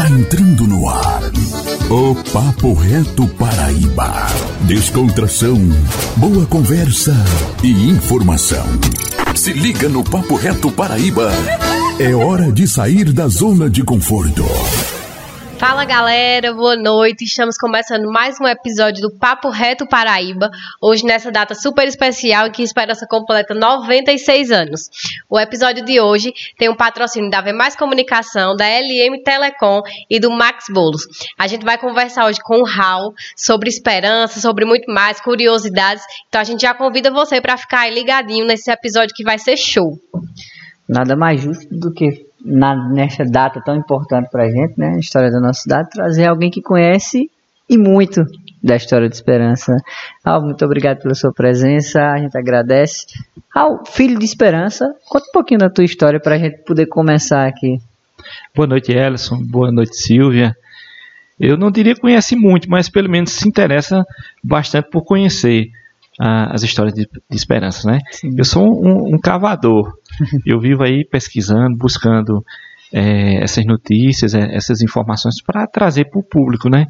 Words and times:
Está 0.00 0.14
entrando 0.14 0.66
no 0.66 0.88
ar 0.88 1.20
o 1.90 2.14
Papo 2.32 2.72
Reto 2.72 3.28
Paraíba. 3.28 4.28
Descontração, 4.62 5.58
boa 6.16 6.46
conversa 6.46 7.12
e 7.62 7.90
informação. 7.90 8.64
Se 9.34 9.52
liga 9.52 9.90
no 9.90 10.02
Papo 10.02 10.36
Reto 10.36 10.72
Paraíba. 10.72 11.30
É 11.98 12.14
hora 12.14 12.50
de 12.50 12.66
sair 12.66 13.12
da 13.12 13.28
zona 13.28 13.68
de 13.68 13.84
conforto. 13.84 14.42
Fala 15.60 15.84
galera, 15.84 16.54
boa 16.54 16.74
noite. 16.74 17.24
Estamos 17.24 17.58
começando 17.58 18.10
mais 18.10 18.40
um 18.40 18.46
episódio 18.46 19.02
do 19.02 19.10
Papo 19.10 19.50
Reto 19.50 19.86
Paraíba. 19.86 20.50
Hoje, 20.80 21.04
nessa 21.04 21.30
data 21.30 21.54
super 21.54 21.86
especial 21.86 22.46
em 22.46 22.50
que 22.50 22.62
Esperança 22.62 23.06
completa 23.06 23.52
96 23.52 24.50
anos. 24.50 24.88
O 25.28 25.38
episódio 25.38 25.84
de 25.84 26.00
hoje 26.00 26.32
tem 26.56 26.70
um 26.70 26.74
patrocínio 26.74 27.28
da 27.28 27.42
V 27.42 27.52
Mais 27.52 27.76
Comunicação, 27.76 28.56
da 28.56 28.64
LM 28.64 29.22
Telecom 29.22 29.82
e 30.08 30.18
do 30.18 30.30
Max 30.30 30.64
Bolos. 30.70 31.06
A 31.38 31.46
gente 31.46 31.62
vai 31.62 31.76
conversar 31.76 32.24
hoje 32.24 32.40
com 32.42 32.60
o 32.60 32.64
Raul 32.64 33.12
sobre 33.36 33.68
esperança, 33.68 34.40
sobre 34.40 34.64
muito 34.64 34.90
mais, 34.90 35.20
curiosidades. 35.20 36.02
Então 36.26 36.40
a 36.40 36.44
gente 36.44 36.62
já 36.62 36.72
convida 36.72 37.10
você 37.10 37.38
para 37.38 37.58
ficar 37.58 37.86
ligadinho 37.92 38.46
nesse 38.46 38.70
episódio 38.70 39.14
que 39.14 39.22
vai 39.22 39.38
ser 39.38 39.58
show. 39.58 39.98
Nada 40.88 41.14
mais 41.14 41.42
justo 41.42 41.68
do 41.70 41.92
que 41.92 42.29
na, 42.44 42.74
nessa 42.90 43.24
data 43.24 43.60
tão 43.64 43.76
importante 43.76 44.28
para 44.30 44.44
a 44.44 44.50
gente, 44.50 44.74
né, 44.78 44.94
a 44.96 44.98
história 44.98 45.30
da 45.30 45.40
nossa 45.40 45.62
cidade, 45.62 45.90
trazer 45.90 46.26
alguém 46.26 46.50
que 46.50 46.62
conhece 46.62 47.30
e 47.68 47.78
muito 47.78 48.24
da 48.62 48.76
história 48.76 49.08
de 49.08 49.14
Esperança. 49.14 49.76
Al, 50.24 50.42
muito 50.42 50.64
obrigado 50.64 50.98
pela 50.98 51.14
sua 51.14 51.32
presença, 51.32 52.00
a 52.00 52.18
gente 52.18 52.36
agradece. 52.36 53.06
Al, 53.54 53.84
filho 53.86 54.18
de 54.18 54.24
Esperança, 54.24 54.86
conta 55.08 55.26
um 55.28 55.32
pouquinho 55.32 55.60
da 55.60 55.70
tua 55.70 55.84
história 55.84 56.20
para 56.20 56.34
a 56.34 56.38
gente 56.38 56.64
poder 56.64 56.86
começar 56.86 57.46
aqui. 57.46 57.78
Boa 58.54 58.66
noite, 58.66 58.92
Ellison. 58.92 59.38
Boa 59.42 59.70
noite, 59.72 59.96
Silvia. 59.96 60.54
Eu 61.38 61.56
não 61.56 61.70
diria 61.70 61.94
que 61.94 62.00
conhece 62.00 62.36
muito, 62.36 62.68
mas 62.68 62.90
pelo 62.90 63.08
menos 63.08 63.32
se 63.32 63.48
interessa 63.48 64.04
bastante 64.44 64.90
por 64.90 65.02
conhecer 65.02 65.70
as 66.20 66.62
histórias 66.62 66.94
de, 66.94 67.04
de 67.04 67.36
esperança, 67.36 67.90
né? 67.90 67.98
Sim. 68.10 68.34
Eu 68.36 68.44
sou 68.44 68.62
um, 68.62 69.14
um 69.14 69.18
cavador. 69.18 69.90
Eu 70.44 70.60
vivo 70.60 70.82
aí 70.82 71.02
pesquisando, 71.04 71.76
buscando 71.76 72.44
é, 72.92 73.42
essas 73.42 73.64
notícias, 73.64 74.34
é, 74.34 74.54
essas 74.54 74.82
informações 74.82 75.42
para 75.42 75.66
trazer 75.66 76.10
para 76.10 76.20
o 76.20 76.22
público, 76.22 76.68
né? 76.68 76.86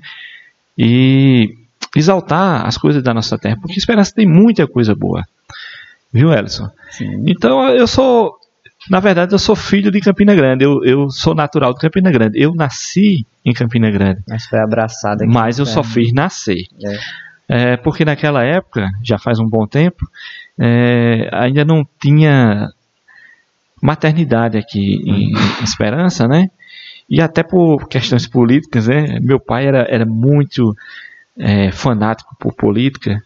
E 0.76 1.54
exaltar 1.94 2.66
as 2.66 2.76
coisas 2.76 3.02
da 3.02 3.14
nossa 3.14 3.38
terra, 3.38 3.56
porque 3.60 3.78
esperança 3.78 4.12
tem 4.14 4.26
muita 4.26 4.66
coisa 4.66 4.94
boa. 4.94 5.22
Viu, 6.12 6.32
Ellison? 6.32 6.68
Sim. 6.90 7.24
Então 7.26 7.68
eu 7.68 7.86
sou, 7.86 8.34
na 8.90 8.98
verdade, 8.98 9.32
eu 9.32 9.38
sou 9.38 9.54
filho 9.54 9.92
de 9.92 10.00
Campina 10.00 10.34
Grande. 10.34 10.64
Eu, 10.64 10.84
eu 10.84 11.08
sou 11.08 11.36
natural 11.36 11.72
de 11.72 11.80
Campina 11.80 12.10
Grande. 12.10 12.40
Eu 12.40 12.52
nasci 12.52 13.24
em 13.44 13.52
Campina 13.52 13.90
Grande. 13.92 14.22
Mas 14.28 14.46
foi 14.46 14.58
abraçado 14.58 15.22
aqui. 15.22 15.32
Mas 15.32 15.60
eu 15.60 15.66
só 15.66 15.84
fiz 15.84 16.12
nascer. 16.12 16.64
É. 16.84 16.98
É, 17.52 17.76
porque 17.76 18.04
naquela 18.04 18.44
época, 18.44 18.88
já 19.02 19.18
faz 19.18 19.40
um 19.40 19.48
bom 19.48 19.66
tempo, 19.66 20.08
é, 20.56 21.28
ainda 21.32 21.64
não 21.64 21.84
tinha 22.00 22.68
maternidade 23.82 24.56
aqui 24.56 25.02
em, 25.04 25.32
em, 25.32 25.64
Esperança, 25.64 26.28
né? 26.28 26.48
E 27.08 27.20
até 27.20 27.42
por 27.42 27.88
questões 27.88 28.24
políticas, 28.28 28.86
né? 28.86 29.18
Meu 29.20 29.40
pai 29.40 29.66
era, 29.66 29.84
era 29.90 30.06
muito 30.06 30.76
é, 31.36 31.72
fanático 31.72 32.36
por 32.38 32.54
política 32.54 33.20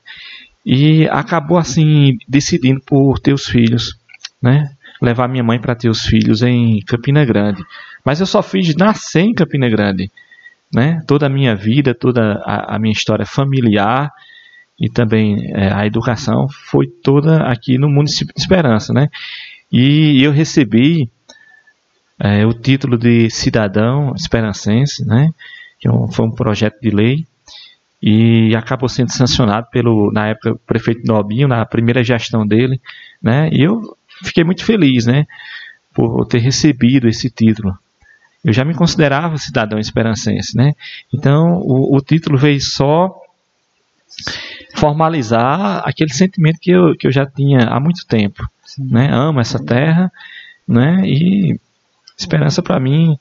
e 0.64 1.06
acabou 1.08 1.58
assim 1.58 2.16
decidindo 2.26 2.80
por 2.80 3.18
ter 3.18 3.34
os 3.34 3.44
filhos, 3.44 3.94
né? 4.40 4.70
Levar 5.02 5.28
minha 5.28 5.44
mãe 5.44 5.60
para 5.60 5.74
ter 5.74 5.90
os 5.90 6.00
filhos 6.00 6.40
em 6.40 6.80
Campina 6.86 7.26
Grande. 7.26 7.62
Mas 8.02 8.20
eu 8.20 8.26
só 8.26 8.42
fiz 8.42 8.74
nascer 8.74 9.20
em 9.20 9.34
Campina 9.34 9.68
Grande 9.68 10.10
né? 10.74 11.02
Toda 11.06 11.26
a 11.26 11.30
minha 11.30 11.54
vida, 11.54 11.94
toda 11.94 12.42
a, 12.44 12.74
a 12.74 12.78
minha 12.78 12.92
história 12.92 13.24
familiar 13.24 14.10
e 14.78 14.88
também 14.88 15.50
é, 15.54 15.72
a 15.72 15.86
educação 15.86 16.48
foi 16.48 16.86
toda 16.86 17.38
aqui 17.44 17.78
no 17.78 17.88
município 17.88 18.34
de 18.34 18.40
Esperança, 18.40 18.92
né? 18.92 19.08
E 19.70 20.22
eu 20.22 20.32
recebi 20.32 21.08
é, 22.18 22.44
o 22.46 22.52
título 22.52 22.98
de 22.98 23.30
cidadão 23.30 24.12
esperancense, 24.16 25.04
né? 25.04 25.30
Que 25.80 25.88
é 25.88 25.92
foi 26.12 26.26
um 26.26 26.30
projeto 26.30 26.80
de 26.80 26.90
lei 26.90 27.26
e 28.02 28.54
acabou 28.54 28.88
sendo 28.88 29.10
sancionado 29.12 29.68
pelo, 29.70 30.12
na 30.12 30.28
época, 30.28 30.52
o 30.52 30.58
prefeito 30.58 31.06
Nobinho, 31.06 31.48
na 31.48 31.64
primeira 31.64 32.04
gestão 32.04 32.46
dele, 32.46 32.80
né? 33.22 33.48
E 33.52 33.62
eu 33.62 33.96
fiquei 34.22 34.44
muito 34.44 34.64
feliz, 34.64 35.06
né? 35.06 35.26
Por 35.94 36.26
ter 36.26 36.38
recebido 36.38 37.08
esse 37.08 37.30
título 37.30 37.78
eu 38.44 38.52
já 38.52 38.64
me 38.64 38.74
considerava 38.74 39.38
cidadão 39.38 39.78
esperancense, 39.78 40.54
né? 40.54 40.72
Então, 41.12 41.54
o, 41.62 41.96
o 41.96 42.00
título 42.02 42.36
veio 42.36 42.60
só 42.60 43.10
formalizar 44.74 45.82
aquele 45.86 46.12
sentimento 46.12 46.58
que 46.60 46.70
eu, 46.70 46.96
que 46.96 47.06
eu 47.06 47.12
já 47.12 47.24
tinha 47.24 47.60
há 47.68 47.80
muito 47.80 48.06
tempo, 48.06 48.46
Sim. 48.64 48.88
né? 48.90 49.08
Amo 49.12 49.40
essa 49.40 49.64
terra, 49.64 50.12
né? 50.66 51.02
E 51.06 51.58
esperança 52.18 52.62
para 52.62 52.78
mim 52.80 53.16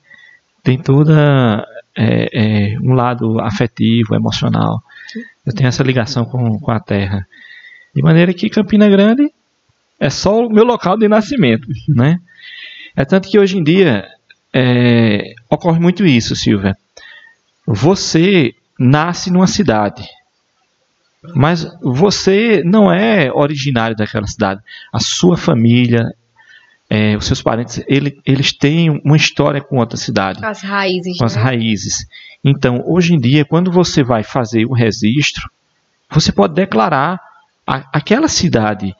tem 0.62 0.78
toda 0.78 1.66
é, 1.96 2.28
é, 2.74 2.78
um 2.80 2.92
lado 2.92 3.40
afetivo, 3.40 4.14
emocional. 4.14 4.82
Eu 5.46 5.54
tenho 5.54 5.68
essa 5.68 5.82
ligação 5.82 6.24
com, 6.24 6.58
com 6.58 6.70
a 6.70 6.80
terra. 6.80 7.26
De 7.94 8.02
maneira 8.02 8.34
que 8.34 8.50
Campina 8.50 8.88
Grande 8.88 9.30
é 10.00 10.10
só 10.10 10.46
o 10.46 10.50
meu 10.50 10.64
local 10.64 10.98
de 10.98 11.06
nascimento, 11.06 11.68
né? 11.88 12.18
É 12.96 13.04
tanto 13.04 13.28
que 13.28 13.38
hoje 13.38 13.58
em 13.58 13.62
dia 13.62 14.06
é, 14.52 15.34
ocorre 15.48 15.78
muito 15.78 16.04
isso, 16.04 16.34
Silvia. 16.34 16.76
Você 17.66 18.54
nasce 18.78 19.30
numa 19.30 19.46
cidade, 19.46 20.04
mas 21.34 21.66
você 21.80 22.62
não 22.64 22.92
é 22.92 23.32
originário 23.32 23.96
daquela 23.96 24.26
cidade. 24.26 24.60
A 24.92 24.98
sua 24.98 25.36
família, 25.36 26.12
é, 26.90 27.16
os 27.16 27.26
seus 27.26 27.42
parentes, 27.42 27.82
ele, 27.86 28.18
eles 28.26 28.52
têm 28.52 28.90
uma 29.04 29.16
história 29.16 29.60
com 29.60 29.78
outra 29.78 29.96
cidade. 29.96 30.40
Com 30.40 30.46
as 30.46 30.62
raízes. 30.62 31.18
Com 31.18 31.24
as 31.24 31.36
né? 31.36 31.42
raízes. 31.42 32.06
Então, 32.42 32.82
hoje 32.86 33.14
em 33.14 33.20
dia, 33.20 33.44
quando 33.44 33.70
você 33.70 34.02
vai 34.02 34.22
fazer 34.22 34.66
o 34.66 34.72
registro, 34.72 35.48
você 36.10 36.30
pode 36.32 36.54
declarar 36.54 37.20
a, 37.66 37.76
aquela 37.92 38.28
cidade 38.28 38.94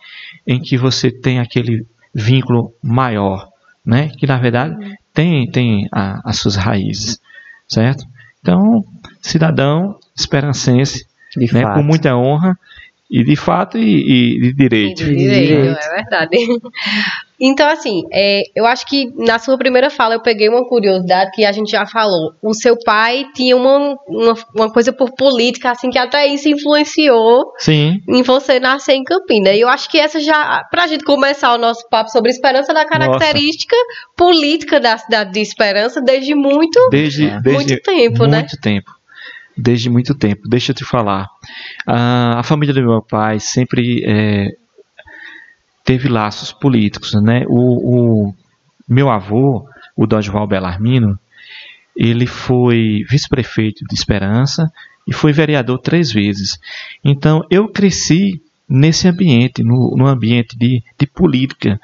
em 0.47 0.61
que 0.61 0.79
você 0.79 1.11
tem 1.11 1.41
aquele 1.41 1.87
vínculo 2.15 2.73
maior, 2.83 3.49
né? 3.85 4.09
Que 4.09 4.27
na 4.27 4.39
verdade 4.39 4.75
uhum 4.75 4.95
tem, 5.15 5.49
tem 5.49 5.89
a, 5.93 6.21
as 6.29 6.41
suas 6.41 6.57
raízes, 6.57 7.21
certo? 7.69 8.05
Então, 8.41 8.85
cidadão 9.23 9.97
esperancense, 10.15 11.07
né, 11.37 11.75
com 11.75 11.83
muita 11.83 12.17
honra, 12.17 12.59
e 13.11 13.23
de 13.23 13.37
fato 13.37 13.79
e, 13.79 14.37
e 14.37 14.41
de 14.41 14.53
direito. 14.55 15.03
E 15.03 15.07
de 15.07 15.17
direito, 15.17 15.79
é 15.79 15.95
verdade. 15.95 16.37
Então, 17.41 17.69
assim, 17.69 18.05
é, 18.13 18.43
eu 18.55 18.65
acho 18.65 18.87
que 18.87 19.13
na 19.17 19.41
sua 19.41 19.59
primeira 19.59 19.91
fala 19.91 20.15
eu 20.15 20.23
peguei 20.23 20.49
uma 20.49 20.67
curiosidade 20.67 21.33
que 21.35 21.45
a 21.45 21.51
gente 21.51 21.69
já 21.69 21.85
falou. 21.85 22.33
O 22.41 22.55
seu 22.55 22.77
pai 22.79 23.27
tinha 23.35 23.57
uma, 23.57 23.97
uma, 24.07 24.35
uma 24.55 24.73
coisa 24.73 24.93
por 24.93 25.13
política, 25.15 25.73
assim, 25.73 25.91
que 25.91 25.99
até 25.99 26.27
isso 26.29 26.49
influenciou 26.49 27.53
Sim. 27.59 28.01
em 28.09 28.23
você 28.23 28.61
nascer 28.61 28.95
em 28.95 29.03
Campina. 29.03 29.51
E 29.51 29.61
eu 29.61 29.69
acho 29.69 29.91
que 29.91 29.99
essa 29.99 30.21
já, 30.21 30.63
pra 30.71 30.87
gente 30.87 31.05
começar 31.05 31.53
o 31.55 31.59
nosso 31.59 31.87
papo 31.91 32.09
sobre 32.11 32.31
esperança, 32.31 32.73
da 32.73 32.87
característica 32.87 33.77
Nossa. 33.77 34.15
política 34.17 34.79
da 34.79 34.97
cidade 34.97 35.33
de 35.33 35.41
Esperança 35.41 36.01
desde 36.01 36.35
muito, 36.37 36.89
desde, 36.91 37.27
muito 37.27 37.43
desde 37.43 37.81
tempo, 37.83 38.19
muito 38.19 38.31
né? 38.31 38.39
Muito 38.39 38.61
tempo 38.61 38.93
desde 39.57 39.89
muito 39.89 40.15
tempo. 40.15 40.49
Deixa 40.49 40.73
eu 40.73 40.77
te 40.77 40.85
falar. 40.85 41.29
a 41.87 42.43
família 42.43 42.75
do 42.75 42.83
meu 42.83 43.03
pai 43.03 43.39
sempre 43.39 44.03
é, 44.05 44.49
teve 45.85 46.09
laços 46.09 46.53
políticos. 46.53 47.15
Né? 47.15 47.45
O, 47.49 48.29
o 48.29 48.35
meu 48.89 49.11
avô, 49.11 49.67
o 49.97 50.07
Dodgeval 50.07 50.47
Belarmino, 50.47 51.19
ele 51.97 52.27
foi 52.27 53.05
vice-prefeito 53.09 53.85
de 53.89 53.95
Esperança 53.95 54.71
e 55.07 55.13
foi 55.13 55.33
vereador 55.33 55.79
três 55.79 56.11
vezes. 56.11 56.59
Então 57.05 57.45
eu 57.51 57.69
cresci 57.69 58.41
nesse 58.69 59.07
ambiente, 59.07 59.63
no, 59.63 59.95
no 59.97 60.07
ambiente 60.07 60.57
de, 60.57 60.83
de 60.99 61.07
política. 61.07 61.79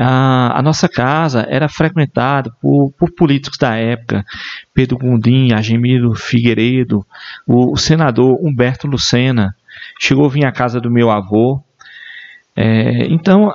A, 0.00 0.56
a, 0.56 0.62
nossa 0.62 0.88
casa 0.88 1.44
era 1.50 1.68
frequentada 1.68 2.52
por, 2.62 2.92
por, 2.92 3.10
políticos 3.10 3.58
da 3.58 3.74
época, 3.74 4.24
Pedro 4.72 4.96
Gundim, 4.96 5.52
Agemiro 5.52 6.14
Figueiredo, 6.14 7.04
o, 7.44 7.72
o, 7.72 7.76
senador 7.76 8.38
Humberto 8.40 8.86
Lucena, 8.86 9.56
chegou 9.98 10.26
a 10.26 10.28
vir 10.28 10.46
à 10.46 10.52
casa 10.52 10.80
do 10.80 10.88
meu 10.88 11.10
avô. 11.10 11.60
É, 12.54 13.06
então, 13.06 13.52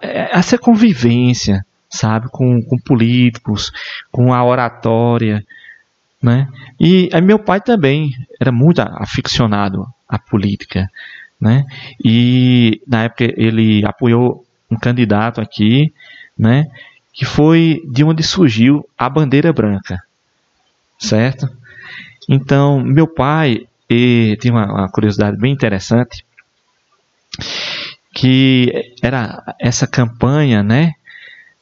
essa 0.00 0.56
convivência, 0.56 1.66
sabe, 1.90 2.28
com, 2.30 2.62
com 2.62 2.78
políticos, 2.78 3.70
com 4.10 4.32
a 4.32 4.42
oratória, 4.42 5.44
né? 6.22 6.48
E 6.80 7.10
meu 7.22 7.38
pai 7.38 7.60
também 7.60 8.14
era 8.40 8.50
muito 8.50 8.80
aficionado 8.80 9.86
à 10.08 10.18
política, 10.18 10.90
né? 11.38 11.66
E 12.02 12.80
na 12.88 13.04
época 13.04 13.24
ele 13.36 13.84
apoiou 13.84 14.46
um 14.74 14.78
candidato 14.78 15.40
aqui, 15.40 15.92
né, 16.38 16.66
que 17.12 17.24
foi 17.24 17.82
de 17.90 18.02
onde 18.04 18.22
surgiu 18.22 18.88
a 18.98 19.08
bandeira 19.08 19.52
branca, 19.52 20.02
certo? 20.98 21.48
Então, 22.28 22.80
meu 22.80 23.06
pai 23.06 23.66
e, 23.88 24.36
tinha 24.40 24.52
uma, 24.52 24.66
uma 24.66 24.88
curiosidade 24.88 25.36
bem 25.36 25.52
interessante, 25.52 26.24
que 28.12 28.94
era 29.02 29.42
essa 29.60 29.86
campanha, 29.86 30.62
né, 30.62 30.92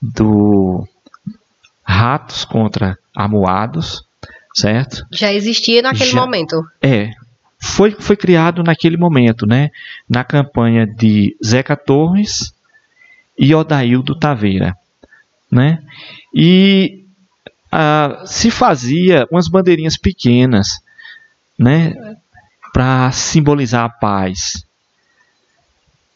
do 0.00 0.86
ratos 1.84 2.44
contra 2.44 2.98
amuados, 3.14 4.04
certo? 4.54 5.06
Já 5.10 5.32
existia 5.32 5.82
naquele 5.82 6.10
Já, 6.10 6.20
momento. 6.20 6.64
É, 6.80 7.10
foi, 7.58 7.92
foi 7.92 8.16
criado 8.16 8.62
naquele 8.62 8.96
momento, 8.96 9.46
né, 9.46 9.70
na 10.08 10.24
campanha 10.24 10.86
de 10.86 11.36
Zeca 11.44 11.76
Torres 11.76 12.52
e 13.38 13.54
Odaildo 13.54 14.18
Taveira, 14.18 14.76
né? 15.50 15.82
E 16.34 17.04
ah, 17.70 18.22
se 18.26 18.50
fazia 18.50 19.26
umas 19.30 19.48
bandeirinhas 19.48 19.96
pequenas, 19.96 20.80
né, 21.58 21.94
para 22.72 23.10
simbolizar 23.12 23.84
a 23.84 23.88
paz. 23.88 24.66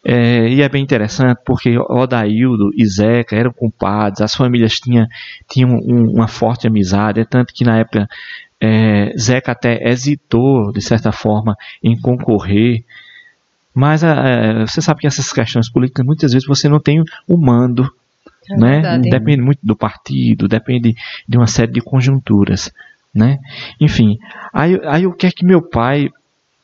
É, 0.05 0.49
e 0.49 0.63
é 0.63 0.69
bem 0.69 0.83
interessante 0.83 1.41
porque 1.45 1.77
Odaildo 1.79 2.71
e 2.77 2.87
Zeca 2.87 3.35
eram 3.35 3.53
compadres, 3.53 4.21
as 4.21 4.35
famílias 4.35 4.79
tinham, 4.79 5.07
tinham 5.49 5.71
um, 5.71 6.13
uma 6.13 6.29
forte 6.29 6.67
amizade, 6.67 7.21
é 7.21 7.25
tanto 7.25 7.53
que 7.53 7.65
na 7.65 7.79
época 7.79 8.07
é, 8.61 9.13
Zeca 9.19 9.53
até 9.53 9.83
hesitou, 9.89 10.73
de 10.73 10.81
certa 10.81 11.11
forma, 11.11 11.57
em 11.83 11.99
concorrer. 11.99 12.85
Mas 13.77 14.03
é, 14.03 14.65
você 14.67 14.81
sabe 14.81 15.01
que 15.01 15.07
essas 15.07 15.31
questões 15.31 15.69
políticas, 15.71 16.07
muitas 16.07 16.33
vezes 16.33 16.49
você 16.49 16.67
não 16.67 16.81
tem 16.81 17.05
o 17.29 17.37
mando 17.37 17.87
É 18.51 18.57
né? 18.57 18.71
verdade. 18.81 19.11
Depende 19.11 19.43
muito 19.43 19.59
do 19.63 19.77
partido, 19.77 20.49
depende 20.49 20.97
de 21.29 21.37
uma 21.37 21.47
série 21.47 21.73
de 21.73 21.83
conjunturas, 21.83 22.73
né? 23.15 23.39
Enfim, 23.79 24.19
aí, 24.51 24.81
aí 24.85 25.07
o 25.07 25.13
que 25.13 25.27
é 25.27 25.31
que 25.31 25.45
meu 25.45 25.61
pai, 25.61 26.09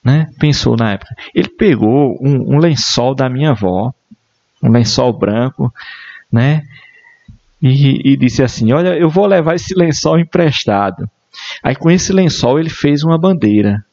né, 0.02 0.30
pensou 0.38 0.74
na 0.74 0.92
época? 0.92 1.14
Ele 1.34 1.48
pegou 1.50 2.16
um, 2.18 2.54
um 2.54 2.58
lençol 2.58 3.14
da 3.14 3.28
minha 3.28 3.50
avó, 3.50 3.92
um 4.62 4.70
lençol 4.70 5.12
branco, 5.12 5.70
né? 6.32 6.62
E, 7.60 8.12
e 8.12 8.16
disse 8.16 8.42
assim: 8.42 8.72
Olha, 8.72 8.96
eu 8.96 9.10
vou 9.10 9.26
levar 9.26 9.54
esse 9.54 9.74
lençol 9.74 10.18
emprestado. 10.18 11.06
Aí 11.62 11.76
com 11.76 11.90
esse 11.90 12.10
lençol 12.10 12.58
ele 12.58 12.70
fez 12.70 13.04
uma 13.04 13.18
bandeira, 13.18 13.84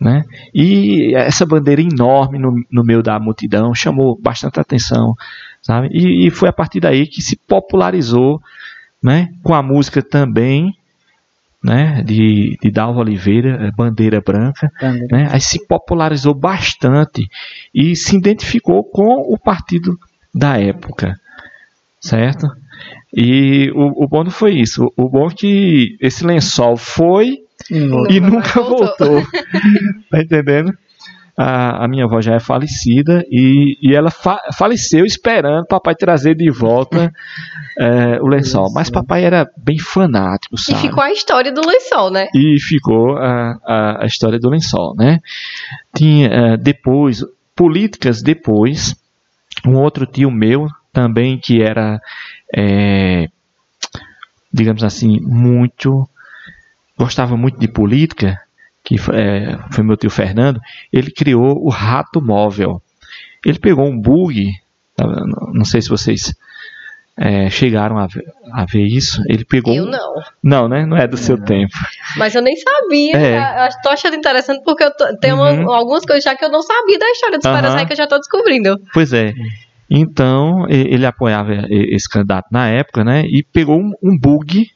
né? 0.00 0.24
E 0.54 1.14
essa 1.14 1.44
bandeira 1.44 1.82
enorme 1.82 2.38
no, 2.38 2.54
no 2.70 2.82
meio 2.82 3.02
da 3.02 3.20
multidão 3.20 3.74
chamou 3.74 4.18
bastante 4.18 4.58
atenção, 4.58 5.14
sabe? 5.60 5.88
E, 5.92 6.26
e 6.26 6.30
foi 6.30 6.48
a 6.48 6.52
partir 6.52 6.80
daí 6.80 7.06
que 7.06 7.20
se 7.20 7.36
popularizou, 7.36 8.40
né? 9.02 9.28
Com 9.42 9.54
a 9.54 9.62
música 9.62 10.02
também, 10.02 10.74
né? 11.62 12.02
De, 12.02 12.56
de 12.62 12.70
Dalva 12.70 13.00
Oliveira, 13.00 13.66
eh, 13.66 13.70
Bandeira 13.76 14.22
Branca, 14.22 14.72
Também. 14.80 15.06
né? 15.10 15.28
Aí 15.30 15.40
se 15.40 15.66
popularizou 15.66 16.34
bastante 16.34 17.28
e 17.74 17.94
se 17.94 18.16
identificou 18.16 18.82
com 18.82 19.16
o 19.32 19.38
partido 19.38 19.98
da 20.34 20.58
época, 20.58 21.14
certo? 22.00 22.46
E 23.14 23.70
o, 23.74 24.04
o 24.04 24.08
bom 24.08 24.24
não 24.24 24.30
foi 24.30 24.54
isso. 24.54 24.90
O, 24.96 25.04
o 25.04 25.08
bom 25.10 25.26
é 25.26 25.34
que 25.34 25.98
esse 26.00 26.24
lençol 26.24 26.78
foi 26.78 27.40
E 28.10 28.20
nunca 28.20 28.60
voltou. 28.62 29.20
voltou. 29.20 29.22
tá 30.10 30.20
entendendo? 30.20 30.72
A, 31.36 31.84
a 31.84 31.88
minha 31.88 32.04
avó 32.04 32.20
já 32.20 32.34
é 32.34 32.40
falecida 32.40 33.24
e, 33.30 33.78
e 33.80 33.94
ela 33.94 34.10
fa- 34.10 34.42
faleceu 34.58 35.06
esperando 35.06 35.64
papai 35.66 35.94
trazer 35.94 36.34
de 36.34 36.50
volta 36.50 37.10
é, 37.78 38.20
o 38.20 38.26
lençol. 38.26 38.70
Mas 38.74 38.90
papai 38.90 39.24
era 39.24 39.48
bem 39.56 39.78
fanático, 39.78 40.54
E 40.56 40.58
sabe? 40.60 40.80
ficou 40.80 41.02
a 41.02 41.10
história 41.12 41.50
do 41.50 41.62
lençol, 41.66 42.10
né? 42.10 42.26
E 42.34 42.60
ficou 42.60 43.16
a, 43.16 43.56
a, 43.64 44.02
a 44.04 44.06
história 44.06 44.38
do 44.38 44.50
lençol, 44.50 44.94
né? 44.96 45.18
Tinha 45.94 46.28
eh, 46.28 46.56
depois, 46.58 47.24
políticas 47.56 48.20
depois, 48.22 48.94
um 49.66 49.76
outro 49.76 50.04
tio 50.06 50.30
meu 50.30 50.66
também 50.92 51.38
que 51.38 51.62
era, 51.62 52.00
eh, 52.54 53.28
digamos 54.52 54.82
assim, 54.84 55.18
muito, 55.20 56.06
gostava 57.04 57.36
muito 57.36 57.58
de 57.58 57.66
política, 57.68 58.38
que 58.84 58.96
eh, 59.12 59.58
foi 59.70 59.82
meu 59.84 59.96
tio 59.96 60.10
Fernando, 60.10 60.60
ele 60.92 61.10
criou 61.10 61.58
o 61.64 61.68
Rato 61.68 62.20
Móvel. 62.20 62.80
Ele 63.44 63.58
pegou 63.58 63.86
um 63.86 63.98
bug, 63.98 64.50
tá? 64.96 65.04
não 65.52 65.64
sei 65.64 65.80
se 65.80 65.88
vocês 65.88 66.32
eh, 67.16 67.48
chegaram 67.50 67.98
a 67.98 68.06
ver, 68.06 68.24
a 68.52 68.64
ver 68.66 68.84
isso, 68.86 69.22
ele 69.28 69.44
pegou... 69.44 69.74
Eu 69.74 69.84
um- 69.84 69.90
não. 69.90 70.14
Não, 70.42 70.68
né? 70.68 70.84
Não 70.86 70.96
é 70.96 71.06
do 71.06 71.16
seu 71.16 71.36
tempo. 71.42 71.72
Mas 72.16 72.34
eu 72.34 72.42
nem 72.42 72.54
sabia. 72.56 73.16
É. 73.16 73.66
Eu 73.66 73.70
tô 73.82 73.88
achando 73.90 74.16
interessante 74.16 74.62
porque 74.64 74.84
eu 74.84 74.94
tô- 74.94 75.16
tem 75.18 75.32
uma- 75.32 75.50
Uhum. 75.52 75.70
algumas 75.72 76.04
coisas 76.04 76.22
já 76.24 76.34
que 76.36 76.44
eu 76.44 76.50
não 76.50 76.62
sabia 76.62 76.98
da 76.98 77.08
história 77.10 77.38
do 77.38 77.42
Esperança 77.42 77.68
Aham. 77.74 77.78
aí 77.80 77.86
que 77.86 77.92
eu 77.92 77.96
já 77.96 78.06
tô 78.06 78.18
descobrindo. 78.18 78.78
Pois 78.92 79.12
é. 79.12 79.32
Então, 79.90 80.66
ele 80.68 81.04
apoiava 81.04 81.52
e- 81.52 81.94
esse 81.94 82.08
candidato 82.08 82.46
na 82.52 82.68
época, 82.68 83.02
né? 83.04 83.22
E 83.26 83.42
pegou 83.42 83.76
um, 83.78 83.90
um 84.02 84.16
bug, 84.18 84.70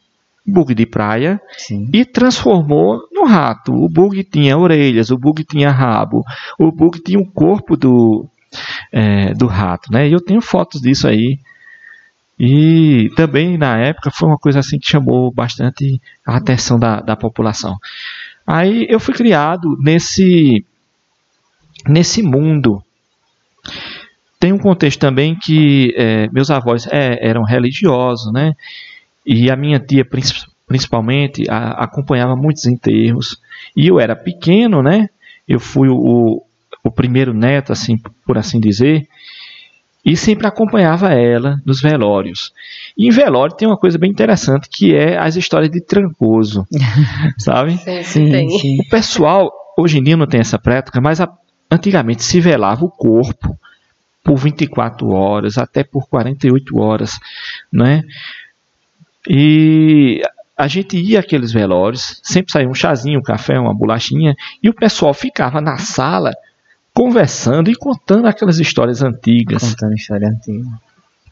bug 0.47 0.75
de 0.75 0.85
praia, 0.85 1.41
Sim. 1.57 1.89
e 1.93 2.05
transformou 2.05 3.09
no 3.13 3.25
rato. 3.25 3.73
O 3.73 3.89
bug 3.89 4.23
tinha 4.25 4.59
orelhas, 4.59 5.11
o 5.11 5.17
bug 5.17 5.45
tinha 5.45 5.71
rabo, 5.71 6.23
o 6.59 6.71
bug 6.71 7.01
tinha 7.01 7.19
o 7.19 7.31
corpo 7.31 7.77
do, 7.77 8.29
é, 8.93 9.33
do 9.35 9.47
rato, 9.47 9.91
né? 9.93 10.09
E 10.09 10.13
eu 10.13 10.21
tenho 10.21 10.41
fotos 10.41 10.81
disso 10.81 11.09
aí. 11.09 11.39
E 12.39 13.11
também 13.17 13.57
na 13.57 13.79
época 13.79 14.11
foi 14.11 14.29
uma 14.29 14.39
coisa 14.39 14.59
assim 14.59 14.79
que 14.79 14.91
chamou 14.91 15.33
bastante 15.33 16.01
a 16.27 16.37
atenção 16.37 16.79
da, 16.79 17.01
da 17.01 17.17
população. 17.17 17.79
Aí 18.47 18.87
eu 18.91 19.01
fui 19.01 19.15
criado 19.15 19.77
nesse 19.81 20.65
nesse 21.89 22.23
mundo. 22.23 22.83
Tem 24.39 24.53
um 24.53 24.59
contexto 24.59 25.01
também 25.01 25.35
que 25.35 25.95
é, 25.97 26.29
meus 26.31 26.51
avós 26.51 26.87
é, 26.91 27.27
eram 27.27 27.45
religiosos, 27.45 28.33
né? 28.33 28.55
E 29.27 29.51
a 29.51 29.57
minha 29.57 29.79
tia, 29.81 30.05
princi- 30.05 30.45
principalmente, 30.67 31.45
a- 31.51 31.85
acompanhava 31.85 32.37
muitos 32.37 32.67
enterros. 32.67 33.39
E 33.77 33.87
eu 33.87 33.99
era 34.01 34.15
pequeno, 34.17 34.83
né? 34.83 35.09
Eu 35.49 35.61
fui 35.61 35.89
o, 35.89 36.43
o 36.83 36.91
primeiro 36.91 37.33
neto, 37.35 37.73
assim, 37.73 37.97
por 38.27 38.39
assim 38.39 38.61
dizer. 38.61 39.07
E 40.05 40.17
sempre 40.19 40.47
acompanhava 40.47 41.15
ela 41.15 41.57
nos 41.65 41.81
velórios. 41.81 42.53
E 42.97 43.07
em 43.09 43.11
velório 43.11 43.57
tem 43.57 43.67
uma 43.67 43.77
coisa 43.79 43.97
bem 43.97 44.11
interessante 44.11 44.69
que 44.71 44.95
é 44.95 45.17
as 45.17 45.35
histórias 45.35 45.71
de 45.71 45.81
Trancoso, 45.81 46.67
sabe? 47.39 47.79
Sim, 47.79 48.03
Sim, 48.31 48.59
sim. 48.59 48.81
O 48.81 48.89
pessoal, 48.91 49.51
hoje 49.79 49.99
em 49.99 50.03
dia 50.03 50.17
não 50.17 50.27
tem 50.27 50.41
essa 50.41 50.59
prática, 50.59 51.01
mas 51.01 51.23
a- 51.23 51.33
antigamente 51.71 52.23
se 52.23 52.39
velava 52.39 52.85
o 52.85 52.91
corpo 52.91 53.59
por 54.23 54.37
24 54.37 55.09
horas, 55.11 55.57
até 55.57 55.83
por 55.83 56.07
48 56.07 56.79
horas, 56.79 57.19
né? 57.73 58.03
E 59.29 60.23
a 60.57 60.69
gente 60.69 60.97
ia 60.97 61.21
àqueles 61.21 61.53
velórios, 61.53 62.21
sempre 62.23 62.53
saía 62.53 62.69
um 62.69 62.75
chazinho, 62.75 63.19
um 63.19 63.23
café, 63.23 63.59
uma 63.59 63.75
bolachinha, 63.75 64.35
e 64.63 64.69
o 64.69 64.75
pessoal 64.75 65.13
ficava 65.13 65.61
na 65.61 65.79
sala 65.79 66.33
conversando 66.93 67.71
e 67.71 67.75
contando 67.75 68.27
aquelas 68.27 68.61
histórias 68.61 69.03
antigas 69.03 69.71
Contando 69.71 69.95
história 69.95 70.29
antiga. 70.29 70.69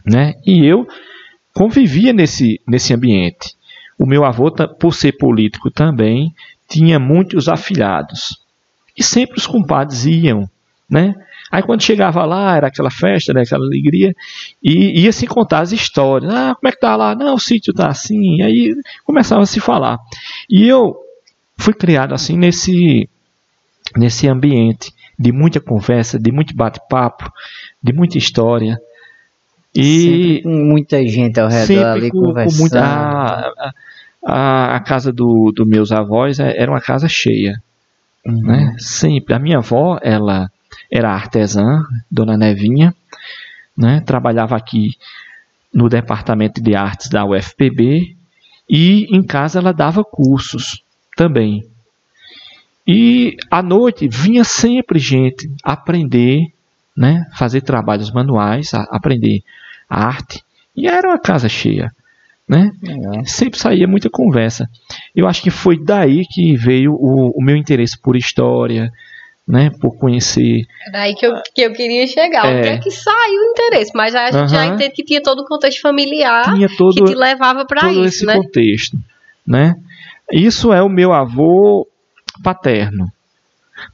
né? 0.05 0.35
E 0.45 0.67
eu 0.67 0.87
convivia 1.55 2.13
nesse, 2.13 2.61
nesse 2.67 2.93
ambiente. 2.93 3.55
O 3.97 4.05
meu 4.05 4.25
avô, 4.25 4.51
por 4.51 4.93
ser 4.93 5.13
político 5.13 5.71
também, 5.71 6.35
tinha 6.69 6.99
muitos 6.99 7.49
afilhados. 7.49 8.41
E 8.97 9.03
sempre 9.05 9.39
os 9.39 9.47
compadres 9.47 10.05
iam, 10.05 10.51
né? 10.91 11.15
Aí 11.53 11.63
quando 11.63 11.83
chegava 11.83 12.25
lá, 12.25 12.57
era 12.57 12.69
aquela 12.69 12.91
festa, 12.91 13.35
né, 13.35 13.43
aquela 13.43 13.65
alegria, 13.67 14.15
e 14.63 15.03
ia 15.03 15.13
se 15.13 15.27
contar 15.27 15.61
as 15.61 15.71
histórias. 15.71 16.33
Ah, 16.33 16.55
como 16.55 16.69
é 16.69 16.73
que 16.73 16.81
tá 16.81 16.97
lá? 16.97 17.15
Não, 17.15 17.35
o 17.35 17.39
sítio 17.39 17.75
tá 17.75 17.89
assim. 17.89 18.41
Aí 18.43 18.75
começava 19.05 19.43
a 19.43 19.47
se 19.47 19.61
falar. 19.61 19.99
E 20.49 20.67
eu 20.67 20.97
fui 21.59 21.75
criado 21.75 22.15
assim 22.15 22.37
nesse 22.39 23.07
nesse 23.97 24.27
ambiente 24.27 24.91
de 25.19 25.31
muita 25.31 25.61
conversa, 25.61 26.19
de 26.19 26.33
muito 26.33 26.57
bate-papo, 26.57 27.31
de 27.83 27.93
muita 27.93 28.17
história. 28.17 28.81
E 29.75 29.83
Sempre 30.03 30.43
com 30.43 30.65
muita 30.65 31.07
gente 31.07 31.39
ao 31.41 31.49
redor 31.49 31.85
ali 31.87 32.11
com, 32.11 32.19
com 32.19 32.25
conversando. 32.29 32.61
muita. 32.61 32.81
A, 32.83 33.73
a, 34.25 34.77
a 34.77 34.81
casa 34.81 35.13
do, 35.13 35.53
do 35.55 35.67
meus 35.67 35.91
avós 35.93 36.39
é- 36.41 36.57
era 36.57 36.71
uma 36.71 36.81
casa 36.81 37.09
cheia, 37.09 37.61
Uhum. 38.25 38.41
né? 38.43 38.75
Sempre. 38.79 39.35
A 39.35 39.39
minha 39.39 39.59
avó, 39.59 39.99
ela 40.03 40.49
era 40.91 41.11
artesã, 41.13 41.85
Dona 42.11 42.37
Nevinha, 42.37 42.95
né? 43.77 44.01
Trabalhava 44.01 44.57
aqui 44.57 44.91
no 45.73 45.89
departamento 45.89 46.61
de 46.63 46.75
artes 46.75 47.09
da 47.09 47.25
UFPB 47.25 48.15
e 48.69 49.07
em 49.15 49.23
casa 49.23 49.59
ela 49.59 49.73
dava 49.73 50.05
cursos 50.05 50.83
também. 51.17 51.65
E 52.87 53.37
à 53.51 53.63
noite 53.63 54.09
vinha 54.09 54.45
sempre 54.45 54.99
gente 54.99 55.49
aprender, 55.63 56.47
né? 56.97 57.27
Fazer 57.35 57.61
trabalhos 57.63 58.11
manuais, 58.11 58.75
a- 58.75 58.87
aprender 58.91 59.43
arte. 59.89 60.43
E 60.77 60.89
era 60.89 61.09
uma 61.09 61.19
casa 61.19 61.49
cheia. 61.49 61.93
né? 62.49 62.71
É. 63.21 63.25
Sempre 63.25 63.59
saía 63.59 63.87
muita 63.87 64.11
conversa. 64.11 64.69
Eu 65.15 65.27
acho 65.29 65.41
que 65.43 65.49
foi 65.51 65.83
daí 65.83 66.27
que 66.27 66.55
veio 66.57 66.93
o, 66.93 67.31
o 67.39 67.43
meu 67.43 67.57
interesse 67.57 67.97
por 67.99 68.17
história, 68.17 68.93
né, 69.47 69.71
por 69.81 69.97
conhecer. 69.97 70.63
É 70.87 70.91
daí 70.91 71.15
que 71.15 71.27
eu, 71.27 71.35
que 71.55 71.63
eu 71.63 71.73
queria 71.73 72.07
chegar. 72.07 72.47
É. 72.47 72.59
O 72.59 72.63
que 72.63 72.69
é 72.69 72.79
que 72.79 72.91
saiu 72.91 73.41
o 73.41 73.51
interesse? 73.51 73.91
Mas 73.95 74.15
a 74.15 74.31
gente 74.31 74.51
já 74.51 74.67
entende 74.67 74.95
que 74.95 75.05
tinha 75.05 75.23
todo 75.23 75.41
o 75.41 75.47
contexto 75.47 75.81
familiar 75.81 76.55
tinha 76.55 76.69
todo, 76.77 76.95
que 76.95 77.05
te 77.05 77.15
levava 77.15 77.65
para 77.65 77.93
isso, 77.93 78.03
esse 78.03 78.27
né? 78.27 78.35
contexto, 78.35 78.99
né? 79.47 79.75
Isso 80.31 80.73
é 80.73 80.83
o 80.83 80.89
meu 80.89 81.13
avô 81.13 81.87
paterno. 82.43 83.13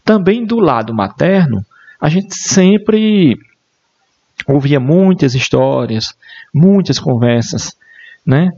Também 0.04 0.44
do 0.44 0.60
lado 0.60 0.94
materno, 0.94 1.64
a 2.00 2.08
gente 2.08 2.34
sempre 2.34 3.36
ouvia 4.46 4.78
muitas 4.78 5.34
histórias, 5.34 6.14
muitas 6.54 6.98
conversas, 6.98 7.76
né? 8.24 8.50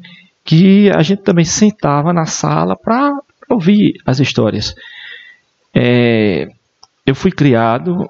Que 0.45 0.91
a 0.91 1.03
gente 1.03 1.23
também 1.23 1.45
sentava 1.45 2.13
na 2.13 2.27
sala 2.27 2.77
para 2.77 3.13
ouvir 3.49 3.95
as 4.05 4.21
histórias. 4.21 4.75
É, 5.75 6.49
eu 7.11 7.15
fui 7.15 7.31
criado 7.31 8.09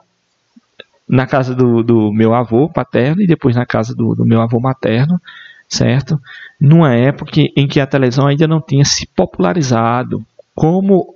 na 1.09 1.27
casa 1.27 1.55
do, 1.55 1.83
do, 1.83 2.13
meu 2.13 2.35
avô 2.35 2.69
paterno 2.69 3.23
e 3.23 3.27
depois 3.27 3.57
na 3.57 3.67
casa 3.67 3.95
do, 3.95 4.15
do, 4.15 4.25
meu 4.25 4.41
avô 4.41 4.61
materno, 4.61 5.21
certo? 5.69 6.21
Numa 6.61 6.95
época 6.95 7.33
em 7.57 7.67
que 7.67 7.81
a 7.81 7.87
televisão 7.87 8.27
ainda 8.27 8.47
não 8.47 8.61
tinha 8.61 8.85
se 8.85 9.07
popularizado 9.09 10.25
como 10.55 11.15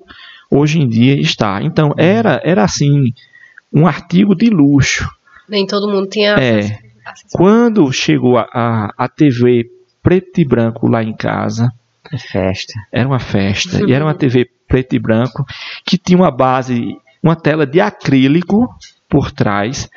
hoje 0.50 0.80
em 0.80 0.88
dia 0.88 1.20
está. 1.20 1.62
Então 1.62 1.94
era 1.96 2.40
era 2.42 2.64
assim 2.64 3.12
um 3.72 3.86
artigo 3.86 4.34
de 4.34 4.50
luxo. 4.50 5.08
Nem 5.48 5.66
todo 5.66 5.92
mundo 5.92 6.08
tinha 6.08 6.34
é, 6.36 6.80
Quando 7.32 7.92
chegou 7.92 8.38
a, 8.38 8.48
a, 8.52 8.94
a 8.96 9.08
TV 9.08 9.70
preto 10.02 10.40
e 10.40 10.44
branco 10.44 10.88
lá 10.88 11.02
em 11.02 11.14
casa, 11.14 11.70
é 12.10 12.18
festa. 12.18 12.74
Era 12.90 13.08
uma 13.08 13.18
festa. 13.18 13.84
e 13.86 13.92
era 13.92 14.04
uma 14.04 14.14
TV 14.16 14.48
preto 14.66 14.94
e 14.94 14.98
branco 14.98 15.44
que 15.84 15.96
tinha 15.96 16.18
uma 16.18 16.30
base, 16.30 16.96
uma 17.24 17.34
tela 17.34 17.66
de 17.66 17.80
acrílico 17.80 18.68
por 19.08 19.32
trás. 19.32 19.88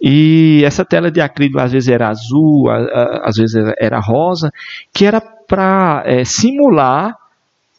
E 0.00 0.62
essa 0.64 0.84
tela 0.84 1.10
de 1.10 1.20
acrílico 1.20 1.58
às 1.58 1.72
vezes 1.72 1.88
era 1.88 2.08
azul, 2.08 2.70
às 2.70 3.36
vezes 3.36 3.56
era 3.80 3.98
rosa, 3.98 4.52
que 4.94 5.04
era 5.04 5.20
para 5.20 6.04
é, 6.06 6.24
simular 6.24 7.16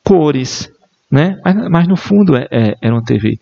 cores, 0.03 0.69
né? 1.09 1.39
Mas, 1.45 1.69
mas 1.69 1.87
no 1.87 1.95
fundo 1.95 2.35
é, 2.35 2.47
é, 2.51 2.75
era 2.81 2.93
uma 2.93 3.03
TV 3.03 3.39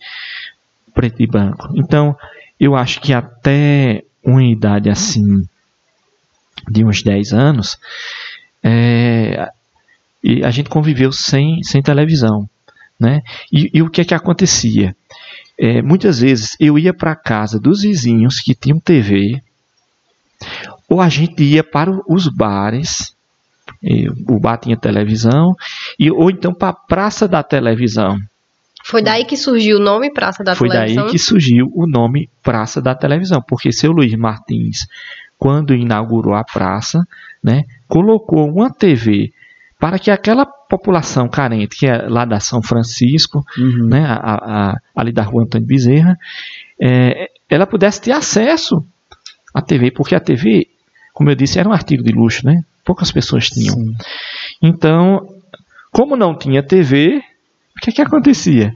preto 0.93 1.21
e 1.21 1.25
branco. 1.27 1.69
Então 1.75 2.15
eu 2.59 2.75
acho 2.75 3.01
que 3.01 3.11
até 3.11 4.03
uma 4.23 4.43
idade 4.43 4.89
assim 4.89 5.43
de 6.69 6.83
uns 6.83 7.01
10 7.01 7.33
anos, 7.33 7.77
é, 8.63 9.49
a 10.43 10.51
gente 10.51 10.69
conviveu 10.69 11.11
sem, 11.11 11.63
sem 11.63 11.81
televisão. 11.81 12.47
Né? 12.99 13.21
E, 13.51 13.69
e 13.73 13.81
o 13.81 13.89
que 13.89 14.01
é 14.01 14.05
que 14.05 14.13
acontecia? 14.13 14.95
É, 15.57 15.81
muitas 15.81 16.19
vezes 16.19 16.55
eu 16.59 16.77
ia 16.77 16.93
para 16.93 17.11
a 17.11 17.15
casa 17.15 17.59
dos 17.59 17.81
vizinhos 17.81 18.39
que 18.39 18.53
tinham 18.53 18.79
TV, 18.79 19.41
ou 20.89 21.01
a 21.01 21.09
gente 21.09 21.43
ia 21.43 21.63
para 21.63 21.91
os 22.07 22.27
bares, 22.27 23.15
o 24.27 24.39
bar 24.39 24.57
tinha 24.57 24.77
televisão, 24.77 25.55
e, 25.99 26.11
ou 26.11 26.29
então 26.29 26.53
para 26.53 26.69
a 26.69 26.73
Praça 26.73 27.27
da 27.27 27.43
Televisão. 27.43 28.19
Foi 28.83 29.01
daí 29.01 29.25
que 29.25 29.35
surgiu 29.35 29.77
o 29.77 29.79
nome 29.79 30.11
Praça 30.11 30.43
da 30.43 30.55
Foi 30.55 30.69
Televisão? 30.69 30.95
Foi 30.95 31.03
daí 31.05 31.11
que 31.11 31.19
surgiu 31.19 31.71
o 31.73 31.87
nome 31.87 32.29
Praça 32.43 32.81
da 32.81 32.93
Televisão, 32.93 33.41
porque 33.47 33.71
seu 33.71 33.91
Luiz 33.91 34.13
Martins, 34.13 34.85
quando 35.39 35.73
inaugurou 35.73 36.35
a 36.35 36.43
praça, 36.43 37.03
né, 37.43 37.63
colocou 37.87 38.47
uma 38.47 38.71
TV 38.71 39.31
para 39.79 39.99
que 39.99 40.11
aquela 40.11 40.45
população 40.77 41.27
carente, 41.29 41.77
que 41.77 41.87
é 41.87 42.07
lá 42.07 42.25
da 42.25 42.39
São 42.39 42.61
Francisco, 42.61 43.43
uhum. 43.57 43.87
né, 43.87 44.05
a, 44.05 44.33
a, 44.33 44.77
ali 44.95 45.11
da 45.11 45.23
rua 45.23 45.43
Antônio 45.43 45.67
Bezerra, 45.67 46.17
é, 46.81 47.29
ela 47.49 47.65
pudesse 47.65 48.01
ter 48.01 48.11
acesso 48.11 48.85
à 49.53 49.61
TV, 49.61 49.91
porque 49.91 50.15
a 50.15 50.19
TV, 50.19 50.67
como 51.13 51.29
eu 51.29 51.35
disse, 51.35 51.59
era 51.59 51.69
um 51.69 51.73
artigo 51.73 52.03
de 52.03 52.11
luxo, 52.11 52.45
né? 52.45 52.61
Poucas 52.83 53.11
pessoas 53.11 53.47
tinham. 53.47 53.75
Sim. 53.75 53.95
Então, 54.61 55.25
como 55.91 56.17
não 56.17 56.37
tinha 56.37 56.61
TV, 56.61 57.21
o 57.77 57.81
que, 57.81 57.89
é 57.89 57.93
que 57.93 58.01
acontecia? 58.01 58.73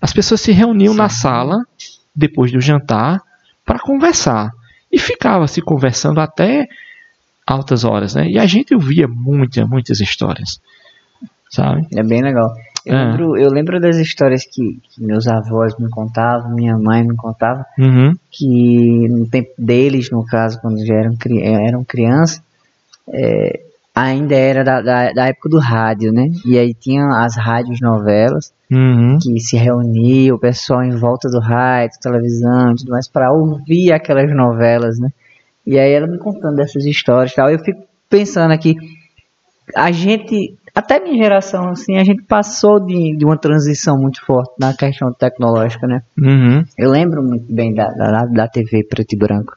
As 0.00 0.12
pessoas 0.12 0.40
se 0.40 0.52
reuniam 0.52 0.92
Sim. 0.92 0.98
na 0.98 1.08
sala, 1.08 1.64
depois 2.14 2.50
do 2.50 2.60
jantar, 2.60 3.20
para 3.64 3.78
conversar. 3.78 4.50
E 4.90 4.98
ficava 4.98 5.46
se 5.46 5.62
conversando 5.62 6.20
até 6.20 6.66
altas 7.46 7.84
horas, 7.84 8.14
né? 8.14 8.28
E 8.28 8.38
a 8.38 8.46
gente 8.46 8.74
ouvia 8.74 9.06
muitas, 9.08 9.68
muitas 9.68 10.00
histórias, 10.00 10.60
sabe? 11.54 11.86
É 11.96 12.02
bem 12.02 12.22
legal. 12.22 12.50
Eu, 12.84 12.96
é. 12.96 13.04
lembro, 13.04 13.36
eu 13.38 13.50
lembro 13.50 13.80
das 13.80 13.96
histórias 13.96 14.44
que, 14.44 14.78
que, 14.90 15.02
meus 15.02 15.26
avós 15.26 15.74
me 15.78 15.88
contavam, 15.88 16.54
minha 16.54 16.76
mãe 16.76 17.02
me 17.02 17.16
contava, 17.16 17.64
uhum. 17.78 18.12
que 18.30 19.08
no 19.08 19.26
tempo 19.26 19.50
deles, 19.58 20.10
no 20.10 20.24
caso, 20.24 20.60
quando 20.60 20.84
já 20.84 20.94
eram, 20.94 21.16
eram 21.66 21.84
crianças, 21.84 22.42
é, 23.08 23.60
ainda 23.94 24.34
era 24.34 24.62
da, 24.62 24.82
da, 24.82 25.12
da, 25.12 25.28
época 25.28 25.48
do 25.48 25.58
rádio, 25.58 26.12
né? 26.12 26.26
E 26.44 26.58
aí 26.58 26.74
tinha 26.74 27.06
as 27.24 27.36
rádios 27.36 27.80
novelas 27.80 28.52
uhum. 28.70 29.18
que 29.22 29.40
se 29.40 29.56
reunia 29.56 30.34
o 30.34 30.38
pessoal 30.38 30.82
em 30.82 30.96
volta 30.96 31.28
do 31.30 31.40
rádio, 31.40 32.00
televisão 32.00 32.72
e 32.72 32.76
tudo 32.76 32.90
mais 32.90 33.08
para 33.08 33.32
ouvir 33.32 33.92
aquelas 33.92 34.34
novelas, 34.34 34.98
né? 34.98 35.08
E 35.66 35.78
aí 35.78 35.92
ela 35.92 36.06
me 36.06 36.18
contando 36.18 36.56
dessas 36.56 36.84
histórias 36.84 37.32
e 37.32 37.36
tal, 37.36 37.48
eu 37.48 37.58
fico 37.60 37.82
pensando 38.10 38.52
aqui, 38.52 38.76
a 39.74 39.90
gente, 39.90 40.54
até 40.74 40.98
minha 40.98 41.16
geração, 41.16 41.68
assim, 41.68 41.96
a 41.96 42.04
gente 42.04 42.22
passou 42.24 42.80
de, 42.80 43.16
de 43.16 43.24
uma 43.24 43.38
transição 43.38 43.96
muito 43.96 44.20
forte 44.24 44.52
na 44.58 44.74
questão 44.74 45.12
tecnológica, 45.12 45.86
né? 45.86 46.02
Uhum. 46.18 46.64
Eu 46.76 46.90
lembro 46.90 47.22
muito 47.22 47.46
bem 47.52 47.72
da, 47.72 47.88
da, 47.90 48.26
da 48.26 48.48
TV 48.48 48.82
preto 48.84 49.12
e 49.12 49.16
branco. 49.16 49.56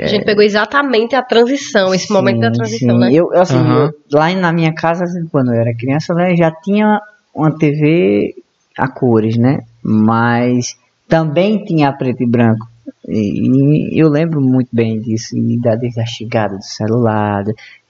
A 0.00 0.06
gente 0.06 0.24
pegou 0.24 0.42
exatamente 0.42 1.14
a 1.14 1.22
transição, 1.22 1.94
esse 1.94 2.08
sim, 2.08 2.12
momento 2.12 2.40
da 2.40 2.50
transição, 2.50 2.94
sim. 2.94 3.00
né? 3.00 3.12
Eu, 3.12 3.30
assim, 3.34 3.56
uhum. 3.56 3.84
eu, 3.84 3.90
lá 4.12 4.34
na 4.34 4.52
minha 4.52 4.72
casa, 4.74 5.04
assim, 5.04 5.26
quando 5.30 5.52
eu 5.52 5.60
era 5.60 5.76
criança, 5.76 6.12
né, 6.14 6.34
já 6.34 6.50
tinha 6.50 7.00
uma 7.34 7.56
TV 7.56 8.34
a 8.76 8.88
cores, 8.88 9.36
né? 9.36 9.60
Mas 9.82 10.74
também 11.06 11.62
tinha 11.64 11.92
preto 11.92 12.22
e 12.22 12.26
branco. 12.26 12.66
E, 13.06 13.94
e 13.94 13.98
eu 13.98 14.08
lembro 14.08 14.40
muito 14.40 14.70
bem 14.72 14.98
disso, 15.00 15.36
e 15.36 15.60
da, 15.60 15.76
da 15.76 16.06
chegada 16.06 16.56
do 16.56 16.64
celular, 16.64 17.44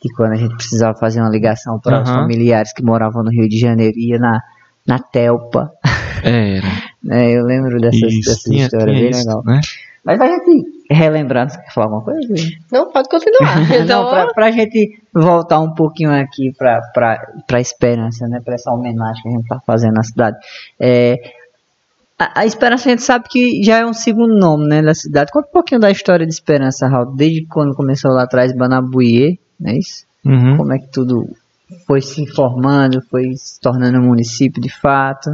que 0.07 0.15
quando 0.15 0.33
a 0.33 0.37
gente 0.37 0.57
precisava 0.57 0.97
fazer 0.99 1.21
uma 1.21 1.31
ligação 1.31 1.79
para 1.81 1.97
uhum. 1.97 2.03
os 2.03 2.11
familiares 2.11 2.73
que 2.73 2.83
moravam 2.83 3.23
no 3.23 3.31
Rio 3.31 3.49
de 3.49 3.59
Janeiro, 3.59 3.99
ia 3.99 4.19
na, 4.19 4.41
na 4.87 4.99
Telpa. 4.99 5.71
Era. 6.23 6.67
é, 7.11 7.31
eu 7.31 7.45
lembro 7.45 7.79
dessas, 7.81 8.13
isso, 8.13 8.31
dessas 8.31 8.43
tinha, 8.43 8.65
histórias, 8.65 8.97
tinha 8.97 9.01
bem 9.01 9.11
isso, 9.11 9.29
legal. 9.29 9.43
Né? 9.45 9.61
Mas 10.05 10.21
a 10.21 10.27
gente 10.27 10.77
relembrando, 10.89 11.53
você 11.53 11.59
quer 11.61 11.73
falar 11.73 11.87
alguma 11.87 12.05
coisa? 12.05 12.21
Não, 12.71 12.93
pode 12.93 13.09
continuar. 13.09 13.59
Então... 13.83 14.05
Não, 14.05 14.11
pra, 14.11 14.27
pra 14.33 14.51
gente 14.53 15.03
voltar 15.13 15.59
um 15.61 15.75
pouquinho 15.75 16.13
aqui 16.13 16.53
pra, 16.57 16.81
pra, 16.95 17.19
pra 17.47 17.61
esperança, 17.61 18.27
né? 18.29 18.41
Pra 18.45 18.55
essa 18.55 18.71
homenagem 18.71 19.23
que 19.23 19.29
a 19.29 19.33
gente 19.33 19.49
tá 19.49 19.61
fazendo 19.67 19.95
na 19.95 20.05
cidade. 20.05 20.37
É, 20.79 21.17
a, 22.19 22.41
a, 22.41 22.47
Esperança 22.47 22.89
a 22.89 22.91
gente 22.91 23.03
sabe 23.03 23.29
que 23.29 23.63
já 23.63 23.79
é 23.79 23.87
um 23.87 23.93
segundo 23.93 24.39
nome, 24.39 24.67
né, 24.67 24.81
da 24.81 24.95
cidade. 24.95 25.31
Conta 25.31 25.49
um 25.49 25.53
pouquinho 25.53 25.81
da 25.81 25.91
história 25.91 26.25
de 26.25 26.33
Esperança, 26.33 26.89
Raul. 26.89 27.15
Desde 27.15 27.47
quando 27.47 27.75
começou 27.75 28.11
lá 28.11 28.23
atrás, 28.23 28.57
Banabuie, 28.57 29.39
não 29.59 29.73
é 29.73 29.79
isso? 29.79 30.05
Uhum. 30.25 30.57
Como 30.57 30.73
é 30.73 30.79
que 30.79 30.89
tudo 30.89 31.29
foi 31.87 32.01
se 32.01 32.27
formando, 32.27 33.03
foi 33.11 33.35
se 33.37 33.61
tornando 33.61 33.99
um 33.99 34.07
município 34.07 34.61
de 34.61 34.71
fato? 34.71 35.31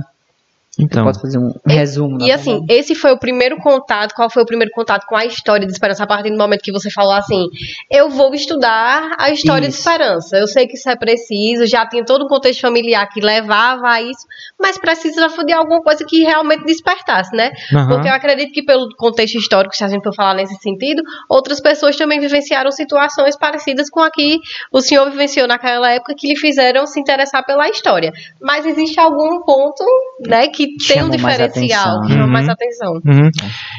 Então, 0.79 1.05
pode 1.05 1.21
fazer 1.21 1.39
um 1.39 1.53
resumo. 1.67 2.17
E, 2.23 2.29
e 2.29 2.33
assim, 2.33 2.65
esse 2.67 2.95
foi 2.95 3.13
o 3.13 3.19
primeiro 3.19 3.59
contato. 3.59 4.15
Qual 4.15 4.31
foi 4.31 4.43
o 4.43 4.47
primeiro 4.47 4.73
contato 4.73 5.07
com 5.07 5.15
a 5.15 5.27
história 5.27 5.67
de 5.67 5.73
Esperança? 5.73 6.05
A 6.05 6.07
partir 6.07 6.31
do 6.31 6.39
momento 6.39 6.63
que 6.63 6.73
você 6.73 6.91
falou 6.91 7.13
assim, 7.13 7.47
eu 7.91 8.09
vou 8.09 8.33
estudar 8.35 9.15
a 9.19 9.31
história 9.31 9.69
isso. 9.69 9.77
de 9.77 9.89
Esperança. 9.89 10.37
Eu 10.39 10.47
sei 10.47 10.67
que 10.67 10.75
isso 10.75 10.89
é 10.89 10.97
preciso, 10.97 11.67
já 11.67 11.87
tinha 11.87 12.03
todo 12.05 12.25
um 12.25 12.29
contexto 12.29 12.63
familiar 12.63 13.07
que 13.09 13.21
levava 13.21 13.87
a 13.87 14.01
isso, 14.01 14.27
mas 14.59 14.79
precisava 14.79 15.45
de 15.45 15.53
alguma 15.53 15.83
coisa 15.83 16.07
que 16.07 16.23
realmente 16.23 16.65
despertasse, 16.65 17.37
né? 17.37 17.53
Uhum. 17.71 17.89
Porque 17.89 18.09
eu 18.09 18.13
acredito 18.13 18.53
que 18.53 18.63
pelo 18.63 18.89
contexto 18.97 19.37
histórico, 19.37 19.77
se 19.77 19.85
a 19.85 19.89
gente 19.89 20.03
for 20.03 20.15
falar 20.15 20.35
nesse 20.35 20.55
sentido, 20.57 21.03
outras 21.29 21.61
pessoas 21.61 21.97
também 21.97 22.19
vivenciaram 22.19 22.71
situações 22.71 23.37
parecidas 23.37 23.91
com 23.91 24.01
a 24.01 24.11
que 24.11 24.39
o 24.73 24.81
senhor 24.81 25.11
vivenciou 25.11 25.47
naquela 25.47 25.91
época 25.91 26.15
que 26.17 26.29
lhe 26.29 26.37
fizeram 26.37 26.87
se 26.87 26.99
interessar 26.99 27.45
pela 27.45 27.69
história. 27.69 28.11
Mas 28.41 28.65
existe 28.65 28.99
algum 28.99 29.43
ponto, 29.43 29.85
né, 30.27 30.49
que 30.49 30.62
que 30.67 30.89
tem 30.89 31.03
um 31.03 31.11
diferencial, 31.11 32.03
que 32.03 32.13
chama 32.13 32.27
mais 32.27 32.47
uhum. 32.47 32.53
atenção. 32.53 32.93
Uhum. 32.95 33.31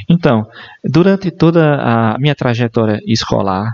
Então, 0.10 0.48
durante 0.84 1.32
toda 1.32 1.76
a 1.76 2.18
minha 2.18 2.36
trajetória 2.36 3.00
escolar, 3.06 3.74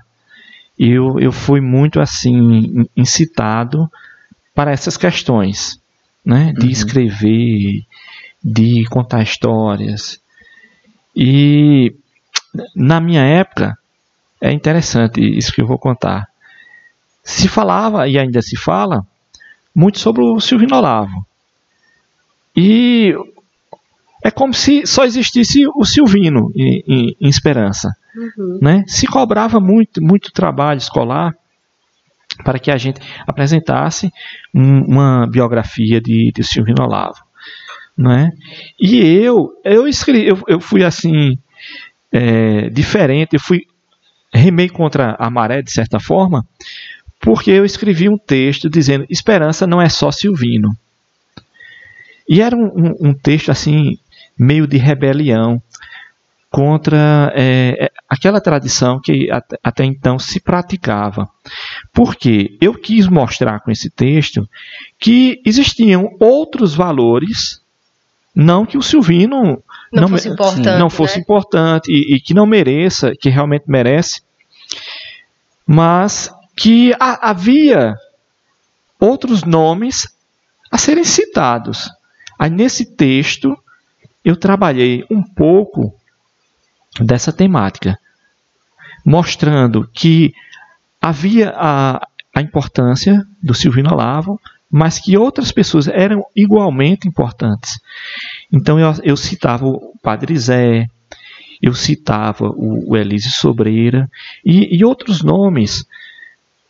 eu, 0.78 1.20
eu 1.20 1.32
fui 1.32 1.60
muito 1.60 2.00
assim 2.00 2.86
incitado 2.96 3.90
para 4.56 4.72
essas 4.72 4.98
questões, 4.98 5.80
né, 6.26 6.54
de 6.54 6.66
uhum. 6.66 6.72
escrever, 6.72 7.84
de 8.44 8.84
contar 8.90 9.22
histórias. 9.22 10.20
E 11.16 11.94
na 12.76 13.00
minha 13.00 13.24
época 13.24 13.78
é 14.42 14.52
interessante 14.52 15.22
isso 15.22 15.52
que 15.52 15.62
eu 15.62 15.68
vou 15.68 15.78
contar. 15.78 16.28
se 17.24 17.48
falava, 17.48 18.08
e 18.08 18.18
ainda 18.18 18.42
se 18.42 18.56
fala, 18.58 19.06
muito 19.76 20.00
sobre 20.00 20.24
o 20.24 20.40
Silvino 20.40 20.76
Olavo. 20.78 21.26
E 22.60 23.16
é 24.22 24.30
como 24.30 24.54
se 24.54 24.86
só 24.86 25.06
existisse 25.06 25.66
o 25.76 25.86
Silvino 25.86 26.52
em, 26.54 26.84
em, 26.86 27.16
em 27.22 27.30
Esperança. 27.30 27.90
Uhum. 28.14 28.60
Né? 28.62 28.84
Se 28.86 29.08
cobrava 29.08 29.62
muito, 29.62 30.04
muito 30.04 30.32
trabalho 30.34 30.78
escolar 30.78 31.34
para 32.44 32.60
que 32.60 32.70
a 32.70 32.78
gente 32.78 33.00
apresentasse 33.26 34.12
um, 34.54 34.82
uma 34.82 35.26
biografia 35.26 36.02
de, 36.02 36.34
de 36.36 36.44
Silvino 36.44 36.84
Olavo. 36.84 37.20
Né? 37.98 38.30
E 38.78 38.98
eu, 38.98 39.54
eu 39.64 39.88
escrevi, 39.88 40.28
eu, 40.28 40.42
eu 40.48 40.60
fui 40.60 40.84
assim, 40.84 41.38
é, 42.12 42.70
diferente, 42.70 43.36
eu 43.36 43.40
fui, 43.40 43.62
remei 44.34 44.68
contra 44.68 45.16
a 45.18 45.30
maré, 45.30 45.62
de 45.62 45.72
certa 45.72 45.98
forma, 45.98 46.46
porque 47.22 47.52
eu 47.52 47.64
escrevi 47.64 48.10
um 48.10 48.18
texto 48.18 48.70
dizendo: 48.70 49.06
Esperança 49.10 49.68
não 49.68 49.82
é 49.82 49.90
só 49.90 50.12
Silvino. 50.12 50.78
E 52.30 52.42
era 52.42 52.56
um, 52.56 52.96
um, 53.02 53.14
texto 53.14 53.50
assim, 53.50 53.98
meio 54.38 54.68
de 54.68 54.78
rebelião 54.78 55.60
contra 56.52 57.34
é, 57.36 57.86
é 57.86 57.92
aquela 58.08 58.40
tradição 58.40 59.00
que 59.02 59.32
até, 59.32 59.58
até 59.64 59.84
então 59.84 60.20
se 60.20 60.40
praticava. 60.40 61.28
Porque 61.92 62.56
eu 62.62 62.76
quis 62.76 63.08
mostrar 63.08 63.62
com 63.62 63.72
esse 63.72 63.90
texto 63.90 64.48
que 65.00 65.42
existiam 65.44 66.16
outros 66.20 66.76
valores, 66.76 67.62
não 68.36 68.64
que 68.64 68.78
o 68.78 68.84
Silvino 68.84 69.64
não, 69.92 70.04
não 70.04 70.08
fosse 70.10 70.30
importante, 70.30 70.80
não 70.80 70.90
fosse 70.90 71.16
né? 71.16 71.22
importante 71.22 71.92
e, 71.92 72.16
e, 72.16 72.22
que 72.22 72.36
não 72.36 72.46
mereça, 72.46 73.14
que 73.20 73.30
realmente 73.30 73.64
merece, 73.68 74.22
mas 75.66 76.32
que 76.56 76.94
a, 77.00 77.32
havia 77.32 77.96
outros 79.00 79.44
nomes 79.44 80.08
a 80.72 80.78
serem 80.78 81.04
citados. 81.04 81.90
Aí 82.40 82.50
nesse 82.50 82.86
texto 82.96 83.56
eu 84.24 84.38
trabalhei 84.38 85.04
um 85.12 85.22
pouco 85.22 85.94
dessa 87.02 87.34
temática, 87.34 88.00
mostrando 89.06 89.88
que 89.94 90.34
havia 91.02 91.54
a, 91.56 92.08
a 92.34 92.42
importância 92.42 93.26
do 93.44 93.54
Silvino 93.54 93.92
Olavo, 93.92 94.40
mas 94.72 95.00
que 95.00 95.18
outras 95.18 95.52
pessoas 95.52 95.88
eram 95.88 96.26
igualmente 96.36 97.08
importantes. 97.08 97.80
Então 98.52 98.80
eu, 98.80 98.94
eu 99.04 99.18
citava 99.18 99.66
o 99.66 99.94
Padre 100.02 100.38
Zé, 100.38 100.88
eu 101.62 101.74
citava 101.74 102.46
o, 102.50 102.92
o 102.92 102.98
Elise 102.98 103.32
Sobreira 103.32 104.10
e, 104.46 104.78
e 104.78 104.86
outros 104.86 105.22
nomes 105.22 105.86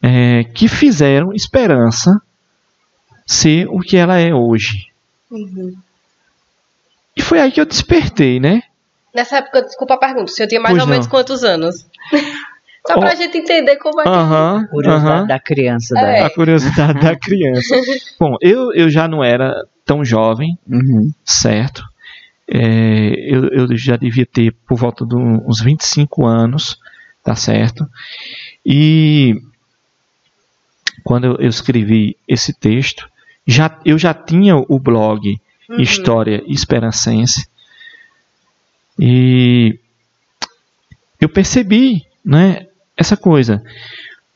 é, 0.02 0.44
que 0.46 0.68
fizeram 0.68 1.34
Esperança 1.34 2.20
ser 3.26 3.68
o 3.68 3.80
que 3.80 3.98
ela 3.98 4.18
é 4.18 4.34
hoje. 4.34 4.89
Uhum. 5.32 5.76
E 7.16 7.22
foi 7.22 7.40
aí 7.40 7.52
que 7.52 7.60
eu 7.60 7.66
despertei, 7.66 8.40
né? 8.40 8.64
Nessa 9.14 9.38
época, 9.38 9.64
desculpa 9.64 9.96
a 9.96 9.98
pergunta, 9.98 10.26
o 10.26 10.34
senhor 10.34 10.48
tinha 10.48 10.62
mais 10.62 10.74
pois 10.74 10.82
ou 10.82 10.88
não. 10.88 10.94
menos 10.94 11.08
quantos 11.08 11.44
anos? 11.44 11.86
Só 12.88 12.98
pra 12.98 13.14
oh. 13.14 13.16
gente 13.16 13.38
entender 13.38 13.76
como 13.78 14.02
é 14.02 14.04
que... 14.04 14.10
Uhum, 14.10 14.68
curiosidade 14.68 15.22
uhum. 15.22 15.28
da 15.28 15.40
criança. 15.40 16.00
É. 16.00 16.24
A 16.24 16.30
curiosidade 16.30 17.00
da 17.00 17.16
criança. 17.16 17.76
Bom, 18.20 18.36
eu, 18.42 18.74
eu 18.74 18.90
já 18.90 19.08
não 19.08 19.24
era 19.24 19.64
tão 19.86 20.04
jovem, 20.04 20.58
uhum. 20.68 21.12
certo? 21.24 21.84
É, 22.48 23.14
eu, 23.18 23.48
eu 23.50 23.78
já 23.78 23.96
devia 23.96 24.26
ter 24.26 24.56
por 24.66 24.78
volta 24.78 25.06
de 25.06 25.16
uns 25.16 25.62
25 25.62 26.26
anos, 26.26 26.80
tá 27.24 27.36
certo? 27.36 27.88
E 28.66 29.40
quando 31.04 31.26
eu, 31.26 31.36
eu 31.36 31.50
escrevi 31.50 32.18
esse 32.28 32.54
texto, 32.54 33.08
já, 33.50 33.80
eu 33.84 33.98
já 33.98 34.14
tinha 34.14 34.56
o 34.56 34.80
blog 34.80 35.40
uhum. 35.68 35.80
História 35.80 36.44
Esperancense, 36.48 37.48
e 38.98 39.80
eu 41.20 41.28
percebi 41.28 42.06
né, 42.24 42.68
essa 42.96 43.18
coisa. 43.18 43.64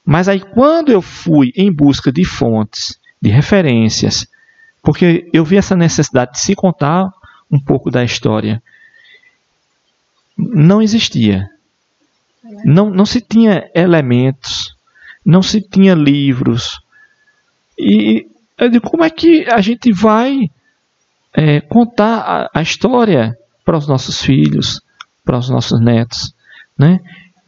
Mas 0.06 0.28
aí, 0.28 0.40
quando 0.40 0.92
eu 0.92 1.02
fui 1.02 1.54
em 1.56 1.72
busca 1.72 2.12
de 2.12 2.26
fontes, 2.26 2.98
de 3.22 3.30
referências, 3.30 4.28
porque 4.82 5.30
eu 5.32 5.46
vi 5.46 5.58
essa 5.58 5.76
necessidade 5.76 6.34
de 6.34 6.40
se 6.40 6.56
contar 6.56 7.12
um 7.52 7.60
pouco 7.60 7.92
da 7.92 8.04
história, 8.04 8.62
não 10.38 10.82
existia. 10.82 11.50
Não, 12.66 12.90
não 12.90 13.06
se 13.06 13.22
tinha 13.22 13.70
elementos, 13.76 14.76
não 15.26 15.42
se 15.42 15.62
tinha 15.62 15.94
livros. 15.94 16.82
E 17.78 18.28
eu 18.64 18.70
digo, 18.70 18.90
como 18.90 19.04
é 19.04 19.10
que 19.10 19.46
a 19.50 19.62
gente 19.62 19.92
vai 19.92 20.50
é, 21.34 21.62
contar 21.62 22.18
a, 22.18 22.50
a 22.54 22.62
história 22.62 23.38
para 23.66 23.78
os 23.78 23.88
nossos 23.88 24.22
filhos, 24.22 24.82
para 25.24 25.38
os 25.38 25.50
nossos 25.50 25.80
netos, 25.82 26.34
né? 26.78 27.00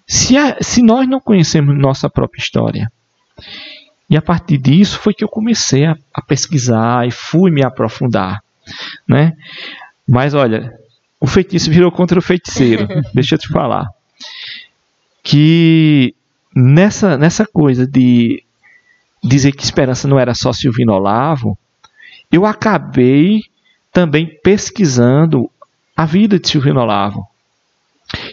Se, 0.07 0.37
a, 0.37 0.57
se 0.61 0.81
nós 0.81 1.07
não 1.07 1.19
conhecemos 1.19 1.77
nossa 1.77 2.09
própria 2.09 2.39
história, 2.39 2.91
e 4.09 4.15
a 4.15 4.21
partir 4.21 4.57
disso 4.57 4.99
foi 4.99 5.13
que 5.13 5.23
eu 5.23 5.27
comecei 5.27 5.85
a, 5.85 5.97
a 6.13 6.21
pesquisar 6.21 7.07
e 7.07 7.11
fui 7.11 7.51
me 7.51 7.63
aprofundar, 7.63 8.41
né? 9.07 9.33
Mas 10.07 10.33
olha, 10.33 10.71
o 11.19 11.25
feitiço 11.25 11.71
virou 11.71 11.91
contra 11.91 12.19
o 12.19 12.21
feiticeiro. 12.21 12.87
Deixa 13.13 13.35
eu 13.35 13.39
te 13.39 13.47
falar 13.47 13.87
que 15.23 16.13
nessa 16.55 17.17
nessa 17.17 17.47
coisa 17.47 17.87
de 17.87 18.44
dizer 19.25 19.51
que 19.51 19.63
esperança 19.63 20.07
não 20.07 20.19
era 20.19 20.33
só 20.33 20.53
Silvino 20.53 20.93
Olavo, 20.93 21.57
eu 22.31 22.45
acabei 22.45 23.41
também 23.91 24.27
pesquisando 24.43 25.49
a 25.95 26.05
vida 26.05 26.39
de 26.39 26.47
Silvino 26.47 26.81
Olavo. 26.81 27.25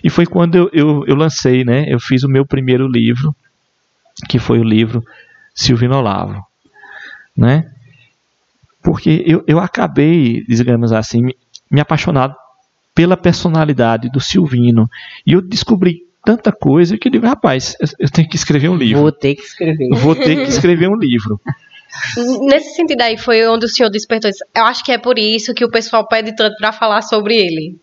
E 0.02 0.10
foi 0.10 0.26
quando 0.26 0.56
eu, 0.56 0.70
eu, 0.72 1.04
eu, 1.06 1.14
lancei, 1.14 1.64
né? 1.64 1.86
Eu 1.88 1.98
fiz 1.98 2.22
o 2.22 2.28
meu 2.28 2.44
primeiro 2.44 2.86
livro, 2.86 3.34
que 4.28 4.38
foi 4.38 4.58
o 4.58 4.64
livro 4.64 5.02
Silvino 5.54 5.96
Olavo, 5.96 6.44
né? 7.36 7.72
Porque 8.82 9.22
eu, 9.26 9.44
eu 9.46 9.58
acabei, 9.58 10.44
digamos 10.46 10.92
assim, 10.92 11.22
me, 11.22 11.36
me 11.70 11.80
apaixonado 11.80 12.34
pela 12.94 13.16
personalidade 13.16 14.10
do 14.10 14.20
Silvino. 14.20 14.90
E 15.24 15.32
eu 15.32 15.40
descobri 15.40 16.02
tanta 16.24 16.52
coisa 16.52 16.96
que 16.96 17.08
eu 17.08 17.12
digo, 17.12 17.26
rapaz, 17.26 17.76
eu 17.98 18.10
tenho 18.10 18.28
que 18.28 18.36
escrever 18.36 18.68
um 18.68 18.76
livro. 18.76 19.02
Vou 19.02 19.12
ter 19.12 19.34
que 19.34 19.42
escrever. 19.42 19.88
Vou 19.90 20.14
ter 20.14 20.36
que 20.36 20.42
escrever 20.50 20.88
um 20.88 20.96
livro. 20.96 21.40
Nesse 22.42 22.74
sentido 22.74 23.02
aí 23.02 23.18
foi 23.18 23.46
onde 23.46 23.66
o 23.66 23.68
senhor 23.68 23.90
despertou 23.90 24.30
isso. 24.30 24.44
Eu 24.54 24.64
acho 24.64 24.84
que 24.84 24.92
é 24.92 24.98
por 24.98 25.18
isso 25.18 25.52
que 25.52 25.64
o 25.64 25.70
pessoal 25.70 26.06
pede 26.06 26.34
tanto 26.34 26.56
para 26.56 26.72
falar 26.72 27.02
sobre 27.02 27.36
ele. 27.36 27.76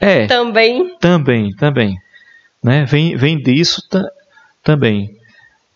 É. 0.00 0.26
Também. 0.26 0.96
Também, 0.98 1.54
também. 1.56 1.96
Né? 2.62 2.84
Vem, 2.84 3.16
vem 3.16 3.38
disso 3.38 3.82
também. 4.62 5.16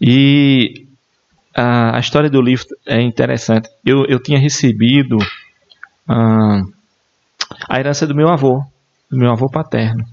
E 0.00 0.86
a, 1.54 1.96
a, 1.96 2.00
história 2.00 2.30
do 2.30 2.40
livro 2.40 2.66
é 2.86 3.00
interessante. 3.02 3.68
Eu, 3.84 4.04
eu 4.06 4.20
tinha 4.20 4.38
recebido 4.38 5.18
ah, 6.08 6.62
a 7.68 7.78
herança 7.78 8.06
do 8.06 8.14
meu 8.14 8.28
avô, 8.28 8.62
do 9.10 9.18
meu 9.18 9.30
avô 9.30 9.50
paterno. 9.50 10.04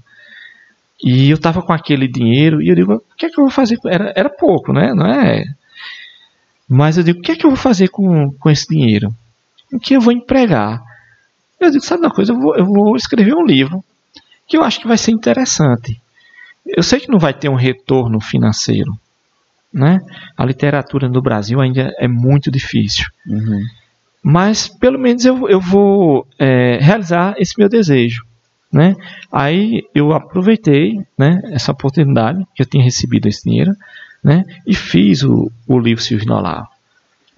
E 1.02 1.30
eu 1.30 1.36
estava 1.36 1.62
com 1.62 1.72
aquele 1.72 2.08
dinheiro 2.08 2.62
e 2.62 2.68
eu 2.68 2.74
digo, 2.74 2.94
o 2.94 3.16
que 3.16 3.26
é 3.26 3.28
que 3.28 3.38
eu 3.38 3.44
vou 3.44 3.50
fazer? 3.50 3.78
Era, 3.86 4.12
era 4.16 4.30
pouco, 4.30 4.72
né? 4.72 4.92
Não 4.94 5.06
é 5.06 5.44
mas 6.68 6.96
eu 6.96 7.04
digo, 7.04 7.20
o 7.20 7.22
que 7.22 7.32
é 7.32 7.36
que 7.36 7.46
eu 7.46 7.50
vou 7.50 7.58
fazer 7.58 7.88
com, 7.88 8.32
com 8.32 8.50
esse 8.50 8.66
dinheiro? 8.66 9.14
O 9.72 9.78
que 9.78 9.94
eu 9.94 10.00
vou 10.00 10.12
empregar? 10.12 10.82
Eu 11.60 11.70
digo, 11.70 11.84
sabe 11.84 12.02
uma 12.02 12.12
coisa, 12.12 12.32
eu 12.32 12.40
vou, 12.40 12.56
eu 12.56 12.66
vou 12.66 12.96
escrever 12.96 13.34
um 13.34 13.44
livro 13.44 13.84
que 14.48 14.56
eu 14.56 14.62
acho 14.62 14.80
que 14.80 14.88
vai 14.88 14.98
ser 14.98 15.12
interessante. 15.12 16.00
Eu 16.66 16.82
sei 16.82 17.00
que 17.00 17.10
não 17.10 17.18
vai 17.18 17.32
ter 17.32 17.48
um 17.48 17.54
retorno 17.54 18.20
financeiro. 18.20 18.92
Né? 19.72 19.98
A 20.36 20.44
literatura 20.44 21.08
no 21.08 21.22
Brasil 21.22 21.60
ainda 21.60 21.92
é 21.98 22.08
muito 22.08 22.50
difícil. 22.50 23.06
Uhum. 23.26 23.62
Mas 24.22 24.66
pelo 24.66 24.98
menos 24.98 25.24
eu, 25.24 25.48
eu 25.48 25.60
vou 25.60 26.26
é, 26.38 26.78
realizar 26.80 27.34
esse 27.38 27.54
meu 27.58 27.68
desejo. 27.68 28.24
Né? 28.76 28.94
Aí 29.32 29.82
eu 29.94 30.12
aproveitei 30.12 31.00
né, 31.16 31.40
essa 31.50 31.72
oportunidade 31.72 32.44
que 32.54 32.62
eu 32.62 32.66
tinha 32.66 32.84
recebido 32.84 33.26
esse 33.26 33.42
dinheiro 33.42 33.72
né? 34.26 34.44
E 34.66 34.74
fiz 34.74 35.22
o, 35.22 35.52
o 35.68 35.78
livro 35.78 36.02
Silvio 36.02 36.32
Olavo. 36.34 36.66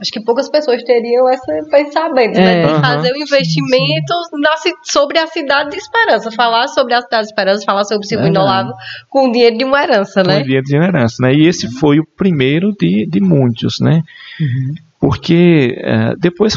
Acho 0.00 0.10
que 0.10 0.22
poucas 0.22 0.48
pessoas 0.48 0.82
teriam 0.84 1.28
esse 1.28 1.70
pensamento, 1.70 2.36
né? 2.36 2.62
é, 2.62 2.66
né? 2.66 2.72
De 2.72 2.80
fazer 2.80 3.12
o 3.12 3.14
um 3.14 3.16
investimento 3.18 4.14
na, 4.34 4.50
sobre 4.84 5.18
a 5.18 5.26
cidade 5.26 5.70
de 5.70 5.76
Esperança. 5.76 6.30
Falar 6.30 6.66
sobre 6.68 6.94
a 6.94 7.02
cidade 7.02 7.24
de 7.24 7.28
Esperança, 7.30 7.64
falar 7.66 7.84
sobre 7.84 8.06
Silvio 8.06 8.28
é, 8.28 8.64
com 9.10 9.30
dinheiro 9.30 9.58
de 9.58 9.64
uma 9.64 9.82
herança, 9.82 10.22
né? 10.22 10.38
Com 10.38 10.44
dinheiro 10.44 10.64
de 10.64 10.76
uma 10.76 10.86
herança, 10.86 11.16
né? 11.20 11.34
E 11.34 11.46
esse 11.46 11.68
foi 11.78 11.98
o 11.98 12.06
primeiro 12.16 12.72
de, 12.72 13.06
de 13.06 13.20
muitos, 13.20 13.80
né? 13.80 14.02
Uhum. 14.40 14.74
Porque 14.98 15.76
é, 15.78 16.14
depois 16.16 16.56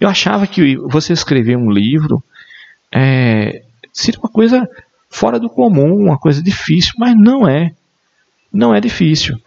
eu 0.00 0.08
achava 0.08 0.46
que 0.46 0.76
você 0.76 1.12
escrever 1.12 1.56
um 1.56 1.70
livro 1.70 2.22
é, 2.94 3.62
seria 3.92 4.20
uma 4.20 4.30
coisa 4.30 4.68
fora 5.10 5.38
do 5.38 5.50
comum, 5.50 5.94
uma 5.96 6.18
coisa 6.18 6.42
difícil, 6.42 6.92
mas 6.98 7.16
não 7.16 7.46
é 7.46 7.72
não 8.52 8.74
é 8.74 8.80
difícil, 8.80 9.40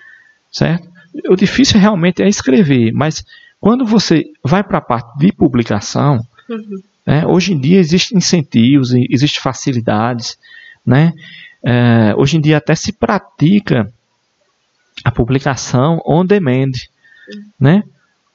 certo? 0.52 0.96
o 1.30 1.36
difícil 1.36 1.80
realmente 1.80 2.22
é 2.22 2.28
escrever, 2.28 2.92
mas 2.92 3.26
quando 3.60 3.86
você 3.86 4.26
vai 4.44 4.64
para 4.64 4.80
a 4.80 4.82
parte 4.82 5.18
de 5.18 5.32
publicação, 5.32 6.20
uhum. 6.50 6.82
né, 7.06 7.26
hoje 7.26 7.54
em 7.54 7.60
dia 7.60 7.80
existem 7.80 8.18
incentivos, 8.18 8.94
existem 8.94 9.42
facilidades, 9.42 10.38
né? 10.86 11.14
É, 11.64 12.14
hoje 12.16 12.38
em 12.38 12.42
dia 12.42 12.58
até 12.58 12.76
se 12.76 12.92
pratica 12.92 13.92
a 15.04 15.12
publicação 15.12 16.00
on 16.06 16.26
demand, 16.26 16.72
uhum. 17.28 17.44
né? 17.60 17.84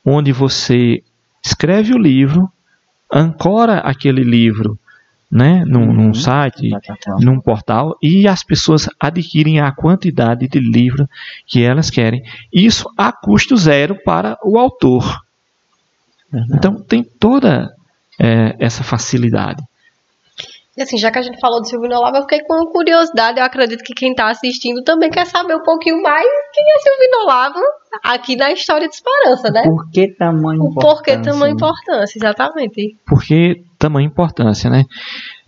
Onde 0.05 0.33
você 0.33 1.03
escreve 1.44 1.92
o 1.92 1.99
livro, 1.99 2.51
ancora 3.12 3.79
aquele 3.81 4.25
livro 4.25 4.79
né, 5.31 5.62
num, 5.64 5.87
uhum. 5.87 5.93
num 5.93 6.14
site, 6.14 6.71
num 7.21 7.40
portal, 7.40 7.97
e 8.03 8.27
as 8.27 8.43
pessoas 8.43 8.88
adquirem 8.99 9.61
a 9.61 9.71
quantidade 9.71 10.49
de 10.49 10.59
livro 10.59 11.09
que 11.47 11.62
elas 11.62 11.88
querem. 11.88 12.23
Isso 12.53 12.90
a 12.97 13.12
custo 13.12 13.57
zero 13.57 13.97
para 14.05 14.37
o 14.45 14.59
autor. 14.59 15.21
Uhum. 16.33 16.47
Então 16.55 16.83
tem 16.83 17.05
toda 17.05 17.73
é, 18.19 18.57
essa 18.59 18.83
facilidade. 18.83 19.62
E 20.77 20.83
assim, 20.83 20.97
já 20.97 21.11
que 21.11 21.19
a 21.19 21.23
gente 21.23 21.38
falou 21.38 21.61
do 21.61 21.69
Silvino 21.69 21.97
Olavo, 21.97 22.16
eu 22.16 22.23
fiquei 22.23 22.43
com 22.43 22.64
curiosidade. 22.66 23.38
Eu 23.38 23.45
acredito 23.45 23.83
que 23.83 23.93
quem 23.93 24.12
está 24.12 24.31
assistindo 24.31 24.83
também 24.83 25.11
quer 25.11 25.27
saber 25.27 25.55
um 25.55 25.62
pouquinho 25.62 26.01
mais 26.01 26.27
quem 26.55 26.64
é 26.64 26.79
Silvino 26.79 27.25
Olavo 27.25 27.61
aqui 28.05 28.37
na 28.37 28.51
história 28.53 28.88
de 28.88 28.95
Esperança, 28.95 29.51
né? 29.51 29.62
Por 29.64 29.90
que 29.90 30.09
tamanho 30.14 30.71
importância? 30.71 30.97
Por 30.97 31.03
que 31.03 31.19
tamanho 31.19 31.55
importância, 31.55 32.19
exatamente. 32.19 32.97
Por 33.05 33.23
que 33.81 33.87
tamanho 33.87 34.07
importância, 34.07 34.69
né? 34.69 34.85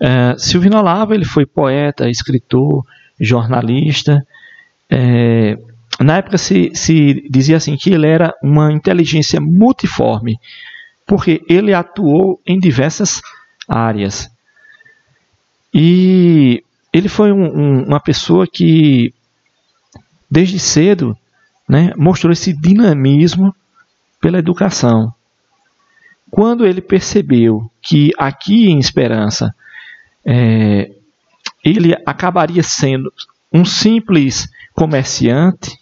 Uh, 0.00 0.38
Silvino 0.38 0.78
Olavo, 0.78 1.12
ele 1.12 1.24
foi 1.24 1.44
poeta, 1.44 2.08
escritor, 2.08 2.82
jornalista. 3.20 4.26
É, 4.90 5.58
na 6.00 6.16
época 6.16 6.38
se, 6.38 6.70
se 6.74 7.28
dizia 7.28 7.58
assim 7.58 7.76
que 7.76 7.90
ele 7.90 8.06
era 8.06 8.34
uma 8.42 8.72
inteligência 8.72 9.38
multiforme, 9.40 10.38
porque 11.06 11.42
ele 11.46 11.74
atuou 11.74 12.40
em 12.46 12.58
diversas 12.58 13.20
áreas. 13.68 14.30
E 15.74 16.64
ele 16.92 17.08
foi 17.08 17.32
um, 17.32 17.44
um, 17.44 17.84
uma 17.84 18.00
pessoa 18.00 18.46
que, 18.46 19.12
desde 20.30 20.58
cedo, 20.58 21.16
né, 21.68 21.92
mostrou 21.96 22.32
esse 22.32 22.52
dinamismo 22.52 23.54
pela 24.20 24.38
educação. 24.38 25.12
Quando 26.32 26.64
ele 26.64 26.80
percebeu 26.80 27.70
que 27.82 28.10
aqui 28.16 28.70
em 28.70 28.78
Esperança 28.78 29.54
é, 30.24 30.90
ele 31.62 31.94
acabaria 32.06 32.62
sendo 32.62 33.12
um 33.52 33.66
simples 33.66 34.48
comerciante, 34.72 35.78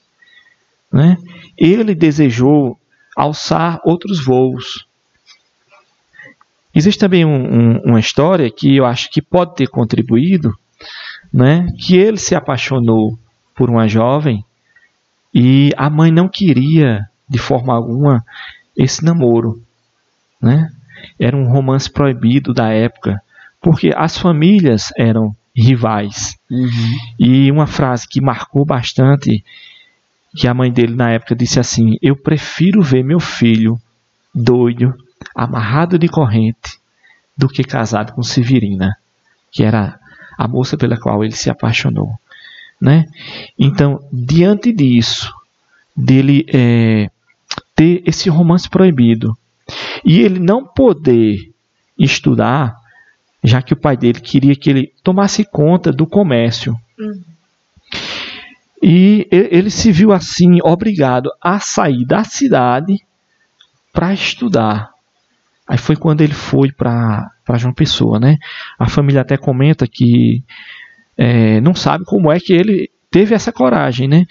né, 0.93 1.17
ele 1.57 1.95
desejou 1.95 2.77
alçar 3.17 3.81
outros 3.85 4.25
voos. 4.25 4.89
Existe 6.75 6.99
também 6.99 7.25
um, 7.25 7.31
um, 7.31 7.81
uma 7.85 8.01
história 8.01 8.51
que 8.51 8.75
eu 8.75 8.85
acho 8.85 9.09
que 9.09 9.23
pode 9.23 9.55
ter 9.55 9.69
contribuído, 9.69 10.53
né, 11.33 11.69
que 11.79 11.95
ele 11.95 12.17
se 12.17 12.35
apaixonou 12.35 13.17
por 13.55 13.71
uma 13.71 13.87
jovem 13.87 14.45
e 15.33 15.71
a 15.77 15.89
mãe 15.89 16.11
não 16.11 16.29
queria 16.29 17.09
de 17.29 17.39
forma 17.39 17.73
alguma 17.73 18.25
esse 18.77 19.05
namoro, 19.05 19.63
né? 20.41 20.71
Era 21.19 21.37
um 21.37 21.51
romance 21.51 21.91
proibido 21.91 22.53
da 22.53 22.71
época, 22.71 23.21
porque 23.61 23.93
as 23.97 24.19
famílias 24.19 24.93
eram 24.97 25.35
rivais. 25.55 26.37
Uhum. 26.51 26.99
E 27.19 27.51
uma 27.51 27.67
frase 27.67 28.07
que 28.09 28.21
marcou 28.21 28.65
bastante, 28.65 29.45
que 30.35 30.47
a 30.47 30.55
mãe 30.55 30.73
dele 30.73 30.95
na 30.95 31.11
época 31.11 31.35
disse 31.35 31.61
assim: 31.61 31.97
Eu 32.01 32.17
prefiro 32.17 32.83
ver 32.83 33.03
meu 33.03 33.21
filho 33.21 33.81
doido 34.35 34.95
amarrado 35.35 35.99
de 35.99 36.09
corrente, 36.09 36.79
do 37.37 37.49
que 37.49 37.65
casado 37.65 38.13
com 38.13 38.23
Severina, 38.23 38.97
que 39.51 39.63
era 39.65 39.99
a 40.37 40.49
moça 40.49 40.77
pela 40.77 40.99
qual 40.99 41.25
ele 41.25 41.35
se 41.35 41.51
apaixonou. 41.51 42.13
Né? 42.81 43.07
Então, 43.59 44.03
diante 44.11 44.73
disso, 44.73 45.31
dele 45.95 46.47
é, 46.49 47.11
ter 47.75 48.03
esse 48.07 48.31
romance 48.31 48.69
proibido, 48.69 49.37
e 50.05 50.21
ele 50.21 50.39
não 50.39 50.65
poder 50.65 51.51
estudar, 51.99 52.77
já 53.43 53.63
que 53.63 53.73
o 53.73 53.81
pai 53.81 53.97
dele 53.97 54.21
queria 54.21 54.57
que 54.57 54.71
ele 54.71 54.93
tomasse 55.03 55.45
conta 55.45 55.93
do 55.93 56.07
comércio. 56.07 56.77
Uhum. 56.99 57.23
E 58.83 59.29
ele 59.31 59.71
se 59.71 59.93
viu 59.93 60.11
assim 60.11 60.59
obrigado 60.63 61.31
a 61.41 61.61
sair 61.61 62.07
da 62.07 62.25
cidade 62.25 62.97
para 63.93 64.15
estudar. 64.15 64.91
Aí 65.69 65.77
foi 65.77 65.97
quando 65.97 66.23
ele 66.23 66.33
foi 66.33 66.73
para 66.73 67.31
João 67.57 67.75
Pessoa, 67.75 68.19
né? 68.19 68.39
A 68.79 68.89
família 68.89 69.21
até 69.21 69.37
comenta 69.37 69.87
que 69.87 70.43
é, 71.17 71.61
não 71.61 71.75
sabe 71.75 72.05
como 72.05 72.33
é 72.33 72.41
que 72.41 72.53
ele 72.53 72.91
teve 73.11 73.35
essa 73.35 73.53
coragem, 73.53 74.09
né? 74.09 74.25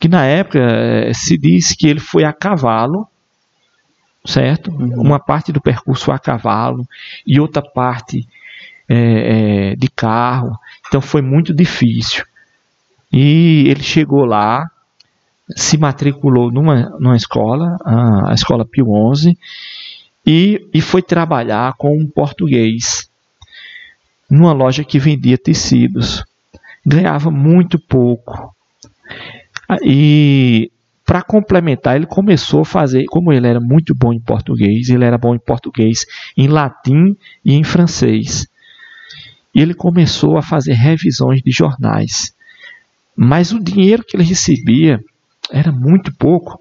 Que 0.00 0.08
na 0.08 0.24
época 0.24 0.58
é, 0.58 1.12
se 1.12 1.36
disse 1.36 1.76
que 1.76 1.86
ele 1.86 2.00
foi 2.00 2.24
a 2.24 2.32
cavalo, 2.32 3.06
certo? 4.26 4.70
Uhum. 4.70 5.00
Uma 5.00 5.18
parte 5.18 5.52
do 5.52 5.60
percurso 5.60 6.10
a 6.10 6.18
cavalo 6.18 6.86
e 7.26 7.40
outra 7.40 7.62
parte 7.62 8.26
é, 8.88 9.72
é, 9.72 9.76
de 9.76 9.88
carro. 9.88 10.58
Então 10.86 11.00
foi 11.00 11.22
muito 11.22 11.54
difícil. 11.54 12.24
E 13.12 13.64
ele 13.68 13.82
chegou 13.82 14.24
lá, 14.24 14.70
se 15.56 15.78
matriculou 15.78 16.50
numa, 16.50 16.90
numa 16.98 17.16
escola, 17.16 17.76
a, 17.84 18.34
escola 18.34 18.64
Pio 18.64 18.86
XI, 19.14 19.38
e, 20.26 20.68
e 20.74 20.80
foi 20.80 21.02
trabalhar 21.02 21.74
com 21.78 21.96
um 21.96 22.06
português 22.06 23.08
numa 24.28 24.52
loja 24.52 24.84
que 24.84 24.98
vendia 24.98 25.38
tecidos. 25.38 26.24
Ganhava 26.84 27.30
muito 27.30 27.78
pouco. 27.78 28.54
E 29.82 30.70
para 31.06 31.22
complementar, 31.22 31.94
ele 31.94 32.04
começou 32.04 32.62
a 32.62 32.64
fazer, 32.64 33.04
como 33.04 33.32
ele 33.32 33.46
era 33.46 33.60
muito 33.60 33.94
bom 33.94 34.12
em 34.12 34.20
português, 34.20 34.88
ele 34.88 35.04
era 35.04 35.16
bom 35.16 35.36
em 35.36 35.38
português, 35.38 36.04
em 36.36 36.48
latim 36.48 37.16
e 37.44 37.54
em 37.54 37.62
francês. 37.62 38.48
E 39.54 39.60
ele 39.60 39.72
começou 39.72 40.36
a 40.36 40.42
fazer 40.42 40.72
revisões 40.72 41.40
de 41.40 41.52
jornais. 41.52 42.34
Mas 43.16 43.52
o 43.52 43.62
dinheiro 43.62 44.04
que 44.04 44.16
ele 44.16 44.24
recebia 44.24 45.00
era 45.50 45.70
muito 45.70 46.12
pouco 46.12 46.60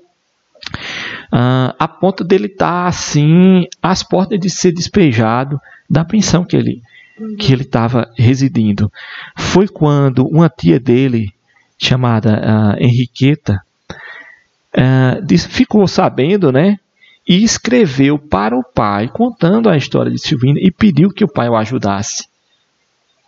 uh, 1.34 1.74
a 1.80 1.88
ponto 1.88 2.24
dele 2.24 2.46
estar 2.46 2.84
tá, 2.84 2.88
assim 2.88 3.66
às 3.82 4.04
portas 4.04 4.40
de 4.40 4.50
ser 4.50 4.72
despejado 4.72 5.60
da 5.90 6.06
pensão 6.06 6.46
que 6.46 6.56
ele 6.56 6.84
uhum. 7.20 7.36
que 7.36 7.52
ele 7.52 7.64
estava 7.64 8.12
residindo. 8.16 8.92
Foi 9.36 9.68
quando 9.68 10.26
uma 10.28 10.50
tia 10.50 10.80
dele 10.80 11.34
chamada 11.78 12.76
uh, 12.78 12.84
Henriqueta 12.84 13.65
uh, 14.78 15.38
ficou 15.50 15.88
sabendo, 15.88 16.52
né? 16.52 16.78
E 17.28 17.44
escreveu 17.44 18.20
para 18.20 18.56
o 18.56 18.64
pai 18.64 19.08
contando 19.08 19.70
a 19.70 19.78
história 19.78 20.12
de 20.12 20.20
Silvina 20.20 20.60
e 20.62 20.72
pediu 20.72 21.10
que 21.10 21.24
o 21.24 21.32
pai 21.32 21.50
o 21.50 21.56
ajudasse. 21.56 22.28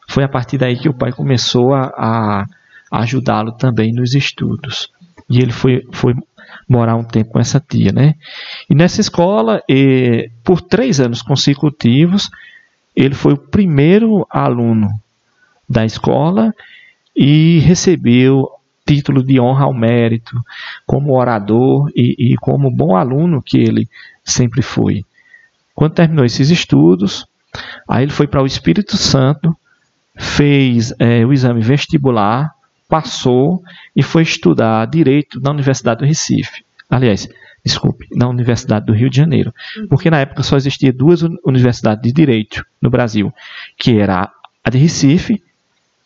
Foi 0.07 0.23
a 0.23 0.29
partir 0.29 0.57
daí 0.57 0.77
que 0.77 0.87
o 0.87 0.93
pai 0.93 1.11
começou 1.11 1.73
a, 1.73 1.85
a 1.97 2.45
ajudá-lo 2.91 3.51
também 3.53 3.91
nos 3.91 4.13
estudos. 4.13 4.89
E 5.29 5.41
ele 5.41 5.51
foi, 5.51 5.85
foi 5.91 6.13
morar 6.69 6.95
um 6.95 7.03
tempo 7.03 7.31
com 7.31 7.39
essa 7.39 7.59
tia, 7.59 7.91
né? 7.91 8.15
E 8.69 8.75
nessa 8.75 9.01
escola, 9.01 9.61
por 10.43 10.61
três 10.61 10.99
anos 10.99 11.21
consecutivos, 11.21 12.29
ele 12.95 13.13
foi 13.13 13.33
o 13.33 13.37
primeiro 13.37 14.25
aluno 14.29 14.89
da 15.69 15.85
escola 15.85 16.53
e 17.15 17.59
recebeu 17.59 18.49
título 18.87 19.21
de 19.21 19.39
honra 19.39 19.65
ao 19.65 19.73
mérito 19.73 20.39
como 20.85 21.13
orador 21.13 21.91
e, 21.95 22.33
e 22.33 22.35
como 22.37 22.71
bom 22.71 22.95
aluno 22.95 23.41
que 23.41 23.57
ele 23.57 23.89
sempre 24.23 24.61
foi. 24.61 25.03
Quando 25.75 25.93
terminou 25.93 26.25
esses 26.25 26.49
estudos, 26.49 27.27
aí 27.87 28.03
ele 28.03 28.11
foi 28.11 28.27
para 28.27 28.41
o 28.41 28.47
Espírito 28.47 28.97
Santo, 28.97 29.55
fez 30.15 30.93
é, 30.97 31.25
o 31.25 31.33
exame 31.33 31.61
vestibular 31.61 32.51
passou 32.87 33.61
e 33.95 34.01
foi 34.01 34.23
estudar 34.23 34.85
direito 34.87 35.39
na 35.39 35.51
Universidade 35.51 35.99
do 35.99 36.05
Recife. 36.05 36.63
Aliás, 36.89 37.27
desculpe, 37.63 38.07
na 38.15 38.27
Universidade 38.29 38.85
do 38.85 38.93
Rio 38.93 39.09
de 39.09 39.17
Janeiro. 39.17 39.53
Uhum. 39.75 39.87
Porque 39.87 40.09
na 40.09 40.19
época 40.19 40.43
só 40.43 40.55
existia 40.55 40.93
duas 40.93 41.21
universidades 41.45 42.01
de 42.01 42.13
direito 42.13 42.63
no 42.81 42.89
Brasil, 42.89 43.33
que 43.77 43.97
era 43.99 44.31
a 44.63 44.69
de 44.69 44.77
Recife, 44.77 45.43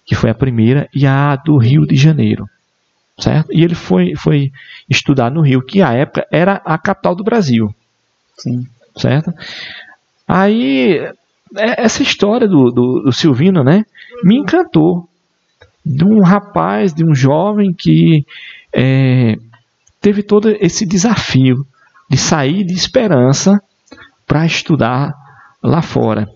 que 0.05 0.15
foi 0.15 0.29
a 0.29 0.35
primeira, 0.35 0.89
e 0.93 1.05
a 1.05 1.35
do 1.35 1.57
Rio 1.57 1.85
de 1.85 1.95
Janeiro. 1.95 2.49
Certo? 3.21 3.53
E 3.53 3.63
ele 3.63 3.75
foi, 3.75 4.15
foi 4.15 4.51
estudar 4.89 5.29
no 5.29 5.41
Rio, 5.41 5.61
que 5.61 5.81
à 5.81 5.93
época 5.93 6.25
era 6.31 6.61
a 6.65 6.77
capital 6.77 7.15
do 7.15 7.23
Brasil. 7.23 7.73
Sim. 8.35 8.67
Certo? 8.97 9.31
Aí, 10.27 10.97
é, 11.55 11.83
essa 11.83 12.01
história 12.01 12.47
do, 12.47 12.71
do, 12.71 12.99
do 13.01 13.13
Silvino, 13.13 13.63
né, 13.63 13.85
me 14.23 14.37
encantou 14.37 15.07
de 15.85 16.03
um 16.03 16.21
rapaz, 16.21 16.93
de 16.93 17.03
um 17.03 17.13
jovem 17.13 17.73
que 17.73 18.25
é, 18.73 19.37
teve 19.99 20.23
todo 20.23 20.49
esse 20.59 20.85
desafio 20.85 21.65
de 22.09 22.17
sair 22.17 22.63
de 22.63 22.73
Esperança 22.73 23.61
para 24.25 24.45
estudar 24.45 25.13
lá 25.61 25.81
fora. 25.81 26.27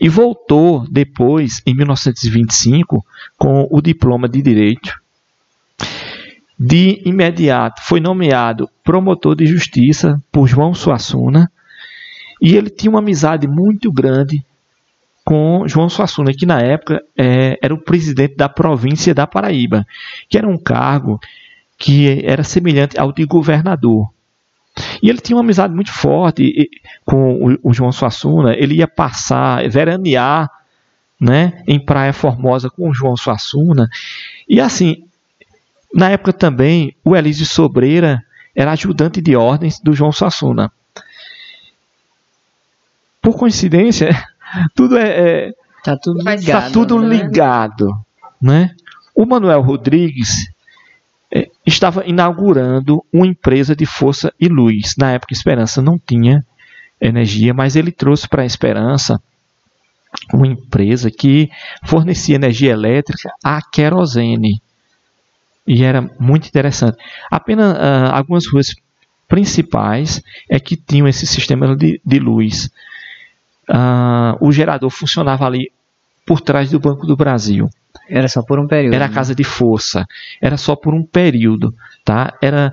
E 0.00 0.08
voltou 0.08 0.86
depois, 0.88 1.60
em 1.66 1.74
1925, 1.74 3.04
com 3.36 3.68
o 3.70 3.82
diploma 3.82 4.28
de 4.28 4.40
Direito. 4.40 4.98
De 6.58 7.00
imediato 7.04 7.82
foi 7.82 8.00
nomeado 8.00 8.68
promotor 8.82 9.36
de 9.36 9.46
justiça 9.46 10.20
por 10.32 10.48
João 10.48 10.74
Suassuna 10.74 11.50
e 12.40 12.56
ele 12.56 12.70
tinha 12.70 12.90
uma 12.90 12.98
amizade 12.98 13.46
muito 13.46 13.92
grande 13.92 14.44
com 15.24 15.68
João 15.68 15.88
Suassuna, 15.88 16.32
que 16.32 16.46
na 16.46 16.60
época 16.60 17.02
é, 17.16 17.58
era 17.62 17.74
o 17.74 17.78
presidente 17.78 18.34
da 18.34 18.48
província 18.48 19.14
da 19.14 19.26
Paraíba, 19.26 19.86
que 20.28 20.38
era 20.38 20.48
um 20.48 20.56
cargo 20.56 21.20
que 21.76 22.24
era 22.24 22.42
semelhante 22.42 22.98
ao 22.98 23.12
de 23.12 23.24
governador. 23.24 24.08
E 25.02 25.10
ele 25.10 25.18
tinha 25.18 25.36
uma 25.36 25.42
amizade 25.42 25.74
muito 25.74 25.92
forte 25.92 26.70
com 27.04 27.34
o, 27.34 27.58
o 27.70 27.74
João 27.74 27.92
Suassuna, 27.92 28.54
ele 28.56 28.76
ia 28.76 28.88
passar, 28.88 29.68
veranear 29.68 30.50
né, 31.20 31.62
em 31.66 31.78
Praia 31.78 32.12
Formosa 32.12 32.70
com 32.70 32.88
o 32.88 32.94
João 32.94 33.16
Suassuna. 33.16 33.88
E 34.48 34.60
assim, 34.60 35.04
na 35.94 36.10
época 36.10 36.32
também, 36.32 36.94
o 37.04 37.16
Elísio 37.16 37.46
Sobreira 37.46 38.22
era 38.54 38.72
ajudante 38.72 39.20
de 39.20 39.36
ordens 39.36 39.80
do 39.80 39.92
João 39.92 40.12
Suassuna. 40.12 40.70
Por 43.22 43.36
coincidência, 43.36 44.10
tudo 44.74 44.98
é, 44.98 45.48
é 45.48 45.52
tá 45.82 45.96
tudo 45.96 46.18
ligado. 46.18 46.64
Tá 46.64 46.70
tudo 46.70 47.00
né? 47.00 47.08
ligado, 47.08 48.04
né? 48.40 48.74
O 49.14 49.26
Manuel 49.26 49.62
Rodrigues 49.62 50.48
é, 51.32 51.48
estava 51.66 52.06
inaugurando 52.06 53.04
uma 53.12 53.26
empresa 53.26 53.74
de 53.74 53.86
força 53.86 54.32
e 54.40 54.48
luz. 54.48 54.94
Na 54.96 55.12
época, 55.12 55.32
Esperança 55.32 55.82
não 55.82 55.98
tinha 55.98 56.44
energia, 57.00 57.52
mas 57.52 57.76
ele 57.76 57.92
trouxe 57.92 58.28
para 58.28 58.42
a 58.42 58.46
Esperança 58.46 59.20
uma 60.32 60.46
empresa 60.46 61.10
que 61.10 61.50
fornecia 61.84 62.36
energia 62.36 62.72
elétrica 62.72 63.30
a 63.44 63.60
querosene. 63.60 64.60
E 65.68 65.84
era 65.84 66.00
muito 66.18 66.48
interessante. 66.48 66.96
Apenas 67.30 67.76
uh, 67.76 68.10
algumas 68.10 68.46
ruas 68.46 68.74
principais 69.28 70.22
é 70.48 70.58
que 70.58 70.76
tinham 70.76 71.06
esse 71.06 71.26
sistema 71.26 71.76
de, 71.76 72.00
de 72.04 72.18
luz. 72.18 72.70
Uh, 73.68 74.34
o 74.40 74.50
gerador 74.50 74.88
funcionava 74.88 75.44
ali 75.44 75.70
por 76.26 76.40
trás 76.40 76.70
do 76.70 76.80
Banco 76.80 77.06
do 77.06 77.14
Brasil. 77.14 77.68
Era 78.08 78.28
só 78.28 78.42
por 78.42 78.58
um 78.58 78.66
período. 78.66 78.94
Era 78.94 79.04
a 79.04 79.08
né? 79.08 79.14
casa 79.14 79.34
de 79.34 79.44
força. 79.44 80.06
Era 80.40 80.56
só 80.56 80.74
por 80.74 80.94
um 80.94 81.04
período, 81.04 81.74
tá? 82.02 82.32
Era 82.40 82.72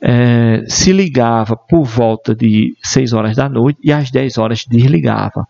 é, 0.00 0.64
se 0.68 0.92
ligava 0.92 1.56
por 1.56 1.84
volta 1.84 2.34
de 2.34 2.76
6 2.82 3.12
horas 3.12 3.36
da 3.36 3.48
noite 3.48 3.78
e 3.82 3.92
às 3.92 4.10
10 4.10 4.38
horas 4.38 4.64
desligava. 4.68 5.46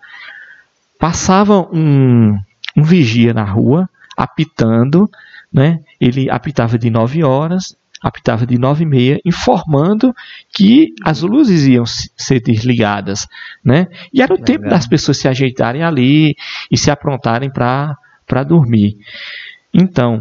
Passava 0.99 1.61
um, 1.75 2.39
um 2.77 2.83
vigia 2.83 3.33
na 3.33 3.45
rua 3.45 3.89
apitando, 4.17 5.11
né? 5.53 5.81
Ele 6.01 6.31
apitava 6.31 6.79
de 6.79 6.91
9 6.91 7.23
horas, 7.25 7.77
apitava 8.03 8.47
de 8.47 8.59
9 8.59 8.85
e 8.85 8.87
meia, 8.87 9.21
informando 9.25 10.15
que 10.53 10.93
as 11.05 11.23
luzes 11.23 11.67
iam 11.67 11.85
ser 11.87 12.41
desligadas, 12.41 13.27
né? 13.65 13.87
E 14.13 14.23
era 14.23 14.33
o 14.33 14.37
Legal. 14.37 14.47
tempo 14.47 14.69
das 14.69 14.87
pessoas 14.87 15.19
se 15.19 15.29
ajeitarem 15.29 15.83
ali 15.83 16.37
e 16.71 16.77
se 16.77 16.91
aprontarem 16.91 17.51
para 17.51 17.97
para 18.27 18.43
dormir. 18.43 18.97
Então, 19.73 20.21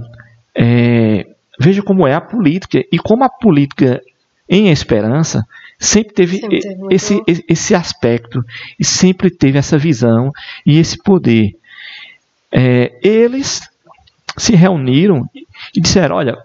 é, 0.55 1.25
veja 1.59 1.81
como 1.81 2.07
é 2.07 2.13
a 2.13 2.21
política 2.21 2.83
e 2.91 2.99
como 2.99 3.23
a 3.23 3.29
política 3.29 3.99
em 4.47 4.69
Esperança 4.69 5.43
sempre 5.79 6.13
teve, 6.13 6.38
Sempre 6.38 6.59
teve 6.59 6.77
esse, 6.91 7.23
esse 7.47 7.75
aspecto 7.75 8.43
e 8.79 8.85
sempre 8.85 9.29
teve 9.29 9.57
essa 9.57 9.77
visão 9.77 10.31
e 10.65 10.77
esse 10.77 10.97
poder. 11.01 11.55
É, 12.51 12.97
eles 13.03 13.67
se 14.38 14.56
reuniram 14.56 15.30
e 15.74 15.82
disseram: 15.82 16.15
olha, 16.15 16.38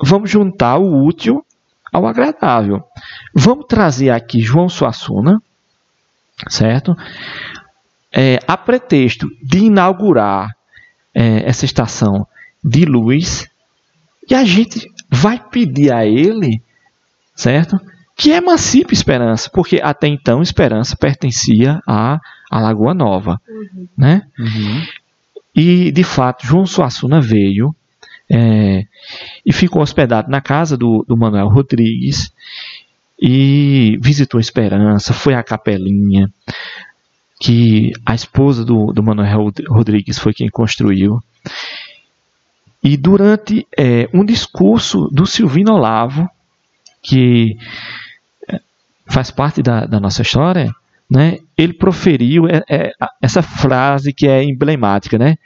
vamos 0.00 0.30
juntar 0.30 0.78
o 0.78 1.04
útil 1.04 1.44
ao 1.92 2.06
agradável. 2.06 2.84
Vamos 3.34 3.66
trazer 3.66 4.10
aqui 4.10 4.40
João 4.40 4.68
Suassuna, 4.68 5.40
certo? 6.48 6.96
É, 8.12 8.38
a 8.46 8.56
pretexto 8.56 9.28
de 9.42 9.64
inaugurar 9.64 10.56
é, 11.14 11.48
essa 11.48 11.64
estação 11.64 12.26
de 12.62 12.84
luz, 12.84 13.48
e 14.28 14.34
a 14.34 14.44
gente 14.44 14.90
vai 15.08 15.38
pedir 15.38 15.92
a 15.92 16.04
ele, 16.04 16.60
certo? 17.34 17.80
Que 18.16 18.30
emancipe 18.30 18.92
Esperança, 18.92 19.48
porque 19.50 19.80
até 19.82 20.08
então 20.08 20.42
Esperança 20.42 20.96
pertencia 20.96 21.80
à, 21.86 22.18
à 22.50 22.60
Lagoa 22.60 22.94
Nova, 22.94 23.40
né? 23.96 24.22
Uhum. 24.38 24.82
E, 25.56 25.90
de 25.90 26.04
fato, 26.04 26.46
João 26.46 26.66
Suassuna 26.66 27.18
veio 27.18 27.74
é, 28.30 28.84
e 29.44 29.52
ficou 29.52 29.80
hospedado 29.80 30.30
na 30.30 30.40
casa 30.42 30.76
do, 30.76 31.02
do 31.08 31.16
Manuel 31.16 31.48
Rodrigues 31.48 32.30
e 33.18 33.98
visitou 34.02 34.38
Esperança, 34.38 35.14
foi 35.14 35.34
à 35.34 35.42
capelinha, 35.42 36.30
que 37.40 37.92
a 38.04 38.14
esposa 38.14 38.64
do, 38.64 38.92
do 38.92 39.02
Manuel 39.02 39.44
Rod- 39.44 39.66
Rodrigues 39.68 40.18
foi 40.18 40.34
quem 40.34 40.50
construiu. 40.50 41.22
E 42.82 42.96
durante 42.96 43.66
é, 43.76 44.08
um 44.12 44.24
discurso 44.24 45.08
do 45.10 45.26
Silvino 45.26 45.72
Olavo, 45.72 46.28
que 47.02 47.56
é, 48.48 48.60
faz 49.06 49.30
parte 49.30 49.62
da, 49.62 49.86
da 49.86 49.98
nossa 49.98 50.20
história, 50.22 50.74
né, 51.08 51.38
ele 51.56 51.72
proferiu 51.72 52.48
é, 52.48 52.62
é, 52.68 52.92
essa 53.22 53.40
frase 53.42 54.12
que 54.12 54.26
é 54.26 54.42
emblemática, 54.42 55.16
né? 55.16 55.36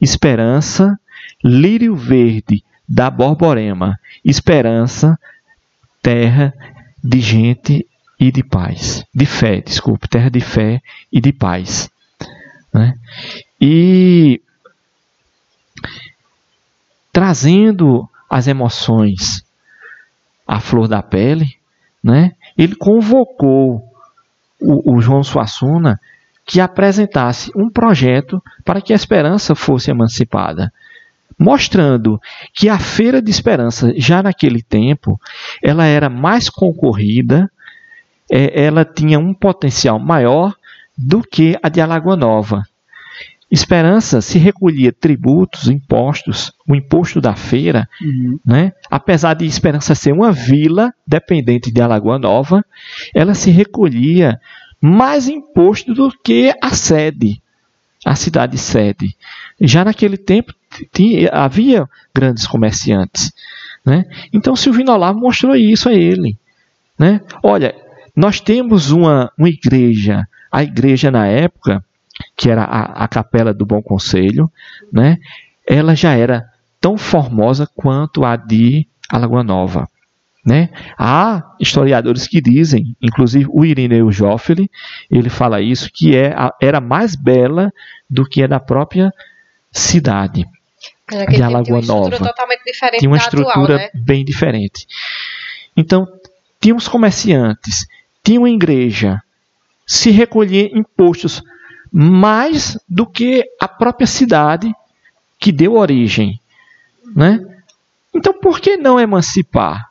Esperança, 0.00 0.98
lírio 1.44 1.94
verde 1.94 2.64
da 2.88 3.10
Borborema, 3.10 3.98
esperança, 4.24 5.18
terra 6.02 6.54
de 7.02 7.20
gente 7.20 7.86
e 8.18 8.32
de 8.32 8.42
paz, 8.42 9.04
de 9.14 9.26
fé, 9.26 9.60
desculpe, 9.60 10.08
terra 10.08 10.30
de 10.30 10.40
fé 10.40 10.82
e 11.12 11.20
de 11.20 11.32
paz, 11.32 11.90
né? 12.72 12.94
E 13.60 14.40
trazendo 17.12 18.08
as 18.28 18.46
emoções 18.46 19.44
à 20.46 20.60
flor 20.60 20.88
da 20.88 21.02
pele, 21.02 21.56
né? 22.02 22.32
Ele 22.56 22.74
convocou 22.74 23.89
o, 24.60 24.94
o 24.94 25.00
João 25.00 25.22
Suassuna 25.22 25.98
que 26.44 26.60
apresentasse 26.60 27.52
um 27.54 27.70
projeto 27.70 28.42
para 28.64 28.80
que 28.80 28.92
a 28.92 28.96
esperança 28.96 29.54
fosse 29.54 29.90
emancipada, 29.90 30.72
mostrando 31.38 32.20
que 32.52 32.68
a 32.68 32.78
feira 32.78 33.22
de 33.22 33.30
esperança 33.30 33.92
já 33.96 34.22
naquele 34.22 34.62
tempo 34.62 35.20
ela 35.62 35.84
era 35.84 36.08
mais 36.08 36.50
concorrida, 36.50 37.50
é, 38.30 38.64
ela 38.64 38.84
tinha 38.84 39.18
um 39.18 39.32
potencial 39.32 39.98
maior 39.98 40.54
do 40.96 41.22
que 41.22 41.56
a 41.62 41.68
de 41.68 41.80
Alagoa 41.80 42.16
Nova. 42.16 42.64
Esperança 43.50 44.20
se 44.20 44.38
recolhia 44.38 44.92
tributos, 44.92 45.68
impostos, 45.68 46.52
o 46.68 46.74
imposto 46.74 47.20
da 47.20 47.34
feira, 47.34 47.88
Uhum. 48.00 48.38
né? 48.46 48.72
apesar 48.88 49.34
de 49.34 49.44
Esperança 49.44 49.94
ser 49.94 50.12
uma 50.12 50.30
vila 50.30 50.94
dependente 51.06 51.72
de 51.72 51.80
Alagoa 51.82 52.18
Nova, 52.18 52.64
ela 53.12 53.34
se 53.34 53.50
recolhia 53.50 54.40
mais 54.80 55.28
imposto 55.28 55.92
do 55.92 56.10
que 56.24 56.54
a 56.62 56.70
sede, 56.70 57.42
a 58.04 58.14
cidade 58.14 58.56
sede. 58.56 59.16
Já 59.60 59.84
naquele 59.84 60.16
tempo 60.16 60.54
tinha, 60.92 61.28
havia 61.30 61.88
grandes 62.14 62.46
comerciantes. 62.46 63.32
Né? 63.84 64.04
Então 64.32 64.54
Silvino 64.54 64.92
Olavo 64.92 65.18
mostrou 65.18 65.56
isso 65.56 65.88
a 65.88 65.92
ele. 65.92 66.36
Né? 66.98 67.20
Olha, 67.42 67.74
nós 68.14 68.40
temos 68.40 68.90
uma, 68.90 69.30
uma 69.36 69.48
igreja, 69.48 70.26
a 70.52 70.62
igreja 70.62 71.10
na 71.10 71.26
época, 71.26 71.84
que 72.40 72.48
era 72.48 72.64
a, 72.64 73.04
a 73.04 73.06
capela 73.06 73.52
do 73.52 73.66
Bom 73.66 73.82
Conselho, 73.82 74.50
né? 74.90 75.18
ela 75.68 75.94
já 75.94 76.14
era 76.14 76.50
tão 76.80 76.96
formosa 76.96 77.68
quanto 77.76 78.24
a 78.24 78.34
de 78.34 78.88
Alagoa 79.10 79.44
Nova. 79.44 79.86
Né? 80.44 80.70
Há 80.98 81.54
historiadores 81.60 82.26
que 82.26 82.40
dizem, 82.40 82.96
inclusive 82.98 83.46
o 83.52 83.62
Irineu 83.62 84.10
Joffre, 84.10 84.70
ele 85.10 85.28
fala 85.28 85.60
isso, 85.60 85.90
que 85.92 86.16
é 86.16 86.32
a, 86.32 86.50
era 86.62 86.80
mais 86.80 87.14
bela 87.14 87.70
do 88.08 88.24
que 88.24 88.42
a 88.42 88.46
da 88.46 88.58
própria 88.58 89.12
cidade. 89.70 90.46
Naquele 91.12 91.36
de 91.36 91.42
Alagoa 91.42 91.62
tinha 91.64 91.74
uma 91.74 91.80
estrutura 91.82 92.10
Nova. 92.10 92.26
totalmente 92.26 92.64
diferente 92.64 93.00
Tinha 93.00 93.10
uma 93.10 93.16
estrutura 93.18 93.50
atual, 93.50 93.66
né? 93.68 93.90
bem 93.92 94.24
diferente. 94.24 94.86
Então, 95.76 96.08
tínhamos 96.58 96.88
comerciantes, 96.88 97.86
tinha 98.24 98.40
uma 98.40 98.48
igreja, 98.48 99.20
se 99.86 100.10
recolhia 100.10 100.70
impostos 100.72 101.42
mais 101.92 102.78
do 102.88 103.06
que 103.06 103.44
a 103.60 103.66
própria 103.66 104.06
cidade 104.06 104.72
que 105.38 105.50
deu 105.50 105.74
origem. 105.74 106.40
Né? 107.14 107.40
Então, 108.14 108.32
por 108.32 108.60
que 108.60 108.76
não 108.76 109.00
emancipar? 109.00 109.88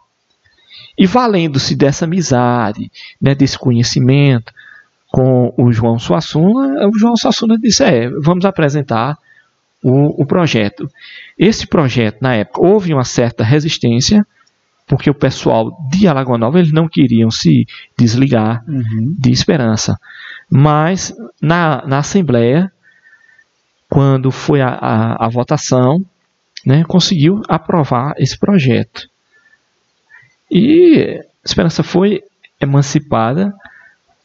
E 0.97 1.05
valendo-se 1.05 1.75
dessa 1.75 2.05
amizade, 2.05 2.91
né, 3.21 3.33
desse 3.33 3.57
conhecimento 3.57 4.53
com 5.07 5.53
o 5.57 5.71
João 5.71 5.97
Suassuna, 5.97 6.87
o 6.87 6.97
João 6.97 7.15
Suassuna 7.15 7.57
disse: 7.57 7.83
é, 7.83 8.09
vamos 8.09 8.45
apresentar 8.45 9.17
o, 9.81 10.21
o 10.21 10.25
projeto. 10.25 10.89
Esse 11.37 11.65
projeto, 11.65 12.21
na 12.21 12.35
época, 12.35 12.61
houve 12.61 12.93
uma 12.93 13.05
certa 13.05 13.43
resistência, 13.43 14.25
porque 14.85 15.09
o 15.09 15.13
pessoal 15.13 15.71
de 15.89 16.07
Alagoa 16.07 16.37
Nova 16.37 16.59
eles 16.59 16.71
não 16.71 16.87
queriam 16.87 17.31
se 17.31 17.65
desligar 17.97 18.63
uhum. 18.67 19.15
de 19.17 19.31
Esperança. 19.31 19.97
Mas 20.49 21.13
na, 21.41 21.85
na 21.85 21.99
Assembleia, 21.99 22.71
quando 23.89 24.31
foi 24.31 24.61
a, 24.61 24.69
a, 24.69 25.25
a 25.25 25.29
votação, 25.29 26.03
né, 26.65 26.83
conseguiu 26.85 27.41
aprovar 27.47 28.13
esse 28.17 28.37
projeto. 28.37 29.07
E 30.51 31.21
Esperança 31.43 31.83
foi 31.83 32.21
emancipada. 32.59 33.53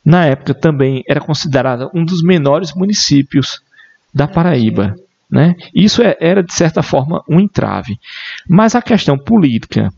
Na 0.05 0.27
época 0.27 0.53
também 0.53 1.03
era 1.09 1.21
considerada 1.21 1.91
um 1.95 2.05
dos 2.05 2.23
menores 2.23 2.75
municípios 2.75 3.63
da 4.13 4.29
Paraíba. 4.29 4.95
Né? 5.31 5.55
Isso 5.75 6.03
é, 6.03 6.17
era, 6.21 6.43
de 6.43 6.53
certa 6.53 6.83
forma, 6.83 7.23
um 7.29 7.41
entrave. 7.41 7.99
Mas 8.47 8.75
a 8.75 8.83
questão 8.83 9.19
política, 9.19 9.89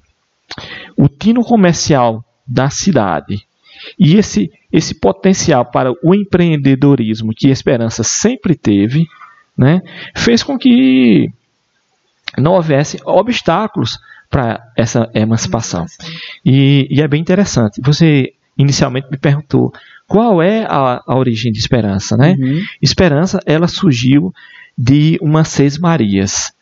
o 0.96 1.08
tino 1.08 1.42
comercial 1.42 2.24
da 2.46 2.70
cidade 2.70 3.44
e 3.98 4.16
esse, 4.16 4.50
esse 4.72 4.94
potencial 4.94 5.64
para 5.64 5.92
o 6.02 6.14
empreendedorismo 6.14 7.32
que 7.34 7.48
a 7.48 7.52
Esperança 7.52 8.02
sempre 8.02 8.54
teve, 8.54 9.06
né, 9.56 9.80
fez 10.14 10.42
com 10.42 10.58
que 10.58 11.30
não 12.38 12.52
houvesse 12.52 12.98
obstáculos 13.04 13.98
para 14.28 14.60
essa 14.76 15.08
emancipação. 15.14 15.86
E, 16.44 16.86
e, 16.90 17.00
é 17.00 17.08
bem 17.08 17.20
interessante. 17.20 17.80
Você 17.82 18.32
inicialmente 18.58 19.08
me 19.10 19.16
perguntou 19.16 19.72
qual 20.06 20.42
é 20.42 20.64
a, 20.64 21.02
a 21.06 21.16
origem 21.16 21.52
de 21.52 21.58
Esperança, 21.58 22.16
né? 22.16 22.36
Uhum. 22.38 22.62
Esperança, 22.82 23.40
ela 23.46 23.68
surgiu 23.68 24.32
de 24.76 25.18
umas 25.22 25.48
seis 25.48 25.78
Marias, 25.78 26.52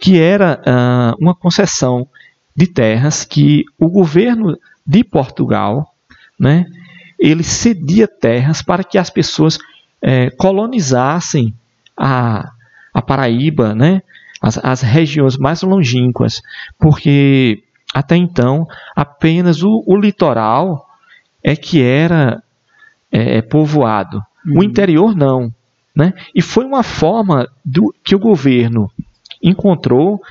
que 0.00 0.18
era 0.18 0.60
uh, 0.60 1.22
uma 1.22 1.34
concessão 1.34 2.08
de 2.56 2.66
terras 2.66 3.24
que 3.24 3.64
o 3.78 3.88
governo 3.88 4.56
de 4.86 5.04
Portugal, 5.04 5.94
né, 6.40 6.64
ele 7.18 7.44
cedia 7.44 8.08
terras 8.08 8.62
para 8.62 8.82
que 8.82 8.96
as 8.96 9.10
pessoas 9.10 9.58
é, 10.00 10.30
colonizassem 10.30 11.52
a, 11.94 12.50
a 12.94 13.02
Paraíba, 13.02 13.74
né, 13.74 14.00
as, 14.40 14.58
as 14.64 14.80
regiões 14.80 15.36
mais 15.36 15.62
longínquas, 15.62 16.40
porque 16.78 17.62
até 17.92 18.16
então 18.16 18.66
apenas 18.96 19.62
o, 19.62 19.84
o 19.86 19.96
litoral 19.96 20.88
é 21.44 21.54
que 21.54 21.82
era 21.82 22.42
é, 23.12 23.42
povoado. 23.42 24.22
Uhum. 24.46 24.60
O 24.60 24.64
interior 24.64 25.14
não. 25.14 25.52
Né? 25.94 26.14
E 26.34 26.40
foi 26.40 26.64
uma 26.64 26.82
forma 26.82 27.48
do, 27.64 27.94
que 28.02 28.14
o 28.14 28.18
governo 28.18 28.90
encontrou 29.42 30.22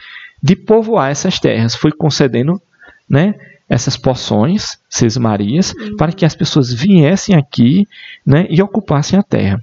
de 0.41 0.55
povoar 0.55 1.11
essas 1.11 1.39
terras. 1.39 1.75
Foi 1.75 1.91
concedendo 1.91 2.61
né, 3.09 3.35
essas 3.69 3.95
poções, 3.95 4.79
Seis 4.89 5.15
Marias, 5.15 5.73
uhum. 5.73 5.95
para 5.95 6.11
que 6.11 6.25
as 6.25 6.35
pessoas 6.35 6.73
viessem 6.73 7.35
aqui 7.35 7.87
né, 8.25 8.47
e 8.49 8.61
ocupassem 8.61 9.17
a 9.17 9.23
terra. 9.23 9.61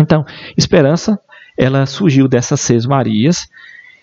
Então, 0.00 0.26
Esperança, 0.56 1.18
ela 1.56 1.86
surgiu 1.86 2.26
dessas 2.26 2.60
Seis 2.60 2.84
Marias 2.84 3.48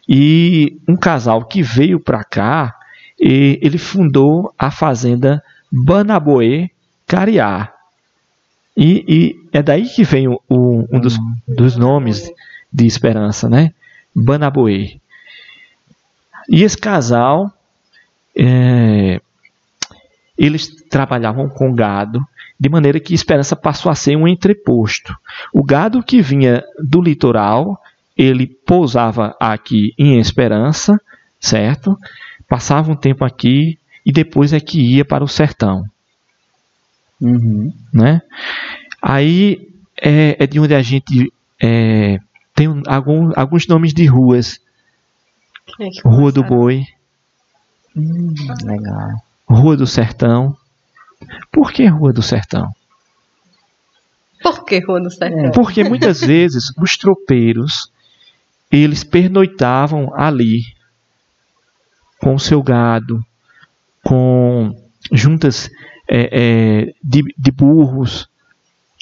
e 0.08 0.78
um 0.88 0.96
casal 0.96 1.46
que 1.46 1.62
veio 1.62 2.00
para 2.00 2.24
cá, 2.24 2.76
ele 3.20 3.78
fundou 3.78 4.54
a 4.58 4.72
fazenda 4.72 5.44
Banaboê 5.72 6.72
Cariá. 7.06 7.72
E, 8.76 9.04
e, 9.08 9.50
é 9.52 9.62
daí 9.62 9.88
que 9.88 10.04
vem 10.04 10.28
o, 10.28 10.42
o, 10.48 10.88
um 10.92 11.00
dos, 11.00 11.18
dos, 11.48 11.76
nomes 11.76 12.32
de 12.72 12.86
Esperança, 12.86 13.50
né? 13.50 13.74
Banaboê. 14.16 14.98
E 16.50 16.64
esse 16.64 16.78
casal, 16.78 17.54
é, 18.38 19.22
eles 20.38 20.68
trabalhavam 20.90 21.48
com 21.50 21.74
gado, 21.74 22.20
de 22.60 22.70
maneira 22.70 23.00
que 23.00 23.14
Esperança 23.14 23.56
passou 23.56 23.92
a 23.92 23.96
ser 23.96 24.16
um 24.16 24.28
entreposto. 24.28 25.16
O 25.54 25.64
gado 25.64 26.04
que 26.04 26.22
vinha 26.22 26.64
do 26.80 27.02
litoral, 27.02 27.82
ele 28.18 28.48
pousava 28.48 29.36
aqui 29.40 29.94
em 29.98 30.20
Esperança, 30.20 31.00
certo? 31.40 31.98
Passava 32.48 32.92
um 32.92 32.96
tempo 32.96 33.26
aqui 33.26 33.78
e 34.06 34.12
depois 34.12 34.54
é 34.54 34.60
que 34.60 34.80
ia 34.80 35.06
para 35.06 35.24
o 35.24 35.28
sertão. 35.28 35.84
Uhum. 37.20 37.72
Né? 37.94 38.22
Aí 39.02 39.70
é, 40.02 40.44
é, 40.44 40.48
de 40.48 40.60
onde 40.60 40.74
a 40.74 40.82
gente 40.82 41.32
é, 41.62 42.18
tem 42.56 42.68
algum, 42.88 43.32
alguns 43.36 43.68
nomes 43.68 43.94
de 43.94 44.06
ruas. 44.06 44.60
É 45.80 45.88
Rua 46.04 46.32
do 46.32 46.44
Boi. 46.44 46.84
Hum, 47.96 48.34
legal. 48.64 49.24
Rua 49.48 49.76
do 49.76 49.86
Sertão. 49.86 50.56
Por 51.52 51.72
que 51.72 51.86
Rua 51.86 52.14
do 52.14 52.22
Sertão? 52.22 52.72
Por 54.42 54.66
que 54.66 54.80
Rua 54.80 55.02
do 55.02 55.12
Sertão? 55.12 55.46
É. 55.46 55.52
Porque 55.52 55.84
muitas 55.84 56.22
vezes 56.26 56.72
os 56.78 56.98
tropeiros 56.98 57.92
eles 58.72 59.04
pernoitavam 59.04 60.14
ali 60.16 60.62
com 62.20 62.36
o 62.36 62.40
seu 62.40 62.64
gado, 62.64 63.24
com 64.04 64.76
juntas 65.12 65.70
é, 66.10 66.30
é, 66.32 66.94
de, 67.04 67.22
de, 67.38 67.52
burros, 67.52 68.30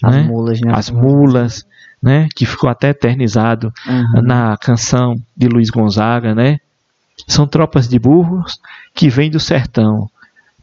as 0.03 0.15
né? 0.15 0.23
mulas, 0.23 0.61
né? 0.61 0.71
as 0.73 0.89
mulas, 0.89 1.65
né? 2.01 2.27
que 2.35 2.45
ficou 2.45 2.69
até 2.69 2.89
eternizado 2.89 3.71
uhum. 3.85 4.21
na 4.23 4.57
canção 4.57 5.15
de 5.35 5.47
Luiz 5.47 5.69
Gonzaga, 5.69 6.33
né? 6.33 6.59
São 7.27 7.47
tropas 7.47 7.87
de 7.87 7.99
burros 7.99 8.59
que 8.93 9.09
vêm 9.09 9.29
do 9.29 9.39
sertão, 9.39 10.09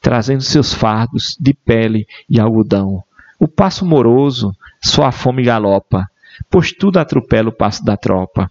trazendo 0.01 0.43
seus 0.43 0.73
fardos 0.73 1.37
de 1.39 1.53
pele 1.53 2.07
e 2.29 2.41
algodão. 2.41 3.03
O 3.39 3.47
passo 3.47 3.85
moroso, 3.85 4.55
só 4.83 5.05
a 5.05 5.13
fome 5.13 5.43
galopa, 5.43 6.09
pois 6.51 6.73
tudo 6.73 6.99
atropela 6.99 7.49
o 7.49 7.53
passo 7.53 7.85
da 7.85 7.97
tropa. 7.97 8.51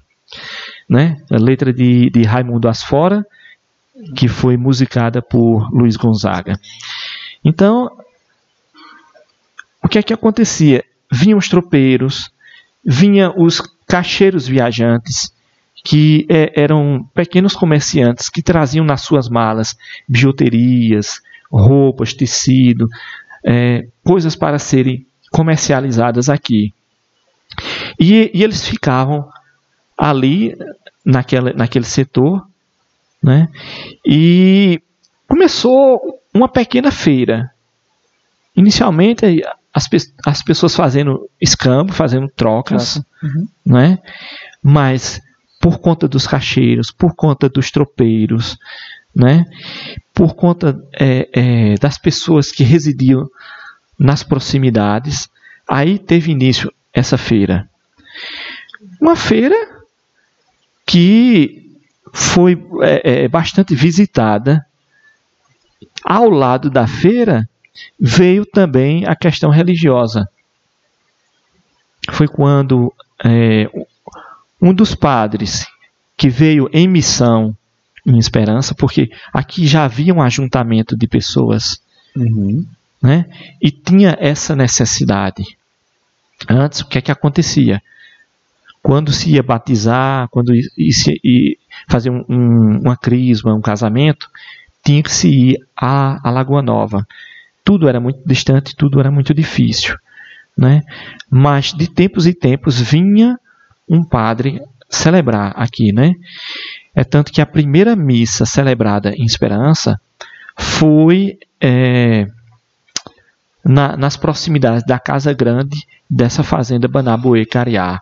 Né? 0.87 1.21
A 1.31 1.37
letra 1.37 1.73
de, 1.73 2.09
de 2.09 2.23
Raimundo 2.23 2.67
Asfora, 2.67 3.25
que 4.15 4.27
foi 4.27 4.57
musicada 4.57 5.21
por 5.21 5.71
Luiz 5.71 5.95
Gonzaga. 5.95 6.59
Então, 7.43 7.89
o 9.81 9.87
que 9.87 9.99
é 9.99 10.03
que 10.03 10.13
acontecia? 10.13 10.83
Vinham 11.11 11.37
os 11.37 11.47
tropeiros, 11.47 12.31
vinham 12.83 13.33
os 13.37 13.61
cacheiros 13.87 14.47
viajantes, 14.47 15.31
que 15.85 16.25
é, 16.27 16.51
eram 16.59 17.07
pequenos 17.13 17.55
comerciantes 17.55 18.27
que 18.27 18.41
traziam 18.41 18.83
nas 18.83 19.01
suas 19.01 19.29
malas 19.29 19.77
bijuterias, 20.09 21.21
roupas, 21.49 22.11
tecido, 22.11 22.87
é, 23.45 23.87
coisas 24.03 24.35
para 24.35 24.57
serem 24.57 25.05
comercializadas 25.31 26.27
aqui. 26.27 26.73
E, 27.99 28.31
e 28.33 28.43
eles 28.43 28.67
ficavam 28.67 29.29
ali 29.95 30.57
naquela, 31.05 31.53
naquele 31.53 31.85
setor, 31.85 32.45
né? 33.21 33.47
E 34.03 34.81
começou 35.27 36.19
uma 36.33 36.49
pequena 36.49 36.89
feira. 36.89 37.51
Inicialmente 38.55 39.23
as, 39.71 39.87
as 40.25 40.41
pessoas 40.41 40.75
fazendo 40.75 41.29
escambo, 41.39 41.93
fazendo 41.93 42.27
trocas, 42.27 42.99
uhum. 43.21 43.47
né? 43.63 43.99
Mas 44.63 45.21
por 45.65 45.79
conta 45.79 46.07
dos 46.07 46.27
cacheiros, 46.27 46.91
por 46.91 47.15
conta 47.15 47.49
dos 47.49 47.71
tropeiros, 47.71 48.55
né? 49.15 49.45
Por 50.13 50.35
conta 50.35 50.79
é, 50.93 51.27
é, 51.33 51.73
das 51.79 51.97
pessoas 51.97 52.51
que 52.51 52.63
residiam 52.63 53.27
nas 53.97 54.21
proximidades, 54.21 55.27
aí 55.67 55.97
teve 55.97 56.31
início 56.31 56.71
essa 56.93 57.17
feira. 57.17 57.67
Uma 59.01 59.15
feira 59.15 59.55
que 60.85 61.75
foi 62.13 62.63
é, 62.83 63.23
é, 63.23 63.27
bastante 63.27 63.73
visitada. 63.73 64.63
Ao 66.03 66.29
lado 66.29 66.69
da 66.69 66.85
feira 66.85 67.49
veio 67.99 68.45
também 68.45 69.07
a 69.07 69.15
questão 69.15 69.49
religiosa. 69.49 70.29
Foi 72.11 72.27
quando 72.27 72.93
é, 73.23 73.67
um 74.65 74.73
dos 74.73 74.95
padres 74.95 75.67
que 76.17 76.29
veio 76.29 76.69
em 76.73 76.87
missão 76.87 77.55
em 78.05 78.17
Esperança, 78.17 78.73
porque 78.75 79.11
aqui 79.33 79.65
já 79.65 79.83
havia 79.83 80.13
um 80.13 80.21
ajuntamento 80.21 80.97
de 80.97 81.07
pessoas, 81.07 81.81
uhum. 82.15 82.65
né? 83.01 83.25
E 83.61 83.71
tinha 83.71 84.15
essa 84.19 84.55
necessidade. 84.55 85.57
Antes, 86.49 86.81
o 86.81 86.87
que 86.87 86.97
é 86.97 87.01
que 87.01 87.11
acontecia? 87.11 87.81
quando 88.85 89.11
se 89.11 89.31
ia 89.31 89.41
batizar, 89.41 90.29
quando 90.29 90.53
ia, 90.53 91.57
fazer 91.87 92.11
um, 92.11 92.23
um, 92.29 92.81
uma 92.81 92.95
crisma, 92.95 93.51
um 93.51 93.59
casamento, 93.59 94.29
tinha 94.85 95.01
que 95.01 95.11
se 95.11 95.27
ir 95.27 95.57
à, 95.75 96.19
à 96.21 96.29
Lagoa 96.29 96.61
Nova. 96.61 97.03
Tudo 97.63 97.89
era 97.89 97.99
muito 97.99 98.19
distante, 98.23 98.75
tudo 98.75 98.99
era 98.99 99.09
muito 99.09 99.33
difícil. 99.33 99.97
Né? 100.55 100.83
Mas 101.31 101.73
de 101.73 101.89
tempos 101.89 102.27
e 102.27 102.33
tempos 102.35 102.79
vinha 102.79 103.39
um 103.87 104.03
padre 104.03 104.61
celebrar 104.89 105.53
aqui. 105.55 105.91
Né? 105.91 106.13
É 106.93 107.03
tanto 107.03 107.31
que 107.31 107.41
a 107.41 107.45
primeira 107.45 107.95
missa 107.95 108.45
celebrada 108.45 109.13
em 109.15 109.25
Esperança 109.25 109.99
foi 110.57 111.37
é, 111.59 112.27
na, 113.63 113.97
nas 113.97 114.15
proximidades 114.15 114.85
da 114.85 114.99
Casa 114.99 115.33
Grande 115.33 115.85
dessa 116.09 116.43
fazenda 116.43 116.87
Banabuê 116.87 117.45
Cariá, 117.45 117.99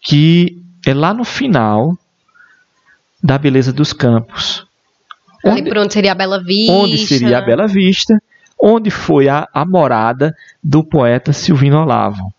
que 0.00 0.58
é 0.86 0.92
lá 0.92 1.14
no 1.14 1.24
final 1.24 1.96
da 3.22 3.38
Beleza 3.38 3.72
dos 3.72 3.92
Campos. 3.92 4.66
Ali 5.44 5.60
onde, 5.60 5.70
por 5.70 5.78
onde 5.78 5.92
seria 5.92 6.12
a 6.12 6.14
Bela 6.14 6.42
Vista. 6.42 6.72
Onde 6.72 6.98
seria 6.98 7.38
a 7.38 7.40
Bela 7.40 7.66
Vista, 7.66 8.14
onde 8.60 8.90
foi 8.90 9.28
a, 9.28 9.48
a 9.52 9.64
morada 9.64 10.34
do 10.62 10.84
poeta 10.84 11.32
Silvino 11.32 11.80
Olavo. 11.80 12.32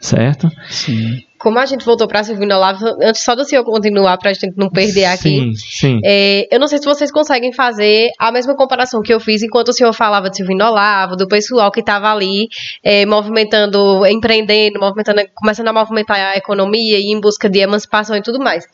Certo? 0.00 0.50
Sim 0.68 1.24
como 1.44 1.58
a 1.58 1.66
gente 1.66 1.84
voltou 1.84 2.08
para 2.08 2.24
Silvino 2.24 2.56
Olavo, 2.56 2.86
antes 3.02 3.22
só 3.22 3.34
do 3.34 3.44
senhor 3.44 3.62
continuar 3.64 4.16
para 4.16 4.30
a 4.30 4.32
gente 4.32 4.54
não 4.56 4.70
perder 4.70 5.04
aqui. 5.04 5.40
Sim, 5.40 5.54
sim. 5.54 6.00
É, 6.02 6.48
eu 6.50 6.58
não 6.58 6.66
sei 6.66 6.78
se 6.78 6.86
vocês 6.86 7.12
conseguem 7.12 7.52
fazer 7.52 8.08
a 8.18 8.32
mesma 8.32 8.56
comparação 8.56 9.02
que 9.02 9.12
eu 9.12 9.20
fiz 9.20 9.42
enquanto 9.42 9.68
o 9.68 9.72
senhor 9.74 9.92
falava 9.92 10.30
de 10.30 10.38
Silvino 10.38 10.64
Olavo, 10.64 11.16
do 11.16 11.28
pessoal 11.28 11.70
que 11.70 11.80
estava 11.80 12.10
ali 12.10 12.48
é, 12.82 13.04
movimentando, 13.04 14.06
empreendendo, 14.06 14.80
movimentando, 14.80 15.20
começando 15.34 15.68
a 15.68 15.72
movimentar 15.74 16.16
a 16.16 16.34
economia 16.34 16.98
e 16.98 17.12
em 17.12 17.20
busca 17.20 17.46
de 17.46 17.58
emancipação 17.58 18.16
e 18.16 18.22
tudo 18.22 18.38
mais. 18.38 18.64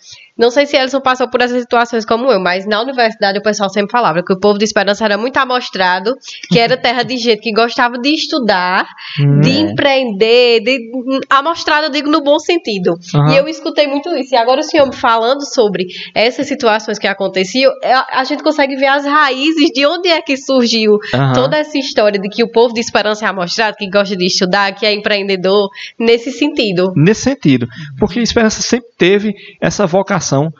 Não 0.41 0.51
sei 0.51 0.65
se 0.65 0.75
Elson 0.75 1.03
passou 1.03 1.29
por 1.29 1.43
essas 1.43 1.61
situações 1.61 2.07
como 2.07 2.33
eu, 2.33 2.41
mas 2.41 2.67
na 2.67 2.81
universidade 2.81 3.39
o 3.39 3.43
pessoal 3.43 3.69
sempre 3.69 3.93
falava 3.93 4.23
que 4.23 4.33
o 4.33 4.41
povo 4.41 4.59
de 4.59 4.65
Esperança 4.65 5.05
era 5.05 5.19
muito 5.19 5.37
amostrado, 5.37 6.17
que 6.49 6.59
era 6.59 6.79
terra 6.79 7.03
de 7.03 7.19
gente 7.19 7.43
que 7.43 7.53
gostava 7.53 7.99
de 7.99 8.09
estudar, 8.15 8.87
hum, 9.21 9.41
de 9.41 9.51
é. 9.51 9.59
empreender, 9.61 10.61
de 10.61 10.91
amostrado, 11.29 11.89
eu 11.89 11.91
digo 11.91 12.11
no 12.11 12.23
bom 12.23 12.39
sentido. 12.39 12.95
Uhum. 13.15 13.29
E 13.29 13.37
eu 13.37 13.49
escutei 13.49 13.87
muito 13.87 14.09
isso. 14.17 14.35
E 14.35 14.39
agora 14.39 14.61
o 14.61 14.63
senhor 14.63 14.87
me 14.87 14.97
falando 14.97 15.45
sobre 15.45 15.85
essas 16.15 16.47
situações 16.49 16.99
que 16.99 17.07
aconteciam, 17.07 17.71
é, 17.83 17.93
a 17.93 18.25
gente 18.25 18.43
consegue 18.43 18.77
ver 18.77 18.87
as 18.87 19.05
raízes 19.05 19.71
de 19.75 19.85
onde 19.85 20.09
é 20.09 20.23
que 20.23 20.39
surgiu 20.39 20.93
uhum. 20.93 21.33
toda 21.35 21.59
essa 21.59 21.77
história 21.77 22.19
de 22.19 22.31
que 22.31 22.43
o 22.43 22.51
povo 22.51 22.73
de 22.73 22.81
Esperança 22.81 23.27
é 23.27 23.29
amostrado, 23.29 23.77
que 23.77 23.91
gosta 23.91 24.17
de 24.17 24.25
estudar, 24.25 24.73
que 24.73 24.87
é 24.87 24.95
empreendedor, 24.95 25.69
nesse 25.99 26.31
sentido. 26.31 26.95
Nesse 26.97 27.25
sentido. 27.25 27.69
Porque 27.99 28.21
Esperança 28.21 28.63
sempre 28.63 28.89
teve 28.97 29.35
essa 29.61 29.87
vocação 29.87 30.30
vocação 30.31 30.53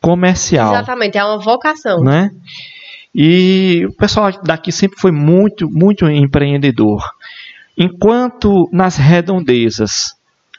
comercial. 0.00 0.74
Exatamente, 0.74 1.18
é 1.18 1.24
uma 1.24 1.38
vocação. 1.38 2.00
Né? 2.02 2.30
E 3.14 3.86
o 3.88 3.92
pessoal 3.94 4.30
daqui 4.42 4.72
sempre 4.72 4.98
foi 4.98 5.12
muito, 5.12 5.68
muito 5.68 6.08
empreendedor. 6.08 7.02
Enquanto 7.76 8.68
nas 8.72 8.96
redondezas 8.96 10.14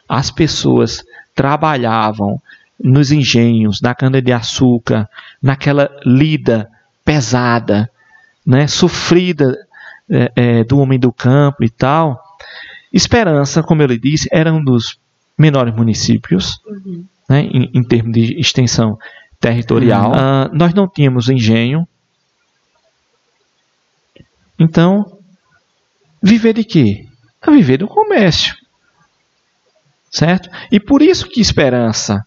as 0.07 0.31
pessoas 0.31 1.03
trabalhavam 1.35 2.41
nos 2.81 3.11
engenhos, 3.11 3.81
na 3.81 3.93
cana-de-açúcar, 3.93 5.07
naquela 5.41 5.89
lida 6.05 6.69
pesada, 7.03 7.89
né, 8.45 8.67
sofrida 8.67 9.55
é, 10.09 10.31
é, 10.35 10.63
do 10.63 10.79
homem 10.79 10.97
do 10.97 11.11
campo 11.11 11.63
e 11.63 11.69
tal, 11.69 12.23
Esperança, 12.91 13.61
como 13.61 13.83
eu 13.83 13.87
lhe 13.87 13.99
disse, 13.99 14.27
era 14.31 14.51
um 14.51 14.63
dos 14.63 14.97
menores 15.37 15.75
municípios. 15.75 16.59
Uhum 16.65 17.05
né, 17.29 17.41
em, 17.41 17.69
em 17.73 17.83
termos 17.83 18.13
de 18.13 18.39
extensão 18.39 18.97
territorial. 19.39 20.11
Uhum. 20.11 20.17
Uh, 20.17 20.49
nós 20.53 20.73
não 20.73 20.87
tínhamos 20.87 21.29
engenho. 21.29 21.87
Então, 24.57 25.19
viver 26.21 26.53
de 26.53 26.63
quê? 26.63 27.07
A 27.41 27.51
viver 27.51 27.77
do 27.77 27.87
comércio. 27.87 28.55
Certo? 30.11 30.49
E 30.71 30.79
por 30.79 31.01
isso 31.01 31.29
que 31.29 31.39
esperança 31.39 32.25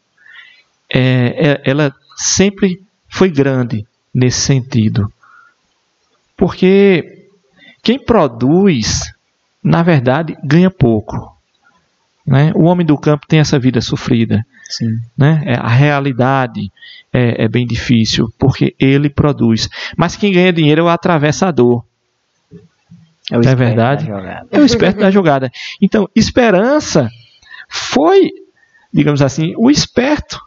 é, 0.89 1.51
é, 1.51 1.63
ela 1.65 1.93
sempre 2.17 2.81
foi 3.09 3.31
grande 3.31 3.87
nesse 4.15 4.41
sentido. 4.41 5.13
Porque 6.37 7.29
quem 7.83 7.99
produz, 7.99 9.13
na 9.63 9.83
verdade, 9.83 10.37
ganha 10.45 10.71
pouco. 10.71 11.37
Né? 12.27 12.53
O 12.55 12.65
homem 12.65 12.87
do 12.87 12.97
campo 12.97 13.27
tem 13.27 13.41
essa 13.41 13.59
vida 13.59 13.81
sofrida. 13.81 14.45
Sim. 14.69 14.99
Né? 15.17 15.43
É, 15.45 15.55
a 15.55 15.69
realidade 15.69 16.71
é, 17.13 17.45
é, 17.45 17.49
bem 17.49 17.67
difícil, 17.67 18.33
porque 18.39 18.75
ele 18.79 19.11
produz. 19.11 19.69
Mas 19.97 20.17
quem 20.17 20.33
ganha 20.33 20.53
dinheiro 20.53 20.83
é 20.83 20.85
o 20.85 20.89
atravessador. 20.89 21.85
É, 23.31 23.39
o 23.39 23.43
é 23.47 23.55
verdade? 23.55 24.09
É 24.51 24.61
o 24.61 24.65
esperto 24.65 25.01
da 25.01 25.11
jogada. 25.11 25.51
Então, 25.81 26.09
esperança 26.15 27.11
foi, 27.69 28.31
digamos 28.93 29.23
assim, 29.23 29.55
o 29.57 29.71
esperto. 29.71 30.41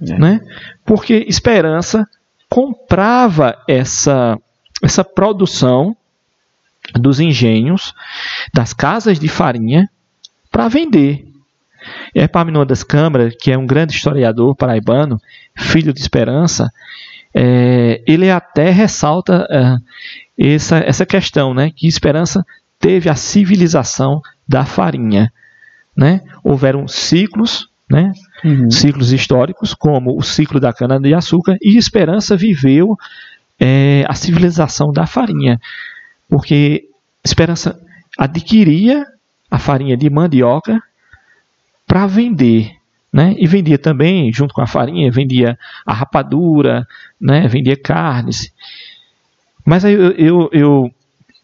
É. 0.00 0.18
Né? 0.18 0.40
Porque 0.84 1.24
esperança 1.26 2.06
comprava 2.48 3.56
essa, 3.66 4.38
essa 4.82 5.02
produção 5.02 5.96
dos 6.94 7.18
engenhos, 7.18 7.94
das 8.54 8.72
casas 8.72 9.18
de 9.18 9.28
farinha, 9.28 9.88
para 10.56 10.68
vender. 10.68 11.28
E 12.14 12.20
Epaminondas 12.20 12.82
Câmara, 12.82 13.30
que 13.30 13.52
é 13.52 13.58
um 13.58 13.66
grande 13.66 13.92
historiador 13.92 14.56
paraibano, 14.56 15.20
filho 15.54 15.92
de 15.92 16.00
Esperança, 16.00 16.72
é, 17.34 18.00
ele 18.06 18.30
até 18.30 18.70
ressalta 18.70 19.46
é, 19.50 20.54
essa, 20.54 20.78
essa 20.78 21.04
questão, 21.04 21.52
né, 21.52 21.70
que 21.76 21.86
Esperança 21.86 22.42
teve 22.80 23.10
a 23.10 23.14
civilização 23.14 24.22
da 24.48 24.64
farinha. 24.64 25.30
Né? 25.94 26.22
Houveram 26.42 26.88
ciclos, 26.88 27.68
né, 27.86 28.10
uhum. 28.42 28.70
ciclos 28.70 29.12
históricos, 29.12 29.74
como 29.74 30.18
o 30.18 30.22
ciclo 30.22 30.58
da 30.58 30.72
cana-de-açúcar, 30.72 31.58
e 31.60 31.76
Esperança 31.76 32.34
viveu 32.34 32.96
é, 33.60 34.06
a 34.08 34.14
civilização 34.14 34.90
da 34.90 35.04
farinha, 35.04 35.60
porque 36.30 36.88
Esperança 37.22 37.78
adquiria 38.16 39.06
a 39.50 39.58
farinha 39.58 39.96
de 39.96 40.08
mandioca 40.10 40.82
para 41.86 42.06
vender. 42.06 42.72
Né? 43.12 43.34
E 43.38 43.46
vendia 43.46 43.78
também, 43.78 44.32
junto 44.32 44.52
com 44.52 44.60
a 44.60 44.66
farinha, 44.66 45.10
vendia 45.10 45.58
a 45.86 45.92
rapadura, 45.94 46.86
né? 47.20 47.48
vendia 47.48 47.76
carnes. 47.76 48.52
Mas 49.64 49.84
aí 49.84 49.94
eu, 49.94 50.12
eu, 50.12 50.50
eu 50.52 50.94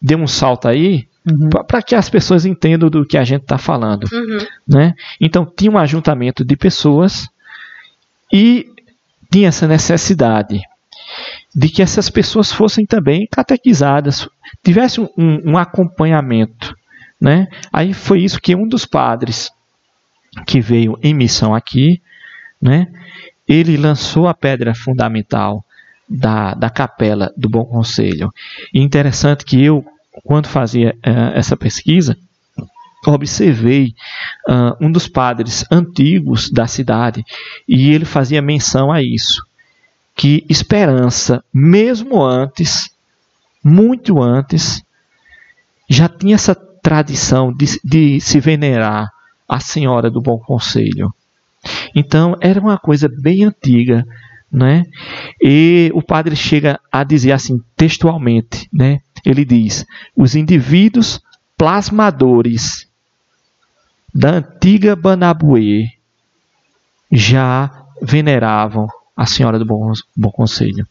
dei 0.01 0.15
um 0.15 0.27
salto 0.27 0.67
aí 0.67 1.07
uhum. 1.29 1.49
para 1.49 1.81
que 1.81 1.95
as 1.95 2.09
pessoas 2.09 2.45
entendam 2.45 2.89
do 2.89 3.05
que 3.05 3.17
a 3.17 3.23
gente 3.23 3.43
está 3.43 3.57
falando. 3.57 4.05
Uhum. 4.11 4.37
Né? 4.67 4.93
Então 5.19 5.45
tinha 5.45 5.71
um 5.71 5.77
ajuntamento 5.77 6.45
de 6.45 6.55
pessoas 6.55 7.27
e 8.31 8.67
tinha 9.31 9.47
essa 9.47 9.67
necessidade 9.67 10.61
de 11.55 11.69
que 11.69 11.81
essas 11.81 12.09
pessoas 12.09 12.51
fossem 12.51 12.85
também 12.85 13.27
catequizadas, 13.31 14.27
tivessem 14.63 15.07
um, 15.17 15.51
um 15.51 15.57
acompanhamento. 15.57 16.75
Né? 17.23 17.47
Aí 17.71 17.93
foi 17.93 18.21
isso 18.21 18.41
que 18.41 18.53
um 18.53 18.67
dos 18.67 18.85
padres 18.85 19.49
que 20.45 20.59
veio 20.59 20.99
em 21.01 21.13
missão 21.13 21.55
aqui, 21.55 22.01
né? 22.61 22.85
ele 23.47 23.77
lançou 23.77 24.27
a 24.27 24.33
pedra 24.33 24.75
fundamental 24.75 25.63
da, 26.09 26.53
da 26.53 26.69
capela 26.69 27.31
do 27.37 27.47
Bom 27.47 27.63
Conselho. 27.63 28.29
E 28.73 28.81
interessante 28.81 29.45
que 29.45 29.63
eu, 29.63 29.85
quando 30.25 30.49
fazia 30.49 30.97
uh, 30.97 31.31
essa 31.33 31.55
pesquisa, 31.55 32.17
observei 33.07 33.93
uh, 34.49 34.85
um 34.85 34.91
dos 34.91 35.07
padres 35.07 35.63
antigos 35.71 36.51
da 36.51 36.67
cidade 36.67 37.23
e 37.65 37.89
ele 37.91 38.03
fazia 38.03 38.41
menção 38.41 38.91
a 38.91 39.01
isso, 39.01 39.45
que 40.13 40.45
esperança, 40.49 41.41
mesmo 41.53 42.21
antes, 42.21 42.93
muito 43.63 44.21
antes, 44.21 44.83
já 45.89 46.09
tinha 46.09 46.35
essa 46.35 46.53
tradição 46.83 47.53
de, 47.53 47.79
de 47.83 48.19
se 48.21 48.39
venerar 48.39 49.09
a 49.47 49.59
Senhora 49.59 50.11
do 50.11 50.21
Bom 50.21 50.37
Conselho. 50.37 51.13
Então, 51.95 52.35
era 52.41 52.59
uma 52.59 52.77
coisa 52.77 53.09
bem 53.09 53.45
antiga, 53.45 54.05
né? 54.51 54.83
E 55.41 55.89
o 55.95 56.01
padre 56.01 56.35
chega 56.35 56.79
a 56.91 57.03
dizer 57.03 57.31
assim, 57.31 57.59
textualmente, 57.75 58.67
né? 58.71 58.99
Ele 59.25 59.45
diz: 59.45 59.85
os 60.15 60.35
indivíduos 60.35 61.21
plasmadores 61.57 62.87
da 64.13 64.31
antiga 64.31 64.95
Banabuê 64.95 65.87
já 67.09 67.85
veneravam 68.01 68.87
a 69.15 69.25
Senhora 69.25 69.57
do 69.57 69.65
Bom, 69.65 69.93
Bom 70.15 70.31
Conselho, 70.31 70.85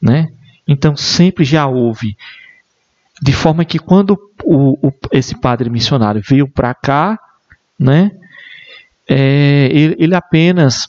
né? 0.00 0.28
Então 0.68 0.96
sempre 0.96 1.44
já 1.44 1.66
houve 1.66 2.16
de 3.22 3.32
forma 3.32 3.64
que 3.64 3.78
quando 3.78 4.18
o, 4.44 4.88
o, 4.88 4.92
esse 5.12 5.34
padre 5.40 5.70
missionário 5.70 6.22
veio 6.26 6.46
para 6.48 6.74
cá, 6.74 7.18
né, 7.78 8.10
é, 9.08 9.68
ele, 9.72 9.96
ele 9.98 10.14
apenas 10.14 10.88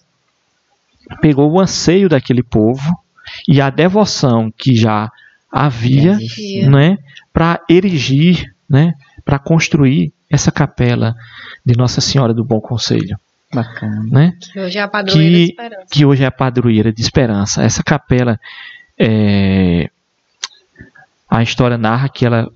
pegou 1.21 1.51
o 1.51 1.59
anseio 1.59 2.09
daquele 2.09 2.43
povo 2.43 2.91
e 3.47 3.61
a 3.61 3.69
devoção 3.69 4.51
que 4.55 4.75
já 4.75 5.09
havia 5.51 6.17
né, 6.69 6.97
para 7.31 7.61
erigir, 7.69 8.53
né, 8.69 8.93
para 9.23 9.39
construir 9.39 10.11
essa 10.29 10.51
capela 10.51 11.15
de 11.65 11.77
Nossa 11.77 12.01
Senhora 12.01 12.33
do 12.33 12.43
Bom 12.43 12.59
Conselho, 12.59 13.17
Bacana. 13.53 14.03
né? 14.11 14.33
Que 14.51 14.59
hoje 14.59 14.77
é 14.77 14.81
a 14.81 14.87
padroeira 14.89 15.31
Que- 15.31 15.31
da 15.31 15.43
esperança. 15.63 15.85
que 15.89 16.05
hoje 16.05 16.23
é 16.23 16.27
a 16.27 16.31
padroeira 16.31 16.91
de 16.91 17.01
Esperança. 17.01 17.63
Essa 17.63 17.81
capela, 17.83 18.37
é, 18.99 19.89
a 21.29 21.43
história 21.43 21.77
narra 21.77 22.09
que 22.09 22.25
ela 22.25 22.49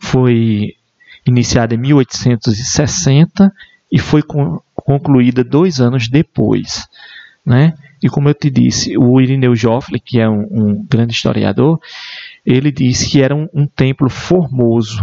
foi 0.00 0.74
iniciada 1.26 1.74
em 1.74 1.78
1860 1.78 3.52
e 3.90 3.98
foi 3.98 4.22
con- 4.22 4.60
concluída 4.74 5.42
dois 5.42 5.80
anos 5.80 6.08
depois, 6.08 6.86
né? 7.44 7.74
E 8.02 8.08
como 8.08 8.28
eu 8.28 8.34
te 8.34 8.50
disse, 8.50 8.96
o 8.96 9.20
Irineu 9.20 9.56
Joffre, 9.56 9.98
que 9.98 10.20
é 10.20 10.28
um, 10.28 10.46
um 10.50 10.86
grande 10.88 11.12
historiador, 11.12 11.80
ele 12.44 12.70
disse 12.70 13.10
que 13.10 13.22
era 13.22 13.34
um, 13.34 13.48
um 13.52 13.66
templo 13.66 14.08
formoso, 14.10 15.02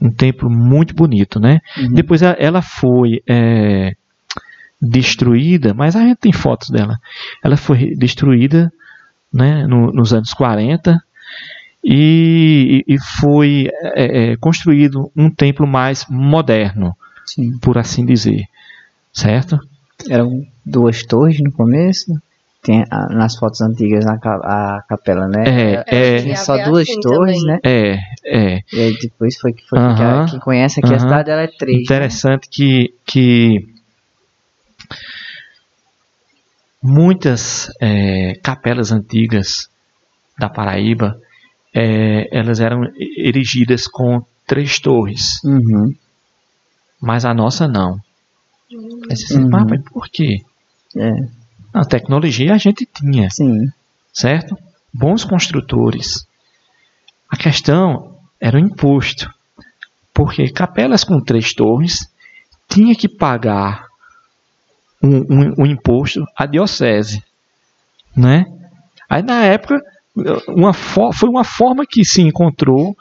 um 0.00 0.10
templo 0.10 0.50
muito 0.50 0.94
bonito, 0.94 1.38
né? 1.40 1.60
Uhum. 1.78 1.92
Depois 1.94 2.22
a- 2.22 2.36
ela 2.38 2.60
foi 2.60 3.22
é, 3.26 3.94
destruída, 4.80 5.72
mas 5.72 5.96
a 5.96 6.00
gente 6.00 6.16
tem 6.18 6.32
fotos 6.32 6.68
dela. 6.68 6.98
Ela 7.42 7.56
foi 7.56 7.94
destruída 7.96 8.72
né, 9.32 9.66
no- 9.66 9.92
nos 9.92 10.12
anos 10.12 10.34
40 10.34 11.02
e, 11.88 12.82
e 12.88 12.98
foi 12.98 13.68
é, 13.94 14.32
é, 14.32 14.36
construído 14.36 15.10
um 15.16 15.30
templo 15.30 15.66
mais 15.68 16.04
moderno, 16.10 16.96
Sim. 17.24 17.56
por 17.60 17.78
assim 17.78 18.04
dizer. 18.04 18.44
Certo? 19.12 19.58
Eram 20.10 20.44
duas 20.64 21.04
torres 21.04 21.38
no 21.40 21.52
começo. 21.52 22.12
Tem 22.62 22.84
a- 22.90 23.06
nas 23.14 23.36
fotos 23.36 23.60
antigas 23.60 24.04
a, 24.04 24.18
ca- 24.18 24.40
a 24.42 24.82
capela, 24.88 25.28
né? 25.28 25.44
É, 25.46 25.84
é. 26.16 26.22
Tinha 26.22 26.36
só 26.36 26.56
duas 26.64 26.88
assim 26.88 26.98
torres, 27.00 27.38
também. 27.38 27.46
né? 27.46 27.60
É, 27.64 27.98
é. 28.24 28.60
E 28.72 28.80
aí 28.80 28.98
depois 28.98 29.36
foi 29.38 29.52
que 29.52 29.62
foi 29.68 29.78
que 29.78 30.02
a- 30.02 30.26
quem 30.28 30.40
conhece 30.40 30.80
aqui 30.80 30.88
a 30.92 30.96
Aham. 30.96 31.00
cidade 31.00 31.30
ela 31.30 31.42
é 31.42 31.46
três. 31.46 31.76
né? 31.76 31.82
Interessante 31.84 32.48
que, 32.50 32.92
que 33.06 33.64
muitas 36.82 37.70
é, 37.80 38.34
capelas 38.42 38.90
antigas 38.92 39.68
da 40.38 40.48
Paraíba 40.48 41.20
é, 41.76 42.28
elas 42.36 42.58
eram 42.60 42.84
erigidas 42.96 43.86
com 43.86 44.24
três 44.46 44.78
torres, 44.80 45.42
Uhum. 45.44 45.94
mas 47.00 47.24
a 47.26 47.34
nossa 47.34 47.68
não. 47.68 48.00
Aí 49.10 49.16
você 49.16 49.36
Uhum. 49.36 49.54
"Ah, 49.54 49.64
mas 49.68 49.82
por 49.84 50.08
quê? 50.08 50.38
É, 50.96 51.10
A 51.74 51.84
tecnologia 51.84 52.54
a 52.54 52.58
gente 52.58 52.86
tinha, 52.86 53.28
sim. 53.28 53.68
certo? 54.12 54.56
Bons 54.94 55.24
construtores. 55.24 56.26
A 57.28 57.36
questão 57.36 58.16
era 58.40 58.56
o 58.56 58.60
imposto. 58.60 59.30
Porque 60.14 60.48
capelas 60.50 61.04
com 61.04 61.20
três 61.20 61.52
torres 61.52 62.10
tinha 62.66 62.94
que 62.94 63.06
pagar 63.08 63.84
um, 65.02 65.18
um- 65.18 65.54
um 65.58 65.66
imposto 65.66 66.24
à 66.34 66.46
diocese, 66.46 67.22
né? 68.16 68.46
Aí 69.10 69.22
na 69.22 69.44
época 69.44 69.78
uma 70.48 70.72
fo- 70.72 71.12
foi 71.12 71.28
uma 71.28 71.44
forma 71.44 71.84
que 71.86 72.04
se 72.04 72.22
encontrou 72.22 72.96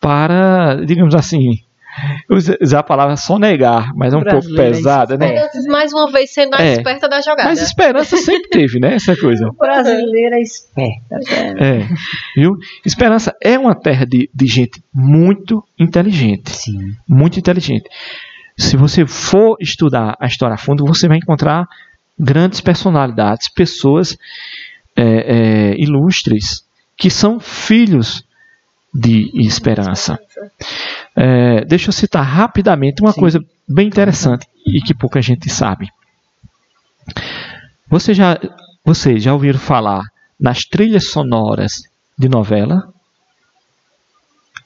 para, 0.00 0.76
digamos 0.84 1.14
assim, 1.14 1.58
usar 2.60 2.80
a 2.80 2.82
palavra 2.82 3.16
sonegar, 3.16 3.92
mas 3.96 4.12
é 4.12 4.16
um 4.16 4.22
pouco 4.22 4.52
é 4.52 4.54
pesada, 4.70 5.16
né? 5.16 5.48
mais 5.68 5.92
uma 5.92 6.10
vez 6.12 6.30
sendo 6.32 6.54
a 6.54 6.62
É. 6.62 6.72
esperta 6.74 7.08
da 7.08 7.20
jogada. 7.20 7.48
Mas 7.48 7.60
esperança 7.62 8.16
sempre 8.18 8.50
teve, 8.50 8.78
né? 8.78 8.94
Essa 8.94 9.16
coisa. 9.16 9.48
O 9.50 9.52
brasileiro 9.54 10.36
é. 10.76 10.88
É, 11.58 11.88
viu? 12.36 12.56
Esperança 12.84 13.34
é 13.42 13.58
uma 13.58 13.74
terra 13.74 14.04
de, 14.04 14.28
de 14.34 14.46
gente 14.46 14.82
muito 14.94 15.64
inteligente, 15.78 16.50
Sim. 16.50 16.94
muito 17.08 17.38
inteligente. 17.38 17.88
Se 18.58 18.76
você 18.76 19.06
for 19.06 19.56
estudar 19.60 20.16
a 20.20 20.26
história 20.26 20.54
a 20.54 20.58
fundo, 20.58 20.84
você 20.84 21.08
vai 21.08 21.16
encontrar 21.18 21.66
grandes 22.18 22.60
personalidades, 22.60 23.48
pessoas 23.48 24.16
é, 24.96 25.02
é, 25.02 25.74
ilustres 25.80 26.64
que 26.96 27.10
são 27.10 27.38
filhos 27.38 28.24
de 28.92 29.30
Esperança. 29.34 30.18
É, 31.14 31.64
deixa 31.64 31.88
eu 31.88 31.92
citar 31.92 32.24
rapidamente 32.24 33.02
uma 33.02 33.12
Sim. 33.12 33.20
coisa 33.20 33.44
bem 33.68 33.86
interessante 33.86 34.46
e 34.66 34.80
que 34.80 34.94
pouca 34.94 35.20
gente 35.20 35.50
sabe. 35.50 35.88
Você 37.88 38.14
já, 38.14 38.38
vocês 38.84 39.22
já 39.22 39.32
ouviram 39.32 39.58
falar 39.58 40.02
nas 40.40 40.64
trilhas 40.64 41.08
sonoras 41.08 41.82
de 42.18 42.28
novela? 42.28 42.92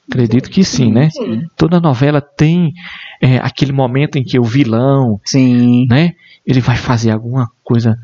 Acredito 0.09 0.49
que 0.49 0.63
sim, 0.63 0.91
né? 0.91 1.09
Sim. 1.09 1.47
Toda 1.55 1.79
novela 1.79 2.19
tem 2.19 2.73
é, 3.21 3.37
aquele 3.37 3.71
momento 3.71 4.17
em 4.17 4.23
que 4.23 4.37
o 4.37 4.43
vilão, 4.43 5.21
Sim. 5.23 5.87
né? 5.87 6.13
Ele 6.45 6.59
vai 6.59 6.75
fazer 6.75 7.11
alguma 7.11 7.49
coisa, 7.63 7.97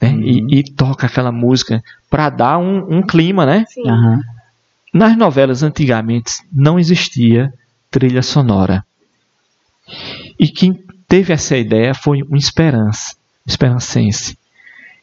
né? 0.00 0.10
Uhum. 0.10 0.20
E, 0.22 0.58
e 0.58 0.64
toca 0.64 1.06
aquela 1.06 1.30
música 1.30 1.82
para 2.08 2.30
dar 2.30 2.58
um, 2.58 2.98
um 2.98 3.02
clima, 3.02 3.44
né? 3.44 3.64
Sim. 3.68 3.88
Aham. 3.88 4.20
Nas 4.92 5.16
novelas 5.16 5.62
antigamente 5.62 6.32
não 6.52 6.78
existia 6.78 7.52
trilha 7.90 8.22
sonora. 8.22 8.84
E 10.38 10.48
quem 10.48 10.72
teve 11.06 11.32
essa 11.32 11.56
ideia 11.56 11.94
foi 11.94 12.22
um 12.22 12.36
esperança, 12.36 13.14
esperancense, 13.46 14.36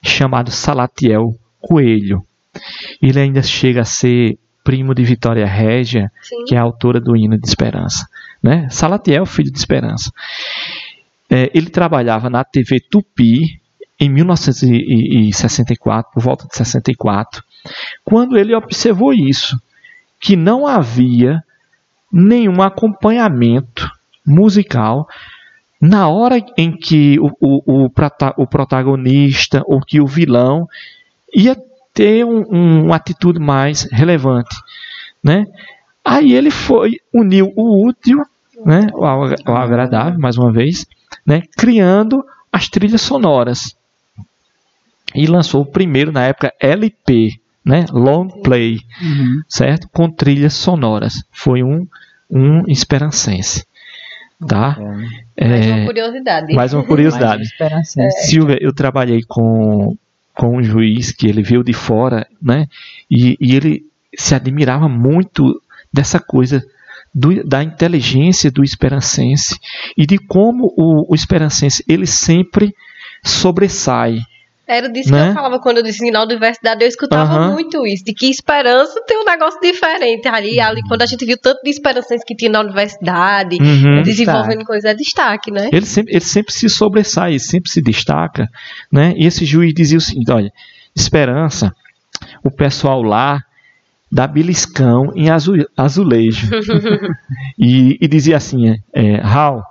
chamado 0.02 0.52
Salatiel 0.52 1.36
Coelho. 1.62 2.24
Ele 3.02 3.20
ainda 3.20 3.42
chega 3.42 3.82
a 3.82 3.86
ser 3.86 4.38
primo 4.64 4.94
de 4.94 5.04
Vitória 5.04 5.46
Régia, 5.46 6.12
Sim. 6.22 6.44
que 6.46 6.56
é 6.56 6.58
a 6.58 6.62
autora 6.62 7.00
do 7.00 7.16
hino 7.16 7.38
de 7.38 7.48
Esperança. 7.48 8.08
Né? 8.44 8.68
Salatiel, 8.70 9.26
filho 9.26 9.52
de 9.52 9.58
Esperança. 9.58 10.12
É, 11.30 11.50
ele 11.54 11.70
trabalhava 11.70 12.30
na 12.30 12.44
TV 12.44 12.80
Tupi 12.80 13.62
em 14.00 14.10
1964, 14.10 16.12
por 16.14 16.22
volta 16.24 16.48
de 16.48 16.56
64, 16.56 17.44
quando 18.04 18.38
ele 18.38 18.56
observou 18.56 19.14
isso, 19.14 19.60
que 20.20 20.36
não 20.36 20.68
havia 20.68 21.44
nenhum 22.12 22.62
acompanhamento 22.62 23.90
musical 24.26 25.08
na 25.82 26.08
hora 26.10 26.44
em 26.58 26.72
que 26.76 27.20
o, 27.20 27.28
o, 27.40 27.86
o, 27.88 27.92
o 28.38 28.48
protagonista 28.48 29.62
ou 29.66 29.80
que 29.82 30.02
o 30.02 30.08
vilão 30.08 30.68
ia 31.34 31.56
ter 31.94 32.26
um- 32.26 32.46
um- 32.52 32.86
uma 32.86 32.96
atitude 32.96 33.40
mais 33.40 33.84
relevante, 33.92 34.56
né? 35.24 35.46
Aí 36.04 36.34
ele 36.34 36.52
foi 36.52 37.00
uniu 37.14 37.52
o 37.56 37.86
útil, 37.88 38.24
né, 38.66 38.88
o 38.94 39.06
agra- 39.06 39.38
o 39.48 39.52
agradável, 39.54 40.20
mais 40.20 40.38
uma 40.38 40.52
vez, 40.52 40.86
né, 41.26 41.42
criando 41.58 42.24
as 42.52 42.68
trilhas 42.70 43.02
sonoras 43.02 43.77
e 45.18 45.26
lançou 45.28 45.62
o 45.62 45.66
primeiro 45.66 46.12
na 46.12 46.24
época 46.26 46.54
LP, 46.62 47.32
né, 47.66 47.86
long 47.92 48.28
play, 48.42 48.78
Uhum. 49.02 49.42
certo? 49.50 49.90
Com 49.92 50.10
trilhas 50.10 50.54
sonoras. 50.54 51.24
Foi 51.32 51.64
um 51.64 51.86
um 52.30 52.64
esperancense, 52.68 53.66
tá? 54.46 54.78
É. 55.38 55.48
Mais 55.48 55.66
uma 55.68 55.78
É, 55.78 55.86
curiosidade. 55.86 56.54
mais 56.54 56.74
uma 56.74 56.84
curiosidade. 56.84 57.38
Mais 57.38 57.48
esperança. 57.48 58.02
Silvia, 58.26 58.58
eu 58.60 58.74
trabalhei 58.74 59.22
com, 59.28 59.96
com 60.36 60.58
um 60.58 60.62
juiz 60.64 61.12
que 61.14 61.26
ele 61.28 61.42
veio 61.42 61.64
de 61.64 61.72
fora, 61.74 62.28
né? 62.42 62.68
E, 63.10 63.38
e 63.40 63.56
ele 63.56 63.84
se 64.18 64.36
admirava 64.36 64.90
muito 64.90 65.62
dessa 65.94 66.20
coisa 66.20 66.62
do- 67.16 67.44
da 67.48 67.64
inteligência 67.64 68.52
do 68.52 68.62
esperancense 68.64 69.58
e 69.98 70.06
de 70.06 70.18
como 70.18 70.66
o, 70.78 71.10
o 71.12 71.16
esperancense 71.16 71.82
ele 71.88 72.06
sempre 72.06 72.74
sobressai. 73.24 74.20
Era 74.68 74.90
disso 74.92 75.10
que 75.10 75.16
Né? 75.16 75.30
eu 75.30 75.34
falava 75.34 75.60
quando 75.60 75.78
eu 75.78 75.84
disse 75.84 76.12
na 76.12 76.22
universidade, 76.24 76.84
eu 76.84 76.88
escutava 76.90 77.52
muito 77.54 77.88
isso, 77.88 78.04
de 78.04 78.14
que 78.14 78.30
esperança 78.30 79.02
tem 79.08 79.18
um 79.18 79.24
negócio 79.24 79.60
diferente 79.62 80.28
ali, 80.28 80.60
ali 80.60 80.82
quando 80.88 81.04
a 81.04 81.06
gente 81.06 81.26
viu 81.26 81.38
tanto 81.38 81.62
de 81.64 81.70
esperanças 81.70 82.22
que 82.26 82.36
tinha 82.36 82.52
na 82.52 82.60
universidade, 82.60 83.58
Uhum. 83.62 84.02
desenvolvendo 84.02 84.66
coisa, 84.66 84.90
é 84.90 84.94
destaque, 84.94 85.52
né? 85.52 85.70
Ele 85.72 85.86
sempre, 85.86 86.12
ele 86.14 86.26
sempre 86.26 86.52
se 86.54 86.68
sobressai, 86.68 87.32
ele 87.32 87.40
sempre 87.40 87.72
se 87.72 87.82
destaca, 87.82 88.50
né? 88.92 89.14
E 89.16 89.26
esse 89.26 89.46
juiz 89.46 89.74
dizia 89.74 89.98
o 89.98 90.02
seguinte, 90.02 90.30
olha, 90.32 90.52
esperança, 90.94 91.72
o 92.44 92.52
pessoal 92.52 93.02
lá 93.02 93.42
dá 94.12 94.28
beliscão 94.28 95.12
em 95.16 95.30
azu- 95.30 95.66
azulejo. 95.78 96.50
e, 97.58 97.98
e 98.02 98.08
dizia 98.08 98.36
assim, 98.38 98.70
é, 98.70 98.78
é, 98.94 99.22
Raul, 99.22 99.62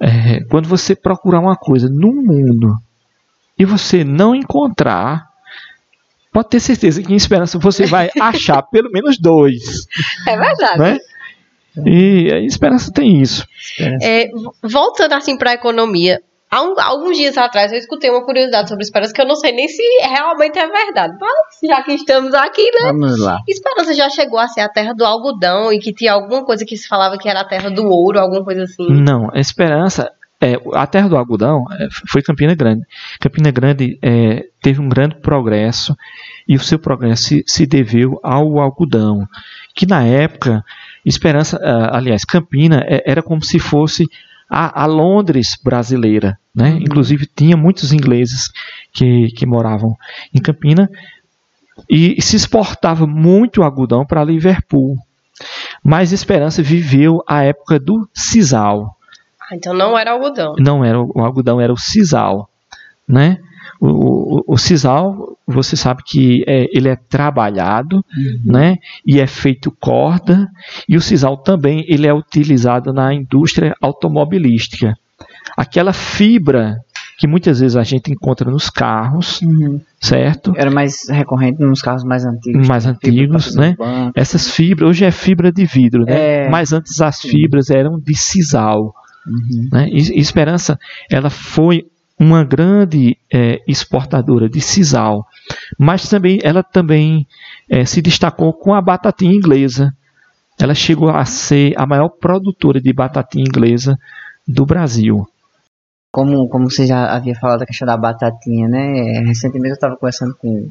é, 0.00 0.40
quando 0.50 0.68
você 0.68 0.94
procurar 0.94 1.40
uma 1.40 1.56
coisa 1.56 1.88
no 1.88 2.12
mundo 2.12 2.74
e 3.58 3.64
você 3.64 4.04
não 4.04 4.34
encontrar, 4.34 5.26
pode 6.32 6.48
ter 6.50 6.60
certeza 6.60 7.02
que 7.02 7.12
em 7.12 7.16
esperança 7.16 7.58
você 7.58 7.86
vai 7.86 8.10
achar 8.20 8.62
pelo 8.62 8.90
menos 8.90 9.18
dois, 9.18 9.86
É 10.26 10.36
verdade. 10.36 10.78
né? 10.78 10.98
E 11.86 12.32
a 12.32 12.40
esperança 12.40 12.92
tem 12.92 13.20
isso. 13.20 13.44
Esperança. 13.56 14.04
É, 14.06 14.28
voltando 14.62 15.12
assim 15.12 15.36
para 15.36 15.50
a 15.50 15.54
economia, 15.54 16.20
Há 16.50 16.62
um, 16.62 16.74
alguns 16.80 17.14
dias 17.18 17.36
atrás 17.36 17.70
eu 17.72 17.78
escutei 17.78 18.08
uma 18.08 18.24
curiosidade 18.24 18.70
sobre 18.70 18.82
Esperança 18.82 19.12
que 19.12 19.20
eu 19.20 19.26
não 19.28 19.34
sei 19.36 19.52
nem 19.52 19.68
se 19.68 19.82
realmente 20.00 20.58
é 20.58 20.66
verdade. 20.66 21.14
Mas 21.20 21.58
já 21.62 21.82
que 21.82 21.92
estamos 21.92 22.32
aqui, 22.32 22.62
né? 22.72 22.90
Vamos 22.90 23.18
lá. 23.20 23.36
Esperança 23.46 23.92
já 23.92 24.08
chegou 24.08 24.38
a 24.38 24.48
ser 24.48 24.62
a 24.62 24.68
terra 24.70 24.94
do 24.94 25.04
algodão 25.04 25.70
e 25.70 25.78
que 25.78 25.92
tinha 25.92 26.14
alguma 26.14 26.42
coisa 26.46 26.64
que 26.64 26.74
se 26.74 26.88
falava 26.88 27.18
que 27.18 27.28
era 27.28 27.40
a 27.42 27.44
terra 27.44 27.70
do 27.70 27.84
ouro, 27.86 28.18
alguma 28.18 28.42
coisa 28.42 28.62
assim. 28.62 28.86
Não, 28.88 29.28
Esperança, 29.34 30.10
é, 30.40 30.54
a 30.74 30.86
terra 30.86 31.08
do 31.08 31.16
algodão 31.16 31.64
é, 31.72 31.88
foi 32.06 32.22
Campina 32.22 32.54
Grande. 32.54 32.84
Campina 33.20 33.50
Grande 33.50 33.98
é, 34.00 34.46
teve 34.62 34.80
um 34.80 34.88
grande 34.88 35.16
progresso 35.16 35.96
e 36.46 36.54
o 36.54 36.60
seu 36.60 36.78
progresso 36.78 37.24
se, 37.24 37.44
se 37.46 37.66
deveu 37.66 38.20
ao 38.22 38.58
algodão, 38.58 39.26
que 39.74 39.86
na 39.86 40.04
época 40.04 40.64
Esperança, 41.04 41.58
ah, 41.62 41.96
aliás, 41.96 42.24
Campina 42.24 42.84
é, 42.86 43.02
era 43.10 43.22
como 43.22 43.42
se 43.42 43.58
fosse 43.58 44.04
a, 44.48 44.82
a 44.82 44.86
Londres 44.86 45.58
brasileira, 45.62 46.38
né? 46.54 46.72
Uhum. 46.72 46.78
Inclusive 46.78 47.26
tinha 47.26 47.56
muitos 47.56 47.92
ingleses 47.92 48.50
que, 48.92 49.28
que 49.28 49.46
moravam 49.46 49.96
em 50.34 50.40
Campina 50.40 50.90
e 51.88 52.20
se 52.20 52.36
exportava 52.36 53.06
muito 53.06 53.62
algodão 53.62 54.04
para 54.04 54.24
Liverpool. 54.24 54.96
Mas 55.82 56.12
Esperança 56.12 56.62
viveu 56.62 57.22
a 57.26 57.42
época 57.42 57.78
do 57.78 58.08
sisal. 58.12 58.97
Ah, 59.50 59.56
então 59.56 59.74
não 59.74 59.98
era 59.98 60.12
algodão. 60.12 60.54
Não 60.58 60.84
era 60.84 61.00
o 61.00 61.20
algodão, 61.20 61.60
era 61.60 61.72
o 61.72 61.76
sisal, 61.76 62.48
né? 63.08 63.38
O, 63.80 64.40
o, 64.40 64.44
o 64.48 64.58
sisal, 64.58 65.36
você 65.46 65.76
sabe 65.76 66.02
que 66.04 66.44
é, 66.46 66.66
ele 66.72 66.88
é 66.88 66.96
trabalhado, 66.96 68.04
uhum. 68.16 68.40
né? 68.44 68.76
E 69.06 69.20
é 69.20 69.26
feito 69.26 69.70
corda. 69.80 70.50
E 70.88 70.96
o 70.96 71.00
sisal 71.00 71.36
também 71.36 71.84
ele 71.88 72.06
é 72.06 72.12
utilizado 72.12 72.92
na 72.92 73.14
indústria 73.14 73.74
automobilística. 73.80 74.94
Aquela 75.56 75.92
fibra 75.92 76.76
que 77.18 77.26
muitas 77.26 77.58
vezes 77.58 77.76
a 77.76 77.82
gente 77.82 78.12
encontra 78.12 78.48
nos 78.48 78.70
carros, 78.70 79.42
uhum. 79.42 79.80
certo? 80.00 80.52
Era 80.56 80.70
mais 80.70 81.08
recorrente 81.08 81.60
nos 81.60 81.82
carros 81.82 82.04
mais 82.04 82.24
antigos. 82.24 82.68
Mais 82.68 82.86
antigos, 82.86 83.56
né? 83.56 83.76
Essas 84.14 84.48
fibras, 84.52 84.90
hoje 84.90 85.04
é 85.04 85.10
fibra 85.10 85.50
de 85.50 85.64
vidro, 85.64 86.04
né? 86.04 86.44
É... 86.44 86.48
Mas 86.48 86.72
antes 86.72 87.00
as 87.00 87.20
fibras 87.20 87.70
eram 87.70 87.98
de 87.98 88.16
sisal. 88.16 88.94
Uhum. 89.28 89.68
Né? 89.72 89.88
E, 89.90 90.18
Esperança, 90.18 90.78
ela 91.10 91.30
foi 91.30 91.86
uma 92.18 92.42
grande 92.42 93.16
é, 93.32 93.62
exportadora 93.66 94.48
de 94.48 94.60
sisal, 94.60 95.26
mas 95.78 96.08
também 96.08 96.40
ela 96.42 96.62
também 96.62 97.26
é, 97.68 97.84
se 97.84 98.02
destacou 98.02 98.52
com 98.52 98.74
a 98.74 98.80
batatinha 98.80 99.32
inglesa. 99.32 99.94
Ela 100.60 100.74
chegou 100.74 101.10
a 101.10 101.24
ser 101.24 101.74
a 101.76 101.86
maior 101.86 102.08
produtora 102.08 102.80
de 102.80 102.92
batatinha 102.92 103.44
inglesa 103.46 103.96
do 104.46 104.66
Brasil. 104.66 105.28
Como, 106.10 106.48
como 106.48 106.68
você 106.68 106.86
já 106.86 107.14
havia 107.14 107.36
falado 107.36 107.60
da 107.60 107.66
questão 107.66 107.86
da 107.86 107.96
batatinha, 107.96 108.66
né? 108.66 109.20
Recentemente 109.20 109.70
eu 109.70 109.74
estava 109.74 109.96
conversando 109.96 110.34
com, 110.34 110.68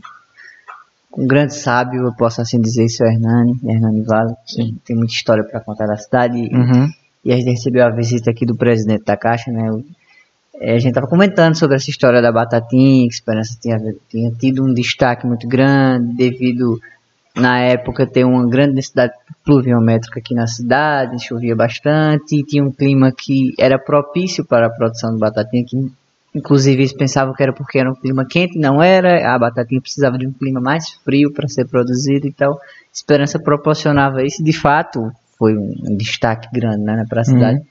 um 1.17 1.25
grande 1.25 1.55
sábio, 1.55 2.05
eu 2.05 2.13
posso 2.13 2.41
assim 2.41 2.61
dizer, 2.61 2.85
é 3.01 3.13
Hernani, 3.13 3.59
Hernani 3.65 4.03
Vale, 4.03 4.35
que 4.45 4.75
tem 4.85 4.95
muita 4.95 5.13
história 5.13 5.43
para 5.43 5.59
contar 5.59 5.87
da 5.87 5.97
cidade. 5.97 6.37
Uhum. 6.37 6.87
E 7.23 7.31
a 7.31 7.35
gente 7.35 7.49
recebeu 7.49 7.85
a 7.85 7.89
visita 7.89 8.31
aqui 8.31 8.45
do 8.45 8.55
presidente 8.55 9.03
da 9.03 9.17
Caixa, 9.17 9.51
né? 9.51 9.69
É, 10.59 10.73
a 10.73 10.79
gente 10.79 10.89
estava 10.89 11.07
comentando 11.07 11.55
sobre 11.55 11.75
essa 11.75 11.89
história 11.89 12.21
da 12.21 12.31
batatinha, 12.31 13.07
que 13.07 13.13
Esperança 13.13 13.57
tinha, 13.61 13.77
tinha 14.09 14.31
tido 14.31 14.63
um 14.63 14.73
destaque 14.73 15.27
muito 15.27 15.47
grande 15.47 16.15
devido 16.15 16.79
na 17.35 17.59
época 17.59 18.07
ter 18.07 18.25
uma 18.25 18.47
grande 18.49 18.73
densidade 18.73 19.13
pluviométrica 19.45 20.19
aqui 20.19 20.33
na 20.33 20.47
cidade, 20.47 21.23
chovia 21.23 21.55
bastante, 21.55 22.39
e 22.39 22.43
tinha 22.43 22.63
um 22.63 22.71
clima 22.71 23.11
que 23.11 23.53
era 23.59 23.77
propício 23.77 24.43
para 24.43 24.65
a 24.65 24.69
produção 24.69 25.13
de 25.13 25.19
batatinha, 25.19 25.63
que 25.63 25.77
inclusive 26.33 26.81
eles 26.81 26.93
pensavam 26.93 27.33
que 27.33 27.43
era 27.43 27.53
porque 27.53 27.77
era 27.77 27.91
um 27.91 27.95
clima 27.95 28.25
quente, 28.25 28.57
não 28.57 28.81
era, 28.81 29.33
a 29.33 29.37
batatinha 29.37 29.79
precisava 29.79 30.17
de 30.17 30.27
um 30.27 30.33
clima 30.33 30.59
mais 30.59 30.89
frio 31.05 31.31
para 31.31 31.47
ser 31.47 31.67
produzida, 31.67 32.27
então 32.27 32.57
Esperança 32.91 33.37
proporcionava 33.39 34.23
isso, 34.23 34.43
de 34.43 34.53
fato 34.53 35.11
foi 35.37 35.55
um, 35.57 35.95
destaque 35.97 36.47
grande 36.53 36.83
né, 36.83 37.03
para 37.07 37.21
a 37.21 37.25
cidade. 37.25 37.57
Uhum. 37.57 37.65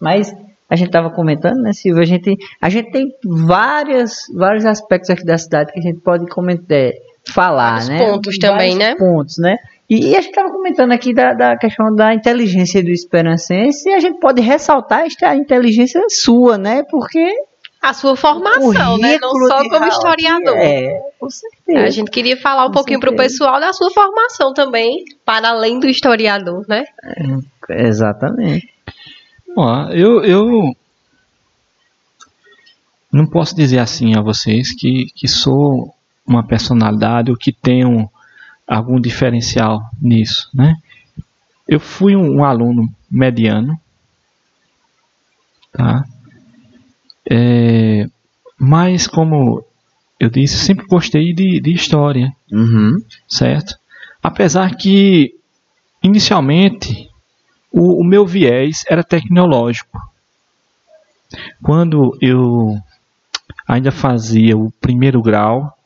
Mas 0.00 0.34
a 0.68 0.76
gente 0.76 0.88
estava 0.88 1.10
comentando, 1.10 1.62
né, 1.62 1.72
Silvio? 1.72 2.02
A 2.02 2.06
gente, 2.06 2.36
a 2.60 2.68
gente 2.68 2.90
tem 2.90 3.08
várias, 3.24 4.14
vários 4.34 4.64
aspectos 4.64 5.10
aqui 5.10 5.24
da 5.24 5.38
cidade 5.38 5.72
que 5.72 5.78
a 5.78 5.82
gente 5.82 6.00
pode 6.00 6.26
comentar, 6.26 6.76
é, 6.76 6.92
falar, 7.28 7.80
vários 7.80 7.88
né? 7.88 7.98
pontos 7.98 8.38
também, 8.38 8.76
né? 8.76 8.94
pontos, 8.96 9.38
né? 9.38 9.56
E, 9.88 10.10
e 10.10 10.16
a 10.16 10.20
gente 10.20 10.30
estava 10.30 10.50
comentando 10.50 10.92
aqui 10.92 11.14
da, 11.14 11.32
da 11.32 11.56
questão 11.56 11.94
da 11.94 12.12
inteligência 12.12 12.82
do 12.82 12.90
esperancense 12.90 13.88
e 13.88 13.94
a 13.94 14.00
gente 14.00 14.18
pode 14.18 14.40
ressaltar 14.42 15.04
a 15.22 15.36
inteligência 15.36 16.02
sua, 16.08 16.58
né? 16.58 16.82
Porque 16.90 17.32
a 17.80 17.92
sua 17.92 18.16
formação, 18.16 18.98
né? 18.98 19.18
Não 19.20 19.30
só 19.46 19.68
como 19.68 19.86
historiador. 19.86 20.56
É, 20.56 21.00
com 21.18 21.30
certeza. 21.30 21.80
A 21.80 21.90
gente 21.90 22.10
queria 22.10 22.36
falar 22.36 22.64
um 22.64 22.68
com 22.68 22.74
pouquinho 22.74 23.00
para 23.00 23.10
o 23.10 23.16
pessoal 23.16 23.60
da 23.60 23.72
sua 23.72 23.90
formação 23.90 24.52
também, 24.52 25.04
para 25.24 25.50
além 25.50 25.78
do 25.78 25.86
historiador, 25.86 26.64
né? 26.68 26.84
É, 27.68 27.86
exatamente. 27.86 28.68
Bom, 29.54 29.88
eu, 29.90 30.24
eu 30.24 30.76
não 33.12 33.26
posso 33.26 33.54
dizer 33.54 33.78
assim 33.78 34.16
a 34.16 34.20
vocês 34.20 34.74
que, 34.74 35.06
que 35.14 35.28
sou 35.28 35.94
uma 36.26 36.46
personalidade 36.46 37.30
ou 37.30 37.36
que 37.36 37.52
tenho 37.52 38.10
algum 38.66 39.00
diferencial 39.00 39.80
nisso, 40.02 40.50
né? 40.52 40.74
Eu 41.68 41.80
fui 41.80 42.16
um, 42.16 42.38
um 42.38 42.44
aluno 42.44 42.88
mediano, 43.10 43.80
tá? 45.72 46.04
É, 47.30 48.06
mas 48.58 49.06
como 49.06 49.64
eu 50.18 50.30
disse, 50.30 50.56
sempre 50.56 50.86
gostei 50.86 51.32
de, 51.32 51.60
de 51.60 51.72
história, 51.72 52.32
uhum. 52.50 53.02
certo? 53.28 53.74
Apesar 54.22 54.74
que 54.76 55.34
inicialmente 56.02 57.10
o, 57.70 58.00
o 58.00 58.04
meu 58.04 58.26
viés 58.26 58.84
era 58.88 59.04
tecnológico. 59.04 60.00
Quando 61.62 62.16
eu 62.20 62.78
ainda 63.68 63.90
fazia 63.90 64.56
o 64.56 64.70
primeiro 64.80 65.20
grau, 65.20 65.76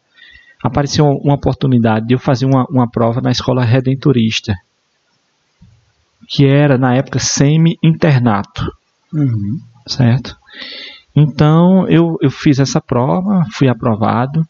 apareceu 0.62 1.06
uma 1.06 1.34
oportunidade 1.34 2.06
de 2.06 2.14
eu 2.14 2.18
fazer 2.18 2.46
uma, 2.46 2.64
uma 2.70 2.88
prova 2.88 3.20
na 3.20 3.30
escola 3.30 3.64
redentorista, 3.64 4.54
que 6.28 6.46
era 6.46 6.78
na 6.78 6.94
época 6.94 7.18
semi-internato, 7.18 8.70
uhum. 9.12 9.58
certo? 9.86 10.36
Então 11.14 11.88
eu, 11.88 12.16
eu 12.20 12.30
fiz 12.30 12.58
essa 12.58 12.80
prova, 12.80 13.44
fui 13.50 13.68
aprovado 13.68 14.46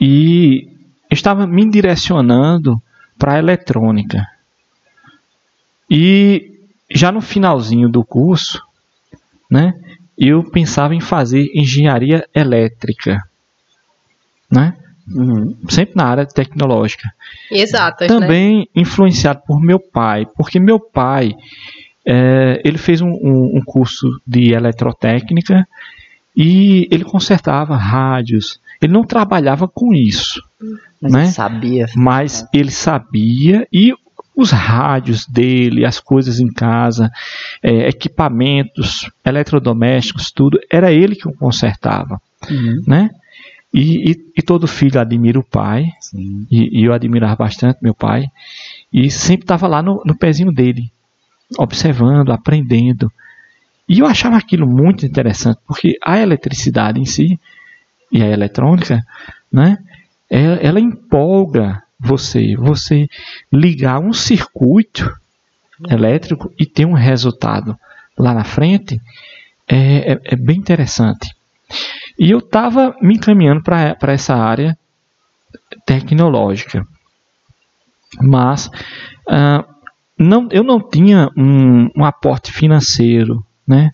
e 0.00 0.68
estava 1.10 1.46
me 1.46 1.68
direcionando 1.68 2.80
para 3.18 3.34
a 3.34 3.38
eletrônica. 3.38 4.26
E 5.90 6.52
já 6.90 7.10
no 7.10 7.20
finalzinho 7.20 7.88
do 7.88 8.04
curso, 8.04 8.62
né, 9.50 9.74
eu 10.16 10.44
pensava 10.44 10.94
em 10.94 11.00
fazer 11.00 11.50
engenharia 11.54 12.26
elétrica, 12.34 13.22
né? 14.50 14.76
Uhum. 15.12 15.56
Sempre 15.68 15.96
na 15.96 16.04
área 16.04 16.26
tecnológica. 16.26 17.10
Exato. 17.50 18.06
Também 18.06 18.58
né? 18.58 18.64
influenciado 18.76 19.42
por 19.44 19.60
meu 19.60 19.80
pai, 19.80 20.26
porque 20.36 20.60
meu 20.60 20.78
pai 20.78 21.34
é, 22.12 22.60
ele 22.64 22.76
fez 22.76 23.00
um, 23.00 23.10
um, 23.10 23.58
um, 23.58 23.62
curso 23.64 24.20
de 24.26 24.52
eletrotécnica 24.52 25.64
e 26.36 26.88
ele 26.90 27.04
consertava 27.04 27.76
rádios. 27.76 28.58
Ele 28.82 28.92
não 28.92 29.04
trabalhava 29.04 29.68
com 29.68 29.94
isso, 29.94 30.42
mas 31.00 31.12
né? 31.12 31.22
ele 31.22 31.32
sabia. 31.32 31.86
Mas 31.94 32.48
ele 32.52 32.70
sabia 32.72 33.64
e 33.72 33.94
os 34.34 34.50
rádios 34.50 35.24
dele, 35.24 35.84
as 35.84 36.00
coisas 36.00 36.40
em 36.40 36.48
casa, 36.48 37.12
é, 37.62 37.88
equipamentos, 37.88 39.08
eletrodomésticos, 39.24 40.32
tudo, 40.32 40.58
era 40.68 40.90
ele 40.90 41.14
que 41.14 41.28
o 41.28 41.32
consertava, 41.32 42.20
uhum. 42.50 42.82
né? 42.88 43.10
E, 43.72 44.10
e, 44.10 44.32
e, 44.38 44.42
todo 44.42 44.66
filho 44.66 45.00
admira 45.00 45.38
o 45.38 45.44
pai, 45.44 45.90
e, 46.50 46.80
e, 46.80 46.84
eu 46.84 46.92
admirava 46.92 47.36
bastante 47.36 47.78
meu 47.80 47.94
pai, 47.94 48.24
e 48.92 49.08
sempre 49.10 49.44
estava 49.44 49.68
lá 49.68 49.80
no, 49.80 50.02
no 50.04 50.16
pezinho 50.16 50.50
dele, 50.50 50.90
observando, 51.58 52.30
aprendendo. 52.30 53.10
E 53.88 53.98
eu 53.98 54.06
achava 54.06 54.36
aquilo 54.36 54.66
muito 54.66 55.04
interessante, 55.04 55.58
porque 55.66 55.96
a 56.02 56.18
eletricidade 56.18 57.00
em 57.00 57.06
si, 57.06 57.38
e 58.12 58.22
a 58.22 58.26
eletrônica, 58.26 59.04
né, 59.52 59.78
ela, 60.28 60.56
ela 60.56 60.80
empolga 60.80 61.82
você, 61.98 62.56
você 62.56 63.08
ligar 63.52 63.98
um 63.98 64.12
circuito 64.12 65.12
elétrico 65.88 66.52
e 66.58 66.66
ter 66.66 66.86
um 66.86 66.92
resultado 66.92 67.78
lá 68.18 68.34
na 68.34 68.44
frente 68.44 69.00
é, 69.68 70.12
é, 70.12 70.20
é 70.24 70.36
bem 70.36 70.56
interessante. 70.56 71.34
E 72.18 72.30
eu 72.30 72.38
estava 72.38 72.94
me 73.00 73.14
encaminhando 73.14 73.62
para 73.62 73.96
essa 74.12 74.34
área 74.34 74.76
tecnológica, 75.86 76.86
mas 78.20 78.66
uh, 78.66 79.64
não, 80.20 80.48
eu 80.50 80.62
não 80.62 80.78
tinha 80.80 81.30
um, 81.34 81.88
um 81.96 82.04
aporte 82.04 82.52
financeiro, 82.52 83.44
né? 83.66 83.90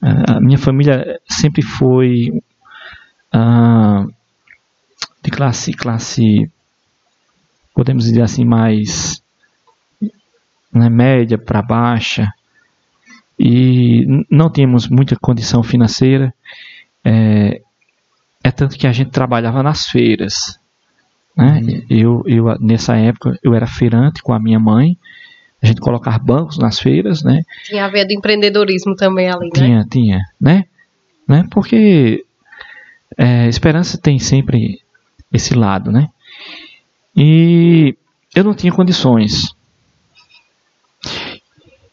A 0.00 0.40
minha 0.40 0.58
família 0.58 1.20
sempre 1.26 1.62
foi 1.62 2.30
uh, 3.34 4.12
de 5.22 5.30
classe, 5.30 5.72
classe, 5.72 6.50
podemos 7.74 8.04
dizer 8.04 8.22
assim, 8.22 8.44
mais 8.44 9.22
né, 10.72 10.88
média 10.88 11.38
para 11.38 11.62
baixa. 11.62 12.32
E 13.38 14.24
não 14.30 14.50
tínhamos 14.50 14.88
muita 14.88 15.16
condição 15.16 15.62
financeira. 15.62 16.34
É, 17.04 17.60
é 18.42 18.50
tanto 18.50 18.78
que 18.78 18.86
a 18.86 18.92
gente 18.92 19.10
trabalhava 19.10 19.62
nas 19.62 19.88
feiras. 19.88 20.58
Né? 21.36 21.60
Uhum. 21.60 21.86
Eu, 21.88 22.22
eu, 22.26 22.58
nessa 22.60 22.96
época, 22.96 23.38
eu 23.42 23.54
era 23.54 23.66
feirante 23.66 24.22
com 24.22 24.32
a 24.32 24.38
minha 24.38 24.58
mãe. 24.58 24.98
A 25.64 25.66
gente 25.66 25.80
colocava 25.80 26.18
bancos 26.18 26.58
nas 26.58 26.78
feiras, 26.78 27.22
né? 27.22 27.42
Tinha 27.64 27.86
a 27.86 27.88
ver 27.88 28.06
do 28.06 28.12
empreendedorismo 28.12 28.94
também 28.94 29.30
ali, 29.30 29.46
né? 29.46 29.50
Tinha, 29.54 29.86
tinha, 29.90 30.20
né? 30.38 30.66
né? 31.26 31.48
Porque 31.50 32.22
é, 33.16 33.48
esperança 33.48 33.96
tem 33.96 34.18
sempre 34.18 34.82
esse 35.32 35.54
lado, 35.54 35.90
né? 35.90 36.10
E 37.16 37.96
eu 38.34 38.44
não 38.44 38.54
tinha 38.54 38.74
condições. 38.74 39.56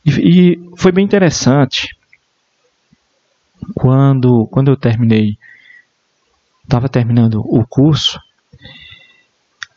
E, 0.05 0.09
e 0.09 0.69
foi 0.75 0.91
bem 0.91 1.05
interessante 1.05 1.95
quando, 3.73 4.47
quando 4.47 4.69
eu 4.69 4.75
terminei, 4.75 5.37
estava 6.65 6.89
terminando 6.89 7.39
o 7.39 7.65
curso, 7.65 8.19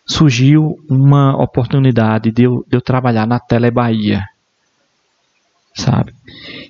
surgiu 0.07 0.79
uma 0.89 1.37
oportunidade 1.37 2.31
de 2.31 2.43
eu, 2.43 2.65
de 2.69 2.77
eu 2.77 2.81
trabalhar 2.81 3.27
na 3.27 3.41
Tele 3.41 3.71
Bahia, 3.71 4.25
sabe? 5.75 6.13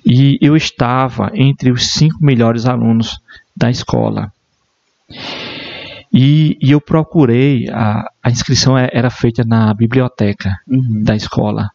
E 0.05 0.37
eu 0.41 0.55
estava 0.55 1.31
entre 1.33 1.71
os 1.71 1.91
cinco 1.91 2.23
melhores 2.23 2.65
alunos 2.65 3.19
da 3.55 3.69
escola. 3.69 4.31
E, 6.13 6.57
e 6.61 6.71
eu 6.71 6.79
procurei, 6.79 7.67
a, 7.69 8.09
a 8.23 8.31
inscrição 8.31 8.77
é, 8.77 8.89
era 8.93 9.09
feita 9.09 9.43
na 9.43 9.73
biblioteca 9.73 10.57
uhum. 10.67 11.03
da 11.03 11.15
escola, 11.15 11.69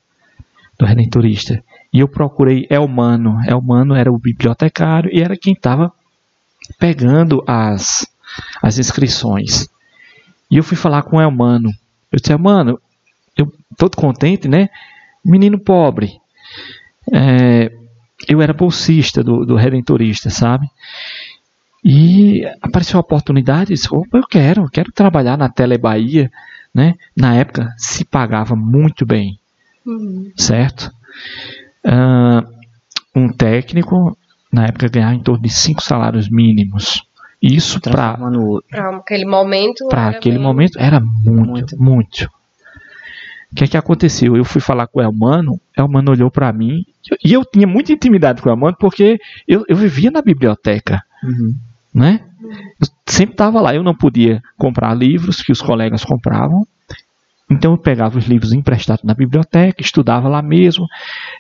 do 0.79 0.87
Redentorista. 0.87 1.63
E 1.93 2.01
eu 2.01 2.09
procurei 2.09 2.67
Elmano. 2.71 3.39
Elmano 3.47 3.95
era 3.95 4.11
o 4.11 4.19
bibliotecário 4.19 5.11
e 5.13 5.21
era 5.21 5.37
quem 5.37 5.53
estava 5.53 5.93
pegando 6.79 7.45
as, 7.47 8.07
as 8.63 8.79
inscrições. 8.79 9.69
E 10.51 10.57
eu 10.57 10.65
fui 10.65 10.77
falar 10.77 11.03
com 11.03 11.17
o 11.17 11.21
Elmano. 11.21 11.71
Eu 12.11 12.19
disse, 12.19 12.33
Elmano, 12.33 12.81
eu 13.37 13.53
todo 13.77 13.97
contente, 13.97 14.49
né? 14.49 14.69
Menino 15.25 15.59
pobre. 15.59 16.19
É, 17.13 17.71
eu 18.29 18.43
era 18.43 18.53
bolsista 18.53 19.23
do, 19.23 19.45
do 19.45 19.57
Redentorista, 19.57 20.29
sabe? 20.31 20.67
E 21.85 22.45
apareceu 22.61 22.99
a 22.99 23.01
oportunidade, 23.01 23.73
disse, 23.73 23.89
opa, 23.91 24.19
eu 24.19 24.27
quero, 24.27 24.63
eu 24.63 24.71
quero 24.71 24.93
trabalhar 24.93 25.39
na 25.39 25.49
Tele 25.49 25.79
Bahia, 25.79 26.31
né? 26.75 26.95
Na 27.17 27.35
época 27.35 27.73
se 27.79 28.05
pagava 28.05 28.55
muito 28.55 29.07
bem, 29.07 29.39
uhum. 29.87 30.31
certo? 30.37 30.91
Uh, 31.85 32.47
um 33.15 33.33
técnico, 33.33 34.17
na 34.53 34.67
época, 34.67 34.89
ganhava 34.89 35.15
em 35.15 35.23
torno 35.23 35.43
de 35.43 35.49
cinco 35.49 35.83
salários 35.83 36.29
mínimos. 36.29 37.03
Isso 37.43 37.81
para 37.81 38.19
aquele 38.97 39.25
momento. 39.25 39.89
Para 39.89 40.09
aquele 40.09 40.37
bem... 40.37 40.45
momento 40.45 40.79
era 40.79 41.01
muito, 41.01 41.49
muito. 41.49 41.83
muito. 41.83 42.31
O 43.51 43.55
que 43.55 43.65
é 43.65 43.67
que 43.67 43.77
aconteceu? 43.77 44.37
Eu 44.37 44.45
fui 44.45 44.61
falar 44.61 44.87
com 44.87 45.01
o 45.01 45.03
Elmano, 45.03 45.61
Elmano 45.77 46.13
olhou 46.13 46.31
para 46.31 46.53
mim, 46.53 46.85
e 47.25 47.33
eu 47.33 47.45
tinha 47.45 47.67
muita 47.67 47.93
intimidade 47.93 48.41
com 48.41 48.49
o 48.49 48.53
Elmano 48.53 48.77
porque 48.79 49.19
eu, 49.49 49.65
eu 49.69 49.77
vivia 49.77 50.11
na 50.11 50.23
biblioteca. 50.23 51.03
Uhum. 51.25 51.55
Né? 51.93 52.21
Eu 52.81 52.87
sempre 53.09 53.35
estava 53.35 53.61
lá, 53.61 53.75
eu 53.75 53.83
não 53.83 53.95
podia 53.95 54.41
comprar 54.57 54.95
livros 54.95 55.43
que 55.43 55.51
os 55.51 55.61
colegas 55.61 56.05
compravam, 56.05 56.65
então 57.51 57.73
eu 57.73 57.79
pegava 57.79 58.17
os 58.17 58.27
livros 58.27 58.53
emprestados 58.53 59.03
na 59.03 59.13
biblioteca, 59.13 59.83
estudava 59.83 60.29
lá 60.29 60.41
mesmo, 60.41 60.87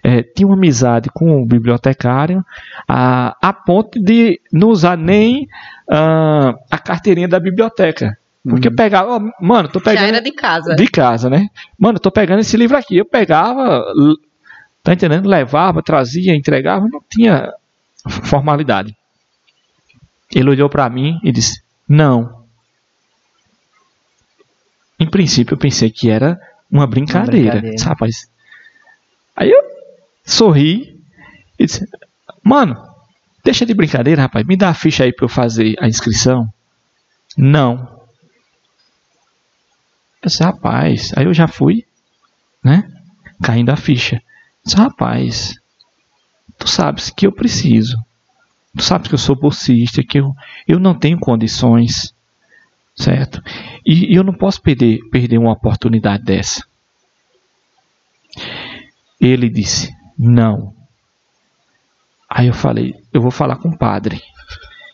é, 0.03 0.23
tinha 0.23 0.47
uma 0.47 0.57
amizade 0.57 1.09
com 1.15 1.41
o 1.41 1.47
bibliotecário, 1.47 2.45
a, 2.89 3.37
a 3.41 3.53
ponto 3.53 4.03
de 4.03 4.41
não 4.53 4.69
usar 4.71 4.99
nem 4.99 5.45
uh, 5.89 6.59
a 6.69 6.79
carteirinha 6.79 7.29
da 7.29 7.39
biblioteca. 7.39 8.19
Porque 8.43 8.69
uhum. 8.69 8.73
eu 8.73 8.77
pegava, 8.77 9.17
oh, 9.17 9.45
mano, 9.45 9.69
tô 9.69 9.81
pegando. 9.81 10.01
Já 10.01 10.09
era 10.09 10.21
de 10.21 10.33
casa. 10.33 10.75
De 10.75 10.89
casa, 10.89 11.31
né? 11.31 11.47
Mano, 11.79 12.01
tô 12.01 12.11
pegando 12.11 12.41
esse 12.41 12.57
livro 12.57 12.77
aqui. 12.77 12.97
Eu 12.97 13.05
pegava, 13.05 13.85
tá 14.83 14.95
entendendo? 14.95 15.29
Levava, 15.29 15.83
trazia, 15.83 16.35
entregava, 16.35 16.89
não 16.91 17.03
tinha 17.09 17.53
formalidade. 18.09 18.97
Ele 20.35 20.49
olhou 20.49 20.71
para 20.71 20.89
mim 20.89 21.21
e 21.23 21.31
disse: 21.31 21.61
Não, 21.87 22.39
em 25.01 25.09
princípio, 25.09 25.55
eu 25.55 25.59
pensei 25.59 25.91
que 25.91 26.11
era 26.11 26.39
uma 26.71 26.87
brincadeira. 26.87 27.55
Uma 27.55 27.61
brincadeira. 27.61 27.85
Rapaz. 27.85 28.31
Aí 29.35 29.51
eu 29.51 29.63
sorri 30.23 31.03
e 31.59 31.65
disse: 31.65 31.89
Mano, 32.45 32.77
deixa 33.43 33.65
de 33.65 33.73
brincadeira, 33.73 34.23
rapaz. 34.23 34.47
Me 34.47 34.59
dá 34.59 34.69
a 34.69 34.75
ficha 34.75 35.05
aí 35.05 35.13
para 35.13 35.25
eu 35.25 35.29
fazer 35.29 35.75
a 35.81 35.89
inscrição. 35.89 36.53
Não. 37.35 38.01
Eu 40.23 40.29
disse, 40.29 40.45
rapaz. 40.45 41.13
Aí 41.17 41.25
eu 41.25 41.33
já 41.33 41.49
fui, 41.49 41.87
né? 42.63 42.87
Caindo 43.43 43.71
a 43.71 43.77
ficha. 43.77 44.17
Eu 44.17 44.23
disse, 44.65 44.77
rapaz. 44.77 45.55
Tu 46.59 46.69
sabes 46.69 47.09
que 47.09 47.27
eu 47.27 47.33
preciso. 47.33 47.97
Tu 48.77 48.83
sabes 48.83 49.09
que 49.09 49.15
eu 49.15 49.19
sou 49.19 49.35
bolsista, 49.35 50.03
que 50.03 50.21
eu, 50.21 50.35
eu 50.69 50.79
não 50.79 50.95
tenho 50.95 51.19
condições 51.19 52.15
certo? 53.01 53.43
E, 53.85 54.13
e 54.13 54.15
eu 54.15 54.23
não 54.23 54.35
posso 54.35 54.61
perder, 54.61 54.99
perder 55.11 55.39
uma 55.39 55.53
oportunidade 55.53 56.23
dessa. 56.23 56.65
Ele 59.21 59.49
disse: 59.49 59.95
Não. 60.19 60.75
Aí 62.29 62.47
eu 62.47 62.55
falei: 62.55 62.95
Eu 63.13 63.21
vou 63.21 63.31
falar 63.31 63.57
com 63.57 63.71
o 63.71 63.79
padre. 63.79 64.21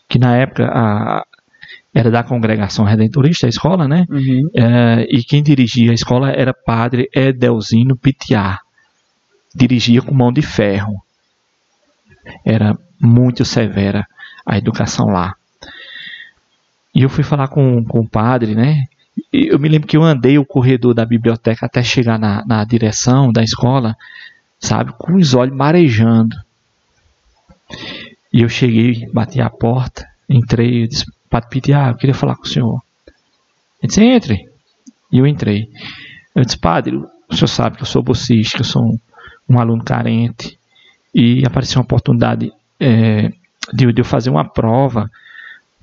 Que 0.09 0.17
na 0.17 0.37
época 0.37 0.65
a, 0.65 1.25
era 1.93 2.09
da 2.09 2.23
congregação 2.23 2.85
redentorista, 2.85 3.45
a 3.45 3.49
escola, 3.49 3.87
né? 3.87 4.05
Uhum. 4.09 4.49
É, 4.55 5.05
e 5.09 5.23
quem 5.23 5.43
dirigia 5.43 5.91
a 5.91 5.95
escola 5.95 6.31
era 6.31 6.53
padre 6.53 7.09
Edelzino 7.13 7.97
Pitiá. 7.97 8.59
Dirigia 9.53 10.01
com 10.01 10.13
mão 10.13 10.31
de 10.31 10.41
ferro. 10.41 11.03
Era 12.45 12.77
muito 12.99 13.43
severa 13.43 14.05
a 14.45 14.57
educação 14.57 15.07
lá. 15.07 15.36
E 16.97 17.03
eu 17.03 17.09
fui 17.09 17.23
falar 17.23 17.47
com, 17.49 17.85
com 17.85 17.99
o 17.99 18.09
padre, 18.09 18.55
né? 18.55 18.85
E 19.31 19.49
eu 19.49 19.59
me 19.59 19.69
lembro 19.69 19.87
que 19.87 19.95
eu 19.95 20.01
andei 20.01 20.39
o 20.39 20.45
corredor 20.45 20.95
da 20.95 21.05
biblioteca 21.05 21.67
até 21.67 21.83
chegar 21.83 22.17
na, 22.17 22.43
na 22.43 22.65
direção 22.65 23.31
da 23.31 23.43
escola, 23.43 23.95
sabe? 24.59 24.91
Com 24.93 25.13
os 25.13 25.35
olhos 25.35 25.55
marejando. 25.55 26.35
E 28.33 28.41
eu 28.41 28.49
cheguei, 28.49 29.07
bati 29.13 29.39
a 29.39 29.47
porta, 29.47 30.09
entrei, 30.27 30.85
eu 30.85 30.87
disse, 30.87 31.05
Padre 31.29 31.49
Piti, 31.51 31.71
ah, 31.71 31.89
eu 31.89 31.95
queria 31.95 32.15
falar 32.15 32.35
com 32.35 32.45
o 32.45 32.47
senhor. 32.47 32.81
Ele 33.79 33.87
disse, 33.89 34.03
entre. 34.03 34.49
E 35.11 35.19
eu 35.19 35.27
entrei. 35.27 35.69
Eu 36.33 36.43
disse, 36.43 36.57
Padre, 36.57 36.95
o 36.95 37.35
senhor 37.35 37.47
sabe 37.47 37.77
que 37.77 37.83
eu 37.83 37.87
sou 37.87 38.01
bolsista, 38.01 38.57
que 38.57 38.63
eu 38.63 38.67
sou 38.67 38.83
um, 38.83 38.99
um 39.47 39.59
aluno 39.59 39.83
carente. 39.83 40.57
E 41.13 41.45
apareceu 41.45 41.79
uma 41.79 41.85
oportunidade 41.85 42.51
é, 42.79 43.31
de, 43.71 43.93
de 43.93 44.01
eu 44.01 44.05
fazer 44.05 44.31
uma 44.31 44.45
prova 44.45 45.07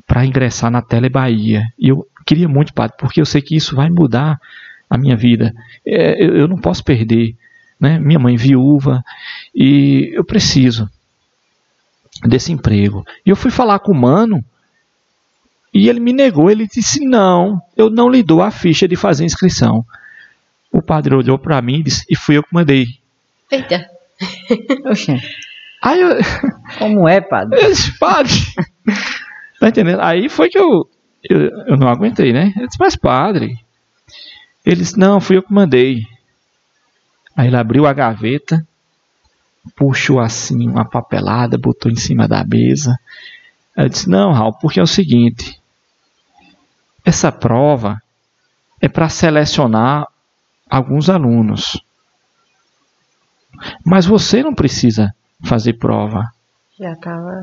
para 0.06 0.24
ingressar 0.24 0.70
na 0.70 0.82
Tele 0.82 1.08
Bahia. 1.08 1.64
E 1.78 1.88
eu 1.88 2.06
queria 2.26 2.48
muito, 2.48 2.72
padre, 2.72 2.96
porque 2.98 3.20
eu 3.20 3.26
sei 3.26 3.40
que 3.42 3.56
isso 3.56 3.74
vai 3.76 3.90
mudar 3.90 4.40
a 4.88 4.98
minha 4.98 5.16
vida. 5.16 5.52
É, 5.86 6.24
eu, 6.24 6.36
eu, 6.36 6.48
não 6.48 6.58
posso 6.58 6.84
perder, 6.84 7.34
né? 7.80 7.98
Minha 7.98 8.18
mãe 8.18 8.36
viúva 8.36 9.02
e 9.54 10.10
eu 10.14 10.24
preciso 10.24 10.90
desse 12.24 12.52
emprego. 12.52 13.04
E 13.24 13.30
eu 13.30 13.36
fui 13.36 13.50
falar 13.50 13.78
com 13.80 13.92
o 13.92 14.00
mano 14.00 14.44
e 15.72 15.88
ele 15.88 16.00
me 16.00 16.12
negou. 16.12 16.50
Ele 16.50 16.66
disse: 16.66 17.04
Não, 17.04 17.60
eu 17.76 17.90
não 17.90 18.08
lhe 18.08 18.22
dou 18.22 18.42
a 18.42 18.50
ficha 18.50 18.86
de 18.86 18.96
fazer 18.96 19.24
inscrição. 19.24 19.84
O 20.70 20.82
padre 20.82 21.14
olhou 21.14 21.38
para 21.38 21.60
mim 21.60 21.80
e 21.80 21.82
disse: 21.84 22.04
E 22.08 22.16
fui 22.16 22.36
eu 22.36 22.42
que 22.42 22.54
mandei. 22.54 22.86
Eita. 23.50 23.88
Oxê. 24.86 25.20
Aí 25.82 26.00
eu... 26.00 26.16
Como 26.78 27.06
é, 27.06 27.20
padre? 27.20 27.62
Eu 27.62 27.70
disse, 27.70 27.98
padre. 27.98 28.32
Tá 29.60 29.68
entendendo? 29.68 30.00
Aí 30.00 30.28
foi 30.28 30.48
que 30.48 30.58
eu, 30.58 30.88
eu, 31.22 31.40
eu 31.66 31.76
não 31.76 31.88
aguentei, 31.88 32.32
né? 32.32 32.52
Eu 32.56 32.66
disse, 32.66 32.78
mas 32.78 32.96
padre. 32.96 33.58
Ele 34.64 34.76
disse, 34.76 34.98
não, 34.98 35.20
fui 35.20 35.36
eu 35.36 35.42
que 35.42 35.52
mandei. 35.52 36.02
Aí 37.36 37.48
ele 37.48 37.56
abriu 37.56 37.86
a 37.86 37.92
gaveta, 37.92 38.66
puxou 39.76 40.20
assim 40.20 40.68
uma 40.68 40.88
papelada, 40.88 41.58
botou 41.58 41.90
em 41.90 41.96
cima 41.96 42.28
da 42.28 42.44
mesa. 42.44 42.98
Eu 43.76 43.88
disse, 43.88 44.08
não, 44.08 44.32
Raul, 44.32 44.54
porque 44.54 44.80
é 44.80 44.82
o 44.82 44.86
seguinte. 44.86 45.60
Essa 47.04 47.30
prova 47.30 48.00
é 48.80 48.88
para 48.88 49.08
selecionar 49.08 50.06
alguns 50.70 51.10
alunos. 51.10 51.80
Mas 53.84 54.06
você 54.06 54.42
não 54.42 54.54
precisa 54.54 55.14
fazer 55.42 55.74
prova. 55.74 56.24
Já 56.78 56.94
tava. 56.96 57.40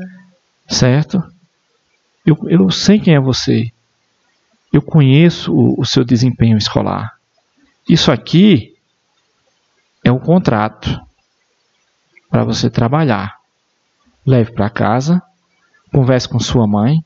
Certo? 0.68 1.22
Eu, 2.24 2.38
eu 2.48 2.70
sei 2.70 3.00
quem 3.00 3.14
é 3.14 3.20
você. 3.20 3.72
Eu 4.72 4.80
conheço 4.80 5.52
o, 5.52 5.80
o 5.80 5.84
seu 5.84 6.04
desempenho 6.04 6.56
escolar. 6.56 7.16
Isso 7.88 8.10
aqui 8.12 8.74
é 10.04 10.10
um 10.10 10.18
contrato 10.18 11.00
para 12.30 12.44
você 12.44 12.70
trabalhar. 12.70 13.38
Leve 14.24 14.52
para 14.52 14.70
casa, 14.70 15.20
converse 15.92 16.28
com 16.28 16.38
sua 16.38 16.66
mãe. 16.66 17.04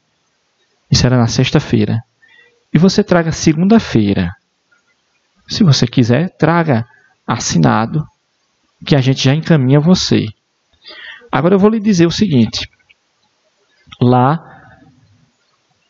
Isso 0.91 1.05
era 1.07 1.17
na 1.17 1.27
sexta-feira. 1.27 2.05
E 2.73 2.79
você 2.79 3.03
traga 3.03 3.33
segunda-feira. 3.33 4.35
Se 5.49 5.65
você 5.65 5.87
quiser, 5.87 6.31
traga 6.37 6.87
assinado, 7.27 8.07
que 8.85 8.95
a 8.95 9.01
gente 9.01 9.25
já 9.25 9.35
encaminha 9.35 9.81
você. 9.81 10.27
Agora 11.33 11.55
eu 11.55 11.59
vou 11.59 11.71
lhe 11.71 11.81
dizer 11.81 12.07
o 12.07 12.11
seguinte: 12.11 12.71
lá 14.01 14.56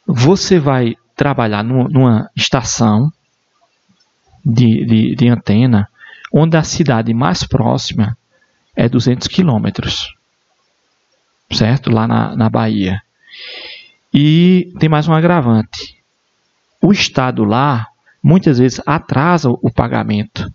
você 0.06 0.58
vai 0.58 0.94
trabalhar 1.16 1.64
numa 1.64 2.30
estação 2.36 3.10
de, 4.44 4.84
de, 4.84 5.14
de 5.16 5.28
antena 5.28 5.88
onde 6.32 6.56
a 6.56 6.62
cidade 6.62 7.12
mais 7.12 7.42
próxima 7.44 8.16
é 8.74 8.88
200 8.88 9.26
quilômetros, 9.26 10.14
certo? 11.50 11.90
Lá 11.90 12.06
na, 12.06 12.36
na 12.36 12.50
Bahia. 12.50 13.00
E 14.12 14.72
tem 14.78 14.88
mais 14.88 15.08
um 15.08 15.14
agravante. 15.14 15.96
O 16.80 16.92
Estado 16.92 17.42
lá 17.42 17.86
muitas 18.22 18.58
vezes 18.58 18.80
atrasa 18.86 19.48
o 19.50 19.72
pagamento. 19.72 20.52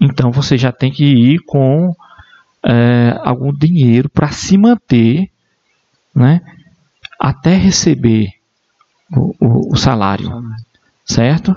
Então 0.00 0.30
você 0.30 0.56
já 0.56 0.72
tem 0.72 0.90
que 0.90 1.04
ir 1.04 1.40
com 1.40 1.94
é, 2.64 3.18
algum 3.22 3.52
dinheiro 3.52 4.08
para 4.08 4.30
se 4.30 4.56
manter, 4.56 5.30
né? 6.14 6.40
Até 7.20 7.54
receber 7.56 8.32
o, 9.12 9.34
o, 9.38 9.72
o 9.72 9.76
salário, 9.76 10.30
certo? 11.04 11.56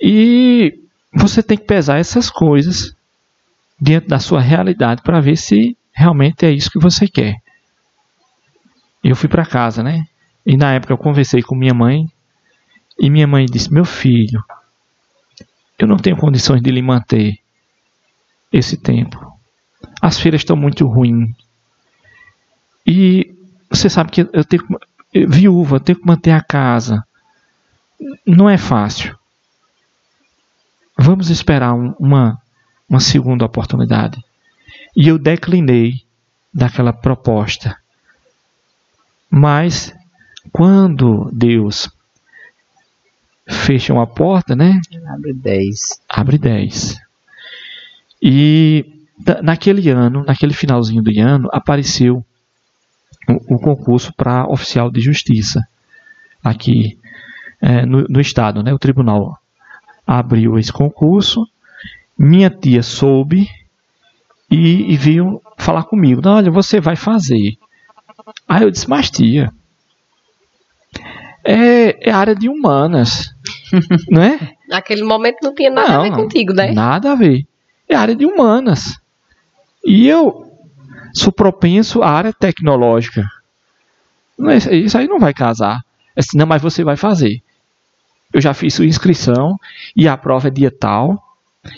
E 0.00 0.78
você 1.12 1.42
tem 1.42 1.56
que 1.56 1.64
pesar 1.64 1.98
essas 1.98 2.30
coisas 2.30 2.94
dentro 3.80 4.08
da 4.08 4.18
sua 4.18 4.40
realidade 4.40 5.02
para 5.02 5.20
ver 5.20 5.36
se 5.36 5.76
realmente 5.92 6.46
é 6.46 6.50
isso 6.50 6.70
que 6.70 6.78
você 6.78 7.06
quer. 7.06 7.36
Eu 9.02 9.16
fui 9.16 9.28
para 9.28 9.46
casa, 9.46 9.82
né? 9.82 10.06
E 10.44 10.56
na 10.56 10.72
época 10.74 10.92
eu 10.92 10.98
conversei 10.98 11.42
com 11.42 11.54
minha 11.54 11.74
mãe 11.74 12.08
e 12.98 13.10
minha 13.10 13.26
mãe 13.26 13.46
disse: 13.46 13.72
"Meu 13.72 13.84
filho, 13.84 14.42
eu 15.78 15.86
não 15.86 15.96
tenho 15.96 16.16
condições 16.16 16.62
de 16.62 16.70
lhe 16.70 16.82
manter 16.82 17.38
esse 18.52 18.76
tempo. 18.76 19.32
As 20.00 20.18
feiras 20.18 20.40
estão 20.40 20.56
muito 20.56 20.86
ruins. 20.86 21.30
E 22.86 23.34
você 23.70 23.88
sabe 23.88 24.10
que 24.10 24.20
eu 24.32 24.44
tenho 24.44 24.64
viúva, 25.12 25.80
tenho 25.80 25.98
que 25.98 26.06
manter 26.06 26.30
a 26.30 26.42
casa. 26.42 27.04
Não 28.26 28.48
é 28.48 28.56
fácil. 28.56 29.16
Vamos 30.98 31.30
esperar 31.30 31.74
um, 31.74 31.94
uma, 31.98 32.40
uma 32.88 33.00
segunda 33.00 33.44
oportunidade. 33.44 34.22
E 34.96 35.08
eu 35.08 35.18
declinei 35.18 36.02
daquela 36.52 36.92
proposta. 36.92 37.76
Mas 39.30 39.94
quando 40.52 41.30
Deus 41.32 41.90
fecha 43.48 43.92
uma 43.92 44.06
porta, 44.06 44.54
né? 44.54 44.80
Abre 45.08 45.32
10. 45.32 46.02
Abre 46.08 46.38
10. 46.38 46.98
E 48.22 49.06
naquele 49.42 49.88
ano, 49.90 50.24
naquele 50.24 50.52
finalzinho 50.52 51.02
do 51.02 51.10
ano, 51.20 51.48
apareceu 51.52 52.24
o, 53.28 53.54
o 53.54 53.58
concurso 53.58 54.12
para 54.14 54.46
oficial 54.46 54.90
de 54.90 55.00
justiça 55.00 55.60
aqui 56.42 56.98
é, 57.60 57.86
no, 57.86 58.04
no, 58.08 58.20
estado, 58.20 58.62
né? 58.62 58.72
O 58.72 58.78
tribunal 58.78 59.38
abriu 60.06 60.58
esse 60.58 60.72
concurso, 60.72 61.46
minha 62.18 62.50
tia 62.50 62.82
soube 62.82 63.48
e, 64.50 64.92
e 64.92 64.96
veio 64.96 65.40
falar 65.56 65.84
comigo. 65.84 66.20
Não, 66.22 66.36
olha, 66.36 66.50
você 66.50 66.80
vai 66.80 66.96
fazer. 66.96 67.56
Aí 68.48 68.62
eu 68.62 68.70
disse, 68.70 68.88
mas 68.88 69.10
tia, 69.10 69.52
é, 71.44 72.08
é 72.08 72.12
área 72.12 72.34
de 72.34 72.48
humanas, 72.48 73.34
né? 74.10 74.52
Naquele 74.68 75.04
momento 75.04 75.38
não 75.42 75.54
tinha 75.54 75.70
nada 75.70 75.92
não, 75.92 76.00
a 76.00 76.02
ver 76.02 76.12
contigo, 76.12 76.52
né? 76.52 76.72
Nada 76.72 77.12
a 77.12 77.14
ver. 77.14 77.46
É 77.88 77.94
área 77.94 78.14
de 78.14 78.26
humanas. 78.26 79.00
E 79.84 80.08
eu 80.08 80.51
sou 81.12 81.32
propenso 81.32 82.02
à 82.02 82.10
área 82.10 82.32
tecnológica. 82.32 83.24
Isso 84.70 84.98
aí 84.98 85.06
não 85.06 85.18
vai 85.18 85.32
casar. 85.32 85.82
É 86.16 86.20
assim, 86.20 86.36
não, 86.36 86.46
mas 86.46 86.62
você 86.62 86.82
vai 86.82 86.96
fazer. 86.96 87.42
Eu 88.32 88.40
já 88.40 88.54
fiz 88.54 88.74
sua 88.74 88.86
inscrição 88.86 89.58
e 89.94 90.08
a 90.08 90.16
prova 90.16 90.48
é 90.48 90.50
dia 90.50 90.70
tal 90.70 91.22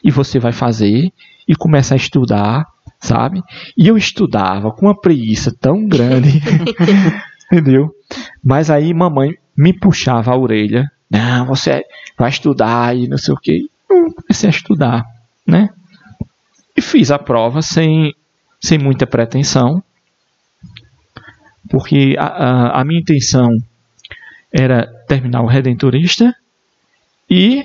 e 0.03 0.11
você 0.11 0.39
vai 0.39 0.53
fazer 0.53 1.13
e 1.47 1.55
começa 1.55 1.95
a 1.95 1.97
estudar, 1.97 2.67
sabe? 3.01 3.43
E 3.77 3.87
eu 3.89 3.97
estudava 3.97 4.71
com 4.71 4.87
uma 4.87 4.99
preguiça 4.99 5.55
tão 5.61 5.87
grande, 5.87 6.41
entendeu? 7.51 7.95
Mas 8.43 8.71
aí 8.71 8.95
mamãe 8.95 9.37
me 9.57 9.73
puxava 9.73 10.33
a 10.33 10.37
orelha, 10.37 10.91
não, 11.11 11.47
você 11.47 11.85
vai 12.17 12.31
estudar 12.31 12.97
e 12.97 13.09
não 13.09 13.19
sei 13.19 13.35
o. 13.35 13.39
Eu 13.91 14.13
comecei 14.15 14.49
a 14.49 14.51
estudar, 14.51 15.05
né? 15.47 15.69
E 16.77 16.81
fiz 16.81 17.11
a 17.11 17.19
prova 17.19 17.63
sem 17.63 18.15
sem 18.65 18.79
muita 18.79 19.07
pretensão, 19.07 19.85
porque 21.69 22.17
a, 22.19 22.25
a, 22.25 22.81
a 22.81 22.85
minha 22.85 22.99
intenção 22.99 23.59
era 24.51 24.87
terminar 25.07 25.43
o 25.43 25.47
Redentorista 25.47 26.35
e 27.29 27.63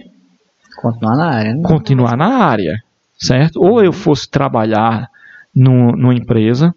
continuar 0.76 1.16
na 1.16 1.30
área. 1.30 1.56
Né? 1.56 1.64
Continuar 1.64 2.18
na 2.18 2.44
área, 2.44 2.84
certo? 3.18 3.62
Ou 3.62 3.82
eu 3.82 3.94
fosse 3.94 4.30
trabalhar 4.30 5.10
no, 5.56 5.94
numa 5.94 6.14
empresa 6.14 6.76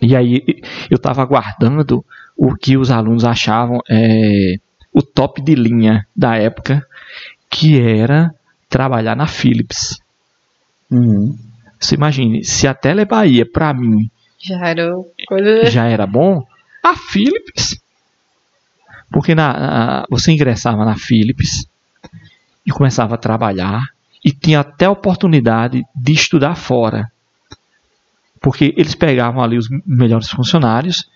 e 0.00 0.14
aí 0.14 0.44
eu 0.88 0.94
estava 0.94 1.20
aguardando 1.20 2.04
o 2.36 2.54
que 2.54 2.76
os 2.76 2.92
alunos 2.92 3.24
achavam 3.24 3.80
é, 3.90 4.54
o 4.94 5.02
top 5.02 5.42
de 5.42 5.56
linha 5.56 6.06
da 6.14 6.36
época, 6.36 6.86
que 7.50 7.80
era 7.80 8.32
trabalhar 8.68 9.16
na 9.16 9.26
Philips. 9.26 9.98
Uhum. 10.88 11.36
Você 11.82 11.96
imagine, 11.96 12.44
se 12.44 12.68
a 12.68 12.74
Tele 12.74 13.04
Bahia, 13.04 13.44
para 13.44 13.74
mim, 13.74 14.08
já 14.38 14.68
era, 14.68 14.92
coisa... 15.26 15.66
já 15.66 15.84
era 15.86 16.06
bom, 16.06 16.46
a 16.82 16.96
Philips. 16.96 17.80
Porque 19.10 19.34
na, 19.34 19.52
na, 19.52 20.06
você 20.08 20.32
ingressava 20.32 20.84
na 20.84 20.96
Philips 20.96 21.66
e 22.64 22.70
começava 22.70 23.16
a 23.16 23.18
trabalhar 23.18 23.82
e 24.24 24.30
tinha 24.30 24.60
até 24.60 24.88
oportunidade 24.88 25.82
de 25.94 26.12
estudar 26.12 26.54
fora. 26.54 27.10
Porque 28.40 28.72
eles 28.76 28.94
pegavam 28.94 29.42
ali 29.42 29.58
os 29.58 29.68
melhores 29.84 30.30
funcionários 30.30 31.08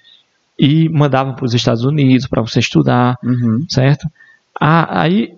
e 0.59 0.89
mandavam 0.89 1.35
para 1.35 1.45
os 1.45 1.55
Estados 1.55 1.85
Unidos 1.85 2.27
para 2.27 2.43
você 2.43 2.59
estudar, 2.59 3.17
uhum. 3.23 3.65
certo? 3.69 4.11
Ah, 4.61 5.03
aí 5.03 5.33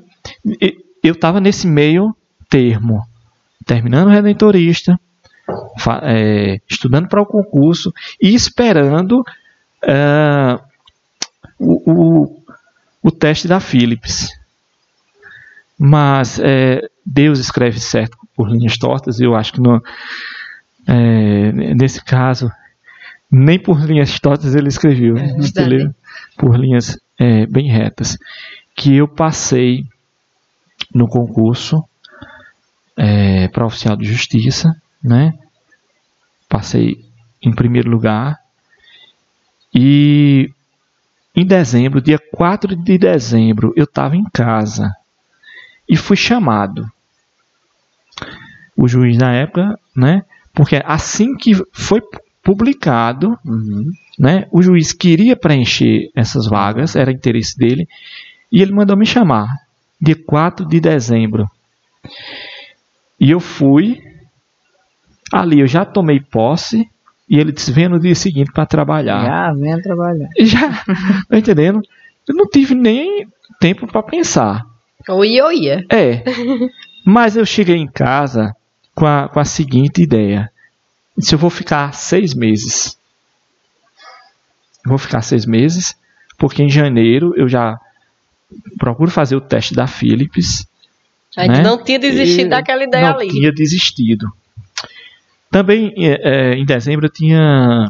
eu 1.03 1.13
estava 1.13 1.41
nesse 1.41 1.67
meio 1.67 2.15
termo, 2.49 3.07
terminando 3.67 4.09
o 4.09 4.11
Redentorista, 4.11 4.99
é, 6.03 6.61
estudando 6.69 7.09
para 7.09 7.23
o 7.23 7.27
concurso 7.27 7.93
e 8.21 8.35
esperando 8.35 9.21
uh, 9.85 10.61
o, 11.59 11.93
o, 11.93 12.43
o, 13.03 13.11
teste 13.11 13.49
da 13.49 13.61
Philips. 13.61 14.29
Mas 15.79 16.39
é, 16.41 16.83
Deus 17.05 17.39
escreve 17.39 17.79
certo 17.81 18.17
por 18.35 18.51
linhas 18.51 18.77
tortas, 18.77 19.21
e 19.21 19.25
eu 19.25 19.35
acho 19.35 19.53
que 19.53 19.61
no, 19.61 19.83
é, 20.87 21.53
nesse 21.75 22.05
caso, 22.05 22.51
nem 23.31 23.59
por 23.59 23.81
linhas 23.81 24.19
tortas 24.19 24.55
ele 24.55 24.69
escreveu, 24.69 25.17
é, 25.17 25.35
por 26.37 26.59
linhas 26.59 26.99
é, 27.19 27.47
bem 27.47 27.71
retas. 27.71 28.19
Que 28.75 28.97
eu 28.97 29.09
passei 29.09 29.85
no 30.95 31.09
concurso 31.09 31.85
é, 32.97 33.49
para 33.49 33.67
oficial 33.67 33.97
de 33.97 34.05
justiça 34.05 34.75
né? 35.03 35.35
Passei 36.49 37.05
em 37.43 37.55
primeiro 37.55 37.91
lugar. 37.91 38.39
E 39.75 40.51
em 41.35 41.47
dezembro, 41.47 42.01
dia 42.01 42.19
4 42.19 42.75
de 42.75 42.99
dezembro, 42.99 43.73
eu 43.77 43.85
estava 43.85 44.17
em 44.17 44.25
casa 44.33 44.93
e 45.89 45.97
fui 45.97 46.17
chamado. 46.17 46.91
O 48.77 48.89
juiz 48.89 49.17
na 49.17 49.33
época, 49.33 49.79
né? 49.95 50.25
Porque 50.53 50.83
assim 50.85 51.37
que 51.37 51.53
foi 51.73 52.01
publicado, 52.43 53.39
uhum. 53.45 53.91
né? 54.19 54.49
O 54.51 54.63
juiz 54.63 54.93
queria 54.93 55.37
preencher 55.37 56.11
essas 56.15 56.47
vagas, 56.47 56.97
era 56.97 57.13
interesse 57.13 57.57
dele, 57.57 57.89
e 58.51 58.63
ele 58.63 58.73
mandou 58.73 58.97
me 58.97 59.07
chamar, 59.07 59.47
dia 60.01 60.17
4 60.17 60.67
de 60.67 60.81
dezembro. 60.81 61.49
E 63.21 63.31
eu 63.31 63.39
fui 63.39 64.01
Ali 65.33 65.61
eu 65.61 65.67
já 65.67 65.85
tomei 65.85 66.21
posse 66.21 66.89
e 67.29 67.39
ele 67.39 67.53
disse: 67.53 67.73
venha 67.73 67.89
no 67.89 68.01
dia 68.01 68.15
seguinte 68.15 68.51
para 68.53 68.67
trabalhar. 68.67 69.25
Já, 69.25 69.53
venha 69.53 69.83
trabalhar. 69.83 70.29
Já, 70.41 70.85
tá 71.29 71.39
entendendo? 71.39 71.83
Eu 72.27 72.35
não 72.35 72.47
tive 72.47 72.75
nem 72.75 73.29
tempo 73.61 73.87
para 73.87 74.03
pensar. 74.03 74.65
Ou 75.09 75.25
ia 75.25 75.45
ou 75.45 75.53
ia. 75.53 75.85
É. 75.91 76.23
Mas 77.05 77.37
eu 77.37 77.45
cheguei 77.47 77.77
em 77.77 77.87
casa 77.87 78.55
com 78.95 79.07
a, 79.07 79.29
com 79.29 79.41
a 79.41 79.45
seguinte 79.45 80.03
ideia. 80.03 80.51
Se 81.19 81.35
eu 81.35 81.39
vou 81.39 81.51
ficar 81.51 81.93
seis 81.95 82.35
meses. 82.35 82.97
Eu 84.85 84.91
vou 84.91 84.99
ficar 84.99 85.23
seis 85.23 85.45
meses, 85.45 85.97
porque 86.39 86.63
em 86.63 86.71
janeiro 86.71 87.35
eu 87.37 87.49
já 87.49 87.79
procuro 88.79 89.11
fazer 89.11 89.37
o 89.37 89.41
teste 89.41 89.75
da 89.75 89.87
Philips. 89.87 90.67
A 91.37 91.43
gente 91.43 91.59
né? 91.59 91.63
não 91.63 91.83
tinha 91.83 91.99
desistido 91.99 92.47
E 92.47 92.49
daquela 92.49 92.85
ideia 92.85 93.11
não 93.11 93.19
ali. 93.19 93.29
tinha 93.29 93.53
desistido. 93.53 94.33
Também 95.51 95.93
é, 95.97 96.53
é, 96.53 96.55
em 96.55 96.65
dezembro 96.65 97.07
eu 97.07 97.11
tinha 97.13 97.87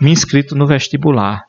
me 0.00 0.10
inscrito 0.10 0.54
no 0.54 0.66
vestibular. 0.66 1.44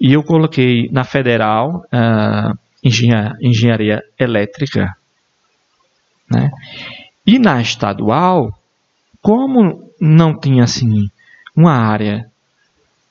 E 0.00 0.12
eu 0.12 0.22
coloquei 0.22 0.88
na 0.90 1.04
federal 1.04 1.84
ah, 1.92 2.52
engenha- 2.82 3.36
engenharia 3.40 4.02
elétrica. 4.18 4.96
Né? 6.30 6.50
E 7.26 7.38
na 7.38 7.60
estadual, 7.60 8.56
como 9.20 9.92
não 10.00 10.38
tinha 10.38 10.64
assim 10.64 11.10
uma 11.56 11.72
área 11.72 12.30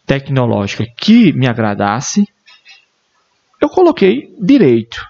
tecnológica 0.06 0.86
que 0.98 1.34
me 1.34 1.48
agradasse, 1.48 2.26
eu 3.60 3.70
coloquei 3.70 4.34
direito. 4.40 5.06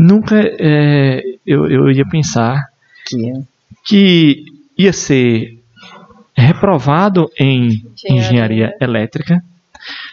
Nunca 0.00 0.36
é, 0.38 1.20
eu, 1.44 1.68
eu 1.68 1.90
ia 1.90 2.08
pensar 2.08 2.70
Que 3.04 3.30
é. 3.30 3.42
que 3.84 4.44
ia 4.78 4.92
ser 4.92 5.58
reprovado 6.36 7.28
em 7.36 7.66
Engenharia. 7.66 8.20
engenharia 8.20 8.76
elétrica, 8.80 9.44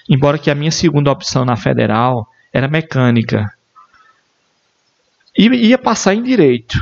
embora 0.10 0.40
que 0.40 0.50
a 0.50 0.56
minha 0.56 0.72
segunda 0.72 1.12
opção 1.12 1.46
na 1.46 1.56
federal 1.56 2.28
era 2.52 2.68
mecânica. 2.68 3.54
E 5.38 5.46
ia 5.50 5.78
passar 5.78 6.16
em 6.16 6.24
direito. 6.24 6.80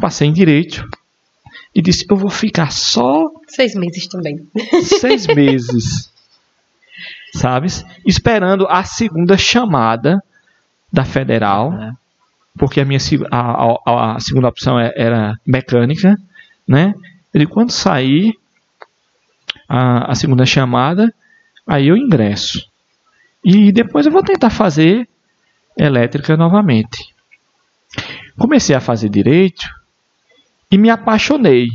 Passei 0.00 0.28
em 0.28 0.32
direito 0.32 0.88
e 1.74 1.82
disse: 1.82 2.06
Eu 2.08 2.16
vou 2.16 2.30
ficar 2.30 2.72
só 2.72 3.30
Seis 3.48 3.74
meses 3.74 4.06
também. 4.06 4.48
seis 4.82 5.26
meses, 5.26 6.10
sabes? 7.34 7.84
Esperando 8.06 8.66
a 8.66 8.82
segunda 8.82 9.36
chamada 9.36 10.22
da 10.92 11.04
federal, 11.04 11.72
É. 11.74 11.92
porque 12.58 12.80
a 12.80 12.84
minha 12.84 12.98
a, 13.30 13.64
a- 13.86 14.16
a 14.16 14.20
segunda 14.20 14.48
opção 14.48 14.78
é- 14.78 14.92
era 14.96 15.38
mecânica, 15.46 16.16
né? 16.66 16.94
Ele 17.32 17.46
quando 17.46 17.70
sair 17.70 18.34
a, 19.68 20.12
a 20.12 20.14
segunda 20.14 20.46
chamada, 20.46 21.12
aí 21.66 21.88
eu 21.88 21.96
ingresso 21.96 22.66
e 23.44 23.70
depois 23.70 24.06
eu 24.06 24.12
vou 24.12 24.22
tentar 24.22 24.50
fazer 24.50 25.08
elétrica 25.76 26.36
novamente. 26.36 27.14
Comecei 28.38 28.74
a 28.74 28.80
fazer 28.80 29.08
direito 29.08 29.68
e 30.70 30.78
me 30.78 30.90
apaixonei. 30.90 31.68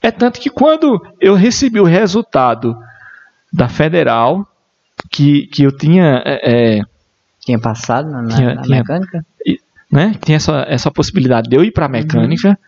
É 0.00 0.10
tanto 0.10 0.40
que 0.40 0.50
quando 0.50 1.00
eu 1.20 1.34
recebi 1.34 1.78
o 1.80 1.84
resultado 1.84 2.76
da 3.52 3.68
federal, 3.68 4.46
que, 5.10 5.46
que 5.48 5.62
eu 5.62 5.76
tinha, 5.76 6.22
é, 6.24 6.78
é, 6.78 6.82
Tinha 7.44 7.58
passado 7.58 8.10
na, 8.10 8.22
na- 8.22 8.36
Tinha- 8.36 8.54
na 8.54 8.62
tinha. 8.62 8.78
mecânica? 8.78 9.26
né, 9.90 10.14
tinha 10.24 10.36
essa, 10.36 10.64
essa 10.68 10.90
possibilidade 10.90 11.50
de 11.50 11.56
eu 11.56 11.62
ir 11.62 11.70
para 11.70 11.86
mecânica, 11.88 12.58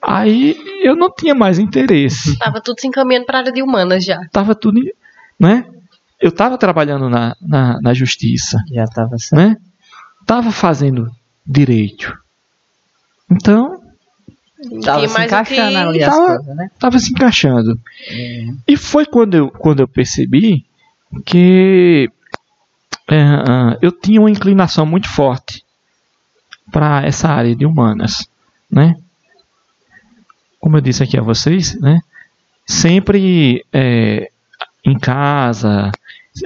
aí 0.00 0.56
eu 0.82 0.96
não 0.96 1.12
tinha 1.14 1.34
mais 1.34 1.58
interesse. 1.58 2.38
Tava 2.38 2.60
tudo 2.62 2.80
se 2.80 2.86
encaminhando 2.86 3.26
para 3.26 3.38
a 3.38 3.40
área 3.42 3.52
de 3.52 3.62
humanas 3.62 4.04
já. 4.04 4.18
Tava 4.32 4.54
tudo, 4.54 4.80
né? 5.38 5.66
Eu 6.18 6.30
estava 6.30 6.56
trabalhando 6.56 7.08
na, 7.10 7.34
na, 7.40 7.78
na 7.82 7.92
justiça, 7.94 8.58
Já 8.72 8.84
estava 8.84 9.18
certo. 9.18 9.36
né? 9.36 9.56
Tava 10.26 10.50
fazendo 10.50 11.10
direito. 11.46 12.16
Então, 13.30 13.78
Tava 14.84 15.08
se 15.08 15.22
encaixando 15.22 15.78
ali 15.78 16.02
as 16.02 16.14
Tava- 16.14 16.36
coisas, 16.36 16.56
né? 16.56 16.70
estava 16.74 16.98
se 16.98 17.10
encaixando. 17.10 17.80
É. 18.10 18.44
E 18.68 18.76
foi 18.76 19.06
quando 19.06 19.34
eu, 19.34 19.50
quando 19.50 19.80
eu 19.80 19.88
percebi 19.88 20.64
que 21.24 22.10
é, 23.10 23.20
ah, 23.20 23.76
eu 23.82 23.90
tinha 23.90 24.20
uma 24.20 24.30
inclinação 24.30 24.86
muito 24.86 25.08
forte 25.08 25.64
para 26.70 27.04
essa 27.04 27.28
área 27.28 27.56
de 27.56 27.66
humanas, 27.66 28.30
né? 28.70 28.94
Como 30.60 30.76
eu 30.76 30.80
disse 30.80 31.02
aqui 31.02 31.18
a 31.18 31.22
vocês, 31.22 31.78
né? 31.80 32.00
Sempre 32.64 33.66
é, 33.72 34.30
em 34.84 34.96
casa, 34.96 35.90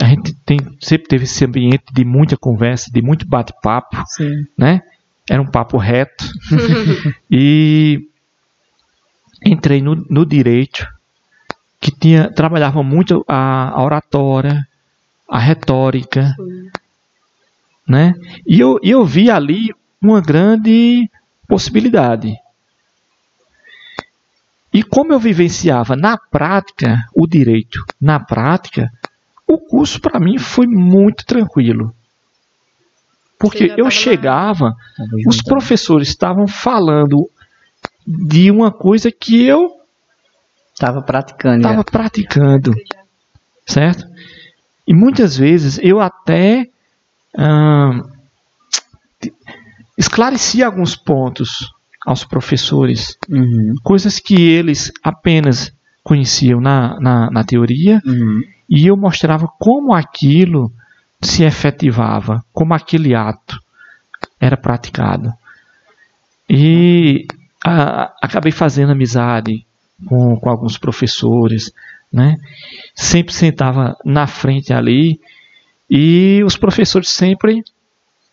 a 0.01 0.07
gente 0.07 0.35
tem, 0.47 0.59
sempre 0.81 1.07
teve 1.07 1.25
esse 1.25 1.45
ambiente 1.45 1.85
de 1.93 2.03
muita 2.03 2.35
conversa, 2.35 2.91
de 2.91 3.03
muito 3.03 3.27
bate-papo, 3.27 4.03
né? 4.57 4.81
Era 5.29 5.43
um 5.43 5.47
papo 5.47 5.77
reto. 5.77 6.25
e 7.31 8.09
entrei 9.45 9.83
no, 9.83 9.97
no 10.09 10.25
direito, 10.25 10.89
que 11.79 11.91
tinha, 11.91 12.31
trabalhava 12.31 12.83
muito 12.83 13.23
a, 13.29 13.69
a 13.69 13.83
oratória, 13.83 14.67
a 15.29 15.39
retórica, 15.39 16.35
né? 17.87 18.15
E 18.47 18.61
eu, 18.61 18.79
eu 18.83 19.05
vi 19.05 19.31
ali 19.31 19.75
uma 20.01 20.21
grande 20.21 21.11
possibilidade. 21.49 22.35
E 24.73 24.83
como 24.83 25.13
eu 25.13 25.21
vivenciava 25.21 25.95
na 25.95 26.19
prática 26.19 27.07
o 27.15 27.27
direito, 27.27 27.85
na 28.01 28.19
prática, 28.19 28.91
o 29.47 29.59
curso 29.59 30.01
para 30.01 30.19
mim 30.19 30.39
foi 30.39 30.67
muito 30.67 31.25
tranquilo. 31.25 31.95
Porque 33.39 33.73
eu 33.77 33.91
chegava, 33.91 34.75
os 35.27 35.43
professores 35.43 36.09
estavam 36.09 36.47
falando 36.47 37.31
de 38.07 38.51
uma 38.51 38.73
coisa 38.73 39.13
que 39.13 39.45
eu 39.45 39.81
Tava 40.79 41.03
praticando. 41.03 41.59
estava 41.59 41.85
praticando, 41.85 42.75
certo? 43.65 44.05
E 44.87 44.93
muitas 44.95 45.37
vezes 45.37 45.79
eu 45.83 46.01
até 46.01 46.67
esclarecia 49.97 50.67
alguns 50.67 50.97
pontos 50.97 51.73
aos 52.07 52.25
professores, 52.25 53.17
Uhum, 53.29 53.75
coisas 53.83 54.19
que 54.19 54.35
eles 54.35 54.93
apenas 55.03 55.73
conheciam 56.03 56.61
na, 56.61 57.01
na, 57.01 57.31
na 57.31 57.45
teoria, 57.45 58.03
uhum. 58.05 58.43
e 58.69 58.87
eu 58.87 58.97
mostrava 58.97 59.49
como 59.59 59.95
aquilo 59.95 60.71
se 61.23 61.45
efetivava, 61.45 62.45
como 62.53 62.75
aquele 62.75 63.15
ato 63.15 63.59
era 64.39 64.57
praticado. 64.57 65.33
E 66.49 67.27
a- 67.65 68.13
acabei 68.23 68.53
fazendo 68.53 68.93
amizade 68.93 69.65
com, 70.07 70.37
com 70.39 70.51
alguns 70.51 70.77
professores, 70.77 71.73
né? 72.15 72.37
Sempre 72.95 73.35
sentava 73.35 73.97
na 74.05 74.27
frente 74.27 74.73
ali 74.73 75.21
e 75.91 76.41
os 76.47 76.57
professores 76.57 77.09
sempre 77.11 77.63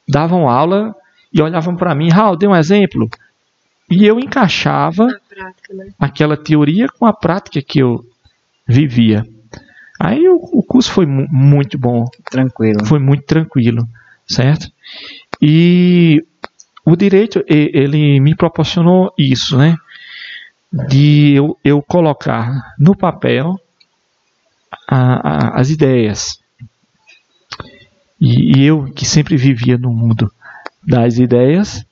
davam 0.08 0.48
aula 0.48 0.96
e 1.34 1.42
olhavam 1.42 1.76
para 1.76 1.96
mim, 1.96 2.10
Raul, 2.10 2.38
dê 2.38 2.48
um 2.48 2.56
exemplo. 2.56 3.10
E 3.90 4.06
eu 4.06 4.20
encaixava 4.20 5.08
prática, 5.28 5.74
né? 5.74 5.90
aquela 6.00 6.38
teoria 6.38 6.88
com 6.88 7.06
a 7.06 7.12
prática 7.14 7.62
que 7.62 7.80
eu 7.80 8.06
vivia. 8.68 9.26
Aí 10.00 10.28
o, 10.30 10.36
o 10.36 10.64
curso 10.64 10.92
foi 10.92 11.06
mu- 11.06 11.28
muito 11.30 11.78
bom, 11.78 12.06
Tranquilo. 12.30 12.86
foi 12.86 13.00
muito 13.00 13.24
tranquilo, 13.26 13.88
certo? 14.28 14.68
E 15.42 16.24
o 16.86 16.96
direito, 16.96 17.44
ele 17.48 18.20
me 18.20 18.36
proporcionou 18.36 19.14
isso, 19.18 19.58
né? 19.58 19.76
De 20.88 21.34
eu, 21.36 21.58
eu 21.64 21.82
colocar 21.82 22.74
no 22.80 22.96
papel 22.96 23.60
a- 24.88 25.30
a- 25.56 25.60
as 25.60 25.70
ideias. 25.70 26.40
E, 28.20 28.58
e 28.60 28.66
eu, 28.66 28.86
que 28.94 29.06
sempre 29.06 29.36
vivia 29.36 29.78
no 29.78 29.92
mundo 29.92 30.32
das 30.88 31.18
ideias, 31.18 31.86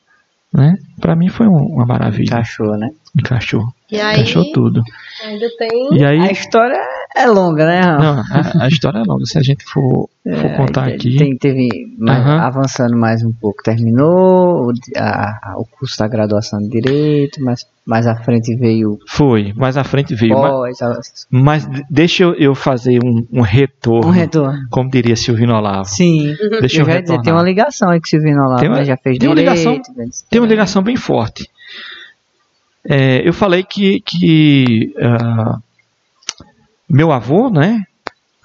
né? 0.54 0.78
Para 1.00 1.16
mim 1.16 1.30
foi 1.30 1.48
um- 1.48 1.74
uma 1.76 1.86
maravilha. 1.86 2.26
Encaixou, 2.26 2.78
né? 2.78 2.90
Encaixou. 3.18 3.66
E 3.92 4.00
aí, 4.00 4.18
Encaixou 4.18 4.52
tudo. 4.52 4.84
ainda 5.26 5.48
tem 5.58 5.98
E 5.98 6.06
aí, 6.06 6.20
A 6.20 6.32
história 6.32 6.78
É 7.16 7.26
longa, 7.26 7.66
né? 7.66 7.82
Não, 7.82 8.20
a, 8.20 8.66
a, 8.66 8.68
história 8.68 9.00
é 9.00 9.04
longa. 9.04 9.26
Se 9.26 9.38
a 9.38 9.42
gente 9.42 9.66
for, 9.66 10.08
for 10.24 10.46
é, 10.46 10.56
contar 10.56 10.88
aqui. 10.88 11.18
Tem, 11.18 11.36
teve, 11.38 11.68
mais, 11.98 12.26
uhum. 12.26 12.40
avançando 12.40 12.96
mais 12.96 13.24
um 13.24 13.32
pouco, 13.32 13.64
terminou 13.64 14.72
a, 14.96 15.52
a, 15.52 15.56
o 15.58 15.66
curso 15.66 15.98
da 15.98 16.08
graduação 16.08 16.60
de 16.60 16.70
Direito, 16.70 17.44
mas 17.44 17.66
mais 17.86 18.06
à 18.06 18.16
frente 18.16 18.56
veio. 18.56 19.00
Foi, 19.08 19.52
mais 19.56 19.76
à 19.76 19.84
frente 19.84 20.14
veio. 20.14 20.36
Pós, 20.36 20.78
mas, 20.80 21.28
mas 21.32 21.70
deixa 21.90 22.24
eu, 22.24 22.34
eu 22.36 22.54
fazer 22.54 23.00
um, 23.04 23.26
um, 23.34 23.42
retorno. 23.42 24.08
Um 24.08 24.12
retorno. 24.12 24.60
Como 24.70 24.90
diria 24.92 25.16
Silvino 25.16 25.56
Olavo. 25.56 25.86
Sim. 25.86 26.36
Deixa 26.62 26.82
eu, 26.82 26.86
eu 26.86 26.94
já 26.94 27.02
dizer, 27.02 27.22
tem 27.22 27.34
uma 27.34 27.42
ligação 27.42 27.90
aí 27.90 28.00
que 28.00 28.08
Silvino 28.08 28.44
Olavo 28.44 28.60
tem 28.60 28.70
uma, 28.70 28.78
né? 28.78 28.86
já 28.86 28.96
fez 28.96 29.18
tem 29.18 29.28
direito. 29.28 29.48
Uma 29.48 29.56
ligação, 29.56 29.82
tem 30.30 30.40
uma 30.40 30.48
ligação 30.48 30.84
bem 30.84 30.96
forte. 30.96 31.50
É, 32.88 33.28
eu 33.28 33.34
falei 33.34 33.64
que, 33.64 34.02
que 34.02 34.94
uh, 34.98 35.62
meu 36.90 37.12
avô, 37.12 37.50
né, 37.50 37.84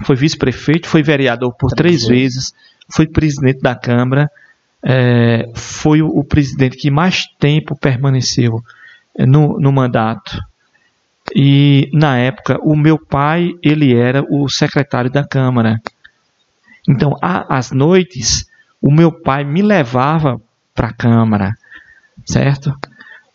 foi 0.05 0.16
vice-prefeito, 0.16 0.89
foi 0.89 1.03
vereador 1.03 1.55
por 1.55 1.70
três, 1.70 2.07
vezes, 2.07 2.53
foi 2.93 3.07
presidente 3.07 3.61
da 3.61 3.74
Câmara, 3.74 4.30
é, 4.82 5.51
foi 5.55 6.03
o, 6.03 6.09
o, 6.09 6.22
presidente 6.22 6.76
que 6.76 6.91
mais 6.91 7.26
tempo 7.39 7.74
permaneceu 7.74 8.62
é, 9.16 9.24
no, 9.24 9.59
no 9.59 9.72
mandato. 9.72 10.39
E 11.35 11.89
na 11.93 12.18
época, 12.18 12.59
o 12.62 12.76
meu 12.76 12.99
pai 12.99 13.55
ele 13.62 13.97
era 13.97 14.22
o 14.28 14.47
secretário 14.49 15.11
da 15.11 15.26
Câmara. 15.26 15.80
Então, 16.87 17.16
às 17.22 17.70
noites, 17.70 18.47
o 18.80 18.93
meu 18.93 19.11
pai 19.11 19.43
me 19.43 19.62
levava 19.62 20.39
para 20.74 20.89
a 20.89 20.93
Câmara, 20.93 21.55
certo? 22.26 22.76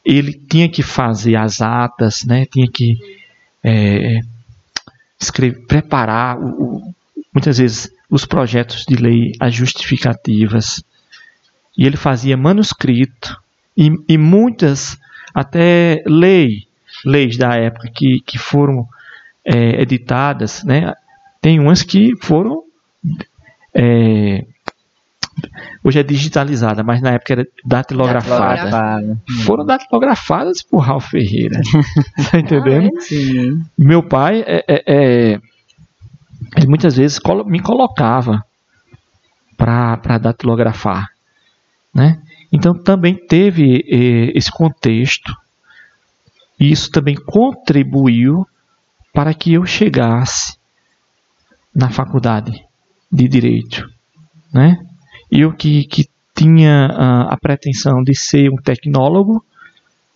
Ele 0.03 0.33
tinha 0.33 0.69
que 0.69 0.81
fazer 0.81 1.35
as 1.35 1.61
atas, 1.61 2.23
né? 2.23 2.45
Tinha 2.45 2.67
que 2.71 2.97
é, 3.63 4.21
escrever, 5.19 5.65
preparar 5.65 6.37
o, 6.37 6.47
o, 6.47 6.95
muitas 7.33 7.57
vezes 7.57 7.91
os 8.09 8.25
projetos 8.25 8.85
de 8.87 8.95
lei, 8.95 9.33
as 9.39 9.53
justificativas. 9.53 10.83
E 11.77 11.85
ele 11.85 11.97
fazia 11.97 12.35
manuscrito 12.35 13.39
e, 13.77 13.91
e 14.07 14.17
muitas 14.17 14.97
até 15.33 16.03
lei, 16.05 16.67
leis 17.05 17.37
da 17.37 17.55
época 17.55 17.89
que, 17.93 18.21
que 18.25 18.37
foram 18.37 18.87
é, 19.45 19.81
editadas, 19.81 20.63
né? 20.63 20.93
Tem 21.41 21.59
umas 21.59 21.83
que 21.83 22.13
foram 22.21 22.63
é, 23.73 24.45
hoje 25.83 25.99
é 25.99 26.03
digitalizada, 26.03 26.83
mas 26.83 27.01
na 27.01 27.11
época 27.11 27.33
era 27.33 27.47
datilografada. 27.65 28.55
datilografada. 28.55 29.21
Foram 29.45 29.65
datilografadas 29.65 30.61
por 30.63 30.79
Ralph 30.79 31.09
Ferreira. 31.09 31.61
tá 32.31 32.39
entendendo? 32.39 32.89
Ah, 32.95 33.01
sim. 33.01 33.63
Meu 33.77 34.03
pai 34.03 34.43
é, 34.45 34.63
é, 34.67 34.83
é, 34.87 35.39
ele 36.57 36.67
muitas 36.67 36.95
vezes 36.97 37.19
me 37.45 37.59
colocava 37.59 38.43
para 39.57 40.17
datilografar. 40.17 41.09
Né? 41.93 42.21
Então 42.51 42.73
também 42.73 43.15
teve 43.15 43.83
eh, 43.87 44.31
esse 44.37 44.51
contexto, 44.51 45.35
e 46.59 46.71
isso 46.71 46.89
também 46.91 47.15
contribuiu 47.15 48.45
para 49.13 49.33
que 49.33 49.53
eu 49.53 49.65
chegasse 49.65 50.57
na 51.73 51.89
faculdade 51.89 52.63
de 53.11 53.27
Direito. 53.27 53.87
Né? 54.53 54.77
Eu 55.31 55.53
que, 55.53 55.85
que 55.85 56.09
tinha 56.35 56.85
a, 56.87 57.33
a 57.33 57.37
pretensão 57.37 58.03
de 58.03 58.15
ser 58.15 58.49
um 58.49 58.55
tecnólogo, 58.55 59.43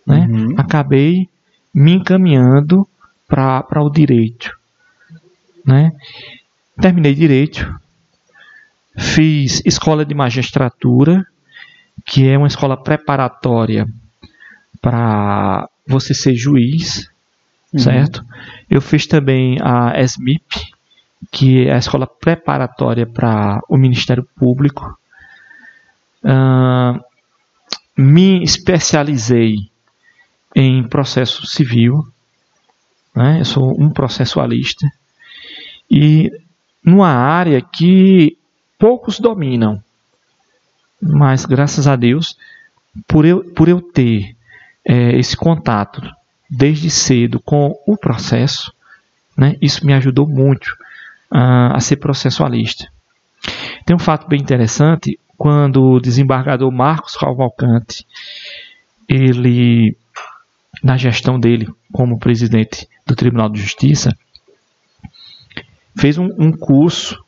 né, 0.06 0.26
uhum. 0.28 0.54
acabei 0.56 1.28
me 1.72 1.92
encaminhando 1.92 2.86
para 3.28 3.82
o 3.82 3.90
direito. 3.90 4.50
Né? 5.64 5.92
Terminei 6.80 7.14
direito, 7.14 7.74
fiz 8.96 9.62
escola 9.64 10.04
de 10.04 10.14
magistratura, 10.14 11.26
que 12.04 12.28
é 12.28 12.36
uma 12.36 12.46
escola 12.46 12.76
preparatória 12.76 13.86
para 14.80 15.68
você 15.86 16.12
ser 16.12 16.34
juiz, 16.34 17.08
uhum. 17.72 17.78
certo? 17.78 18.24
Eu 18.68 18.80
fiz 18.80 19.06
também 19.06 19.58
a 19.62 20.00
SMIP, 20.02 20.44
que 21.30 21.66
é 21.66 21.74
a 21.74 21.78
escola 21.78 22.06
preparatória 22.06 23.06
para 23.06 23.60
o 23.68 23.76
Ministério 23.76 24.26
Público. 24.36 24.98
Uh, 26.24 26.98
me 27.96 28.42
especializei 28.42 29.56
em 30.54 30.86
processo 30.88 31.46
civil, 31.46 32.06
né? 33.14 33.40
eu 33.40 33.44
sou 33.44 33.80
um 33.80 33.90
processualista, 33.90 34.86
e 35.90 36.30
numa 36.82 37.08
área 37.08 37.60
que 37.60 38.36
poucos 38.78 39.20
dominam, 39.20 39.82
mas 41.00 41.44
graças 41.44 41.86
a 41.86 41.96
Deus, 41.96 42.36
por 43.06 43.24
eu, 43.24 43.44
por 43.52 43.68
eu 43.68 43.80
ter 43.80 44.34
é, 44.84 45.18
esse 45.18 45.36
contato 45.36 46.02
desde 46.48 46.90
cedo 46.90 47.40
com 47.40 47.74
o 47.86 47.96
processo, 47.96 48.72
né, 49.36 49.56
isso 49.60 49.84
me 49.84 49.92
ajudou 49.94 50.28
muito 50.28 50.68
uh, 51.32 51.74
a 51.74 51.80
ser 51.80 51.96
processualista. 51.96 52.88
Tem 53.84 53.94
um 53.94 53.98
fato 53.98 54.28
bem 54.28 54.40
interessante 54.40 55.18
quando 55.44 55.82
o 55.82 56.00
desembargador 56.00 56.72
Marcos 56.72 57.16
Cavalcante, 57.16 58.06
ele, 59.06 59.94
na 60.82 60.96
gestão 60.96 61.38
dele 61.38 61.68
como 61.92 62.18
presidente 62.18 62.88
do 63.06 63.14
Tribunal 63.14 63.50
de 63.50 63.60
Justiça, 63.60 64.16
fez 65.94 66.16
um, 66.16 66.30
um 66.38 66.50
curso 66.50 67.22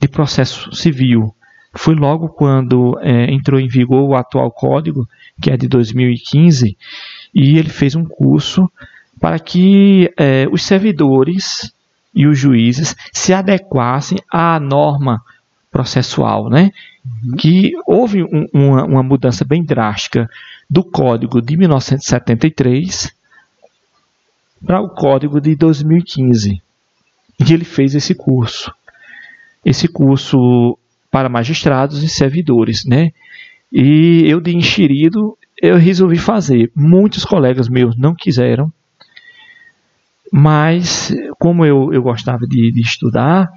de 0.00 0.06
processo 0.06 0.72
civil. 0.72 1.34
Foi 1.74 1.96
logo 1.96 2.28
quando 2.28 2.96
é, 3.00 3.34
entrou 3.34 3.58
em 3.58 3.66
vigor 3.66 4.08
o 4.08 4.14
atual 4.14 4.52
código, 4.52 5.08
que 5.42 5.50
é 5.50 5.56
de 5.56 5.66
2015, 5.66 6.76
e 7.34 7.58
ele 7.58 7.70
fez 7.70 7.96
um 7.96 8.04
curso 8.04 8.70
para 9.20 9.40
que 9.40 10.08
é, 10.16 10.46
os 10.52 10.62
servidores 10.62 11.74
e 12.14 12.24
os 12.24 12.38
juízes 12.38 12.94
se 13.12 13.34
adequassem 13.34 14.18
à 14.32 14.60
norma 14.60 15.20
processual, 15.72 16.48
né? 16.48 16.70
Uhum. 17.24 17.36
Que 17.36 17.72
houve 17.86 18.22
um, 18.22 18.46
uma, 18.52 18.84
uma 18.84 19.02
mudança 19.02 19.44
bem 19.44 19.64
drástica 19.64 20.28
do 20.68 20.84
Código 20.84 21.40
de 21.40 21.56
1973 21.56 23.12
para 24.64 24.80
o 24.80 24.88
Código 24.88 25.40
de 25.40 25.54
2015. 25.56 26.62
E 27.40 27.52
ele 27.52 27.64
fez 27.64 27.94
esse 27.94 28.14
curso. 28.14 28.72
Esse 29.64 29.88
curso 29.88 30.78
para 31.10 31.28
magistrados 31.28 32.02
e 32.02 32.08
servidores, 32.08 32.84
né? 32.84 33.10
E 33.72 34.22
eu 34.26 34.40
de 34.40 34.54
enxerido, 34.54 35.36
eu 35.60 35.76
resolvi 35.76 36.16
fazer. 36.16 36.70
Muitos 36.74 37.24
colegas 37.24 37.68
meus 37.68 37.96
não 37.96 38.14
quiseram, 38.14 38.72
mas 40.32 41.12
como 41.38 41.64
eu, 41.64 41.92
eu 41.92 42.02
gostava 42.02 42.46
de, 42.46 42.72
de 42.72 42.80
estudar, 42.80 43.48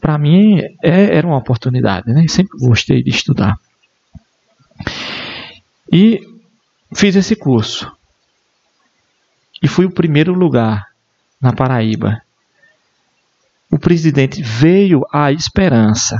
para 0.00 0.18
mim 0.18 0.60
é, 0.82 1.16
era 1.16 1.26
uma 1.26 1.38
oportunidade, 1.38 2.12
né? 2.12 2.26
Sempre 2.28 2.58
gostei 2.58 3.02
de 3.02 3.10
estudar. 3.10 3.56
E 5.92 6.20
fiz 6.94 7.16
esse 7.16 7.34
curso. 7.34 7.90
E 9.62 9.66
fui 9.66 9.86
o 9.86 9.90
primeiro 9.90 10.32
lugar 10.32 10.86
na 11.40 11.52
Paraíba. 11.52 12.22
O 13.70 13.78
presidente 13.78 14.42
veio 14.42 15.04
à 15.12 15.32
esperança, 15.32 16.16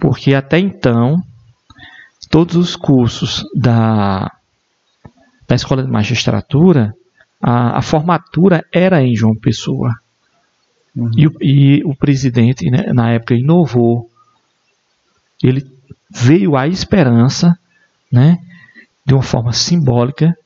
porque 0.00 0.34
até 0.34 0.58
então 0.58 1.22
todos 2.30 2.56
os 2.56 2.76
cursos 2.76 3.44
da, 3.54 4.32
da 5.46 5.54
escola 5.54 5.82
de 5.82 5.90
magistratura, 5.90 6.94
a, 7.40 7.78
a 7.78 7.82
formatura 7.82 8.64
era 8.72 9.02
em 9.02 9.14
João 9.14 9.34
Pessoa. 9.34 9.94
Uhum. 10.94 11.10
E, 11.16 11.26
o, 11.26 11.32
e, 11.40 11.84
o, 11.84 11.94
presidente, 11.94 12.70
né, 12.70 12.92
na 12.92 13.10
época, 13.10 13.34
inovou. 13.34 14.10
Ele 15.42 15.66
veio 16.10 16.56
à 16.56 16.68
esperança, 16.68 17.58
né, 18.10 18.38
de 19.04 19.14
uma 19.14 19.22
forma 19.22 19.52
simbólica, 19.52 20.36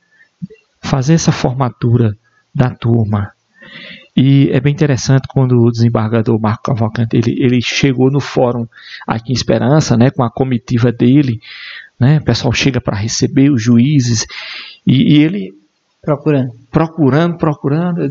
fazer 0.81 1.13
essa 1.13 1.31
formatura 1.31 2.17
da 2.55 2.69
turma. 2.69 3.31
E 4.15 4.49
é 4.51 4.59
bem 4.59 4.73
interessante 4.73 5.27
quando 5.27 5.61
o 5.61 5.71
desembargador 5.71 6.39
Marco 6.39 6.63
Cavalcante 6.63 7.15
ele, 7.15 7.35
ele 7.37 7.61
chegou 7.61 8.09
no 8.09 8.19
fórum 8.19 8.65
aqui 9.05 9.31
em 9.31 9.35
Esperança, 9.35 9.95
né, 9.95 10.09
com 10.09 10.23
a 10.23 10.31
comitiva 10.31 10.91
dele, 10.91 11.39
né, 11.99 12.17
o 12.17 12.23
pessoal 12.23 12.51
chega 12.51 12.81
para 12.81 12.97
receber 12.97 13.51
os 13.51 13.61
juízes 13.61 14.25
e, 14.85 15.13
e, 15.13 15.21
ele 15.21 15.53
procurando, 16.01 16.51
procurando, 16.71 17.37
procurando. 17.37 18.01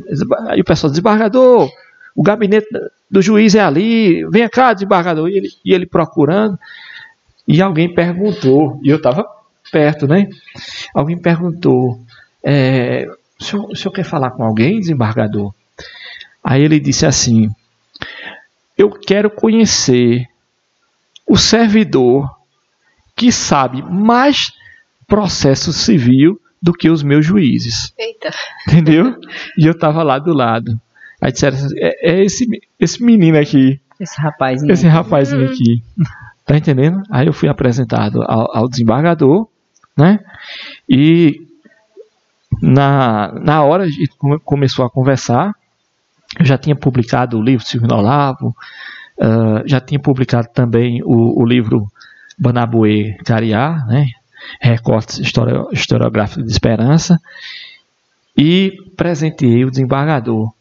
Aí 0.49 0.61
o 0.61 0.65
pessoal 0.65 0.91
desembargador, 0.91 1.69
o 2.17 2.23
gabinete 2.23 2.67
do 3.11 3.21
juiz 3.21 3.55
é 3.55 3.61
ali, 3.61 4.27
vem 4.31 4.49
cá, 4.49 4.73
desembargador. 4.73 5.29
E 5.29 5.37
ele, 5.37 5.49
e 5.65 5.75
ele 5.75 5.87
procurando, 5.87 6.59
e 7.47 7.61
alguém 7.61 7.93
perguntou, 7.93 8.81
e 8.83 8.89
eu 8.89 8.97
estava 8.97 9.25
perto, 9.71 10.07
né? 10.07 10.29
Alguém 10.95 11.19
perguntou: 11.19 12.01
é, 12.43 13.07
o, 13.39 13.45
senhor, 13.45 13.71
o 13.71 13.77
senhor 13.77 13.93
quer 13.93 14.05
falar 14.05 14.31
com 14.31 14.43
alguém, 14.43 14.81
desembargador? 14.81 15.53
Aí 16.43 16.63
ele 16.63 16.81
disse 16.81 17.05
assim: 17.05 17.51
Eu 18.77 18.91
quero 18.91 19.31
conhecer 19.31 20.27
o 21.27 21.37
servidor 21.37 22.35
que 23.15 23.31
sabe 23.31 23.83
mais 23.83 24.53
processo 25.07 25.73
civil 25.73 26.41
do 26.63 26.73
que 26.73 26.89
os 26.89 27.03
meus 27.03 27.25
juízes. 27.25 27.93
Eita. 27.99 28.31
Entendeu? 28.67 29.19
E 29.59 29.67
eu 29.67 29.73
estava 29.73 30.03
lá 30.03 30.19
do 30.19 30.33
lado. 30.33 30.81
Aí 31.21 31.33
disseram 31.33 31.57
assim, 31.57 31.75
é, 31.79 32.11
é 32.11 32.25
esse, 32.25 32.47
esse 32.79 33.03
menino 33.03 33.39
aqui. 33.39 33.81
Esse 33.99 34.21
rapazinho. 34.21 34.73
Esse 34.73 34.87
rapazinho 34.87 35.47
aqui. 35.47 35.83
Tá 36.45 36.57
entendendo? 36.57 37.03
Aí 37.11 37.27
eu 37.27 37.33
fui 37.33 37.49
apresentado 37.49 38.23
ao, 38.23 38.57
ao 38.57 38.69
desembargador, 38.69 39.49
né? 39.97 40.21
E 40.89 41.47
na, 42.63 43.33
na 43.33 43.65
hora 43.65 43.85
a 43.85 43.89
gente 43.89 44.11
começou 44.45 44.85
a 44.85 44.91
conversar. 44.91 45.55
Eu 46.39 46.45
já 46.45 46.59
tinha 46.59 46.77
publicado 46.77 47.39
o 47.39 47.43
livro 47.43 47.65
Silvio 47.65 47.93
Olavo, 47.93 48.55
uh, 49.19 49.67
já 49.67 49.81
tinha 49.81 49.99
publicado 49.99 50.49
também 50.53 51.03
o, 51.03 51.41
o 51.41 51.47
livro 51.47 51.91
Banabuê 52.39 53.17
Cariá, 53.25 53.85
né? 53.87 54.07
Recortes 54.61 55.19
historiográficos 55.73 56.45
de 56.45 56.53
esperança, 56.53 57.19
e 58.37 58.77
presenteei 58.97 59.65
o 59.65 59.71
desembargador. 59.71 60.53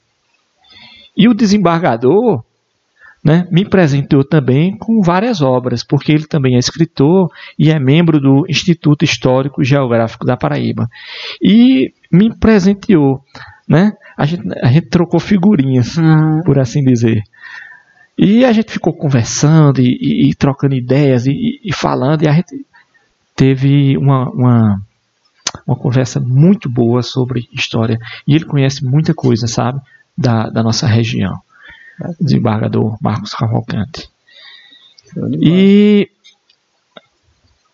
E 1.16 1.28
o 1.28 1.34
desembargador 1.34 2.44
né, 3.24 3.48
me 3.52 3.68
presenteou 3.68 4.24
também 4.24 4.78
com 4.78 5.02
várias 5.02 5.42
obras, 5.42 5.84
porque 5.84 6.12
ele 6.12 6.28
também 6.28 6.56
é 6.56 6.60
escritor 6.60 7.28
e 7.58 7.72
é 7.72 7.80
membro 7.80 8.20
do 8.20 8.46
Instituto 8.48 9.04
Histórico 9.04 9.62
e 9.62 9.66
Geográfico 9.66 10.26
da 10.26 10.38
Paraíba. 10.38 10.88
E 11.42 11.92
me 12.12 12.36
presenteou. 12.38 13.22
Né? 13.68 13.94
A, 14.16 14.26
gente, 14.28 14.44
a 14.62 14.68
gente 14.68 14.90
trocou 14.90 15.20
figurinhas, 15.20 15.98
uhum. 15.98 16.42
por 16.46 16.60
assim 16.60 16.84
dizer. 16.84 17.24
E 18.18 18.46
a 18.46 18.54
gente 18.54 18.72
ficou 18.72 18.94
conversando 18.94 19.82
e, 19.82 19.98
e, 20.00 20.30
e 20.30 20.36
trocando 20.36 20.76
ideias 20.76 21.26
e, 21.26 21.60
e, 21.64 21.74
falando, 21.74 22.24
e 22.24 22.28
a 22.28 22.32
gente 22.32 22.66
teve 23.36 23.98
uma, 23.98 24.30
uma, 24.30 24.82
uma, 25.68 25.76
conversa 25.76 26.20
muito 26.20 26.70
boa 26.70 27.02
sobre 27.02 27.50
história. 27.52 27.98
E 28.26 28.34
ele 28.36 28.46
conhece 28.46 28.86
muita 28.86 29.14
coisa, 29.14 29.48
sabe, 29.48 29.82
da, 30.18 30.50
da 30.50 30.64
nossa 30.64 30.88
região. 30.88 31.40
Desembargador 32.20 32.98
Marcos 33.02 33.34
Cavalcante. 33.34 34.10
E 35.42 36.10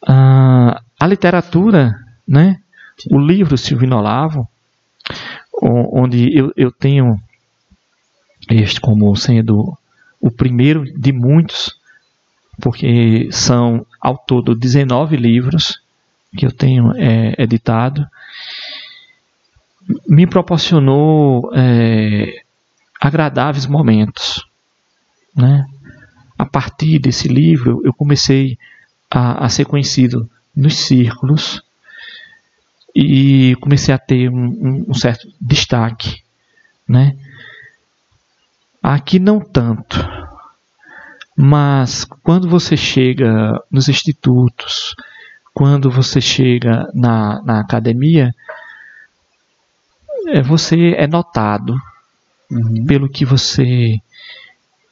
uh, 0.03 0.79
a 0.99 1.07
literatura, 1.07 1.95
né, 2.27 2.59
o 3.09 3.19
livro 3.19 3.57
Silvino 3.57 3.97
Olavo, 3.97 4.47
onde 5.61 6.35
eu, 6.37 6.51
eu 6.55 6.71
tenho 6.71 7.19
este 8.49 8.79
como 8.79 9.15
sendo 9.15 9.77
o 10.19 10.31
primeiro 10.31 10.83
de 10.83 11.11
muitos, 11.11 11.75
porque 12.59 13.29
são 13.31 13.85
ao 13.99 14.17
todo 14.17 14.55
19 14.55 15.15
livros 15.17 15.81
que 16.37 16.45
eu 16.45 16.51
tenho 16.51 16.93
é, 16.95 17.35
editado, 17.37 18.07
me 20.07 20.27
proporcionou 20.27 21.51
é, 21.53 22.43
agradáveis 22.99 23.65
momentos. 23.65 24.45
Né? 25.35 25.65
A 26.37 26.45
partir 26.45 26.99
desse 26.99 27.27
livro, 27.27 27.81
eu 27.83 27.93
comecei 27.93 28.57
a, 29.09 29.45
a 29.45 29.49
ser 29.49 29.65
conhecido 29.65 30.29
nos 30.55 30.77
círculos 30.77 31.63
e 32.95 33.55
comecei 33.61 33.93
a 33.93 33.97
ter 33.97 34.29
um, 34.29 34.85
um, 34.89 34.93
certo 34.93 35.27
destaque. 35.39 36.21
Né? 36.87 37.15
Aqui 38.83 39.19
não 39.19 39.39
tanto, 39.39 39.97
mas 41.35 42.05
quando 42.23 42.49
você 42.49 42.75
chega 42.75 43.61
nos 43.71 43.87
institutos, 43.87 44.95
quando 45.53 45.89
você 45.89 46.19
chega 46.19 46.89
na, 46.93 47.41
na 47.43 47.59
academia, 47.59 48.33
você 50.43 50.93
é 50.97 51.07
notado 51.07 51.75
uhum. 52.49 52.85
pelo 52.85 53.09
que 53.09 53.25
você 53.25 53.99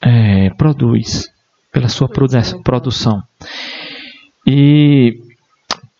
é, 0.01 0.49
produz, 0.51 1.31
pela 1.71 1.89
sua 1.89 2.07
produ 2.07 2.37
produção. 2.63 3.23
E 4.45 5.21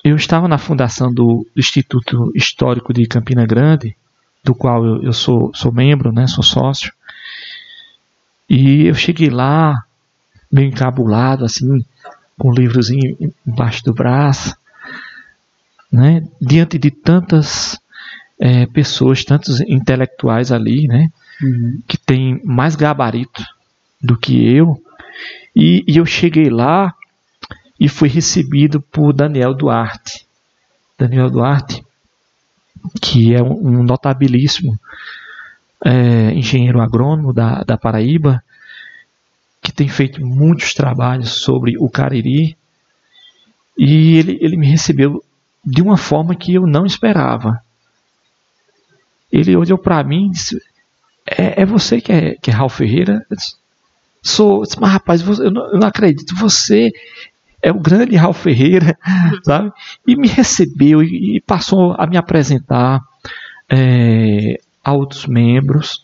eu 0.04 0.16
estava 0.16 0.48
na 0.48 0.58
fundação 0.58 1.14
do 1.14 1.46
Instituto 1.56 2.32
Histórico 2.36 2.94
de 2.94 3.06
Campina 3.06 3.46
Grande, 3.46 3.96
do 4.44 4.56
qual 4.56 4.86
eu, 4.86 5.04
eu 5.04 5.14
sou, 5.14 5.52
sou 5.54 5.72
membro, 5.72 6.12
né, 6.12 6.26
sou 6.28 6.44
sócio. 6.44 6.94
E 8.50 8.88
eu 8.88 8.96
cheguei 8.96 9.30
lá, 9.30 9.84
meio 10.52 10.70
encabulado, 10.70 11.46
assim, 11.46 11.86
com 12.38 12.50
um 12.50 12.54
livrozinho 12.54 13.18
embaixo 13.46 13.84
do 13.84 13.94
braço, 13.94 14.56
né, 15.92 16.26
diante 16.42 16.80
de 16.80 16.90
tantas 16.90 17.80
é, 18.40 18.66
pessoas, 18.66 19.24
tantos 19.26 19.60
intelectuais 19.62 20.52
ali, 20.52 20.88
né, 20.88 21.10
uhum. 21.42 21.82
que 21.86 21.98
tem 21.98 22.42
mais 22.44 22.76
gabarito 22.76 23.44
do 24.02 24.18
que 24.18 24.56
eu. 24.56 24.82
E, 25.54 25.84
e, 25.86 25.98
eu 25.98 26.06
cheguei 26.06 26.50
lá 26.50 26.94
e 27.78 27.90
fui 27.90 28.08
recebido 28.08 28.80
por 28.80 29.12
Daniel 29.12 29.54
Duarte. 29.54 30.26
Daniel 30.98 31.30
Duarte, 31.30 31.84
que 33.02 33.36
é 33.36 33.44
um, 33.44 33.80
um 33.80 33.84
notabilíssimo 33.84 34.80
é, 35.84 36.32
engenheiro 36.34 36.82
agrônomo 36.82 37.34
da, 37.34 37.64
da 37.64 37.78
Paraíba, 37.78 38.44
que 39.62 39.72
tem 39.72 39.90
feito 39.90 40.26
muitos 40.26 40.74
trabalhos 40.74 41.30
sobre 41.30 41.78
o 41.78 41.90
Cariri. 41.90 42.58
E 43.78 44.16
ele, 44.18 44.38
ele 44.42 44.58
me 44.58 44.68
recebeu 44.68 45.24
de 45.66 45.82
uma 45.82 45.98
forma 45.98 46.36
que 46.36 46.54
eu 46.54 46.66
não 46.66 46.86
esperava. 46.86 47.62
Ele 49.32 49.56
olhou 49.56 49.78
para 49.78 50.04
mim 50.04 50.28
e 50.28 50.32
disse: 50.32 50.62
é, 51.26 51.62
é 51.62 51.66
você 51.66 52.02
que 52.02 52.12
é, 52.12 52.36
que 52.36 52.50
é 52.50 52.54
Raul 52.54 52.70
Ferreira? 52.70 53.26
Eu 53.30 53.38
disse, 53.38 53.56
Sou, 54.22 54.60
eu 54.60 54.64
disse, 54.64 54.80
mas 54.80 54.92
rapaz, 54.92 55.22
eu 55.22 55.52
não, 55.52 55.72
eu 55.72 55.80
não 55.80 55.88
acredito, 55.88 56.36
você 56.36 56.92
é 57.62 57.72
o 57.72 57.80
grande 57.80 58.16
Raul 58.16 58.34
Ferreira, 58.34 58.98
sabe? 59.44 59.72
E 60.06 60.16
me 60.16 60.28
recebeu 60.28 61.02
e, 61.04 61.38
e 61.38 61.42
passou 61.42 61.96
a 61.98 62.06
me 62.06 62.18
apresentar 62.18 63.02
é, 63.70 64.60
a 64.84 64.94
outros 64.94 65.26
membros. 65.26 66.04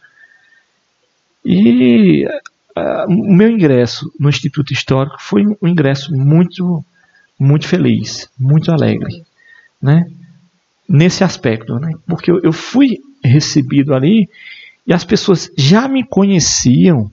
E 1.43 2.25
uh, 2.25 3.05
o 3.07 3.33
meu 3.33 3.49
ingresso 3.49 4.11
no 4.19 4.29
Instituto 4.29 4.73
Histórico 4.73 5.17
foi 5.19 5.45
um 5.45 5.67
ingresso 5.67 6.15
muito, 6.15 6.83
muito 7.39 7.67
feliz, 7.67 8.29
muito 8.37 8.71
alegre, 8.71 9.23
né? 9.81 10.09
Nesse 10.87 11.23
aspecto, 11.23 11.79
né? 11.79 11.91
Porque 12.07 12.31
eu, 12.31 12.39
eu 12.43 12.53
fui 12.53 12.99
recebido 13.25 13.93
ali 13.93 14.29
e 14.85 14.93
as 14.93 15.03
pessoas 15.03 15.51
já 15.57 15.87
me 15.87 16.03
conheciam 16.03 17.11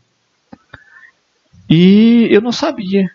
e 1.68 2.28
eu 2.30 2.40
não 2.40 2.52
sabia. 2.52 3.10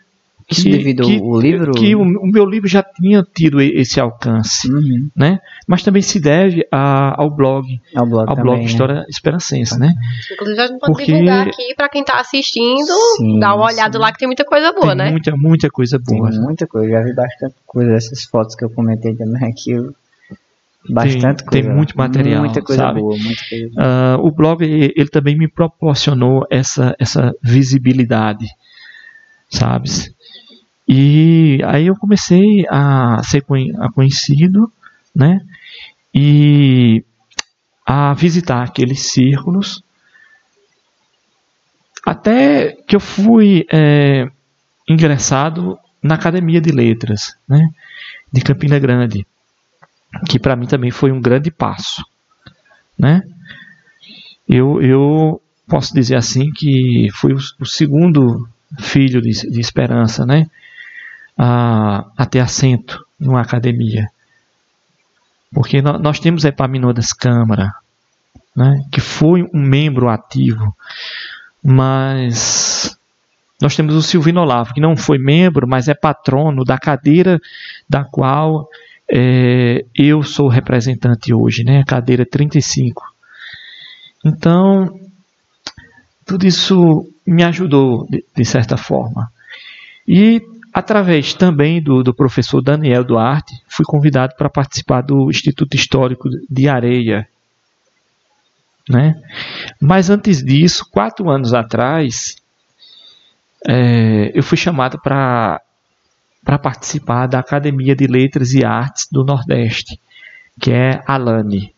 Isso 0.49 0.63
que, 0.63 0.69
devido 0.69 1.03
que, 1.03 1.19
ao 1.19 1.39
livro? 1.41 1.71
Que 1.73 1.93
o, 1.93 2.01
o, 2.01 2.25
meu 2.25 2.45
livro 2.45 2.69
já 2.69 2.81
tinha 2.81 3.21
tido 3.35 3.59
esse 3.59 3.99
alcance, 3.99 4.71
uhum. 4.71 5.09
né? 5.13 5.39
Mas 5.67 5.83
também 5.83 6.01
se 6.01 6.21
deve 6.21 6.65
a, 6.71 7.21
ao 7.21 7.29
blog, 7.29 7.81
ao 7.93 8.05
blog, 8.05 8.29
ao 8.29 8.35
também, 8.35 8.43
blog 8.43 8.59
né? 8.59 8.65
História 8.65 9.05
Esperancense, 9.09 9.77
né? 9.77 9.93
Inclusive 10.31 10.61
a 10.61 10.67
gente 10.67 10.79
pode 10.79 10.93
Porque... 10.93 11.05
divulgar 11.11 11.47
aqui 11.47 11.75
para 11.75 11.89
quem 11.89 11.99
está 11.99 12.21
assistindo, 12.21 12.93
sim, 13.17 13.39
dar 13.39 13.55
uma 13.55 13.65
olhada 13.65 13.97
sim. 13.97 13.99
lá 13.99 14.09
que 14.13 14.19
tem 14.19 14.27
muita 14.27 14.45
coisa 14.45 14.71
boa, 14.71 14.95
tem 14.95 14.95
né? 14.95 15.11
Muita, 15.11 15.35
muita 15.35 15.69
coisa 15.69 15.99
boa. 15.99 16.31
Tem 16.31 16.39
muita 16.39 16.65
coisa, 16.65 16.89
já 16.89 17.01
vi 17.01 17.13
bastante 17.13 17.55
coisa. 17.65 17.91
Essas 17.91 18.23
fotos 18.23 18.55
que 18.55 18.63
eu 18.63 18.69
comentei 18.69 19.13
também 19.15 19.43
aqui, 19.43 19.71
eu 19.71 19.93
Bastante 20.89 21.43
tem, 21.43 21.45
coisa. 21.45 21.67
Tem 21.67 21.75
muito 21.75 21.97
material, 21.97 22.43
muita 22.43 22.61
coisa 22.61 22.83
sabe? 22.83 22.99
boa, 22.99 23.17
muita 23.17 23.41
coisa 23.49 23.69
boa. 23.69 24.17
Uh, 24.17 24.25
o 24.25 24.31
blog 24.31 24.63
ele 24.63 25.09
também 25.09 25.37
me 25.37 25.47
proporcionou 25.47 26.45
essa 26.49 26.95
essa 26.99 27.35
visibilidade, 27.41 28.47
sabes? 29.49 30.13
E 30.87 31.59
aí 31.65 31.87
eu 31.87 31.95
comecei 31.95 32.65
a 32.69 33.21
ser 33.23 33.43
conhecido, 33.93 34.71
né? 35.13 35.41
E 36.13 37.03
a 37.85 38.13
visitar 38.13 38.63
aqueles 38.63 39.11
círculos, 39.11 39.83
até 42.05 42.71
que 42.87 42.95
eu 42.95 42.99
fui 42.99 43.65
é, 43.71 44.29
ingressado 44.87 45.77
na 46.01 46.15
Academia 46.15 46.61
de 46.61 46.71
Letras, 46.71 47.35
né? 47.47 47.69
De 48.31 48.41
Campina 48.41 48.79
Grande 48.79 49.25
que 50.29 50.39
para 50.39 50.55
mim 50.55 50.67
também 50.67 50.91
foi 50.91 51.11
um 51.11 51.21
grande 51.21 51.51
passo, 51.51 52.03
né? 52.97 53.21
Eu, 54.47 54.81
eu 54.81 55.41
posso 55.67 55.93
dizer 55.93 56.15
assim 56.15 56.51
que 56.51 57.09
fui 57.13 57.33
o, 57.33 57.37
o 57.59 57.65
segundo 57.65 58.47
filho 58.79 59.21
de, 59.21 59.31
de, 59.31 59.59
Esperança, 59.59 60.25
né? 60.25 60.49
A, 61.37 62.05
a 62.17 62.25
ter 62.25 62.39
assento 62.39 63.05
numa 63.19 63.41
academia. 63.41 64.07
Porque 65.51 65.81
nós, 65.81 66.01
nós 66.01 66.19
temos 66.19 66.45
Epaminondas 66.45 67.13
Câmara, 67.13 67.73
né, 68.55 68.83
que 68.91 68.99
foi 68.99 69.43
um 69.53 69.61
membro 69.61 70.09
ativo, 70.09 70.75
mas 71.63 72.97
nós 73.61 73.75
temos 73.75 73.95
o 73.95 74.01
Silvino 74.01 74.41
Olavo, 74.41 74.73
que 74.73 74.81
não 74.81 74.97
foi 74.97 75.17
membro, 75.17 75.67
mas 75.67 75.87
é 75.87 75.93
patrono 75.93 76.63
da 76.63 76.77
cadeira 76.77 77.39
da 77.87 78.03
qual 78.03 78.67
é, 79.11 79.85
eu 79.95 80.21
sou 80.23 80.47
representante 80.47 81.33
hoje, 81.33 81.63
né, 81.63 81.83
cadeira 81.85 82.25
35. 82.25 83.03
Então, 84.25 84.99
tudo 86.25 86.45
isso 86.45 87.09
me 87.25 87.43
ajudou 87.43 88.05
de, 88.09 88.23
de 88.35 88.45
certa 88.45 88.75
forma. 88.75 89.31
E 90.07 90.41
através 90.73 91.33
também 91.33 91.81
do, 91.81 92.03
do, 92.03 92.13
professor 92.13 92.61
Daniel 92.61 93.03
Duarte, 93.03 93.55
fui 93.67 93.85
convidado 93.85 94.35
para 94.35 94.49
participar 94.49 95.01
do 95.01 95.29
Instituto 95.29 95.75
Histórico 95.75 96.29
de 96.49 96.67
Areia. 96.67 97.27
Né? 98.89 99.15
Mas 99.81 100.09
antes 100.09 100.43
disso, 100.43 100.85
quatro 100.91 101.29
anos 101.29 101.53
atrás, 101.53 102.35
é, 103.67 104.31
eu 104.33 104.43
fui 104.43 104.57
chamado 104.57 104.99
para 105.01 105.61
participar 106.55 107.25
da 107.25 107.39
Academia 107.39 107.95
de 107.95 108.05
Letras 108.05 108.53
e 108.53 108.63
Artes 108.63 109.07
do 109.11 109.23
Nordeste, 109.23 109.99
que 110.61 110.71
é 110.71 111.01
a 111.07 111.17
LANE. 111.17 111.73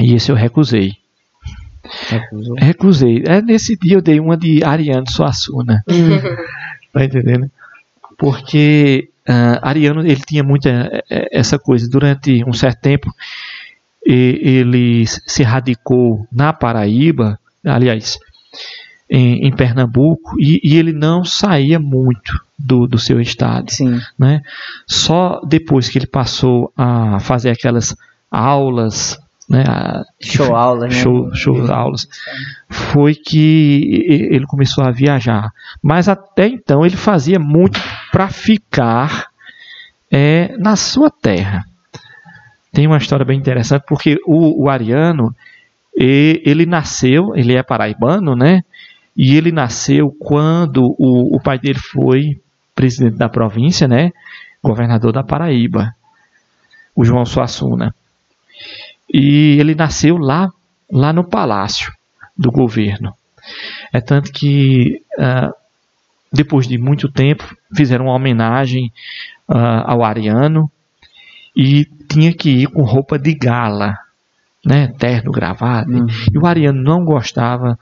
E 0.00 0.14
esse 0.14 0.32
eu 0.32 0.36
recusei. 0.36 0.96
Recusou? 2.08 2.54
Recusei. 2.58 3.22
É, 3.26 3.40
nesse 3.40 3.76
dia 3.76 3.96
eu 3.96 4.02
dei 4.02 4.18
uma 4.18 4.36
de 4.36 4.64
Ariano 4.64 5.08
Suassuna. 5.08 5.84
tá 6.92 7.04
entendendo? 7.04 7.50
Porque 8.18 9.08
uh, 9.28 9.58
Ariano 9.62 10.00
ele 10.00 10.20
tinha 10.20 10.42
muita 10.42 10.68
é, 10.68 11.02
é, 11.10 11.38
essa 11.38 11.58
coisa. 11.58 11.88
Durante 11.88 12.44
um 12.44 12.52
certo 12.52 12.80
tempo, 12.80 13.10
ele 14.04 15.06
se 15.06 15.42
radicou 15.42 16.26
na 16.32 16.52
Paraíba, 16.52 17.38
aliás, 17.64 18.18
em, 19.10 19.48
em 19.48 19.50
Pernambuco, 19.50 20.36
e, 20.38 20.60
e, 20.62 20.76
ele 20.76 20.92
não 20.92 21.24
saía 21.24 21.80
muito 21.80 22.40
do, 22.56 22.86
do 22.86 22.98
seu 22.98 23.20
estado. 23.20 23.70
Sim. 23.72 24.00
Né? 24.16 24.40
Só 24.86 25.40
depois 25.44 25.88
que 25.88 25.98
ele 25.98 26.06
passou 26.06 26.72
a 26.76 27.18
fazer 27.18 27.50
aquelas 27.50 27.96
aulas 28.30 29.18
né, 29.48 29.64
show 30.22 30.54
aulas, 30.54 30.90
né? 30.90 31.02
show, 31.02 31.34
show 31.34 31.72
aulas, 31.72 32.06
foi 32.68 33.16
que 33.16 34.06
ele 34.30 34.46
começou 34.46 34.84
a 34.84 34.92
viajar. 34.92 35.50
Mas 35.82 36.08
até 36.08 36.46
então 36.46 36.86
ele 36.86 36.96
fazia 36.96 37.40
muito 37.40 37.80
para 38.12 38.28
ficar 38.28 39.26
é, 40.08 40.54
na 40.56 40.76
sua 40.76 41.10
terra. 41.10 41.64
Tem 42.72 42.86
uma 42.86 42.98
história 42.98 43.24
bem 43.24 43.36
interessante 43.36 43.82
porque 43.88 44.20
o, 44.24 44.62
o 44.62 44.70
Ariano 44.70 45.34
ele 45.96 46.64
nasceu, 46.64 47.34
ele 47.34 47.54
é 47.54 47.62
paraibano, 47.64 48.36
né? 48.36 48.62
E 49.22 49.36
ele 49.36 49.52
nasceu 49.52 50.10
quando 50.18 50.96
o, 50.98 51.36
o 51.36 51.42
pai 51.42 51.58
dele 51.58 51.78
foi 51.78 52.40
presidente 52.74 53.18
da 53.18 53.28
província, 53.28 53.86
né? 53.86 54.12
Governador 54.64 55.12
da 55.12 55.22
Paraíba, 55.22 55.94
o 56.96 57.04
João 57.04 57.26
Suassuna. 57.26 57.94
E 59.12 59.58
ele 59.60 59.74
nasceu 59.74 60.16
lá, 60.16 60.48
lá 60.90 61.12
no 61.12 61.22
palácio 61.22 61.92
do 62.34 62.50
governo. 62.50 63.12
É 63.92 64.00
tanto 64.00 64.32
que 64.32 65.02
uh, 65.18 65.52
depois 66.32 66.66
de 66.66 66.78
muito 66.78 67.06
tempo 67.06 67.44
fizeram 67.76 68.06
uma 68.06 68.14
homenagem 68.14 68.90
uh, 69.46 69.84
ao 69.84 70.02
Ariano 70.02 70.72
e 71.54 71.84
tinha 72.08 72.32
que 72.32 72.48
ir 72.48 72.68
com 72.68 72.84
roupa 72.84 73.18
de 73.18 73.34
gala, 73.34 73.98
né, 74.64 74.88
terno, 74.98 75.30
gravado. 75.30 75.92
Uhum. 75.92 76.06
E 76.32 76.38
o 76.38 76.46
Ariano 76.46 76.82
não 76.82 77.04
gostava, 77.04 77.78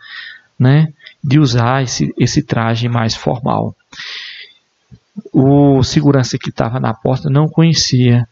né, 0.59 0.93
de 1.23 1.39
usar 1.39 1.83
esse, 1.83 2.13
esse 2.19 2.43
traje 2.43 2.89
mais 2.89 3.15
formal. 3.15 3.75
O 5.33 5.83
segurança 5.83 6.39
que 6.39 6.51
estava 6.51 6.79
na 6.79 6.95
porta 6.95 7.29
não 7.29 7.49
conhecia 7.49 8.27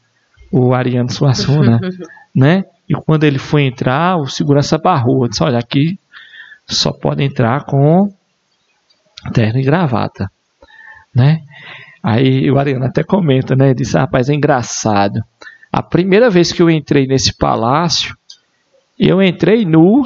o 0.51 0.73
Ariano 0.73 1.11
Suassuna, 1.11 1.81
né? 2.35 2.65
E 2.89 2.95
quando 2.95 3.25
ele 3.25 3.39
foi 3.39 3.65
entrar, 3.65 4.17
o 4.17 4.27
segurança 4.27 4.79
barrou. 4.79 5.29
Disse: 5.29 5.43
Olha, 5.43 5.59
aqui 5.59 5.99
só 6.67 6.93
pode 6.93 7.23
entrar 7.23 7.65
com 7.65 8.13
terno 9.33 9.59
e 9.59 9.65
gravata, 9.65 10.31
né? 11.15 11.43
Aí 12.03 12.49
o 12.51 12.59
Ariano 12.59 12.85
até 12.85 13.03
comenta, 13.03 13.57
né? 13.57 13.75
Disse: 13.75 13.99
Rapaz, 13.99 14.29
é 14.29 14.35
engraçado. 14.35 15.25
A 15.73 15.83
primeira 15.83 16.31
vez 16.31 16.53
que 16.53 16.63
eu 16.63 16.71
entrei 16.71 17.07
nesse 17.07 17.37
palácio, 17.37 18.17
eu 18.99 19.23
entrei 19.23 19.65
nu 19.65 20.03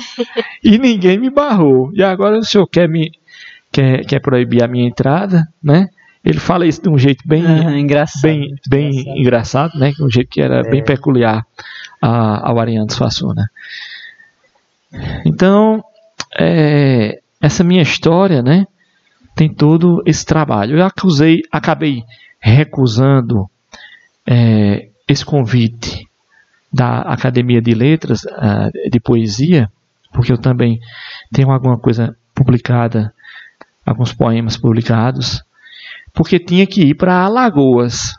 e 0.62 0.78
ninguém 0.78 1.18
me 1.18 1.30
barrou. 1.30 1.90
E 1.94 2.02
agora 2.02 2.38
o 2.38 2.44
senhor 2.44 2.66
quer 2.66 2.88
me 2.88 3.12
quer, 3.70 4.04
quer 4.04 4.20
proibir 4.20 4.62
a 4.62 4.68
minha 4.68 4.86
entrada, 4.86 5.46
né? 5.62 5.88
Ele 6.22 6.38
fala 6.38 6.66
isso 6.66 6.82
de 6.82 6.88
um 6.90 6.98
jeito 6.98 7.26
bem 7.26 7.46
ah, 7.46 7.78
engraçado, 7.78 8.22
bem, 8.22 8.54
bem 8.68 8.90
engraçado. 8.90 9.18
engraçado, 9.18 9.78
né? 9.78 9.92
Um 10.00 10.10
jeito 10.10 10.28
que 10.28 10.40
era 10.40 10.60
é. 10.60 10.70
bem 10.70 10.84
peculiar 10.84 11.46
a, 12.00 12.48
ao 12.48 12.58
Ariano 12.58 12.92
Suassuna. 12.92 13.50
Então, 15.24 15.82
é, 16.38 17.20
essa 17.40 17.64
minha 17.64 17.82
história, 17.82 18.42
né, 18.42 18.66
tem 19.34 19.48
todo 19.48 20.02
esse 20.04 20.26
trabalho. 20.26 20.78
Eu 20.78 20.84
acusei, 20.84 21.40
acabei 21.50 22.02
recusando 22.38 23.48
é, 24.26 24.88
esse 25.08 25.24
convite 25.24 26.09
da 26.72 27.00
Academia 27.02 27.60
de 27.60 27.74
Letras 27.74 28.24
uh, 28.24 28.90
de 28.90 29.00
Poesia, 29.00 29.70
porque 30.12 30.32
eu 30.32 30.38
também 30.38 30.80
tenho 31.32 31.50
alguma 31.50 31.78
coisa 31.78 32.16
publicada, 32.34 33.12
alguns 33.84 34.12
poemas 34.12 34.56
publicados, 34.56 35.42
porque 36.12 36.38
tinha 36.38 36.66
que 36.66 36.82
ir 36.82 36.94
para 36.94 37.24
Alagoas. 37.24 38.14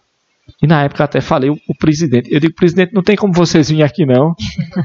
E 0.61 0.68
na 0.68 0.84
época 0.84 1.03
até 1.03 1.22
falei 1.22 1.49
o, 1.49 1.57
o, 1.68 1.76
presidente. 1.76 2.32
Eu 2.32 2.40
digo, 2.40 2.53
presidente, 2.53 2.94
não 2.94 3.02
tem 3.02 3.15
como 3.15 3.34
vocês 3.34 3.69
virem 3.69 3.84
aqui 3.84 4.06
não. 4.06 4.36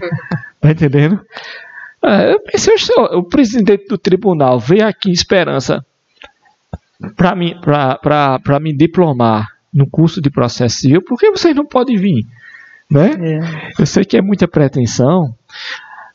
tá 0.60 0.70
entendendo? 0.70 1.20
É, 2.04 2.32
eu 2.32 2.40
pensei, 2.40 2.74
eu 2.74 2.78
sou, 2.78 3.04
o 3.18 3.24
presidente 3.24 3.86
do 3.88 3.98
tribunal 3.98 4.60
veio 4.60 4.86
aqui 4.86 5.10
em 5.10 5.12
Esperança 5.12 5.84
para 7.16 7.34
me, 7.34 7.54
me 8.60 8.76
diplomar 8.76 9.48
no 9.72 9.88
curso 9.88 10.22
de 10.22 10.30
processo 10.30 10.76
civil, 10.76 11.02
por 11.02 11.18
que 11.18 11.30
vocês 11.30 11.54
não 11.54 11.66
podem 11.66 11.96
vir? 11.96 12.24
Né? 12.90 13.10
É. 13.12 13.72
Eu 13.78 13.86
sei 13.86 14.04
que 14.04 14.16
é 14.16 14.22
muita 14.22 14.46
pretensão, 14.46 15.34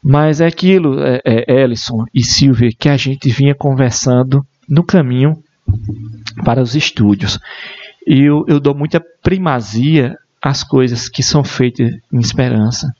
mas 0.04 0.42
é 0.42 0.48
aquilo, 0.48 1.02
é, 1.02 1.22
é, 1.24 1.62
Ellison 1.62 2.06
e 2.14 2.24
Silvia, 2.24 2.72
que 2.78 2.90
a 2.90 2.98
gente 2.98 3.30
vinha 3.30 3.54
conversando 3.54 4.46
no 4.68 4.84
caminho 4.84 5.44
para 6.44 6.62
os 6.62 6.76
estúdios. 6.76 7.40
E 8.08 8.22
eu, 8.22 8.46
eu 8.48 8.60
dou 8.60 8.74
muita 8.74 9.04
primazia 9.22 10.18
às 10.42 10.64
coisas 10.64 11.08
que 11.08 11.22
são 11.22 11.44
feitas 11.44 11.94
em 12.12 12.20
esperança. 12.20 12.94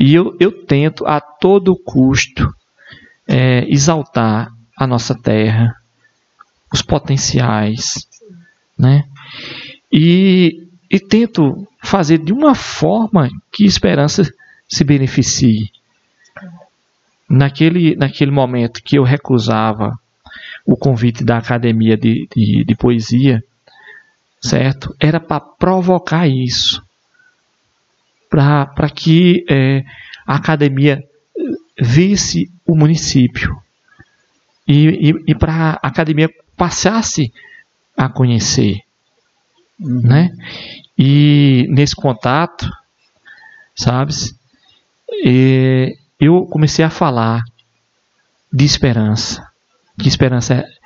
E 0.00 0.14
eu, 0.14 0.36
eu 0.40 0.52
tento 0.64 1.04
a 1.06 1.20
todo 1.20 1.76
custo 1.76 2.54
é, 3.26 3.68
exaltar 3.68 4.48
a 4.76 4.86
nossa 4.86 5.14
terra, 5.14 5.74
os 6.72 6.80
potenciais, 6.80 8.06
né? 8.78 9.04
E, 9.92 10.67
e 10.90 10.98
tento 10.98 11.66
fazer 11.82 12.18
de 12.18 12.32
uma 12.32 12.54
forma 12.54 13.28
que 13.52 13.64
esperança 13.64 14.22
se 14.68 14.84
beneficie. 14.84 15.70
Naquele, 17.28 17.94
naquele 17.96 18.30
momento 18.30 18.82
que 18.82 18.96
eu 18.96 19.02
recusava 19.02 19.98
o 20.64 20.76
convite 20.76 21.24
da 21.24 21.38
academia 21.38 21.96
de, 21.96 22.28
de, 22.34 22.64
de 22.64 22.76
poesia, 22.76 23.42
certo? 24.40 24.94
Era 24.98 25.20
para 25.20 25.40
provocar 25.40 26.26
isso, 26.26 26.82
para 28.30 28.90
que 28.94 29.44
é, 29.48 29.84
a 30.26 30.36
academia 30.36 31.02
visse 31.80 32.50
o 32.66 32.74
município 32.74 33.56
e, 34.66 35.10
e, 35.10 35.14
e 35.28 35.34
para 35.34 35.78
a 35.82 35.88
academia 35.88 36.28
passasse 36.56 37.32
a 37.96 38.08
conhecer, 38.08 38.80
uhum. 39.80 40.00
né? 40.02 40.34
E 40.96 41.66
nesse 41.70 41.94
contato, 41.94 42.68
sabes, 43.74 44.34
eu 46.18 46.46
comecei 46.46 46.84
a 46.84 46.90
falar 46.90 47.44
de 48.52 48.64
esperança, 48.64 49.46
que 49.98 50.08
esperança 50.08 50.54
é 50.54 50.78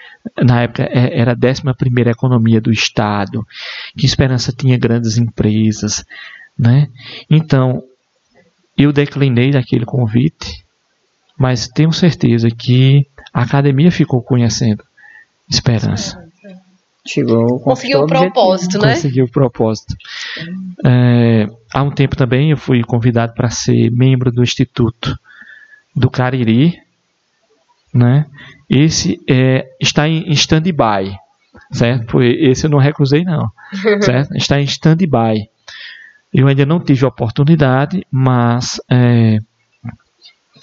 na 0.42 0.62
época 0.62 0.84
é, 0.84 1.18
era 1.18 1.32
a 1.32 1.36
11 1.36 2.10
economia 2.10 2.60
do 2.60 2.70
Estado, 2.70 3.46
que 3.96 4.06
Esperança 4.06 4.52
tinha 4.52 4.78
grandes 4.78 5.16
empresas. 5.18 6.04
Né? 6.58 6.88
Então, 7.28 7.82
eu 8.76 8.92
declinei 8.92 9.50
daquele 9.50 9.84
convite, 9.84 10.64
mas 11.36 11.68
tenho 11.68 11.92
certeza 11.92 12.48
que 12.50 13.06
a 13.32 13.42
academia 13.42 13.90
ficou 13.90 14.22
conhecendo 14.22 14.84
Esperança. 15.48 16.21
Chegou, 17.04 17.58
conseguiu 17.58 18.02
o 18.02 18.06
propósito, 18.06 18.78
né? 18.78 18.94
Conseguiu 18.94 19.24
o 19.24 19.30
propósito. 19.30 19.96
É, 20.84 21.48
há 21.74 21.82
um 21.82 21.90
tempo 21.90 22.14
também 22.14 22.50
eu 22.50 22.56
fui 22.56 22.82
convidado 22.84 23.34
para 23.34 23.50
ser 23.50 23.90
membro 23.90 24.30
do 24.30 24.42
Instituto 24.42 25.18
do 25.94 26.08
Cariri, 26.08 26.80
né? 27.92 28.26
Esse 28.70 29.20
é, 29.28 29.68
está 29.80 30.08
em, 30.08 30.28
em 30.28 30.32
stand-by, 30.32 31.16
certo? 31.72 32.22
Esse 32.22 32.66
eu 32.66 32.70
não 32.70 32.78
recusei 32.78 33.24
não, 33.24 33.50
certo? 34.00 34.36
Está 34.36 34.60
em 34.60 34.64
stand-by. 34.64 35.48
Eu 36.32 36.46
ainda 36.46 36.64
não 36.64 36.78
tive 36.78 37.04
oportunidade, 37.04 38.06
mas 38.10 38.80
é, 38.88 39.38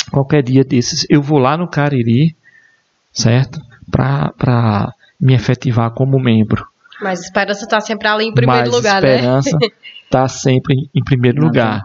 qualquer 0.10 0.42
dia 0.42 0.64
desses 0.64 1.06
eu 1.10 1.22
vou 1.22 1.38
lá 1.38 1.58
no 1.58 1.68
Cariri, 1.68 2.34
certo? 3.12 3.62
Para 3.92 4.94
me 5.20 5.34
efetivar 5.34 5.92
como 5.92 6.20
membro. 6.20 6.66
Mas 7.02 7.22
Esperança 7.22 7.64
está 7.64 7.80
sempre 7.80 8.08
ali 8.08 8.26
em 8.26 8.34
primeiro 8.34 8.66
Mas 8.66 8.76
lugar, 8.76 9.04
esperança 9.04 9.58
né? 9.58 9.68
está 10.10 10.28
sempre 10.28 10.90
em 10.94 11.04
primeiro 11.04 11.42
lugar. 11.42 11.84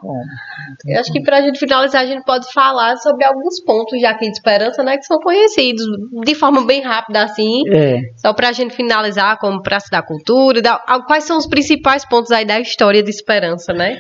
Eu 0.87 0.99
acho 0.99 1.13
que 1.13 1.23
para 1.23 1.39
a 1.39 1.41
gente 1.43 1.59
finalizar, 1.59 2.03
a 2.03 2.07
gente 2.07 2.25
pode 2.25 2.51
falar 2.53 2.97
sobre 2.97 3.25
alguns 3.25 3.61
pontos 3.63 4.01
já 4.01 4.11
aqui 4.11 4.27
de 4.27 4.33
Esperança, 4.33 4.83
né, 4.83 4.97
que 4.97 5.05
são 5.05 5.19
conhecidos 5.19 5.85
de 6.25 6.35
forma 6.35 6.65
bem 6.67 6.83
rápida, 6.83 7.23
assim. 7.23 7.63
É. 7.71 8.01
Só 8.17 8.33
para 8.33 8.49
a 8.49 8.53
gente 8.53 8.75
finalizar, 8.75 9.39
como 9.39 9.63
Praça 9.63 9.89
da 9.91 10.03
Cultura. 10.03 10.63
Da, 10.63 10.79
quais 11.07 11.25
são 11.25 11.37
os 11.37 11.47
principais 11.47 12.05
pontos 12.05 12.33
aí 12.33 12.47
da 12.47 12.59
história 12.59 13.03
de 13.03 13.11
Esperança, 13.11 13.73
né? 13.73 13.99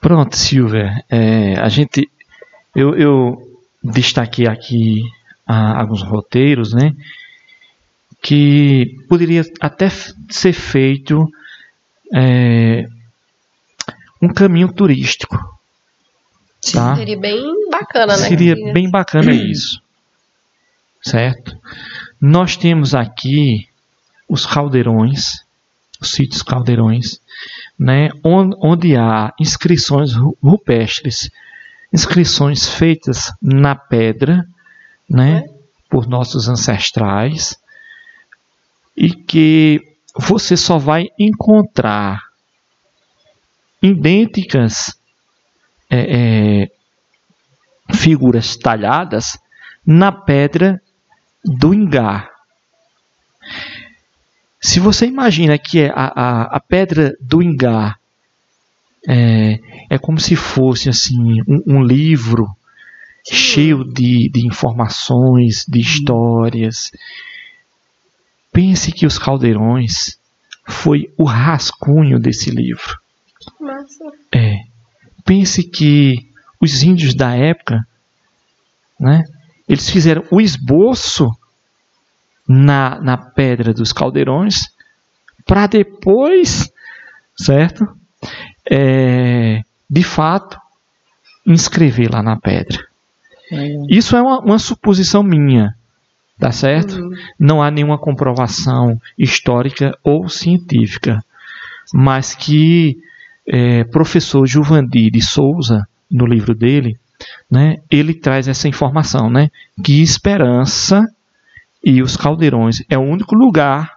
Pronto, 0.00 0.36
Silvia. 0.36 1.04
É, 1.08 1.54
a 1.60 1.68
gente. 1.68 2.10
Eu, 2.74 2.94
eu 2.96 3.36
destaquei 3.82 4.46
aqui 4.46 5.02
ah, 5.46 5.80
alguns 5.80 6.02
roteiros, 6.02 6.72
né? 6.74 6.92
Que 8.22 8.96
poderia 9.08 9.42
até 9.60 9.88
ser 10.28 10.52
feito 10.52 11.28
é, 12.14 12.86
um 14.20 14.28
caminho 14.28 14.72
turístico. 14.72 15.36
Tá? 16.72 16.96
Seria 16.96 17.18
bem 17.18 17.70
bacana, 17.70 18.16
né? 18.16 18.28
Seria 18.28 18.54
bem 18.72 18.90
bacana 18.90 19.32
isso. 19.32 19.80
Certo? 21.02 21.56
Nós 22.20 22.56
temos 22.56 22.94
aqui 22.94 23.66
os 24.28 24.44
caldeirões, 24.44 25.42
os 26.00 26.10
sítios 26.10 26.42
caldeirões, 26.42 27.20
né, 27.78 28.10
onde, 28.22 28.54
onde 28.60 28.96
há 28.96 29.32
inscrições 29.40 30.12
rupestres, 30.42 31.30
inscrições 31.90 32.68
feitas 32.68 33.32
na 33.40 33.74
pedra, 33.74 34.46
né, 35.08 35.44
é. 35.46 35.50
por 35.88 36.06
nossos 36.06 36.48
ancestrais, 36.48 37.56
e 39.00 39.14
que 39.14 39.80
você 40.14 40.58
só 40.58 40.76
vai 40.76 41.06
encontrar 41.18 42.28
idênticas 43.80 44.94
é, 45.88 46.66
é, 46.68 46.70
figuras 47.94 48.56
talhadas 48.56 49.38
na 49.86 50.12
pedra 50.12 50.82
do 51.42 51.72
Ingá. 51.72 52.28
Se 54.60 54.78
você 54.78 55.06
imagina 55.06 55.58
que 55.58 55.86
a, 55.86 55.92
a, 55.94 56.42
a 56.56 56.60
pedra 56.60 57.16
do 57.18 57.42
Ingá 57.42 57.96
é, 59.08 59.58
é 59.88 59.98
como 59.98 60.20
se 60.20 60.36
fosse 60.36 60.90
assim 60.90 61.40
um, 61.48 61.78
um 61.78 61.82
livro 61.82 62.54
cheio 63.24 63.82
de, 63.82 64.28
de 64.28 64.46
informações, 64.46 65.64
de 65.66 65.80
histórias, 65.80 66.90
Pense 68.52 68.92
que 68.92 69.06
os 69.06 69.18
caldeirões 69.18 70.18
foi 70.66 71.12
o 71.16 71.24
rascunho 71.24 72.18
desse 72.18 72.50
livro. 72.50 72.98
Massa. 73.60 74.04
É. 74.32 74.58
Pense 75.24 75.62
que 75.62 76.28
os 76.60 76.82
índios 76.82 77.14
da 77.14 77.34
época, 77.34 77.86
né, 78.98 79.24
eles 79.68 79.88
fizeram 79.88 80.24
o 80.30 80.40
esboço 80.40 81.30
na, 82.46 83.00
na 83.00 83.16
pedra 83.16 83.72
dos 83.72 83.92
caldeirões 83.92 84.68
para 85.46 85.66
depois, 85.66 86.70
certo? 87.36 87.86
É, 88.68 89.62
de 89.88 90.02
fato, 90.02 90.58
inscrever 91.46 92.10
lá 92.12 92.22
na 92.22 92.38
pedra. 92.38 92.78
É. 93.52 93.76
Isso 93.88 94.16
é 94.16 94.22
uma, 94.22 94.40
uma 94.40 94.58
suposição 94.58 95.22
minha. 95.22 95.74
Tá 96.40 96.50
certo? 96.50 96.94
Uhum. 96.94 97.10
Não 97.38 97.62
há 97.62 97.70
nenhuma 97.70 97.98
comprovação 97.98 98.98
histórica 99.18 99.96
ou 100.02 100.26
científica, 100.26 101.22
mas 101.92 102.34
que 102.34 102.96
é, 103.46 103.84
professor 103.84 104.46
Juvandir 104.46 105.10
de 105.10 105.20
Souza, 105.20 105.86
no 106.10 106.24
livro 106.24 106.54
dele, 106.54 106.98
né, 107.50 107.76
ele 107.90 108.14
traz 108.14 108.48
essa 108.48 108.66
informação, 108.66 109.28
né, 109.28 109.50
que 109.84 110.00
Esperança 110.00 111.06
e 111.84 112.02
os 112.02 112.16
Caldeirões 112.16 112.82
é 112.88 112.96
o 112.96 113.02
único 113.02 113.34
lugar 113.34 113.92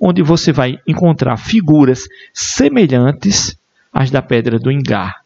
onde 0.00 0.22
você 0.22 0.52
vai 0.52 0.78
encontrar 0.86 1.36
figuras 1.36 2.04
semelhantes 2.32 3.58
às 3.92 4.10
da 4.10 4.22
Pedra 4.22 4.58
do 4.58 4.70
Engar. 4.70 5.22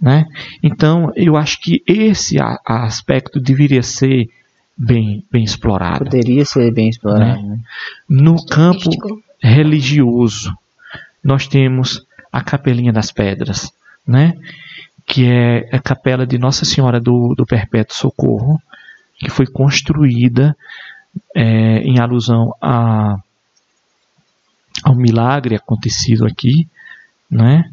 Né? 0.00 0.26
Então, 0.62 1.10
eu 1.16 1.36
acho 1.36 1.60
que 1.60 1.82
esse 1.86 2.36
aspecto 2.66 3.40
deveria 3.40 3.82
ser 3.82 4.28
bem, 4.78 5.24
bem 5.30 5.42
explorado. 5.42 6.04
Poderia 6.04 6.44
ser 6.44 6.72
bem 6.72 6.88
explorado. 6.88 7.42
Né? 7.42 7.48
Né? 7.48 7.60
No 8.08 8.44
campo 8.46 8.90
religioso, 9.42 10.56
nós 11.22 11.48
temos 11.48 12.06
a 12.32 12.42
Capelinha 12.42 12.92
das 12.92 13.10
Pedras, 13.10 13.72
né? 14.06 14.34
que 15.04 15.26
é 15.26 15.68
a 15.74 15.80
capela 15.80 16.26
de 16.26 16.38
Nossa 16.38 16.64
Senhora 16.64 17.00
do, 17.00 17.34
do 17.34 17.44
Perpétuo 17.44 17.96
Socorro, 17.96 18.60
que 19.18 19.30
foi 19.30 19.46
construída 19.46 20.56
é, 21.34 21.78
em 21.78 21.98
alusão 21.98 22.54
a, 22.60 23.16
ao 24.84 24.94
milagre 24.94 25.56
acontecido 25.56 26.26
aqui, 26.26 26.68
né? 27.28 27.64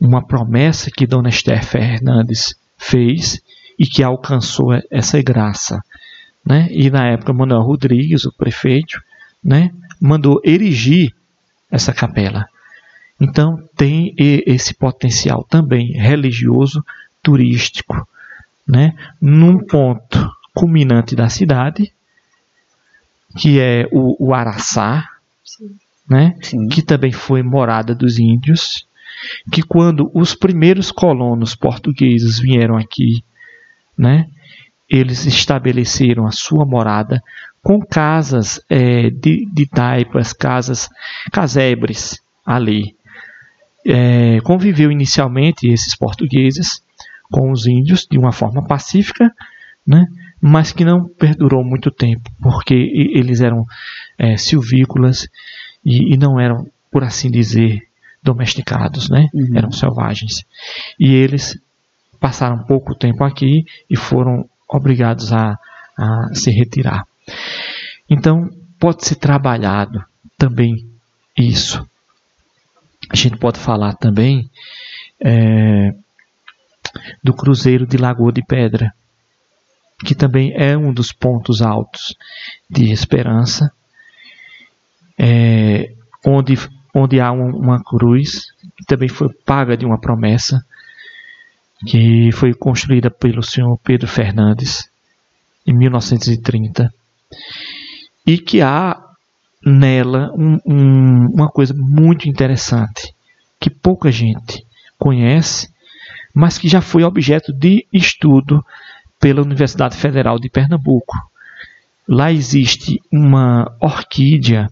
uma 0.00 0.24
promessa 0.24 0.90
que 0.90 1.06
Dona 1.06 1.28
Esther 1.28 1.64
Fernandes 1.64 2.54
fez 2.78 3.42
e 3.78 3.86
que 3.86 4.02
alcançou 4.02 4.72
essa 4.90 5.20
graça 5.20 5.82
né? 6.48 6.66
E 6.70 6.88
na 6.88 7.08
época 7.08 7.34
Manuel 7.34 7.60
Rodrigues, 7.60 8.24
o 8.24 8.32
prefeito, 8.32 8.98
né, 9.44 9.70
mandou 10.00 10.40
erigir 10.42 11.14
essa 11.70 11.92
capela. 11.92 12.48
Então 13.20 13.62
tem 13.76 14.14
esse 14.16 14.72
potencial 14.72 15.44
também 15.44 15.92
religioso, 15.92 16.82
turístico, 17.22 18.08
né, 18.66 18.94
num 19.20 19.58
ponto 19.58 20.30
culminante 20.54 21.14
da 21.14 21.28
cidade, 21.28 21.92
que 23.36 23.60
é 23.60 23.86
o, 23.92 24.28
o 24.28 24.34
Araçá, 24.34 25.06
Sim. 25.44 25.76
né, 26.08 26.34
Sim. 26.40 26.66
que 26.68 26.80
também 26.80 27.12
foi 27.12 27.42
morada 27.42 27.94
dos 27.94 28.18
índios, 28.18 28.86
que 29.52 29.62
quando 29.62 30.10
os 30.14 30.34
primeiros 30.34 30.90
colonos 30.90 31.54
portugueses 31.54 32.38
vieram 32.38 32.78
aqui, 32.78 33.22
né, 33.98 34.30
eles 34.88 35.26
estabeleceram 35.26 36.26
a 36.26 36.32
sua 36.32 36.64
morada 36.64 37.22
com 37.62 37.80
casas 37.80 38.60
é, 38.68 39.10
de, 39.10 39.46
de 39.52 39.66
taipas, 39.66 40.32
casas 40.32 40.88
casebres 41.30 42.18
ali. 42.44 42.96
É, 43.86 44.40
conviveu 44.40 44.90
inicialmente 44.90 45.68
esses 45.68 45.94
portugueses 45.94 46.82
com 47.30 47.50
os 47.50 47.66
índios 47.66 48.06
de 48.10 48.18
uma 48.18 48.32
forma 48.32 48.66
pacífica, 48.66 49.30
né, 49.86 50.06
mas 50.40 50.72
que 50.72 50.84
não 50.84 51.06
perdurou 51.06 51.64
muito 51.64 51.90
tempo, 51.90 52.30
porque 52.42 52.74
eles 52.74 53.40
eram 53.40 53.64
é, 54.16 54.36
silvícolas 54.36 55.28
e, 55.84 56.14
e, 56.14 56.16
não 56.16 56.40
eram, 56.40 56.66
por 56.90 57.04
assim 57.04 57.30
dizer, 57.30 57.82
domesticados, 58.22 59.08
né, 59.10 59.28
uhum. 59.34 59.56
eram 59.56 59.70
selvagens. 59.70 60.44
E 60.98 61.14
eles 61.14 61.58
passaram 62.20 62.64
pouco 62.64 62.94
tempo 62.94 63.24
aqui 63.24 63.64
e 63.88 63.96
foram 63.96 64.48
obrigados 64.68 65.32
a, 65.32 65.58
a 65.96 66.34
se 66.34 66.50
retirar. 66.50 67.04
Então, 68.08 68.48
pode 68.78 69.04
ser 69.04 69.16
trabalhado 69.16 70.04
também 70.36 70.86
isso. 71.36 71.86
A 73.10 73.16
gente 73.16 73.36
pode 73.38 73.58
falar 73.58 73.94
também 73.94 74.50
é, 75.20 75.92
do 77.22 77.34
Cruzeiro 77.34 77.86
de 77.86 77.96
Lagoa 77.96 78.32
de 78.32 78.42
Pedra, 78.42 78.92
que 80.04 80.14
também 80.14 80.52
é 80.54 80.76
um 80.76 80.92
dos 80.92 81.12
pontos 81.12 81.62
altos 81.62 82.14
de 82.70 82.92
esperança, 82.92 83.72
é, 85.18 85.92
onde, 86.24 86.54
onde 86.94 87.20
há 87.20 87.32
um, 87.32 87.50
uma 87.50 87.82
cruz 87.82 88.52
que 88.76 88.84
também 88.86 89.08
foi 89.08 89.28
paga 89.44 89.76
de 89.76 89.84
uma 89.84 89.98
promessa 90.00 90.64
que 91.86 92.30
foi 92.32 92.54
construída 92.54 93.10
pelo 93.10 93.42
senhor 93.42 93.78
Pedro 93.78 94.08
Fernandes 94.08 94.90
em 95.66 95.76
1930 95.76 96.92
e 98.26 98.38
que 98.38 98.60
há 98.60 99.00
nela 99.64 100.32
um, 100.34 100.58
um, 100.66 101.26
uma 101.34 101.48
coisa 101.48 101.74
muito 101.76 102.28
interessante 102.28 103.14
que 103.60 103.70
pouca 103.70 104.10
gente 104.10 104.64
conhece, 104.98 105.68
mas 106.34 106.58
que 106.58 106.68
já 106.68 106.80
foi 106.80 107.02
objeto 107.04 107.52
de 107.52 107.86
estudo 107.92 108.64
pela 109.20 109.42
Universidade 109.42 109.96
Federal 109.96 110.38
de 110.38 110.48
Pernambuco. 110.48 111.16
Lá 112.06 112.32
existe 112.32 113.00
uma 113.12 113.74
orquídea 113.80 114.70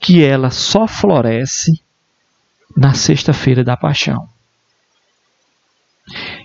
que 0.00 0.22
ela 0.22 0.50
só 0.50 0.86
floresce 0.86 1.80
na 2.76 2.94
sexta-feira 2.94 3.64
da 3.64 3.76
paixão. 3.76 4.28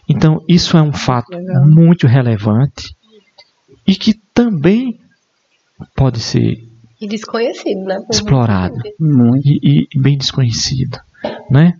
Então, 0.10 0.44
isso 0.48 0.76
é 0.76 0.82
um 0.82 0.92
fato 0.92 1.30
Legal. 1.32 1.68
muito 1.68 2.08
relevante 2.08 2.96
e 3.86 3.96
que 3.96 4.16
também 4.34 5.00
pode 5.96 6.20
ser 6.20 6.68
e 7.00 7.08
desconhecido, 7.08 7.86
né? 7.86 7.98
explorado 8.12 8.76
e, 9.46 9.88
e, 9.94 10.00
bem 10.00 10.18
desconhecido, 10.18 11.00
né? 11.50 11.80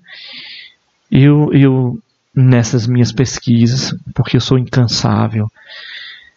Eu, 1.12 1.52
eu 1.52 2.00
nessas 2.34 2.88
minhas 2.88 3.12
pesquisas, 3.12 3.94
porque 4.16 4.38
eu 4.38 4.42
sou 4.42 4.58
incansável, 4.58 5.52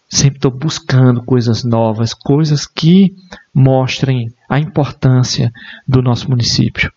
sempre 0.09 0.39
estou 0.39 0.51
buscando 0.51 1.23
coisas 1.23 1.63
novas, 1.63 2.13
coisas 2.13 2.67
que 2.67 3.15
mostrem 3.55 4.33
a 4.49 4.59
importância 4.59 5.53
do 5.87 6.03
nosso 6.03 6.29
município 6.29 6.93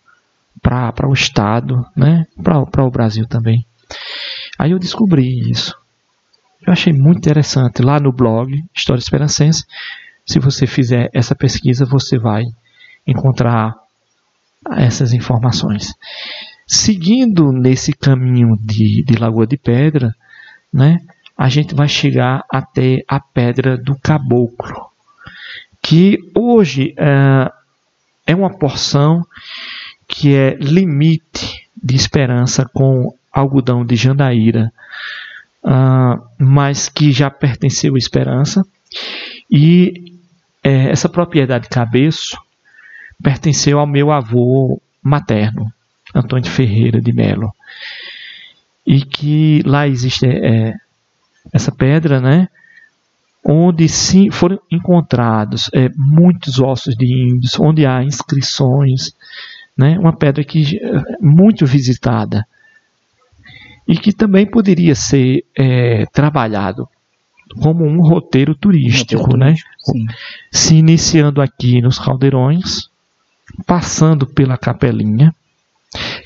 para 0.60 1.08
o 1.08 1.14
estado, 1.14 1.86
né? 1.94 2.26
Para 2.42 2.84
o 2.84 2.90
Brasil 2.90 3.26
também. 3.28 3.64
Aí 4.58 4.70
eu 4.70 4.78
descobri 4.78 5.50
isso. 5.50 5.76
Eu 6.66 6.72
achei 6.72 6.92
muito 6.92 7.18
interessante. 7.18 7.82
Lá 7.82 8.00
no 8.00 8.12
blog 8.12 8.64
História 8.74 9.00
Esperancense, 9.00 9.64
se 10.24 10.38
você 10.38 10.66
fizer 10.66 11.08
essa 11.12 11.34
pesquisa, 11.34 11.84
você 11.84 12.18
vai 12.18 12.44
encontrar 13.06 13.74
essas 14.76 15.12
informações. 15.12 15.94
Seguindo 16.66 17.52
nesse 17.52 17.92
caminho 17.92 18.56
de, 18.60 19.04
de 19.04 19.16
Lagoa 19.16 19.46
de 19.46 19.56
Pedra, 19.56 20.12
né, 20.72 20.98
a 21.38 21.48
gente 21.48 21.74
vai 21.74 21.86
chegar 21.86 22.42
até 22.50 23.04
a 23.06 23.20
Pedra 23.20 23.76
do 23.76 23.96
Caboclo, 23.96 24.90
que 25.80 26.18
hoje 26.34 26.92
é, 26.98 27.52
é 28.26 28.34
uma 28.34 28.50
porção 28.50 29.24
que 30.08 30.34
é 30.34 30.54
limite 30.54 31.68
de 31.80 31.94
esperança 31.94 32.68
com 32.74 33.14
algodão 33.36 33.84
de 33.84 33.96
Jandaíra, 33.96 34.72
uh, 35.62 36.24
mas 36.38 36.88
que 36.88 37.12
já 37.12 37.30
pertenceu 37.30 37.94
à 37.94 37.98
Esperança. 37.98 38.64
E 39.50 40.16
é, 40.64 40.90
essa 40.90 41.08
propriedade 41.08 41.68
cabeço 41.68 42.38
pertenceu 43.22 43.78
ao 43.78 43.86
meu 43.86 44.10
avô 44.10 44.80
materno, 45.02 45.70
Antônio 46.14 46.50
Ferreira 46.50 47.00
de 47.00 47.12
Melo. 47.12 47.52
E 48.86 49.02
que 49.02 49.62
lá 49.66 49.86
existe 49.86 50.26
é, 50.26 50.74
essa 51.52 51.70
pedra, 51.70 52.20
né? 52.20 52.48
Onde 53.44 53.88
sim 53.88 54.30
foram 54.30 54.58
encontrados 54.70 55.70
é, 55.72 55.88
muitos 55.94 56.58
ossos 56.58 56.96
de 56.96 57.06
índios, 57.06 57.58
onde 57.60 57.86
há 57.86 58.02
inscrições, 58.02 59.12
né? 59.76 59.98
Uma 59.98 60.16
pedra 60.16 60.42
que 60.42 60.78
é 60.78 61.18
muito 61.20 61.66
visitada 61.66 62.46
e 63.86 63.96
que 63.96 64.12
também 64.12 64.46
poderia 64.46 64.94
ser 64.94 65.44
é, 65.56 66.06
trabalhado 66.06 66.88
como 67.60 67.84
um 67.84 68.00
roteiro 68.00 68.54
turístico, 68.54 69.22
um 69.22 69.24
roteiro 69.24 69.38
né? 69.38 69.54
Turístico, 69.84 70.14
Se 70.50 70.74
iniciando 70.74 71.40
aqui 71.40 71.80
nos 71.80 71.98
caldeirões, 71.98 72.88
passando 73.64 74.26
pela 74.26 74.58
capelinha, 74.58 75.32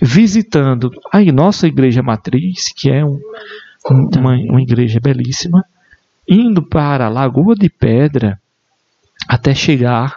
visitando 0.00 0.90
a 1.12 1.20
nossa 1.20 1.66
igreja 1.66 2.02
matriz, 2.02 2.72
que 2.74 2.90
é 2.90 3.04
um, 3.04 3.20
uma, 3.90 4.34
uma 4.36 4.62
igreja 4.62 4.98
belíssima, 5.00 5.64
indo 6.26 6.62
para 6.62 7.06
a 7.06 7.10
Lagoa 7.10 7.54
de 7.54 7.68
Pedra 7.68 8.40
até 9.28 9.54
chegar 9.54 10.16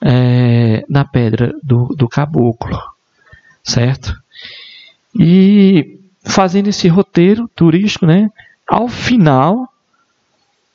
é, 0.00 0.84
na 0.88 1.04
Pedra 1.04 1.54
do, 1.62 1.86
do 1.96 2.08
Caboclo, 2.08 2.78
certo? 3.62 4.14
E 5.18 6.01
fazendo 6.24 6.68
esse 6.68 6.88
roteiro 6.88 7.48
turístico, 7.54 8.06
né? 8.06 8.30
Ao 8.66 8.88
final, 8.88 9.68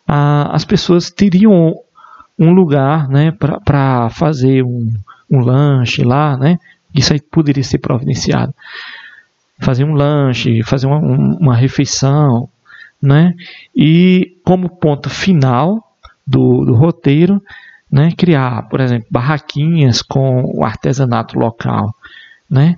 a, 0.07 0.55
as 0.55 0.65
pessoas 0.65 1.09
teriam 1.09 1.75
um 2.37 2.51
lugar, 2.51 3.09
né, 3.09 3.31
para 3.31 4.09
fazer 4.11 4.63
um, 4.63 4.93
um 5.29 5.39
lanche 5.39 6.03
lá, 6.03 6.37
né? 6.37 6.59
Isso 6.93 7.13
aí 7.13 7.19
poderia 7.19 7.63
ser 7.63 7.79
providenciado. 7.79 8.53
Fazer 9.59 9.83
um 9.83 9.93
lanche, 9.93 10.63
fazer 10.63 10.85
uma, 10.85 10.99
uma 10.99 11.55
refeição, 11.55 12.47
né? 13.01 13.33
E 13.75 14.37
como 14.43 14.69
ponto 14.69 15.09
final 15.09 15.95
do, 16.25 16.65
do 16.65 16.75
roteiro, 16.75 17.41
né, 17.91 18.11
criar, 18.15 18.67
por 18.69 18.81
exemplo, 18.81 19.07
barraquinhas 19.09 20.01
com 20.01 20.43
o 20.43 20.63
artesanato 20.63 21.39
local, 21.39 21.93
né? 22.49 22.75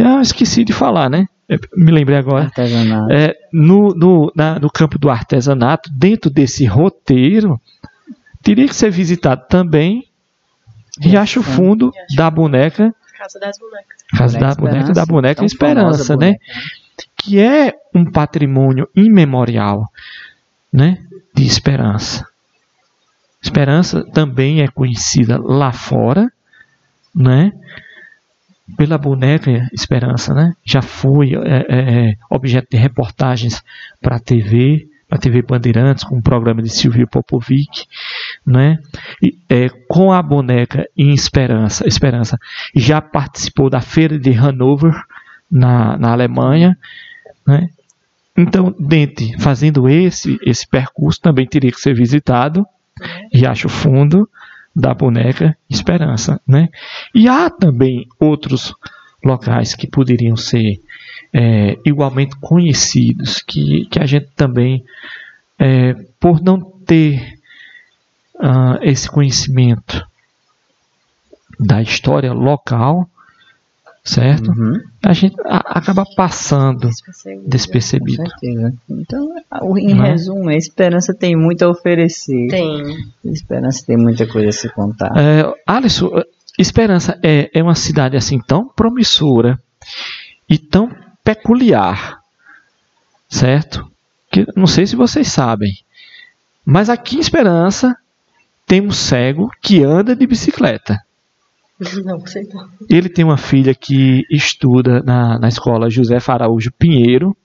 Ah, 0.00 0.20
esqueci 0.20 0.64
de 0.64 0.72
falar, 0.72 1.08
né? 1.08 1.26
Me 1.76 1.90
lembrei 1.90 2.18
agora. 2.18 2.50
É, 3.10 3.36
no, 3.52 3.94
no, 3.94 4.32
na, 4.34 4.58
no 4.58 4.70
campo 4.70 4.98
do 4.98 5.08
artesanato, 5.08 5.90
dentro 5.90 6.30
desse 6.30 6.66
roteiro, 6.66 7.60
teria 8.42 8.68
que 8.68 8.74
ser 8.74 8.90
visitado 8.90 9.46
também 9.48 10.06
Riacho 11.00 11.42
Fundo 11.42 11.90
da 12.14 12.30
Boneca. 12.30 12.94
Casa 13.16 13.38
das 13.38 13.58
Bonecas. 13.58 14.04
Casa 14.16 14.38
da 14.38 14.54
Boneca 14.54 14.92
da 14.92 15.06
Boneca 15.06 15.44
Esperança, 15.44 16.16
né? 16.16 16.26
Boneca. 16.26 16.44
Que 17.16 17.40
é 17.40 17.74
um 17.94 18.04
patrimônio 18.04 18.88
imemorial, 18.94 19.90
né? 20.72 20.98
De 21.34 21.46
esperança. 21.46 22.26
Esperança 23.40 24.04
também 24.12 24.62
é 24.62 24.68
conhecida 24.68 25.40
lá 25.40 25.72
fora, 25.72 26.30
né? 27.14 27.52
Pela 28.76 28.98
boneca 28.98 29.68
Esperança, 29.72 30.34
né? 30.34 30.52
Já 30.64 30.82
foi 30.82 31.34
é, 31.34 31.66
é, 31.68 32.08
é 32.10 32.14
objeto 32.30 32.68
de 32.70 32.76
reportagens 32.76 33.62
para 34.00 34.16
a 34.16 34.20
TV, 34.20 34.88
para 35.08 35.18
a 35.18 35.20
TV 35.20 35.42
Bandeirantes, 35.42 36.04
com 36.04 36.18
o 36.18 36.22
programa 36.22 36.62
de 36.62 36.68
Silvio 36.68 37.08
Popovic, 37.08 37.84
né? 38.46 38.78
E, 39.22 39.36
é, 39.48 39.68
com 39.88 40.12
a 40.12 40.22
boneca 40.22 40.86
em 40.96 41.12
Esperança, 41.12 41.86
Esperança 41.86 42.38
já 42.74 43.00
participou 43.00 43.70
da 43.70 43.80
feira 43.80 44.18
de 44.18 44.32
Hanover 44.32 44.94
na, 45.50 45.96
na 45.96 46.12
Alemanha, 46.12 46.76
né? 47.46 47.68
Então, 48.36 48.72
dentro, 48.78 49.26
fazendo 49.40 49.88
esse 49.88 50.38
esse 50.42 50.66
percurso, 50.68 51.20
também 51.20 51.46
teria 51.46 51.72
que 51.72 51.80
ser 51.80 51.94
visitado 51.94 52.64
Riacho 53.32 53.68
Fundo, 53.68 54.28
da 54.78 54.94
boneca 54.94 55.58
Esperança, 55.68 56.40
né? 56.46 56.68
E 57.12 57.26
há 57.28 57.50
também 57.50 58.06
outros 58.20 58.72
locais 59.24 59.74
que 59.74 59.88
poderiam 59.88 60.36
ser 60.36 60.80
é, 61.32 61.76
igualmente 61.84 62.36
conhecidos, 62.36 63.42
que, 63.42 63.86
que 63.86 63.98
a 63.98 64.06
gente 64.06 64.28
também, 64.36 64.84
é, 65.58 65.94
por 66.20 66.40
não 66.40 66.60
ter 66.86 67.34
uh, 68.36 68.78
esse 68.80 69.10
conhecimento 69.10 70.06
da 71.58 71.82
história 71.82 72.32
local, 72.32 73.10
certo? 74.04 74.50
Uhum. 74.50 74.80
A 75.04 75.12
gente 75.12 75.36
a, 75.44 75.78
acaba 75.78 76.04
passando 76.16 76.88
despercebido. 76.88 77.48
despercebido. 77.48 78.22
Com 78.22 78.30
certeza. 78.30 78.74
Então, 78.88 79.34
em 79.78 79.94
Não 79.94 80.04
é? 80.04 80.10
resumo, 80.10 80.48
a 80.48 80.54
esperança 80.54 81.14
tem 81.14 81.36
muito 81.36 81.62
a 81.64 81.68
oferecer. 81.68 82.48
Tem. 82.48 82.82
A 83.24 83.28
esperança 83.28 83.84
tem 83.86 83.96
muita 83.96 84.26
coisa 84.26 84.48
a 84.48 84.52
se 84.52 84.68
contar. 84.70 85.12
É, 85.16 85.52
Alisson, 85.66 86.10
Esperança 86.58 87.16
é, 87.22 87.48
é 87.54 87.62
uma 87.62 87.76
cidade 87.76 88.16
assim 88.16 88.40
tão 88.40 88.66
promissora 88.66 89.60
e 90.48 90.58
tão 90.58 90.90
peculiar, 91.22 92.18
certo? 93.28 93.88
Que 94.28 94.44
não 94.56 94.66
sei 94.66 94.84
se 94.84 94.96
vocês 94.96 95.28
sabem, 95.28 95.72
mas 96.64 96.90
aqui 96.90 97.16
em 97.16 97.20
Esperança 97.20 97.96
tem 98.66 98.80
um 98.80 98.90
cego 98.90 99.50
que 99.62 99.84
anda 99.84 100.16
de 100.16 100.26
bicicleta. 100.26 101.00
Não, 102.04 102.26
sei 102.26 102.48
não. 102.52 102.68
Ele 102.90 103.08
tem 103.08 103.24
uma 103.24 103.36
filha 103.36 103.74
que 103.74 104.26
estuda 104.30 105.00
na, 105.02 105.38
na 105.38 105.48
escola 105.48 105.88
José 105.88 106.18
Araújo 106.26 106.72
Pinheiro, 106.72 107.36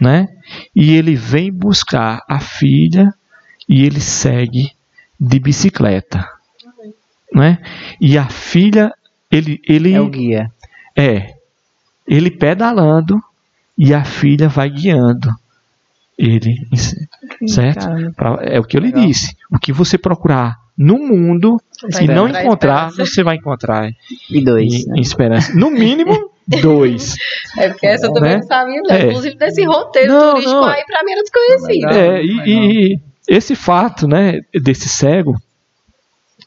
né? 0.00 0.28
E 0.74 0.94
ele 0.94 1.16
vem 1.16 1.52
buscar 1.52 2.22
a 2.28 2.38
filha 2.38 3.12
e 3.68 3.84
ele 3.84 4.00
segue 4.00 4.70
de 5.18 5.38
bicicleta, 5.38 6.28
né? 7.34 7.58
E 8.00 8.16
a 8.16 8.28
filha, 8.28 8.94
ele, 9.30 9.60
ele 9.68 9.92
é 9.92 10.00
o 10.00 10.08
guia. 10.08 10.50
É, 10.96 11.34
ele 12.06 12.30
pedalando 12.30 13.20
e 13.76 13.92
a 13.92 14.04
filha 14.04 14.48
vai 14.48 14.70
guiando 14.70 15.34
ele, 16.20 16.68
certo? 17.46 17.86
É 18.42 18.60
o 18.60 18.64
que 18.64 18.76
eu 18.76 18.80
lhe 18.80 18.92
disse. 18.92 19.34
O 19.50 19.58
que 19.58 19.72
você 19.72 19.96
procurar 19.96 20.58
no 20.82 20.98
mundo 20.98 21.60
e 22.00 22.06
não 22.06 22.26
encontrar 22.26 22.90
você 22.90 23.22
vai 23.22 23.36
encontrar 23.36 23.90
E 24.30 24.42
dois. 24.42 24.72
em, 24.72 24.86
né? 24.88 24.94
em 24.96 25.00
esperança. 25.02 25.52
No 25.54 25.70
mínimo, 25.70 26.30
dois. 26.62 27.16
É 27.58 27.68
porque 27.68 27.86
essa 27.86 28.06
eu 28.06 28.12
também 28.14 28.30
Né? 28.30 28.36
não 28.38 28.46
sabia, 28.46 28.80
não. 28.82 28.94
É. 28.96 29.06
Inclusive 29.08 29.36
desse 29.36 29.62
roteiro 29.64 30.10
Não, 30.12 30.30
turístico 30.30 30.56
não. 30.56 30.64
aí, 30.64 30.82
pra 30.86 31.04
mim 31.04 31.12
era 31.12 31.20
desconhecido. 31.22 31.88
É, 31.90 32.22
e, 32.24 32.94
e 32.94 33.00
esse 33.28 33.54
fato, 33.54 34.08
né, 34.08 34.40
desse 34.54 34.88
cego, 34.88 35.36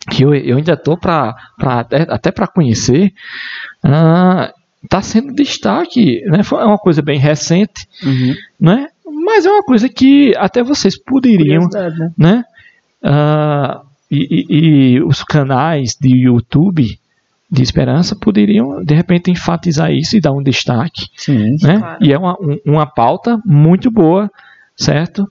que 0.09 0.23
eu, 0.23 0.33
eu 0.33 0.57
ainda 0.57 0.75
tô 0.75 0.97
para 0.97 1.35
até, 1.59 2.01
até 2.09 2.31
para 2.31 2.47
conhecer, 2.47 3.13
está 4.83 5.01
sendo 5.01 5.31
destaque, 5.33 6.21
né? 6.25 6.41
Foi 6.43 6.63
uma 6.63 6.77
coisa 6.79 7.01
bem 7.03 7.19
recente, 7.19 7.87
Uhum. 8.03 8.33
né? 8.59 8.87
Mas 9.25 9.45
é 9.45 9.49
uma 9.51 9.63
coisa 9.63 9.87
que 9.87 10.33
até 10.37 10.61
vocês 10.63 10.97
poderiam, 11.01 11.67
né? 11.71 12.11
né? 12.17 12.43
Ah, 13.01 13.81
e, 14.11 14.45
e- 14.49 14.95
e 14.95 15.01
os 15.03 15.23
canais 15.23 15.95
de 15.99 16.09
YouTube 16.25 16.99
de 17.49 17.61
Esperança 17.61 18.15
poderiam 18.15 18.83
de 18.83 18.95
repente 18.95 19.29
enfatizar 19.29 19.91
isso 19.91 20.15
e 20.17 20.21
dar 20.21 20.31
um 20.31 20.41
destaque 20.41 21.07
Sim. 21.15 21.55
né? 21.61 21.77
Claro. 21.79 21.97
E 22.03 22.11
é 22.13 22.17
uma, 22.17 22.33
um- 22.39 22.59
uma 22.65 22.85
pauta 22.85 23.39
muito 23.45 23.91
boa, 23.91 24.29
certo? 24.75 25.27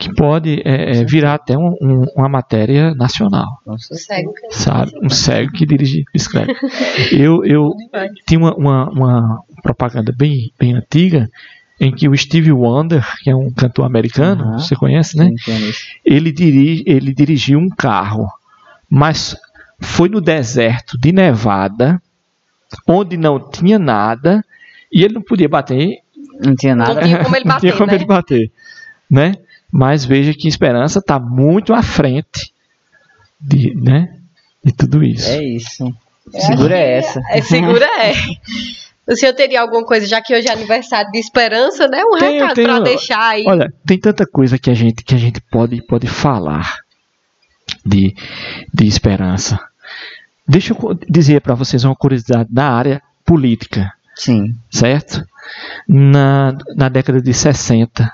Que 0.00 0.12
pode 0.14 0.62
é, 0.64 0.98
é, 0.98 1.04
virar 1.04 1.34
até 1.34 1.56
um- 1.56 1.76
um- 1.80 2.04
uma 2.16 2.28
matéria 2.28 2.92
nacional, 2.94 3.58
com 3.64 3.78
certeza. 3.78 4.00
Segue 4.06 4.28
o 4.28 4.32
caminho. 4.32 4.52
sabe? 4.52 4.92
Um 5.02 5.08
cego 5.10 5.52
que 5.52 5.64
dirige 5.66 6.04
bicicleta. 6.12 6.52
Eu, 7.12 7.44
eu 7.44 7.72
tinha 8.26 8.40
uma, 8.40 8.54
uma, 8.56 8.90
uma 8.90 9.42
propaganda 9.62 10.12
bem, 10.16 10.50
bem 10.58 10.74
antiga 10.74 11.28
em 11.78 11.94
que 11.94 12.08
o 12.08 12.16
Steve 12.16 12.52
Wonder, 12.52 13.04
que 13.22 13.30
é 13.30 13.36
um 13.36 13.50
cantor 13.50 13.84
americano, 13.84 14.44
Aham. 14.44 14.58
você 14.58 14.74
conhece, 14.74 15.16
né? 15.16 15.30
Ele, 16.04 16.32
dirige, 16.32 16.82
ele 16.86 17.14
dirigiu 17.14 17.58
um 17.58 17.68
carro, 17.68 18.30
mas 18.88 19.36
foi 19.78 20.08
no 20.08 20.20
deserto 20.20 20.98
de 20.98 21.12
Nevada, 21.12 22.00
onde 22.86 23.16
não 23.16 23.38
tinha 23.50 23.78
nada, 23.78 24.44
e 24.92 25.04
ele 25.04 25.14
não 25.14 25.22
podia 25.22 25.48
bater 25.48 25.98
Não 26.42 26.54
tinha 26.56 26.74
nada. 26.74 26.94
Não 26.94 27.02
tinha 27.02 27.22
como 27.22 27.36
ele 27.36 27.44
Não 27.48 27.58
tinha 27.60 27.72
bater, 27.72 27.78
como 27.78 27.90
né? 27.90 27.94
ele 27.94 28.04
bater, 28.06 28.50
né? 29.10 29.32
Mas 29.70 30.04
veja 30.04 30.32
que 30.32 30.48
Esperança 30.48 31.00
está 31.00 31.18
muito 31.18 31.74
à 31.74 31.82
frente 31.82 32.52
de, 33.40 33.74
né, 33.74 34.16
de 34.64 34.72
tudo 34.72 35.04
isso. 35.04 35.28
É 35.28 35.44
isso. 35.44 35.94
Segura 36.32 36.76
essa. 36.76 37.20
É, 37.30 37.42
segura 37.42 37.84
é. 37.84 38.14
O 39.08 39.14
senhor 39.14 39.32
teria 39.34 39.60
alguma 39.60 39.84
coisa, 39.84 40.06
já 40.06 40.20
que 40.20 40.34
hoje 40.34 40.48
é 40.48 40.52
aniversário 40.52 41.10
de 41.12 41.18
Esperança, 41.18 41.86
né? 41.86 42.02
Um 42.04 42.18
Tenho, 42.18 42.32
recado 42.40 42.54
tenho. 42.54 42.68
pra 42.68 42.78
deixar 42.80 43.28
aí. 43.28 43.44
Olha, 43.46 43.72
tem 43.86 43.98
tanta 43.98 44.26
coisa 44.26 44.58
que 44.58 44.68
a 44.70 44.74
gente 44.74 45.04
que 45.04 45.14
a 45.14 45.18
gente 45.18 45.40
pode 45.40 45.80
pode 45.86 46.06
falar 46.08 46.80
de, 47.84 48.14
de 48.74 48.86
Esperança. 48.86 49.60
Deixa 50.48 50.74
eu 50.74 50.98
dizer 51.08 51.40
para 51.40 51.54
vocês 51.54 51.84
uma 51.84 51.94
curiosidade 51.94 52.48
da 52.52 52.68
área 52.68 53.00
política. 53.24 53.92
Sim. 54.16 54.54
certo? 54.70 55.22
Na, 55.86 56.56
na 56.74 56.88
década 56.88 57.20
de 57.20 57.34
60. 57.34 58.10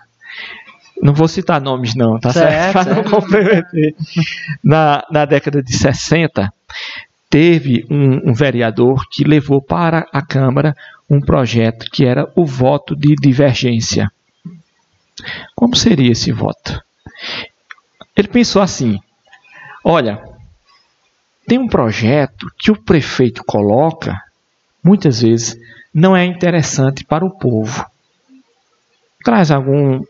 Não 1.00 1.14
vou 1.14 1.28
citar 1.28 1.60
nomes 1.60 1.94
não, 1.94 2.18
tá 2.18 2.32
certo? 2.32 2.50
Certo, 2.50 2.72
Para 2.84 2.94
não 2.94 3.04
comprometer. 3.04 3.94
Na, 4.62 5.04
na 5.10 5.24
década 5.24 5.62
de 5.62 5.76
60, 5.76 6.52
teve 7.32 7.86
um, 7.90 8.28
um 8.30 8.34
vereador 8.34 9.08
que 9.08 9.24
levou 9.24 9.62
para 9.62 10.06
a 10.12 10.20
Câmara 10.20 10.76
um 11.08 11.18
projeto 11.18 11.90
que 11.90 12.04
era 12.04 12.30
o 12.36 12.44
voto 12.44 12.94
de 12.94 13.14
divergência. 13.14 14.12
Como 15.56 15.74
seria 15.74 16.12
esse 16.12 16.30
voto? 16.30 16.78
Ele 18.14 18.28
pensou 18.28 18.60
assim: 18.60 19.00
olha, 19.82 20.22
tem 21.46 21.58
um 21.58 21.66
projeto 21.68 22.52
que 22.58 22.70
o 22.70 22.76
prefeito 22.78 23.42
coloca, 23.46 24.20
muitas 24.84 25.22
vezes 25.22 25.56
não 25.94 26.14
é 26.14 26.26
interessante 26.26 27.02
para 27.02 27.24
o 27.24 27.30
povo. 27.30 27.86
Traz 29.24 29.50
algum 29.50 30.04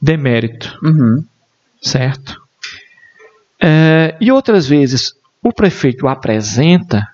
demérito, 0.00 0.78
Uhum. 0.82 1.22
certo? 1.82 2.40
É, 3.62 4.16
e 4.18 4.32
outras 4.32 4.66
vezes 4.66 5.19
o 5.42 5.52
prefeito 5.52 6.06
apresenta, 6.06 7.06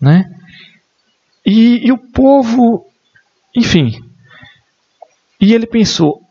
né? 0.00 0.30
E, 1.44 1.86
e 1.86 1.92
o 1.92 1.98
povo, 1.98 2.86
enfim. 3.56 4.02
E 5.40 5.54
ele 5.54 5.66
pensou: 5.66 6.22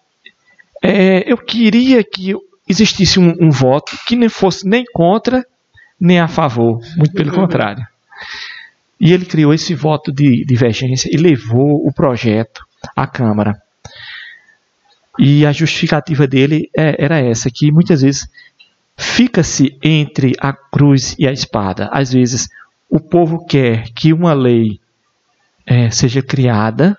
é, 0.82 1.32
eu 1.32 1.38
queria 1.38 2.04
que 2.04 2.34
existisse 2.68 3.20
um, 3.20 3.36
um 3.42 3.50
voto 3.50 3.98
que 4.06 4.16
não 4.16 4.30
fosse 4.30 4.68
nem 4.68 4.86
contra 4.94 5.46
nem 6.00 6.20
a 6.20 6.28
favor, 6.28 6.82
muito 6.98 7.14
pelo 7.14 7.32
contrário. 7.32 7.86
E 9.00 9.14
ele 9.14 9.26
criou 9.26 9.54
esse 9.54 9.76
voto 9.76 10.12
de 10.12 10.44
divergência 10.46 11.10
e 11.12 11.18
levou 11.18 11.86
o 11.88 11.94
projeto 11.94 12.66
à 12.96 13.06
Câmara. 13.06 13.62
E 15.20 15.46
a 15.46 15.52
justificativa 15.52 16.26
dele 16.26 16.70
é- 16.76 17.04
era 17.04 17.20
essa, 17.20 17.52
que 17.52 17.72
muitas 17.72 18.02
vezes 18.02 18.28
fica-se 18.98 19.78
entre 19.84 20.34
a 20.40 20.54
cruz 20.54 21.16
e 21.18 21.28
a 21.28 21.32
espada. 21.32 21.90
Às 21.92 22.14
vezes 22.14 22.48
o 22.90 23.00
povo 23.00 23.46
quer 23.46 23.90
que 23.94 24.14
uma 24.14 24.34
lei 24.34 24.80
eh, 25.66 25.90
seja 25.92 26.22
criada, 26.22 26.98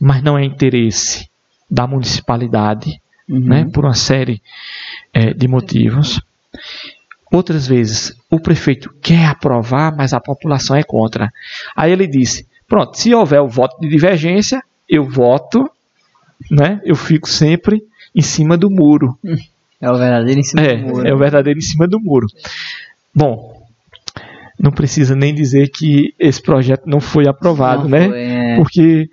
mas 0.00 0.22
não 0.22 0.38
é 0.38 0.44
interesse 0.44 1.28
da 1.70 1.86
municipalidade, 1.86 3.00
Uhum. 3.28 3.40
né, 3.40 3.68
por 3.72 3.84
uma 3.84 3.92
série 3.94 4.40
eh, 5.12 5.34
de 5.34 5.48
motivos. 5.48 6.20
Outras 7.32 7.66
vezes, 7.66 8.16
o 8.30 8.38
prefeito 8.38 8.94
quer 9.02 9.26
aprovar, 9.26 9.94
mas 9.96 10.12
a 10.12 10.20
população 10.20 10.76
é 10.76 10.84
contra. 10.84 11.32
Aí 11.74 11.90
ele 11.90 12.06
disse: 12.06 12.46
pronto, 12.68 12.96
se 12.96 13.12
houver 13.12 13.40
o 13.40 13.48
voto 13.48 13.80
de 13.80 13.88
divergência, 13.88 14.62
eu 14.88 15.04
voto, 15.04 15.68
né? 16.48 16.80
Eu 16.84 16.94
fico 16.94 17.28
sempre 17.28 17.82
em 18.14 18.22
cima 18.22 18.56
do 18.56 18.70
muro. 18.70 19.18
É 19.80 19.90
o 19.90 19.96
verdadeiro 19.96 20.40
em 20.40 20.42
cima 20.42 20.62
É, 20.62 20.76
do 20.76 20.86
muro. 20.86 21.08
é 21.08 21.14
o 21.14 21.18
verdadeiro 21.18 21.58
em 21.58 21.62
cima 21.62 21.86
do 21.86 22.00
muro. 22.00 22.26
Bom, 23.14 23.62
não 24.58 24.70
precisa 24.70 25.14
nem 25.14 25.34
dizer 25.34 25.68
que 25.68 26.14
esse 26.18 26.40
projeto 26.42 26.84
não 26.86 27.00
foi 27.00 27.28
aprovado, 27.28 27.82
Não 27.82 27.90
né? 27.90 28.08
foi, 28.08 28.22
é. 28.22 28.56
Porque 28.56 29.08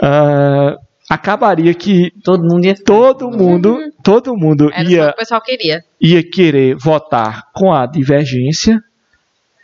ah, 0.00 0.76
acabaria 1.08 1.72
que 1.74 2.10
Todo 2.22 2.42
mundo 2.42 2.64
ia 2.66 2.74
todo 2.74 3.30
mundo, 3.30 3.78
todo 4.02 4.36
mundo 4.36 4.70
Era 4.72 4.76
só 4.76 4.82
o 4.82 4.86
que 4.86 4.92
ia, 4.94 5.08
o 5.10 5.16
pessoal 5.16 5.40
queria. 5.40 5.80
ia 6.00 6.22
querer 6.30 6.76
votar 6.76 7.44
com 7.54 7.72
a 7.72 7.86
divergência 7.86 8.78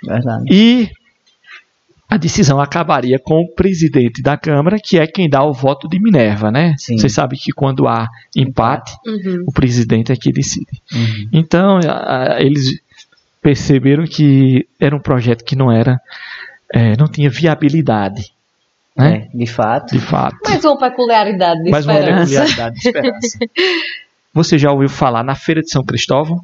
Verdade. 0.06 0.44
e 0.50 0.88
a 2.10 2.16
decisão 2.16 2.60
acabaria 2.60 3.18
com 3.18 3.40
o 3.40 3.54
presidente 3.54 4.20
da 4.20 4.36
Câmara, 4.36 4.76
que 4.82 4.98
é 4.98 5.06
quem 5.06 5.28
dá 5.30 5.44
o 5.44 5.52
voto 5.52 5.88
de 5.88 5.98
Minerva, 6.00 6.50
né? 6.50 6.74
Sim. 6.76 6.98
Você 6.98 7.08
sabe 7.08 7.36
que 7.36 7.52
quando 7.52 7.86
há 7.86 8.08
empate, 8.36 8.92
Uhum. 9.06 9.44
o 9.46 9.52
presidente 9.52 10.10
é 10.10 10.16
que 10.16 10.32
decide. 10.32 10.82
Uhum. 10.92 11.28
Então, 11.32 11.78
a- 11.78 12.34
a- 12.34 12.42
eles 12.42 12.80
perceberam 13.40 14.04
que 14.04 14.66
era 14.80 14.94
um 14.94 15.00
projeto 15.00 15.44
que 15.44 15.54
não 15.56 15.70
era, 15.72 15.98
eh, 16.74 16.96
não 16.98 17.06
tinha 17.06 17.30
viabilidade, 17.30 18.32
né? 18.96 19.28
É, 19.32 19.36
de 19.36 19.46
fato. 19.46 19.92
De 19.92 20.00
fato. 20.00 20.36
Mais 20.44 20.64
uma 20.64 20.76
peculiaridade 20.78 21.62
de 21.62 21.70
Mais 21.70 21.86
uma 21.86 21.94
Esperança. 21.94 22.24
peculiaridade 22.26 22.74
de 22.80 22.86
esperança. 22.88 23.38
Você 24.34 24.58
já 24.58 24.70
ouviu 24.72 24.88
falar 24.88 25.22
na 25.24 25.34
Feira 25.34 25.60
de 25.60 25.70
São 25.70 25.82
Cristóvão? 25.84 26.38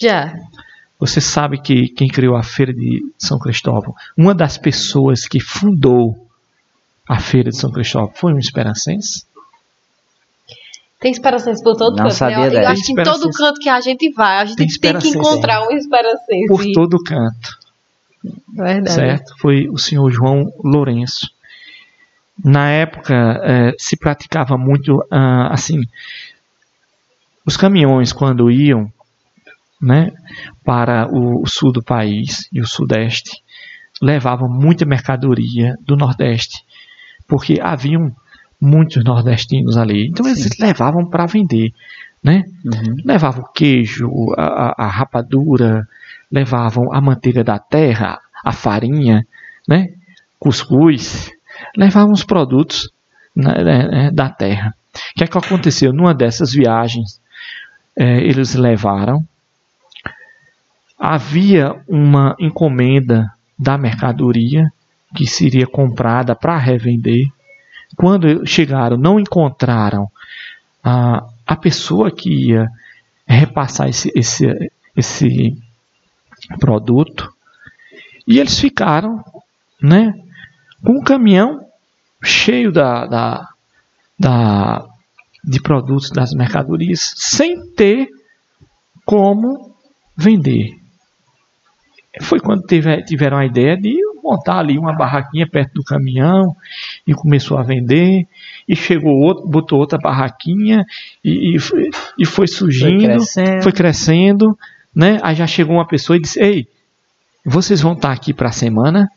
Já. 0.00 0.32
Você 0.98 1.20
sabe 1.20 1.60
que 1.60 1.88
quem 1.88 2.08
criou 2.08 2.36
a 2.36 2.42
Feira 2.42 2.74
de 2.74 3.04
São 3.16 3.38
Cristóvão, 3.38 3.94
uma 4.16 4.34
das 4.34 4.58
pessoas 4.58 5.28
que 5.28 5.38
fundou 5.38 6.26
a 7.08 7.20
Feira 7.20 7.50
de 7.50 7.56
São 7.56 7.70
Cristóvão 7.70 8.12
foi 8.14 8.32
um 8.34 8.38
esperancense? 8.38 9.24
Tem 11.00 11.12
esperanças 11.12 11.62
por 11.62 11.76
todo 11.76 11.96
Não 11.96 12.04
canto. 12.04 12.14
sabia 12.14 12.38
né? 12.38 12.46
Eu 12.46 12.50
dessa. 12.50 12.70
acho 12.70 12.82
que 12.84 12.92
em 12.92 13.04
todo 13.04 13.30
canto 13.30 13.60
que 13.60 13.68
a 13.68 13.80
gente 13.80 14.10
vai, 14.12 14.38
a 14.38 14.44
gente 14.44 14.56
Tem 14.56 14.66
tem, 14.92 14.98
que 14.98 15.08
encontrar 15.08 15.62
um 15.68 15.70
esperancense. 15.70 16.46
Por 16.48 16.64
todo 16.74 17.02
canto. 17.04 17.56
Verdade. 18.48 18.90
certo? 18.92 19.34
Foi 19.38 19.68
o 19.68 19.78
senhor 19.78 20.10
João 20.10 20.52
Lourenço. 20.62 21.30
Na 22.44 22.68
época 22.70 23.14
eh, 23.44 23.74
se 23.78 23.96
praticava 23.96 24.56
muito 24.58 25.04
ah, 25.10 25.52
assim, 25.52 25.82
os 27.46 27.56
caminhões 27.56 28.12
quando 28.12 28.50
iam, 28.50 28.92
né, 29.80 30.12
para 30.64 31.06
o, 31.10 31.46
sul 31.46 31.72
do 31.72 31.82
país 31.82 32.48
e 32.52 32.60
o 32.60 32.66
sudeste 32.66 33.42
levavam 34.00 34.48
muita 34.48 34.84
mercadoria 34.86 35.74
do 35.84 35.96
nordeste, 35.96 36.64
porque 37.26 37.58
haviam 37.60 38.12
muitos 38.60 39.04
nordestinos 39.04 39.76
ali, 39.76 40.08
então 40.08 40.26
eles 40.26 40.58
levavam 40.58 41.08
para 41.08 41.26
vender, 41.26 41.72
né? 42.22 42.42
Uhum. 42.64 42.96
levavam 43.04 43.42
o 43.42 43.52
queijo, 43.52 44.08
a, 44.36 44.84
a- 44.84 44.88
rapadura, 44.88 45.86
levavam 46.30 46.92
a 46.92 47.00
manteiga 47.00 47.44
da 47.44 47.58
terra, 47.58 48.18
a 48.44 48.52
farinha, 48.52 49.24
né? 49.68 49.88
cuscuz, 50.38 51.30
levavam 51.76 52.12
os 52.12 52.24
produtos 52.24 52.90
né, 53.34 53.62
né, 53.64 54.10
da 54.12 54.28
terra. 54.28 54.74
O 54.94 55.18
que 55.18 55.24
é 55.24 55.26
que 55.26 55.38
aconteceu? 55.38 55.92
Numa 55.92 56.14
dessas 56.14 56.52
viagens, 56.52 57.20
eh, 57.96 58.20
eles 58.20 58.54
levaram 58.54 59.24
havia 60.98 61.80
uma 61.86 62.34
encomenda 62.38 63.32
da 63.58 63.78
mercadoria 63.78 64.72
que 65.14 65.26
seria 65.26 65.66
comprada 65.66 66.34
para 66.34 66.56
revender. 66.58 67.28
Quando 67.96 68.46
chegaram, 68.46 68.96
não 68.96 69.18
encontraram 69.18 70.10
a, 70.82 71.24
a 71.46 71.56
pessoa 71.56 72.10
que 72.10 72.50
ia 72.50 72.68
repassar 73.26 73.88
esse, 73.88 74.10
esse, 74.14 74.70
esse 74.96 75.56
produto. 76.58 77.32
E 78.26 78.38
eles 78.38 78.58
ficaram 78.58 79.24
né, 79.80 80.12
com 80.84 80.92
um 80.92 81.02
caminhão 81.02 81.64
cheio 82.22 82.70
da, 82.72 83.06
da, 83.06 83.48
da, 84.18 84.86
de 85.44 85.60
produtos 85.60 86.10
das 86.10 86.32
mercadorias 86.32 87.14
sem 87.16 87.70
ter 87.72 88.08
como 89.04 89.74
vender. 90.16 90.77
Foi 92.22 92.40
quando 92.40 92.62
teve, 92.62 93.02
tiveram 93.04 93.36
a 93.36 93.46
ideia 93.46 93.76
de 93.76 93.96
montar 94.22 94.58
ali 94.58 94.78
uma 94.78 94.94
barraquinha 94.94 95.46
perto 95.46 95.74
do 95.74 95.84
caminhão 95.84 96.54
e 97.06 97.14
começou 97.14 97.58
a 97.58 97.62
vender. 97.62 98.26
E 98.68 98.74
chegou 98.74 99.12
outro, 99.12 99.46
botou 99.46 99.78
outra 99.78 99.98
barraquinha 99.98 100.84
e, 101.24 101.56
e, 101.56 101.58
foi, 101.58 101.90
e 102.18 102.26
foi 102.26 102.46
surgindo, 102.46 102.98
foi 102.98 103.06
crescendo. 103.06 103.62
foi 103.62 103.72
crescendo, 103.72 104.58
né? 104.94 105.18
Aí 105.22 105.34
já 105.34 105.46
chegou 105.46 105.76
uma 105.76 105.86
pessoa 105.86 106.16
e 106.16 106.20
disse: 106.20 106.40
Ei, 106.40 106.66
vocês 107.44 107.80
vão 107.80 107.92
estar 107.92 108.12
aqui 108.12 108.32
para 108.32 108.48
a 108.48 108.52
semana? 108.52 109.08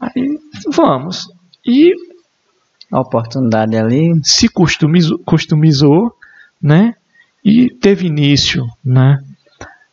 Aí 0.00 0.38
vamos. 0.72 1.28
E 1.64 1.92
a 2.90 3.00
oportunidade 3.00 3.76
ali 3.76 4.12
se 4.22 4.48
customizou, 4.48 5.18
customizou 5.20 6.12
né? 6.60 6.94
E 7.44 7.70
teve 7.70 8.06
início, 8.06 8.66
né? 8.84 9.22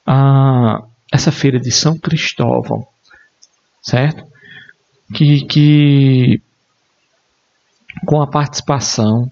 A, 0.05 0.81
essa 1.13 1.31
feira 1.31 1.59
de 1.59 1.71
São 1.71 1.95
Cristóvão, 1.95 2.87
certo? 3.83 4.25
Que, 5.13 5.45
que 5.45 6.41
com 8.03 8.19
a 8.19 8.25
participação 8.25 9.31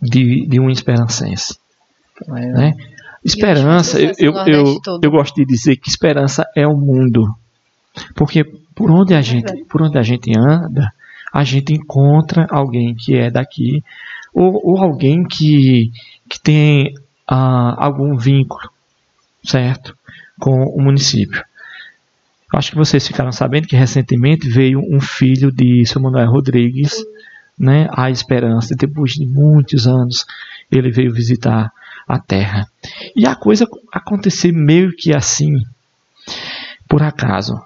de, 0.00 0.46
de 0.46 0.60
um 0.60 0.70
esperancense. 0.70 1.58
É. 2.28 2.46
Né? 2.52 2.74
Esperança, 3.24 4.00
eu, 4.00 4.12
eu, 4.16 4.32
eu, 4.46 4.80
eu, 5.02 5.10
gosto 5.10 5.34
de 5.34 5.44
dizer 5.44 5.76
que 5.76 5.88
esperança 5.88 6.46
é 6.54 6.64
o 6.64 6.76
mundo. 6.76 7.34
Porque 8.14 8.44
por 8.76 8.88
onde 8.92 9.12
a 9.12 9.20
gente, 9.20 9.64
por 9.64 9.82
onde 9.82 9.98
a 9.98 10.02
gente 10.02 10.30
anda, 10.38 10.88
a 11.32 11.42
gente 11.42 11.74
encontra 11.74 12.46
alguém 12.48 12.94
que 12.94 13.16
é 13.16 13.28
daqui, 13.28 13.82
ou, 14.32 14.60
ou 14.64 14.78
alguém 14.78 15.24
que, 15.24 15.90
que 16.28 16.40
tem 16.40 16.94
ah, 17.26 17.74
algum 17.84 18.16
vínculo, 18.16 18.70
certo? 19.42 19.98
Com 20.38 20.64
o 20.64 20.80
município. 20.80 21.42
Acho 22.54 22.70
que 22.70 22.76
vocês 22.76 23.06
ficaram 23.06 23.30
sabendo 23.30 23.66
que 23.66 23.76
recentemente 23.76 24.48
veio 24.48 24.80
um 24.80 25.00
filho 25.00 25.52
de 25.52 25.84
São 25.84 26.00
Manuel 26.00 26.30
Rodrigues, 26.30 26.94
né, 27.58 27.88
a 27.92 28.10
esperança, 28.10 28.74
depois 28.74 29.12
de 29.12 29.26
muitos 29.26 29.86
anos, 29.86 30.24
ele 30.70 30.90
veio 30.90 31.12
visitar 31.12 31.70
a 32.06 32.18
terra. 32.18 32.66
E 33.14 33.26
a 33.26 33.34
coisa 33.34 33.66
aconteceu 33.92 34.54
meio 34.54 34.94
que 34.96 35.14
assim, 35.14 35.56
por 36.88 37.02
acaso. 37.02 37.60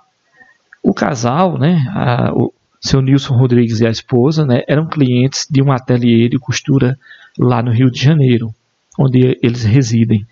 O 0.82 0.92
casal, 0.92 1.58
né, 1.58 1.86
a, 1.90 2.32
o 2.34 2.52
seu 2.80 3.00
Nilson 3.00 3.36
Rodrigues 3.36 3.80
e 3.80 3.86
a 3.86 3.90
esposa, 3.90 4.44
né, 4.44 4.62
eram 4.66 4.88
clientes 4.88 5.46
de 5.48 5.62
um 5.62 5.70
ateliê 5.70 6.28
de 6.28 6.38
costura 6.38 6.98
lá 7.38 7.62
no 7.62 7.70
Rio 7.70 7.90
de 7.90 8.02
Janeiro, 8.02 8.52
onde 8.98 9.38
eles 9.40 9.62
residem. 9.62 10.26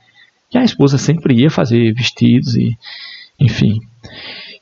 E 0.52 0.58
a 0.58 0.64
esposa 0.64 0.98
sempre 0.98 1.34
ia 1.34 1.50
fazer 1.50 1.92
vestidos 1.94 2.56
e, 2.56 2.76
enfim. 3.38 3.80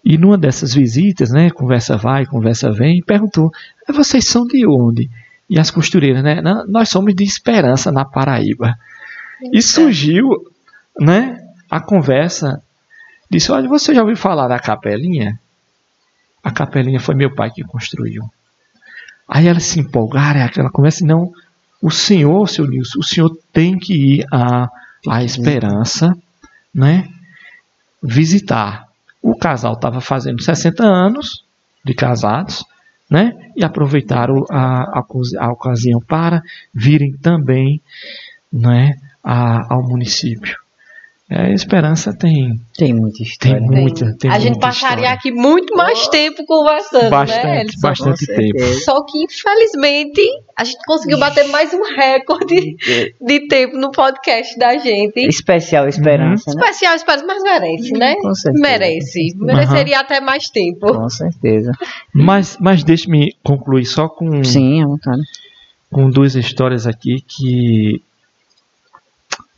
E 0.05 0.17
numa 0.19 0.39
dessas 0.39 0.75
visitas, 0.75 1.31
né, 1.31 1.51
conversa 1.51 1.97
vai, 1.97 2.27
conversa 2.27 2.71
vem, 2.71 3.03
perguntou: 3.03 3.51
"Vocês 3.89 4.27
são 4.27 4.47
de 4.47 4.67
onde?" 4.67 5.11
E 5.49 5.59
as 5.59 5.71
costureiras, 5.71 6.23
né, 6.23 6.43
nós 6.69 6.91
somos 6.91 7.15
de 7.15 7.25
Esperança 7.25 7.91
na 7.91 8.05
Paraíba. 8.05 8.79
E 9.53 9.63
surgiu, 9.63 10.29
né, 11.01 11.41
a 11.71 11.81
conversa. 11.81 12.63
Disse: 13.31 13.51
Olha, 13.51 13.69
você 13.69 13.95
já 13.95 14.03
ouviu 14.03 14.17
falar 14.17 14.49
da 14.49 14.59
capelinha? 14.59 15.39
A 16.43 16.51
capelinha 16.51 17.01
foi 17.01 17.15
meu 17.15 17.35
pai 17.35 17.51
que 17.51 17.63
construiu. 17.63 18.25
Aí 19.27 19.47
ela 19.47 19.61
se 19.61 19.81
empolgaram, 19.81 20.49
ela 20.57 20.71
começa, 20.71 21.05
não, 21.05 21.31
o 21.83 21.91
senhor, 21.91 22.49
seu 22.49 22.67
Nilson, 22.67 22.99
o 22.99 23.05
senhor 23.05 23.37
tem 23.53 23.79
que 23.79 23.95
ir 23.95 24.27
à, 24.33 24.69
à 25.07 25.23
Esperança, 25.23 26.17
né, 26.75 27.09
visitar. 28.03 28.87
O 29.23 29.37
casal 29.37 29.75
estava 29.75 30.01
fazendo 30.01 30.43
60 30.43 30.85
anos 30.85 31.45
de 31.85 31.95
casados, 31.95 32.65
né, 33.11 33.33
e 33.57 33.65
aproveitaram 33.65 34.45
a, 34.51 35.01
a, 35.01 35.05
a 35.41 35.53
ocasião 35.53 36.01
para 36.01 36.43
virem 36.75 37.17
também, 37.17 37.81
né, 38.53 38.97
a, 39.23 39.75
ao 39.75 39.83
município. 39.83 40.59
É, 41.31 41.43
a 41.43 41.51
esperança 41.51 42.11
tem. 42.17 42.59
Tem 42.75 42.95
muita 42.95 43.23
história. 43.23 43.59
Tem 43.59 43.69
muita. 43.69 44.17
Tem 44.19 44.31
a 44.31 44.39
gente 44.39 44.59
passaria 44.59 45.05
história. 45.05 45.11
aqui 45.11 45.31
muito 45.31 45.77
mais 45.77 46.07
oh, 46.07 46.11
tempo 46.11 46.43
conversando, 46.47 47.11
bastante, 47.11 47.45
né? 47.45 47.63
Elson? 47.65 47.81
Bastante 47.83 48.27
tempo. 48.27 48.65
Só 48.83 49.05
que, 49.05 49.25
infelizmente, 49.25 50.23
a 50.57 50.65
gente 50.65 50.79
conseguiu 50.87 51.19
bater 51.19 51.47
mais 51.49 51.75
um 51.75 51.83
recorde 51.83 52.77
de 53.21 53.47
tempo 53.47 53.77
no 53.77 53.91
podcast 53.91 54.59
da 54.59 54.79
gente. 54.79 55.21
Especial 55.21 55.87
Esperança. 55.87 56.51
Uhum. 56.51 56.57
Né? 56.57 56.63
Especial 56.63 56.95
Esperança, 56.95 57.27
mas 57.27 57.43
merece, 57.43 57.93
né? 57.93 58.15
Com 58.23 58.35
certeza. 58.35 58.63
Merece. 58.63 59.37
Mereceria 59.37 59.97
uhum. 59.97 60.03
até 60.03 60.21
mais 60.23 60.49
tempo. 60.49 60.95
Com 60.95 61.11
certeza. 61.11 61.73
Mas, 62.15 62.57
mas 62.59 62.83
deixe-me 62.83 63.37
concluir 63.45 63.85
só 63.85 64.09
com. 64.09 64.43
Sim, 64.43 64.81
é 64.81 64.87
vontade. 64.87 65.21
Com 65.93 66.09
duas 66.09 66.35
histórias 66.35 66.87
aqui 66.87 67.21
que 67.21 68.01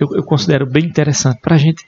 eu, 0.01 0.09
eu 0.15 0.23
considero 0.25 0.67
bem 0.67 0.85
interessante 0.85 1.41
para 1.41 1.55
a 1.55 1.59
gente. 1.59 1.85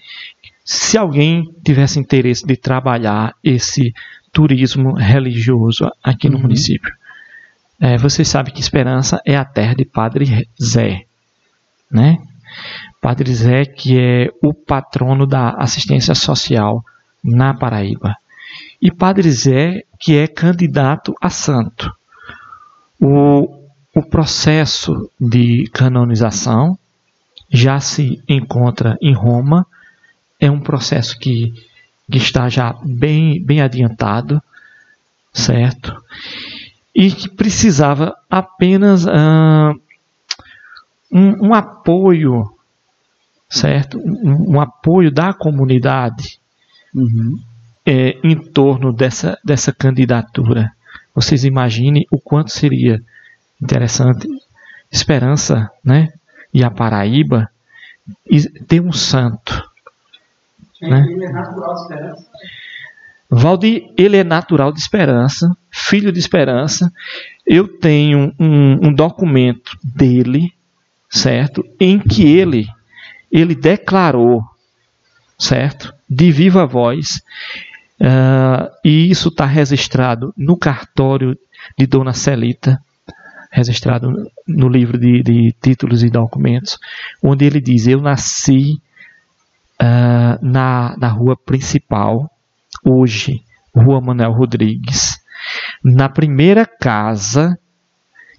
Se 0.65 0.99
alguém 0.99 1.51
tivesse 1.65 1.99
interesse 1.99 2.47
de 2.47 2.57
trabalhar 2.57 3.35
esse 3.43 3.95
turismo 4.31 4.93
religioso 4.95 5.91
aqui 6.03 6.29
no 6.29 6.37
uhum. 6.37 6.43
município, 6.43 6.93
é, 7.81 7.97
vocês 7.97 8.29
sabem 8.29 8.53
que 8.53 8.61
Esperança 8.61 9.21
é 9.27 9.37
a 9.37 9.45
terra 9.45 9.75
de 9.75 9.85
Padre 9.85 10.49
Zé, 10.63 11.05
né? 11.91 12.19
Padre 13.01 13.35
Zé, 13.35 13.65
que 13.65 13.99
é 13.99 14.29
o 14.43 14.55
patrono 14.55 15.27
da 15.27 15.51
assistência 15.51 16.15
social 16.15 16.85
na 17.25 17.55
Paraíba. 17.55 18.15
E 18.81 18.91
Padre 18.91 19.31
Zé, 19.31 19.83
que 19.99 20.17
é 20.17 20.29
candidato 20.29 21.15
a 21.21 21.31
santo. 21.31 21.91
O, 23.01 23.49
o 23.95 24.03
processo 24.03 25.11
de 25.21 25.69
canonização 25.73 26.79
já 27.53 27.79
se 27.79 28.23
encontra 28.27 28.97
em 29.01 29.13
Roma. 29.13 29.67
É 30.41 30.51
um 30.51 30.61
processo 30.61 31.19
que, 31.19 31.53
que 32.11 32.17
está 32.17 32.49
já 32.49 32.75
bem, 32.83 33.41
bem 33.45 33.61
adiantado, 33.61 34.43
certo? 35.33 35.95
E 36.95 37.11
que 37.11 37.29
precisava 37.29 38.17
apenas 38.31 39.05
uh, 39.05 39.79
um, 41.13 41.49
um, 41.49 41.55
apoio, 41.55 42.51
certo? 43.49 43.99
Um, 43.99 44.55
um, 44.55 44.61
apoio 44.61 45.13
da 45.13 45.33
comunidade 45.35 46.39
uhum. 46.95 47.39
é, 47.85 48.19
em 48.25 48.37
torno 48.37 48.93
dessa, 48.93 49.39
dessa 49.45 49.73
candidatura. 49.73 50.73
Vocês 51.15 51.45
imaginem 51.45 52.07
o 52.11 52.19
quanto 52.19 52.51
seria 52.51 53.03
interessante, 53.61 54.27
esperança, 54.91 55.71
né? 55.85 56.13
E 56.53 56.63
a 56.63 56.71
Paraíba 56.71 57.51
ter 58.67 58.81
um 58.81 58.93
santo. 58.93 59.63
Né? 60.81 61.07
Ele 61.09 61.25
é 61.25 61.33
natural 61.33 61.75
de 61.75 61.81
esperança. 61.81 62.27
Valdir, 63.35 63.91
ele 63.97 64.17
é 64.19 64.25
natural 64.25 64.73
de 64.73 64.79
esperança, 64.79 65.57
filho 65.71 66.13
de 66.13 66.19
esperança. 66.19 66.93
Eu 67.47 67.67
tenho 67.67 68.35
um, 68.39 68.89
um 68.89 68.93
documento 68.93 69.79
dele, 69.83 70.53
certo? 71.09 71.65
Em 71.81 71.99
que 71.99 72.25
ele, 72.25 72.69
ele 73.31 73.55
declarou, 73.55 74.45
certo? 75.39 75.95
De 76.09 76.31
viva 76.31 76.67
voz, 76.67 77.23
uh, 77.99 78.71
e 78.85 79.11
isso 79.11 79.29
está 79.29 79.47
registrado 79.47 80.35
no 80.37 80.55
cartório 80.55 81.35
de 81.79 81.87
Dona 81.87 82.13
Celita, 82.13 82.83
registrado 83.53 84.11
no 84.49 84.69
livro 84.69 84.99
de, 84.99 85.23
de 85.23 85.53
títulos 85.61 86.03
e 86.03 86.09
documentos, 86.09 86.79
onde 87.23 87.45
ele 87.45 87.61
diz: 87.61 87.87
Eu 87.87 88.01
nasci 88.01 88.81
uh, 89.81 90.39
na, 90.41 90.97
na 90.97 91.09
rua 91.09 91.37
principal, 91.37 92.31
hoje, 92.83 93.43
Rua 93.77 94.01
Manuel 94.01 94.33
Rodrigues, 94.33 95.21
na 95.85 96.09
primeira 96.09 96.65
casa, 96.67 97.59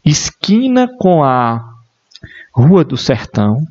esquina 0.03 0.88
com 0.98 1.23
a 1.23 1.64
Rua 2.52 2.84
do 2.84 2.98
Sertão, 2.98 3.64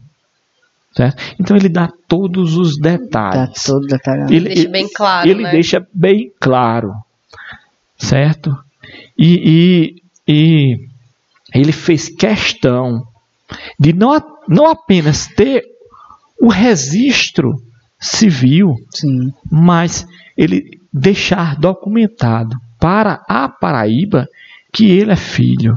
Certo? 0.94 1.22
Então 1.40 1.56
ele 1.56 1.70
dá 1.70 1.88
todos 2.06 2.54
os 2.58 2.78
detalhes. 2.78 3.64
todo 3.64 3.86
detalhado. 3.86 4.30
Ele, 4.30 4.50
Deixa 4.50 4.68
bem 4.68 4.88
claro, 4.92 5.26
ele 5.28 5.42
né? 5.42 5.50
deixa 5.50 5.86
bem 5.90 6.30
claro, 6.38 6.92
certo? 7.96 8.54
E, 9.16 9.96
e, 10.28 10.30
e 10.30 10.91
ele 11.54 11.72
fez 11.72 12.08
questão 12.08 13.06
de 13.78 13.92
não, 13.92 14.20
não 14.48 14.66
apenas 14.66 15.26
ter 15.26 15.64
o 16.40 16.48
registro 16.48 17.62
civil, 18.00 18.74
Sim. 18.90 19.32
mas 19.50 20.06
ele 20.36 20.78
deixar 20.92 21.56
documentado 21.56 22.56
para 22.80 23.22
a 23.28 23.48
Paraíba 23.48 24.26
que 24.72 24.86
ele 24.90 25.12
é 25.12 25.16
filho. 25.16 25.76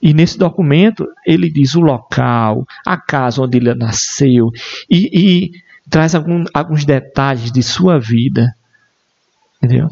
E 0.00 0.12
nesse 0.14 0.38
documento 0.38 1.06
ele 1.26 1.50
diz 1.50 1.74
o 1.74 1.80
local, 1.80 2.64
a 2.86 2.96
casa 2.96 3.42
onde 3.42 3.58
ele 3.58 3.74
nasceu 3.74 4.50
e, 4.88 5.10
e 5.12 5.62
traz 5.90 6.14
algum- 6.14 6.44
alguns 6.54 6.84
detalhes 6.84 7.52
de 7.52 7.62
sua 7.62 7.98
vida. 8.00 8.54
Entendeu? 9.62 9.88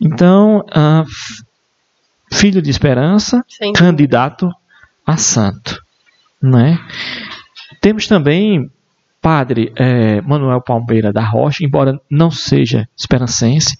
Então, 0.00 0.64
f- 1.06 1.42
filho 2.32 2.62
de 2.62 2.70
esperança, 2.70 3.44
dúvida. 3.60 3.78
candidato 3.78 4.50
a 5.06 5.16
santo. 5.16 5.82
Né? 6.42 6.78
Temos 7.80 8.06
também 8.06 8.70
padre 9.20 9.72
eh, 9.76 10.20
Manuel 10.22 10.62
Palmeira 10.62 11.12
da 11.12 11.22
Rocha, 11.22 11.64
embora 11.64 12.00
não 12.10 12.30
seja 12.30 12.88
esperancense, 12.96 13.76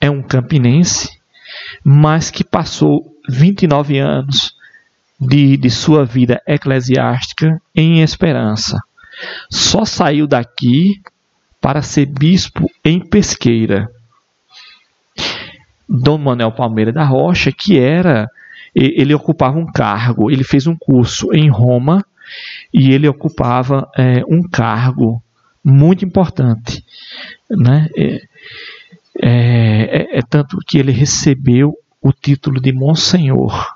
é 0.00 0.08
um 0.08 0.22
campinense, 0.22 1.10
mas 1.84 2.30
que 2.30 2.44
passou 2.44 3.04
29 3.28 3.98
anos 3.98 4.54
de, 5.20 5.56
de 5.56 5.70
sua 5.70 6.04
vida 6.04 6.40
eclesiástica 6.46 7.60
em 7.74 8.02
Esperança. 8.02 8.78
Só 9.50 9.84
saiu 9.84 10.26
daqui 10.26 11.00
para 11.60 11.82
ser 11.82 12.06
bispo 12.06 12.70
em 12.84 13.00
Pesqueira. 13.00 13.88
Dom 15.88 16.18
Manuel 16.18 16.52
Palmeira 16.52 16.92
da 16.92 17.04
Rocha, 17.04 17.52
que 17.52 17.78
era, 17.78 18.28
ele 18.74 19.14
ocupava 19.14 19.58
um 19.58 19.66
cargo, 19.66 20.30
ele 20.30 20.44
fez 20.44 20.66
um 20.66 20.76
curso 20.76 21.32
em 21.32 21.48
Roma 21.48 22.04
e 22.72 22.90
ele 22.92 23.06
ocupava 23.08 23.88
eh, 23.96 24.22
um 24.28 24.42
cargo 24.42 25.22
muito 25.64 26.04
importante, 26.04 26.84
né? 27.50 27.88
É, 27.96 28.22
é- 29.22 30.00
é- 30.12 30.18
é 30.18 30.22
tanto 30.22 30.58
que 30.66 30.78
ele 30.78 30.90
recebeu 30.92 31.74
o 32.02 32.12
título 32.12 32.60
de 32.60 32.72
Monsenhor, 32.72 33.74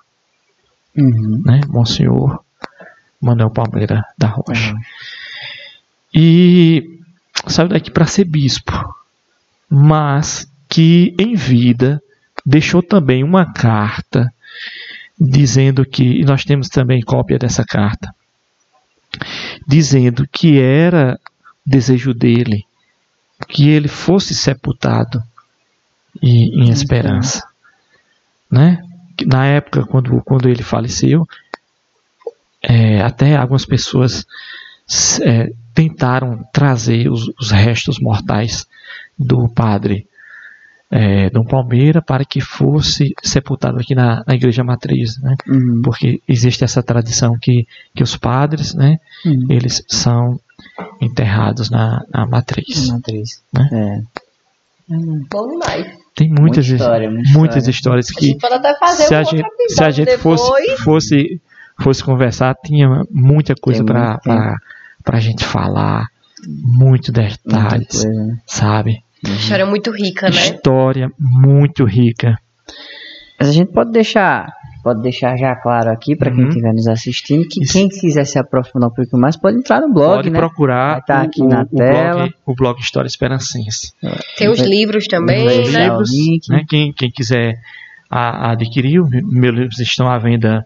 Uhum. 0.97 1.43
né? 1.45 1.61
Monsenhor 1.69 2.41
Manuel 3.21 3.51
Palmeira 3.51 4.05
da 4.19 4.29
Rocha. 4.29 4.73
Uhum. 4.75 4.81
E 6.15 6.99
saiu 7.47 7.69
daqui 7.69 7.91
para 7.91 8.07
ser 8.07 8.25
bispo, 8.25 8.73
mas 9.71 10.51
que 10.69 11.15
em 11.19 11.35
vida 11.35 12.03
deixou 12.45 12.83
também 12.83 13.25
uma 13.25 13.53
carta 13.53 14.33
dizendo 15.19 15.85
que, 15.85 16.03
e 16.03 16.25
nós 16.25 16.45
temos 16.45 16.69
também 16.69 17.01
cópia 17.01 17.39
dessa 17.39 17.65
carta, 17.65 18.15
dizendo 19.67 20.29
que 20.31 20.61
era 20.61 21.19
desejo 21.67 22.15
dele 22.15 22.65
que 23.49 23.69
ele 23.69 23.89
fosse 23.89 24.35
sepultado 24.35 25.23
em, 26.23 26.65
em 26.65 26.71
esperança, 26.71 27.47
né? 28.51 28.83
Na 29.27 29.47
época 29.47 29.85
quando, 29.85 30.21
quando 30.23 30.49
ele 30.49 30.63
faleceu, 30.63 31.27
é, 32.63 33.01
até 33.01 33.37
algumas 33.37 33.65
pessoas 33.65 34.25
é, 35.23 35.53
tentaram 35.75 36.45
trazer 36.53 37.11
os, 37.11 37.29
os 37.39 37.51
restos 37.51 37.99
mortais 37.99 38.67
do 39.19 39.49
padre 39.49 40.07
é, 40.91 41.29
Dom 41.31 41.45
Palmeira 41.45 42.01
para 42.01 42.25
que 42.25 42.41
fosse 42.41 43.15
sepultado 43.23 43.79
aqui 43.79 43.95
na, 43.95 44.23
na 44.27 44.35
igreja 44.35 44.65
matriz, 44.65 45.19
né? 45.21 45.35
Uhum. 45.47 45.83
porque 45.83 46.21
existe 46.27 46.65
essa 46.65 46.83
tradição 46.83 47.37
que, 47.41 47.67
que 47.95 48.03
os 48.03 48.17
padres, 48.17 48.75
né, 48.75 48.97
Uhum. 49.27 49.47
eles 49.51 49.83
são 49.89 50.39
enterrados 51.01 51.71
na, 51.71 52.03
na 52.13 52.27
matriz. 52.27 52.89
Matriz. 52.91 53.43
Né? 53.53 53.69
É. 53.73 54.01
Bom 55.31 55.49
demais. 55.49 55.87
Tem 56.15 56.29
muitas, 56.29 56.67
Muita 56.69 56.83
história, 56.85 57.11
muita 57.11 57.39
muitas 57.39 57.69
história. 57.69 58.01
histórias 58.01 58.11
A 58.11 58.15
que 58.15 58.27
gente 58.27 58.41
pode 58.41 58.55
até 58.55 58.75
fazer 58.79 59.05
se 59.05 59.15
um 59.15 59.19
a 59.19 59.23
gente, 59.23 59.49
se 59.69 59.85
a 59.85 59.91
gente 59.91 60.07
depois. 60.07 60.41
fosse, 60.41 60.77
fosse, 60.83 61.41
fosse 61.81 62.03
conversar, 62.05 62.55
tinha 62.65 63.05
muita 63.11 63.55
coisa 63.55 63.85
para 63.85 64.19
para 65.05 65.17
a 65.17 65.21
gente 65.21 65.45
falar, 65.45 66.07
muito 66.47 67.13
Muita 67.13 67.23
detalhes, 67.23 67.89
coisa, 67.89 68.09
né? 68.09 68.39
sabe? 68.47 69.03
História 69.25 69.67
muito 69.67 69.91
rica, 69.91 70.29
né? 70.31 70.37
História 70.37 71.11
muito 71.19 71.85
rica. 71.85 72.39
Mas 73.39 73.49
a 73.49 73.53
gente 73.53 73.73
pode 73.73 73.91
deixar, 73.93 74.53
pode 74.83 75.03
deixar 75.03 75.37
já 75.37 75.55
claro 75.57 75.91
aqui 75.91 76.17
para 76.17 76.31
quem 76.31 76.43
Uhum. 76.45 76.49
estiver 76.49 76.73
nos 76.73 76.87
assistindo 76.89 77.47
que 77.49 77.63
Isso. 77.63 77.73
quem 77.73 77.89
quiser 77.89 78.25
se 78.25 78.39
aprofundar 78.39 78.89
um 78.91 78.93
pouco 78.95 79.17
mais 79.17 79.37
pode 79.37 79.57
entrar 79.59 79.81
no 79.81 79.93
blog, 79.93 80.17
Pode 80.17 80.31
né? 80.31 80.39
procurar 80.39 80.93
Vai 80.95 81.03
tá 81.03 81.21
o- 81.21 81.25
aqui 81.25 81.43
o, 81.43 81.49
na 81.49 81.63
o 81.63 81.67
tela. 81.67 82.15
blog, 82.15 82.35
o 82.47 82.55
blog 82.55 82.81
História 82.81 83.07
Esperancense. 83.09 83.93
Tem 84.37 84.49
os 84.49 84.61
livros 84.61 85.07
também, 85.07 85.45
né? 85.47 85.55
deixar 85.63 85.97
o 85.99 86.03
livros, 86.03 86.49
né? 86.49 86.65
Quem, 86.69 86.93
quem 86.93 87.11
quiser 87.11 87.55
a- 88.11 88.53
adquirir, 88.53 89.01
o- 89.01 89.09
meus 89.09 89.55
livros 89.55 89.79
estão 89.81 90.09
à 90.09 90.19
venda 90.19 90.65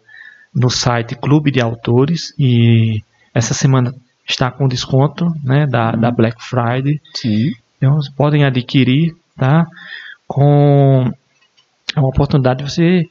no 0.54 0.68
site 0.70 1.14
Clube 1.14 1.50
de 1.50 1.60
Autores 1.60 2.34
e 2.38 3.00
essa 3.34 3.54
semana 3.54 3.94
está 4.28 4.50
com 4.50 4.68
desconto 4.68 5.26
né, 5.42 5.66
da, 5.66 5.92
da 5.92 6.10
Black 6.10 6.36
Friday. 6.42 7.00
Sim. 7.14 7.50
Então 7.82 7.96
vocês 7.96 8.14
podem 8.14 8.44
adquirir, 8.44 9.12
tá? 9.36 9.66
Com 10.28 11.10
a 11.96 12.00
oportunidade 12.00 12.62
de 12.62 12.70
você 12.70 13.10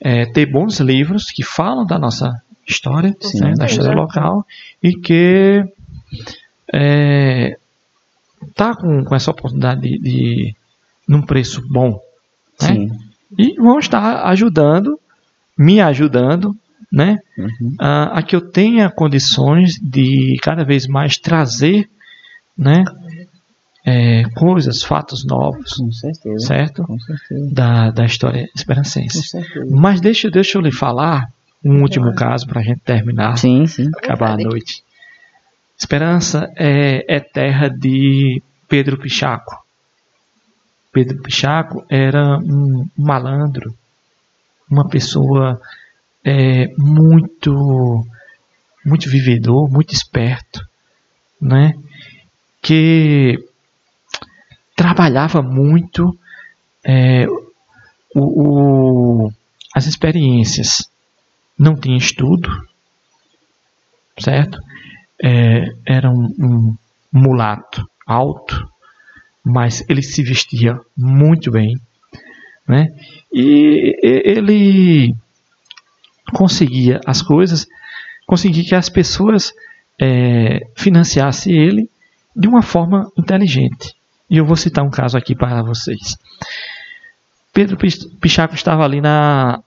é, 0.00 0.26
ter 0.26 0.46
bons 0.46 0.78
livros 0.78 1.32
que 1.32 1.42
falam 1.42 1.84
da 1.84 1.98
nossa 1.98 2.40
história, 2.64 3.12
Sim. 3.20 3.40
né, 3.40 3.54
da 3.54 3.66
história 3.66 3.92
local 3.92 4.46
e 4.80 4.92
que 4.92 5.64
é, 6.72 7.58
tá 8.54 8.76
com, 8.76 9.04
com 9.04 9.14
essa 9.16 9.32
oportunidade 9.32 9.80
de, 9.80 9.98
de 9.98 10.56
num 11.08 11.22
preço 11.22 11.60
bom, 11.68 12.00
né? 12.62 12.86
E 13.36 13.54
vão 13.60 13.80
estar 13.80 14.24
ajudando, 14.26 15.00
me 15.58 15.80
ajudando, 15.80 16.56
né? 16.92 17.18
Uhum. 17.36 17.74
a, 17.76 18.20
a 18.20 18.22
que 18.22 18.36
eu 18.36 18.40
tenha 18.40 18.88
condições 18.88 19.72
de 19.82 20.36
cada 20.40 20.64
vez 20.64 20.86
mais 20.86 21.18
trazer, 21.18 21.90
né? 22.56 22.84
É, 23.90 24.22
coisas, 24.36 24.82
fatos 24.82 25.24
novos, 25.24 25.74
Com 25.74 25.90
certeza. 25.92 26.46
certo? 26.46 26.82
Com 26.84 26.98
certeza. 26.98 27.48
Da, 27.52 27.90
da 27.90 28.04
história 28.04 28.42
Com 28.46 28.52
esperancense. 28.54 29.22
certeza. 29.22 29.66
Mas 29.70 30.00
deixa, 30.00 30.30
deixa 30.30 30.58
eu 30.58 30.62
lhe 30.62 30.70
falar 30.72 31.28
um 31.64 31.82
último 31.82 32.14
caso 32.14 32.46
para 32.46 32.60
a 32.60 32.62
gente 32.62 32.80
terminar, 32.80 33.36
Sim, 33.36 33.66
sim. 33.66 33.90
acabar 33.98 34.32
a 34.32 34.36
noite. 34.36 34.82
Esperança 35.76 36.50
é, 36.56 37.04
é 37.16 37.20
terra 37.20 37.68
de 37.68 38.42
Pedro 38.68 38.98
Pichaco. 38.98 39.56
Pedro 40.92 41.20
Pichaco 41.22 41.84
era 41.88 42.38
um 42.38 42.86
malandro, 42.96 43.74
uma 44.70 44.88
pessoa 44.88 45.60
é, 46.24 46.68
muito, 46.78 48.04
muito 48.84 49.08
vivedor, 49.08 49.70
muito 49.70 49.92
esperto, 49.94 50.64
né? 51.40 51.74
Que 52.62 53.38
trabalhava 54.82 55.42
muito 55.42 56.16
é, 56.84 57.26
o, 57.28 59.24
o- 59.26 59.32
as 59.74 59.86
experiências. 59.86 60.90
Não 61.58 61.76
tinha 61.76 61.98
estudo, 61.98 62.48
certo? 64.18 64.58
É, 65.22 65.72
era 65.86 66.10
um, 66.10 66.26
um 66.38 66.74
mulato 67.12 67.84
alto, 68.06 68.68
mas 69.44 69.84
ele 69.88 70.02
se 70.02 70.22
vestia 70.22 70.80
muito 70.96 71.50
bem, 71.50 71.76
né? 72.68 72.88
E 73.32 73.96
ele 74.02 75.14
conseguia 76.32 77.00
as 77.06 77.22
coisas, 77.22 77.66
conseguia 78.26 78.64
que 78.64 78.74
as 78.74 78.88
pessoas 78.88 79.52
é, 80.00 80.66
financiassem 80.76 81.52
ele 81.54 81.90
de 82.34 82.48
uma 82.48 82.62
forma 82.62 83.10
inteligente. 83.18 83.94
E 84.30 84.36
eu 84.36 84.46
vou 84.46 84.56
citar 84.56 84.84
um 84.84 84.90
caso 84.90 85.18
aqui 85.18 85.34
para 85.34 85.60
vocês. 85.60 86.16
Pedro 87.52 87.76
Pichaco 88.20 88.54
estava 88.54 88.84
ali 88.84 89.00
na, 89.00 89.60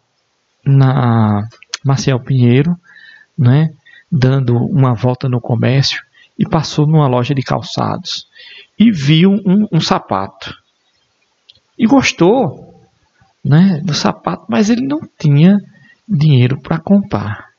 na 0.66 1.48
Marcial 1.84 2.20
Pinheiro, 2.22 2.80
né, 3.38 3.74
dando 4.10 4.56
uma 4.56 4.94
volta 4.94 5.28
no 5.28 5.42
comércio 5.42 6.02
e 6.40 6.48
passou 6.48 6.88
numa 6.88 7.08
loja 7.08 7.36
de 7.36 7.44
calçados 7.44 8.26
e 8.80 8.90
viu 8.90 9.32
um, 9.32 9.68
um 9.70 9.82
sapato 9.82 10.58
e 11.78 11.86
gostou, 11.86 12.74
né, 13.44 13.82
do 13.84 13.94
sapato, 13.94 14.46
mas 14.48 14.70
ele 14.70 14.88
não 14.88 15.02
tinha 15.20 15.60
dinheiro 16.08 16.62
para 16.62 16.80
comprar. 16.80 17.50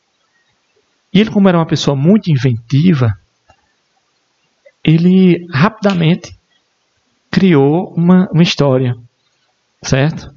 E 1.13 1.21
ele, 1.21 1.31
como 1.31 1.49
era 1.49 1.59
uma 1.59 1.67
pessoa 1.67 1.95
muito 1.95 2.31
inventiva, 2.31 3.13
ele 4.83 5.47
rapidamente 5.53 6.35
criou 7.35 7.93
uma, 7.97 8.29
uma 8.31 8.45
história, 8.45 8.97
certo? 9.83 10.33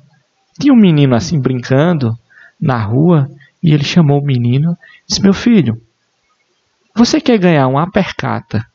Tinha 0.59 0.73
um 0.73 0.77
menino 0.77 1.15
assim 1.15 1.39
brincando 1.39 2.17
na 2.59 2.83
rua 2.83 3.29
e 3.61 3.71
ele 3.71 3.83
chamou 3.83 4.19
o 4.19 4.25
menino 4.25 4.75
e 5.03 5.07
disse: 5.07 5.21
Meu 5.21 5.33
filho, 5.33 5.79
você 6.95 7.21
quer 7.21 7.37
ganhar 7.37 7.67
uma 7.67 7.91
percata? 7.91 8.65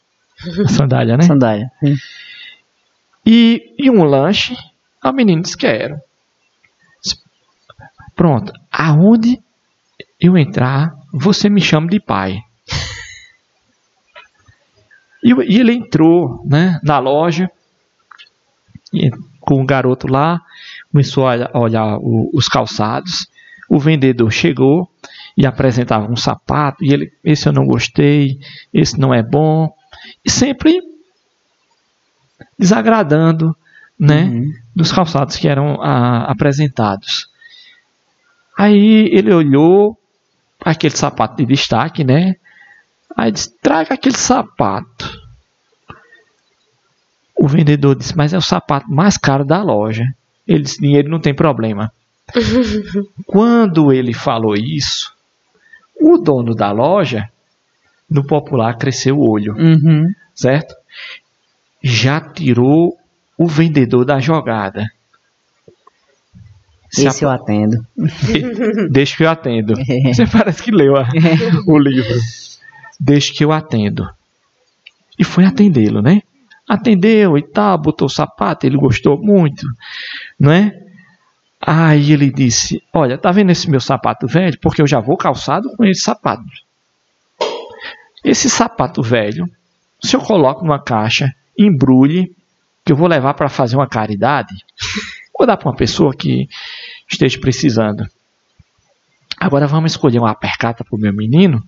Sandália, 0.68 1.16
né? 1.16 1.24
Sandália. 1.24 1.68
Sim. 1.80 1.96
E, 3.26 3.74
e 3.76 3.90
um 3.90 4.04
lanche? 4.04 4.56
O 5.04 5.10
menino 5.10 5.42
disse: 5.42 5.56
Quero. 5.56 6.00
Pronto, 8.14 8.52
aonde 8.70 9.42
eu 10.20 10.38
entrar, 10.38 10.94
você 11.12 11.48
me 11.48 11.60
chama 11.60 11.88
de 11.88 11.98
pai. 11.98 12.38
E, 15.24 15.30
ele 15.56 15.72
entrou 15.72 16.44
né, 16.44 16.80
na 16.82 16.98
loja 16.98 17.48
com 19.40 19.60
o 19.60 19.66
garoto 19.66 20.06
lá, 20.06 20.40
começou 20.90 21.26
a 21.28 21.58
olhar 21.58 21.98
o, 21.98 22.30
os 22.32 22.48
calçados. 22.48 23.26
O 23.68 23.78
vendedor 23.78 24.30
chegou 24.30 24.90
e 25.36 25.46
apresentava 25.46 26.10
um 26.10 26.16
sapato, 26.16 26.84
e 26.84 26.92
ele, 26.92 27.12
esse 27.24 27.48
eu 27.48 27.52
não 27.52 27.66
gostei, 27.66 28.38
esse 28.72 28.98
não 28.98 29.14
é 29.14 29.22
bom, 29.22 29.74
e 30.24 30.30
sempre 30.30 30.78
desagradando, 32.58 33.56
né, 33.98 34.24
uhum. 34.24 34.52
dos 34.74 34.92
calçados 34.92 35.36
que 35.36 35.48
eram 35.48 35.80
a, 35.80 36.24
apresentados. 36.24 37.28
Aí 38.58 39.08
ele 39.12 39.32
olhou 39.32 39.98
aquele 40.60 40.96
sapato 40.96 41.36
de 41.36 41.46
destaque, 41.46 42.04
né? 42.04 42.36
Aí 43.16 43.30
disse: 43.32 43.56
traga 43.60 43.94
aquele 43.94 44.16
sapato. 44.16 45.21
O 47.42 47.48
vendedor 47.48 47.96
disse: 47.96 48.16
mas 48.16 48.32
é 48.32 48.38
o 48.38 48.40
sapato 48.40 48.88
mais 48.88 49.18
caro 49.18 49.44
da 49.44 49.60
loja. 49.64 50.04
Ele 50.46 50.62
disse: 50.62 50.80
dinheiro 50.80 51.10
não 51.10 51.18
tem 51.18 51.34
problema. 51.34 51.92
Quando 53.26 53.92
ele 53.92 54.14
falou 54.14 54.54
isso, 54.54 55.12
o 56.00 56.18
dono 56.18 56.54
da 56.54 56.70
loja, 56.70 57.28
no 58.08 58.24
popular, 58.24 58.78
cresceu 58.78 59.18
o 59.18 59.28
olho, 59.28 59.56
uhum. 59.56 60.08
certo? 60.32 60.76
Já 61.82 62.20
tirou 62.20 62.96
o 63.36 63.48
vendedor 63.48 64.04
da 64.04 64.20
jogada. 64.20 64.88
Esse 66.96 67.24
eu 67.24 67.28
atendo. 67.28 67.84
Deixa 68.88 69.16
que 69.16 69.24
eu 69.24 69.30
atendo. 69.30 69.74
Você 70.14 70.28
parece 70.28 70.62
que 70.62 70.70
leu 70.70 70.94
a, 70.96 71.08
o 71.66 71.76
livro. 71.76 72.20
Deixa 73.00 73.32
que 73.34 73.44
eu 73.44 73.50
atendo. 73.50 74.08
E 75.18 75.24
foi 75.24 75.44
atendê-lo, 75.44 76.00
né? 76.00 76.22
Atendeu 76.72 77.36
e 77.36 77.42
tal, 77.42 77.76
botou 77.76 78.06
o 78.06 78.10
sapato, 78.10 78.64
ele 78.64 78.78
gostou 78.78 79.22
muito, 79.22 79.66
não 80.40 80.50
é? 80.50 80.82
Aí 81.60 82.12
ele 82.12 82.30
disse: 82.30 82.82
Olha, 82.94 83.18
tá 83.18 83.30
vendo 83.30 83.50
esse 83.50 83.68
meu 83.70 83.78
sapato 83.78 84.26
velho? 84.26 84.58
Porque 84.58 84.80
eu 84.80 84.86
já 84.86 84.98
vou 84.98 85.18
calçado 85.18 85.68
com 85.76 85.84
esse 85.84 86.00
sapato. 86.00 86.42
Esse 88.24 88.48
sapato 88.48 89.02
velho, 89.02 89.46
se 90.02 90.16
eu 90.16 90.20
coloco 90.20 90.64
numa 90.64 90.82
caixa, 90.82 91.30
embrulhe, 91.58 92.34
que 92.86 92.92
eu 92.92 92.96
vou 92.96 93.06
levar 93.06 93.34
para 93.34 93.50
fazer 93.50 93.76
uma 93.76 93.86
caridade, 93.86 94.54
vou 95.38 95.46
dar 95.46 95.58
para 95.58 95.68
uma 95.68 95.76
pessoa 95.76 96.14
que 96.16 96.48
esteja 97.06 97.38
precisando. 97.38 98.08
Agora 99.38 99.66
vamos 99.66 99.92
escolher 99.92 100.20
uma 100.20 100.34
percata 100.34 100.82
para 100.82 100.96
o 100.96 100.98
meu 100.98 101.12
menino? 101.12 101.62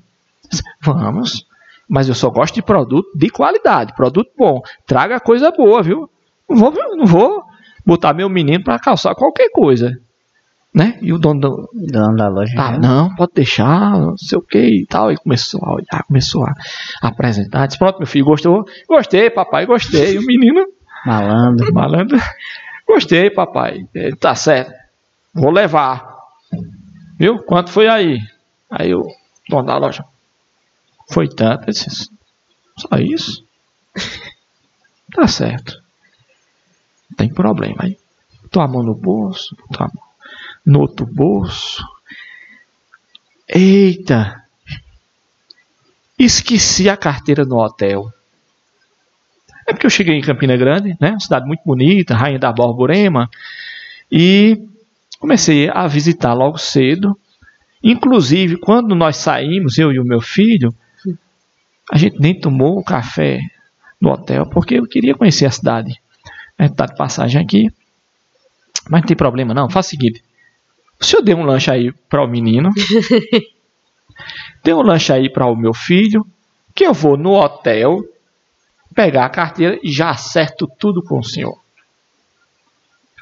Vamos. 0.80 1.46
Mas 1.88 2.08
eu 2.08 2.14
só 2.14 2.30
gosto 2.30 2.54
de 2.54 2.62
produto 2.62 3.08
de 3.14 3.28
qualidade, 3.28 3.94
produto 3.94 4.30
bom. 4.36 4.60
Traga 4.86 5.20
coisa 5.20 5.50
boa, 5.50 5.82
viu? 5.82 6.08
Não 6.48 6.56
vou, 6.56 6.72
não 6.96 7.06
vou 7.06 7.44
botar 7.84 8.14
meu 8.14 8.28
menino 8.28 8.64
para 8.64 8.78
calçar 8.78 9.14
qualquer 9.14 9.50
coisa. 9.50 9.98
Né? 10.74 10.98
E 11.00 11.12
o 11.12 11.18
dono, 11.18 11.40
do, 11.40 11.70
dono 11.72 12.16
da 12.16 12.28
loja. 12.28 12.52
Ah, 12.58 12.76
não, 12.76 13.14
pode 13.14 13.32
deixar, 13.34 13.92
não 13.92 14.16
sei 14.16 14.36
o 14.36 14.42
que 14.42 14.58
e 14.58 14.86
tal. 14.86 15.12
E 15.12 15.16
começou 15.16 15.60
a 15.62 15.74
olhar, 15.74 16.02
começou 16.04 16.44
a, 16.44 16.52
apresentar. 17.00 17.66
Disse, 17.66 17.78
pronto, 17.78 17.98
meu 17.98 18.08
filho, 18.08 18.24
gostou? 18.24 18.64
Gostei, 18.88 19.30
papai, 19.30 19.66
gostei. 19.66 20.14
E 20.14 20.18
o 20.18 20.26
menino. 20.26 20.66
Malandro. 21.06 21.72
Malandro. 21.72 22.18
Gostei, 22.88 23.30
papai. 23.30 23.86
Ele, 23.94 24.16
tá 24.16 24.34
certo. 24.34 24.72
Vou 25.32 25.52
levar. 25.52 26.12
Viu? 27.18 27.38
Quanto 27.38 27.70
foi 27.70 27.86
aí? 27.86 28.18
Aí 28.68 28.92
o 28.92 29.06
dono 29.48 29.66
da 29.66 29.78
loja. 29.78 30.04
Foi 31.10 31.28
tanto. 31.28 31.66
Disse, 31.66 32.10
só 32.76 32.96
isso? 32.98 33.44
Tá 35.14 35.28
certo. 35.28 35.80
Não 37.08 37.16
tem 37.16 37.32
problema 37.32 37.84
aí. 37.84 37.96
Tua 38.50 38.66
mão 38.66 38.82
no 38.82 38.96
bolso, 38.96 39.54
tua 39.72 39.86
mão 39.86 40.04
no 40.64 40.80
outro 40.80 41.06
bolso. 41.06 41.84
Eita! 43.48 44.42
Esqueci 46.18 46.88
a 46.88 46.96
carteira 46.96 47.44
no 47.44 47.56
hotel. 47.56 48.12
É 49.66 49.72
porque 49.72 49.86
eu 49.86 49.90
cheguei 49.90 50.14
em 50.14 50.22
Campina 50.22 50.56
Grande, 50.56 50.96
né? 51.00 51.10
Uma 51.10 51.20
cidade 51.20 51.46
muito 51.46 51.62
bonita, 51.64 52.14
Rainha 52.14 52.38
da 52.38 52.52
Borborema. 52.52 53.28
E 54.10 54.66
comecei 55.18 55.68
a 55.70 55.86
visitar 55.86 56.34
logo 56.34 56.58
cedo. 56.58 57.18
Inclusive, 57.82 58.56
quando 58.56 58.94
nós 58.94 59.16
saímos, 59.16 59.78
eu 59.78 59.92
e 59.92 59.98
o 59.98 60.04
meu 60.04 60.20
filho, 60.20 60.74
a 61.90 61.98
gente 61.98 62.20
nem 62.20 62.38
tomou 62.38 62.78
o 62.78 62.84
café 62.84 63.40
no 64.00 64.10
hotel, 64.10 64.46
porque 64.46 64.74
eu 64.74 64.86
queria 64.86 65.14
conhecer 65.14 65.46
a 65.46 65.50
cidade. 65.50 66.00
A 66.58 66.64
gente 66.64 66.72
está 66.72 66.86
de 66.86 66.96
passagem 66.96 67.40
aqui. 67.40 67.70
Mas 68.88 69.00
não 69.00 69.08
tem 69.08 69.16
problema 69.16 69.54
não. 69.54 69.68
Faz 69.68 69.86
o 69.86 69.90
seguinte. 69.90 70.22
O 71.00 71.04
senhor 71.04 71.22
dê 71.22 71.34
um 71.34 71.44
lanche 71.44 71.70
aí 71.70 71.92
para 72.08 72.22
o 72.22 72.28
menino. 72.28 72.70
dê 74.62 74.72
um 74.72 74.82
lanche 74.82 75.12
aí 75.12 75.30
para 75.30 75.46
o 75.46 75.56
meu 75.56 75.74
filho. 75.74 76.26
Que 76.74 76.86
eu 76.86 76.92
vou 76.92 77.16
no 77.16 77.32
hotel 77.32 78.00
pegar 78.94 79.26
a 79.26 79.30
carteira 79.30 79.78
e 79.82 79.90
já 79.90 80.10
acerto 80.10 80.68
tudo 80.78 81.02
com 81.02 81.18
o 81.18 81.24
senhor. 81.24 81.58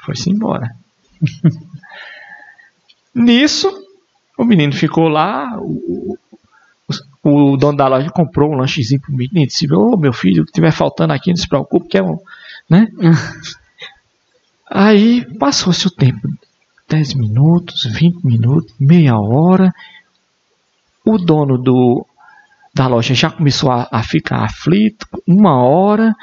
Foi-se 0.05 0.31
embora. 0.31 0.75
Nisso, 3.15 3.71
o 4.37 4.45
menino 4.45 4.73
ficou 4.73 5.09
lá, 5.09 5.57
o, 5.59 6.19
o, 7.23 7.57
dono 7.57 7.77
da 7.77 7.87
loja 7.87 8.11
comprou 8.11 8.53
um 8.53 8.57
lanchezinho 8.57 9.01
pro 9.01 9.13
menino 9.13 9.41
e 9.41 9.47
disse: 9.47 9.73
Ô 9.73 9.93
oh, 9.93 9.97
meu 9.97 10.13
filho, 10.13 10.43
o 10.43 10.45
que 10.45 10.51
estiver 10.51 10.73
faltando 10.73 11.13
aqui, 11.13 11.31
não 11.31 11.37
se 11.37 11.49
preocupe, 11.49 11.89
que 11.89 11.99
é 11.99 12.03
um. 12.03 12.19
Né? 12.69 12.89
Aí 14.69 15.25
passou-se 15.39 15.87
o 15.87 15.91
tempo: 15.91 16.29
10 16.89 17.15
minutos, 17.15 17.85
20 17.85 18.25
minutos, 18.25 18.75
meia 18.79 19.19
hora. 19.19 19.73
O 21.05 21.19
dono 21.19 21.59
do, 21.59 22.07
da 22.75 22.87
loja 22.87 23.15
já 23.15 23.31
começou 23.31 23.71
a, 23.71 23.89
a 23.91 24.03
ficar 24.03 24.45
aflito, 24.45 25.07
uma 25.27 25.63
hora. 25.63 26.15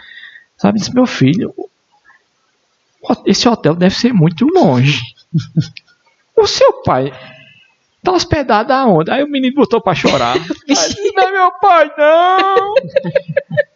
Sabe, 0.57 0.79
disse: 0.79 0.93
Meu 0.93 1.05
filho, 1.05 1.53
esse 3.25 3.47
hotel 3.47 3.75
deve 3.75 3.95
ser 3.95 4.13
muito 4.13 4.45
longe. 4.45 5.01
O 6.41 6.47
seu 6.47 6.81
pai 6.83 7.11
tá 8.03 8.11
hospedado 8.11 8.73
aonde? 8.73 9.11
Aí 9.11 9.23
o 9.23 9.29
menino 9.29 9.55
botou 9.55 9.81
pra 9.81 9.95
chorar. 9.95 10.35
Aí, 10.37 11.11
não 11.15 11.23
é 11.23 11.31
meu 11.31 11.51
pai, 11.59 11.91
não! 11.97 12.75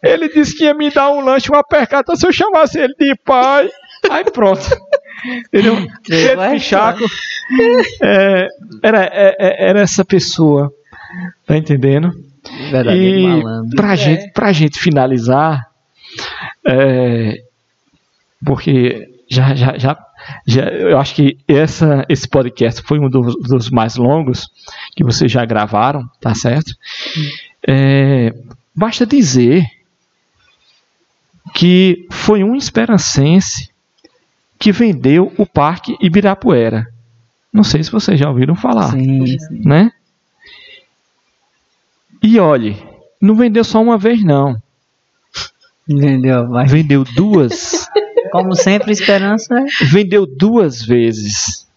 Ele 0.02 0.28
disse 0.28 0.56
que 0.56 0.64
ia 0.64 0.74
me 0.74 0.90
dar 0.90 1.10
um 1.10 1.20
lanche, 1.20 1.50
uma 1.50 1.64
percata 1.64 2.16
se 2.16 2.26
eu 2.26 2.32
chamasse 2.32 2.78
ele 2.78 2.94
de 2.98 3.14
pai. 3.24 3.70
Aí 4.10 4.24
pronto. 4.24 4.62
Entendeu? 5.24 5.76
Pedro 6.06 6.60
Chaco 6.60 7.04
é, 8.02 8.48
era, 8.82 9.04
é, 9.04 9.36
é, 9.38 9.68
era 9.70 9.80
essa 9.80 10.04
pessoa. 10.04 10.72
Tá 11.46 11.56
entendendo? 11.56 12.12
Verdadeiro 12.70 13.18
e 13.18 13.26
malandro. 13.26 13.76
Pra, 13.76 13.92
é. 13.92 13.96
gente, 13.96 14.32
pra 14.32 14.52
gente 14.52 14.78
finalizar, 14.78 15.66
é, 16.66 17.42
porque 18.44 19.08
já, 19.30 19.54
já, 19.54 19.78
já 19.78 19.98
já, 20.46 20.64
eu 20.64 20.98
acho 20.98 21.14
que 21.14 21.38
essa, 21.46 22.04
esse 22.08 22.28
podcast 22.28 22.82
foi 22.82 22.98
um 22.98 23.08
dos, 23.08 23.34
dos, 23.36 23.70
mais 23.70 23.96
longos 23.96 24.48
que 24.94 25.04
vocês 25.04 25.30
já 25.30 25.44
gravaram, 25.44 26.08
tá 26.20 26.34
certo? 26.34 26.72
É, 27.66 28.34
basta 28.74 29.06
dizer 29.06 29.66
que 31.54 32.06
foi 32.10 32.42
um 32.42 32.56
esperancense 32.56 33.70
que 34.58 34.72
vendeu 34.72 35.32
o 35.36 35.46
Parque 35.46 35.96
Ibirapuera. 36.00 36.86
Não 37.52 37.62
sei 37.62 37.82
se 37.82 37.92
vocês 37.92 38.18
já 38.18 38.28
ouviram 38.28 38.56
falar, 38.56 38.90
sim, 38.90 39.38
sim. 39.38 39.62
né? 39.64 39.92
E 42.22 42.38
olhe, 42.40 42.76
não 43.20 43.34
vendeu 43.34 43.62
só 43.62 43.80
uma 43.82 43.98
vez 43.98 44.24
não. 44.24 44.60
Vendeu, 45.86 46.48
mas... 46.48 46.70
Vendeu 46.70 47.04
duas. 47.04 47.83
Como 48.34 48.56
sempre, 48.56 48.90
esperança 48.90 49.54
é. 49.60 49.84
Vendeu 49.84 50.26
duas 50.26 50.84
vezes. 50.84 51.68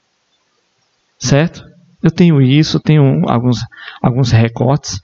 Certo? 1.19 1.63
Eu 2.01 2.09
tenho 2.09 2.41
isso, 2.41 2.79
tenho 2.79 3.29
alguns, 3.29 3.59
alguns 4.01 4.31
recortes. 4.31 4.99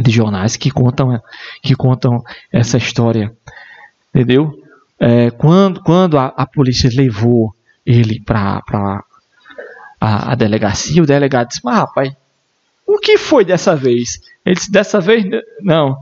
de 0.00 0.10
jornais 0.10 0.56
que 0.56 0.68
contam, 0.68 1.22
que 1.62 1.76
contam 1.76 2.24
essa 2.52 2.76
história, 2.76 3.32
entendeu? 4.12 4.52
É, 4.98 5.30
quando 5.30 5.80
quando 5.80 6.18
a, 6.18 6.26
a, 6.36 6.44
polícia 6.44 6.90
levou 6.92 7.54
ele 7.86 8.20
para 8.20 8.60
a, 10.00 10.32
a 10.32 10.34
delegacia, 10.34 11.00
o 11.00 11.06
delegado 11.06 11.50
disse: 11.50 11.60
Mas 11.62 11.76
rapaz, 11.76 12.12
o 12.84 12.98
que 12.98 13.16
foi 13.16 13.44
dessa 13.44 13.76
vez? 13.76 14.20
Ele 14.44 14.56
disse: 14.56 14.72
Dessa 14.72 15.00
vez, 15.00 15.24
não. 15.60 15.96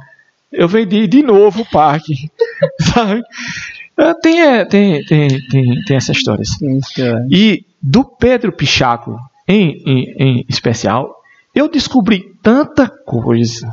Eu 0.50 0.66
vendi 0.66 1.06
de 1.06 1.22
novo 1.22 1.60
o 1.60 1.70
parque. 1.70 2.30
Sabe? 2.94 3.22
É, 3.98 4.14
tem, 4.14 4.40
é, 4.40 4.64
tem, 4.64 5.04
tem, 5.04 5.28
tem, 5.48 5.84
tem 5.84 5.96
essa 5.96 6.12
história. 6.12 6.42
Assim. 6.42 6.80
E 7.30 7.64
do 7.82 8.04
Pedro 8.04 8.52
Pichaco, 8.52 9.18
em, 9.48 9.82
em, 9.86 10.14
em 10.18 10.46
especial, 10.48 11.14
eu 11.54 11.70
descobri 11.70 12.34
tanta 12.42 12.88
coisa, 12.88 13.72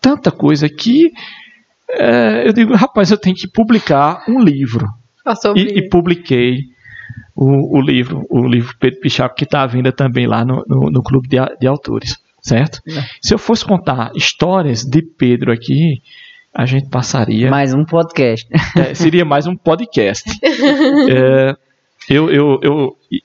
tanta 0.00 0.30
coisa 0.30 0.68
que 0.68 1.12
é, 1.88 2.46
eu 2.46 2.52
digo, 2.52 2.74
rapaz, 2.74 3.10
eu 3.10 3.18
tenho 3.18 3.36
que 3.36 3.46
publicar 3.46 4.24
um 4.28 4.40
livro. 4.40 4.88
E, 5.56 5.78
e, 5.78 5.88
publiquei 5.88 6.64
o, 7.34 7.78
o, 7.78 7.80
livro, 7.80 8.26
o 8.28 8.46
livro 8.46 8.74
Pedro 8.78 9.00
Pichaco, 9.00 9.34
que 9.34 9.44
está 9.44 9.62
à 9.62 9.66
venda 9.66 9.92
também 9.92 10.26
lá 10.26 10.44
no, 10.44 10.64
no, 10.66 10.90
no 10.90 11.02
Clube 11.02 11.28
de, 11.28 11.36
de 11.58 11.66
Autores, 11.66 12.18
certo? 12.42 12.80
É. 12.88 13.02
Se 13.22 13.32
eu 13.32 13.38
fosse 13.38 13.64
contar 13.64 14.12
histórias 14.14 14.84
de 14.84 15.02
Pedro 15.02 15.52
aqui, 15.52 16.02
a 16.54 16.64
gente 16.64 16.88
passaria. 16.88 17.50
Mais 17.50 17.74
um 17.74 17.84
podcast. 17.84 18.48
É, 18.76 18.94
seria 18.94 19.24
mais 19.24 19.46
um 19.46 19.56
podcast. 19.56 20.30
é, 21.10 21.56
eu, 22.08 22.30
eu, 22.30 22.60
eu, 22.62 22.96
e, 23.10 23.20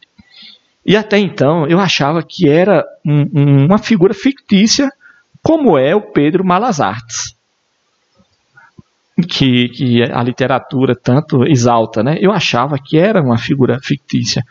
e, 0.84 0.98
até 0.98 1.20
então 1.20 1.68
eu 1.68 1.80
achava 1.80 2.24
que 2.24 2.50
era 2.50 2.84
um, 3.06 3.30
um, 3.34 3.66
uma 3.66 3.78
figura 3.78 4.16
fictícia, 4.16 4.92
como 5.44 5.78
é 5.78 5.96
o 5.96 6.02
Pedro 6.02 6.44
Malas 6.44 6.82
Artes. 6.82 7.38
Que, 9.30 9.68
que 9.70 10.02
a 10.02 10.24
literatura 10.24 10.96
tanto 10.96 11.44
exalta, 11.44 12.02
né? 12.02 12.18
Eu 12.22 12.32
achava 12.32 12.80
que 12.80 12.98
era 12.98 13.22
uma 13.22 13.38
figura 13.38 13.78
fictícia. 13.84 14.44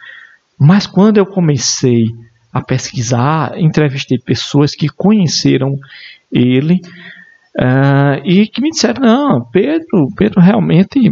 Mas 0.58 0.86
quando 0.86 1.16
eu 1.16 1.24
comecei 1.24 2.04
a 2.52 2.60
pesquisar, 2.60 3.58
entrevistei 3.58 4.18
pessoas 4.18 4.74
que 4.74 4.88
conheceram 4.88 5.78
ele, 6.30 6.82
Uh, 7.58 8.22
e 8.24 8.46
que 8.46 8.62
me 8.62 8.70
disseram, 8.70 9.02
não, 9.02 9.44
Pedro, 9.44 10.08
Pedro 10.16 10.40
realmente 10.40 11.10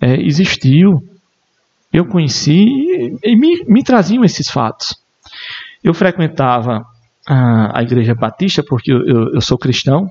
é, 0.00 0.14
existiu. 0.16 1.06
Eu 1.92 2.06
conheci 2.06 3.18
e, 3.22 3.36
me, 3.36 3.62
me, 3.66 3.84
traziam 3.84 4.24
esses 4.24 4.48
fatos. 4.48 4.96
Eu 5.84 5.92
frequentava 5.92 6.86
a, 7.26 7.78
a 7.78 7.82
Igreja 7.82 8.14
Batista 8.14 8.62
porque 8.66 8.90
eu, 8.90 9.04
eu, 9.06 9.34
eu 9.34 9.40
sou 9.42 9.58
cristão, 9.58 10.10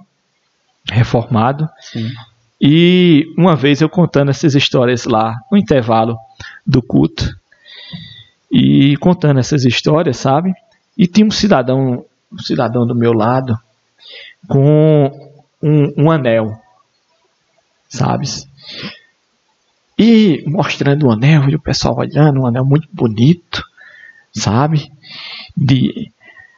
reformado. 0.91 1.67
Sim. 1.79 2.11
E 2.61 3.25
uma 3.35 3.55
vez 3.55 3.81
eu 3.81 3.89
contando 3.89 4.29
essas 4.29 4.53
histórias 4.53 5.05
lá 5.05 5.33
no 5.51 5.57
intervalo 5.57 6.15
do 6.65 6.83
culto, 6.83 7.35
e 8.51 8.97
contando 8.97 9.39
essas 9.39 9.63
histórias, 9.63 10.17
sabe? 10.17 10.53
E 10.97 11.07
tinha 11.07 11.25
um 11.25 11.31
cidadão, 11.31 12.05
um 12.31 12.37
cidadão 12.37 12.85
do 12.85 12.93
meu 12.93 13.13
lado 13.13 13.57
com 14.47 15.30
um, 15.61 16.05
um 16.05 16.11
anel, 16.11 16.59
sabes? 17.87 18.47
E 19.97 20.43
mostrando 20.47 21.07
o 21.07 21.11
anel 21.11 21.49
e 21.49 21.55
o 21.55 21.61
pessoal 21.61 21.97
olhando, 21.97 22.41
um 22.41 22.47
anel 22.47 22.65
muito 22.65 22.87
bonito, 22.91 23.63
sabe? 24.33 24.91
De, 25.55 26.11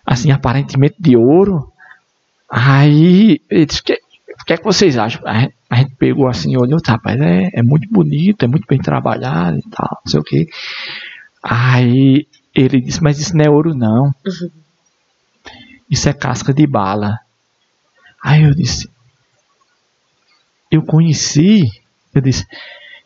assim, 0.05 0.31
aparentemente 0.31 0.95
de 0.99 1.17
ouro. 1.17 1.71
Aí 2.49 3.41
ele 3.49 3.65
disse: 3.65 3.81
O 3.81 3.83
que, 3.83 3.99
que 4.45 4.53
é 4.53 4.57
que 4.57 4.63
vocês 4.63 4.97
acham? 4.97 5.21
A 5.25 5.75
gente, 5.75 5.95
pegou 5.95 6.27
assim, 6.27 6.55
olhou, 6.55 6.79
rapaz, 6.85 7.19
é, 7.19 7.49
é 7.53 7.63
muito 7.63 7.89
bonito, 7.89 8.45
é 8.45 8.47
muito 8.47 8.65
bem 8.67 8.79
trabalhado 8.79 9.57
e 9.57 9.69
tal, 9.69 10.01
não 10.05 10.11
sei 10.11 10.19
o 10.19 10.23
que. 10.23 10.47
Aí 11.41 12.27
ele 12.53 12.79
disse: 12.79 13.01
Mas 13.03 13.19
isso 13.19 13.35
não 13.35 13.43
é 13.43 13.49
ouro, 13.49 13.75
não. 13.75 14.05
Uhum. 14.05 14.49
Isso 15.89 16.07
é 16.07 16.13
casca 16.13 16.53
de 16.53 16.65
bala. 16.65 17.19
Aí 18.23 18.43
eu 18.43 18.55
disse: 18.55 18.89
eu 20.73 20.81
conheci, 20.81 21.69
eu 22.15 22.19
disse, 22.19 22.47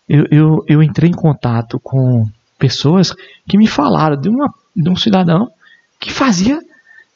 eu, 0.08 0.26
eu, 0.32 0.66
eu 0.70 0.82
entrei 0.82 1.10
em 1.10 1.14
contato 1.14 1.78
com 1.84 2.24
pessoas 2.58 3.14
que 3.46 3.58
me 3.58 3.68
falaram 3.68 4.16
de, 4.16 4.30
uma, 4.30 4.54
de 4.74 4.90
um 4.90 4.96
cidadão 4.96 5.52
que 6.00 6.14
fazia 6.14 6.62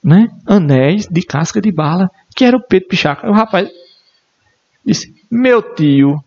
né, 0.04 0.28
anéis 0.46 1.08
de 1.08 1.22
casca 1.22 1.62
de 1.62 1.72
bala, 1.72 2.12
que 2.36 2.44
era 2.44 2.58
o 2.58 2.62
Pedro 2.62 2.90
Pichaca. 2.90 3.30
O 3.30 3.34
rapaz 3.34 3.70
disse, 4.86 5.16
meu 5.32 5.62
tio. 5.62 6.22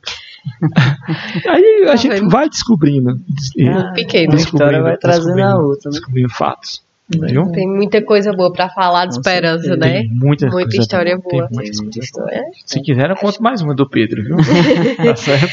Aí 1.47 1.83
a 1.85 1.89
tá 1.89 1.97
gente 1.97 2.21
vai 2.27 2.49
descobrindo. 2.49 3.11
Ah, 3.11 3.93
descobrindo, 3.93 4.33
a 4.33 4.37
história 4.37 4.83
vai 4.83 4.97
trazendo 4.97 5.43
a 5.43 5.59
outra. 5.59 5.91
Né? 5.91 5.99
Descobrindo 5.99 6.31
fatos. 6.31 6.83
Viu? 7.07 7.53
Tem 7.53 7.67
muita 7.67 8.03
coisa 8.03 8.33
boa 8.33 8.51
para 8.51 8.71
falar 8.71 9.05
de 9.05 9.15
esperança, 9.15 9.77
né? 9.77 10.05
Muita, 10.11 10.47
muita 10.47 10.75
história 10.77 11.19
boa. 11.19 11.49
Tem 11.49 11.71
muita 11.77 11.99
história. 11.99 12.43
Se 12.65 12.81
quiser, 12.81 13.11
eu 13.11 13.17
conto 13.17 13.43
mais 13.43 13.61
uma 13.61 13.75
do 13.75 13.87
Pedro, 13.87 14.25
viu? 14.25 14.37
tá 14.97 15.15
certo? 15.15 15.47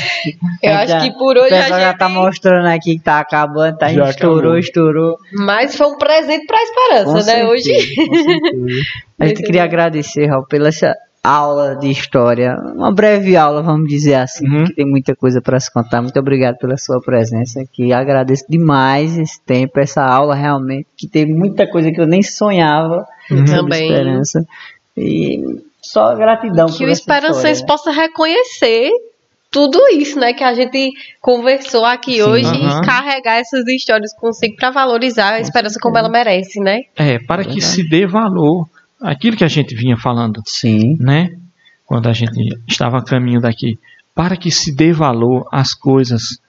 Eu 0.63 0.73
acho 0.75 1.01
que 1.01 1.11
por 1.17 1.37
hoje 1.37 1.53
a 1.53 1.61
gente 1.61 1.79
já 1.79 1.93
tá 1.93 2.07
mostrando 2.07 2.67
aqui 2.67 2.97
que 2.97 3.03
tá 3.03 3.19
acabando, 3.19 3.77
tá 3.77 3.91
já 3.91 4.09
estourou, 4.09 4.37
acabou. 4.37 4.57
estourou. 4.59 5.17
Mas 5.33 5.75
foi 5.75 5.87
um 5.87 5.97
presente 5.97 6.45
para 6.45 6.57
a 6.57 6.63
esperança, 6.63 7.05
com 7.05 7.13
né? 7.13 7.21
Certeza, 7.21 7.49
hoje. 7.49 7.95
a 9.19 9.27
gente 9.27 9.43
queria 9.43 9.63
agradecer, 9.65 10.27
Raul, 10.27 10.45
pela 10.45 10.69
essa 10.69 10.95
aula 11.23 11.75
de 11.75 11.89
história, 11.89 12.55
uma 12.75 12.91
breve 12.91 13.37
aula, 13.37 13.61
vamos 13.61 13.87
dizer 13.87 14.15
assim, 14.15 14.47
uhum. 14.47 14.63
que 14.63 14.73
tem 14.73 14.85
muita 14.85 15.15
coisa 15.15 15.39
para 15.39 15.59
se 15.59 15.71
contar. 15.71 16.01
Muito 16.01 16.19
obrigado 16.19 16.57
pela 16.57 16.77
sua 16.77 16.99
presença, 16.99 17.63
que 17.71 17.93
agradeço 17.93 18.45
demais 18.49 19.17
esse 19.17 19.39
tempo, 19.43 19.79
essa 19.79 20.03
aula 20.03 20.33
realmente, 20.33 20.87
que 20.97 21.07
tem 21.07 21.27
muita 21.27 21.69
coisa 21.69 21.91
que 21.91 22.01
eu 22.01 22.07
nem 22.07 22.23
sonhava 22.23 23.05
uhum. 23.29 23.45
também. 23.45 23.91
Esperança. 23.91 24.43
E 24.97 25.61
só 25.81 26.15
gratidão 26.15 26.67
que 26.67 26.85
o 26.85 26.89
Esperanças 26.89 27.61
possa 27.61 27.91
reconhecer 27.91 28.89
tudo 29.51 29.79
isso, 29.89 30.17
né, 30.17 30.33
que 30.33 30.45
a 30.45 30.53
gente 30.53 30.91
conversou 31.19 31.83
aqui 31.83 32.15
Sim, 32.15 32.21
hoje 32.21 32.55
e 32.55 32.85
carregar 32.85 33.35
essas 33.35 33.67
histórias 33.67 34.15
consigo 34.15 34.55
para 34.55 34.71
valorizar 34.71 35.33
a 35.33 35.39
esperança 35.41 35.77
como 35.79 35.97
ela 35.97 36.09
merece, 36.09 36.59
né? 36.61 36.83
É, 36.95 37.19
para 37.19 37.43
que 37.43 37.59
se 37.59 37.87
dê 37.87 38.07
valor 38.07 38.65
aquilo 39.01 39.35
que 39.35 39.43
a 39.43 39.47
gente 39.47 39.75
vinha 39.75 39.97
falando, 39.97 40.41
Sim. 40.45 40.95
né? 40.99 41.35
Quando 41.85 42.07
a 42.07 42.13
gente 42.13 42.57
estava 42.67 42.99
a 42.99 43.03
caminho 43.03 43.41
daqui, 43.41 43.77
para 44.15 44.37
que 44.37 44.51
se 44.51 44.73
dê 44.73 44.93
valor 44.93 45.47
às 45.51 45.73
coisas 45.73 46.39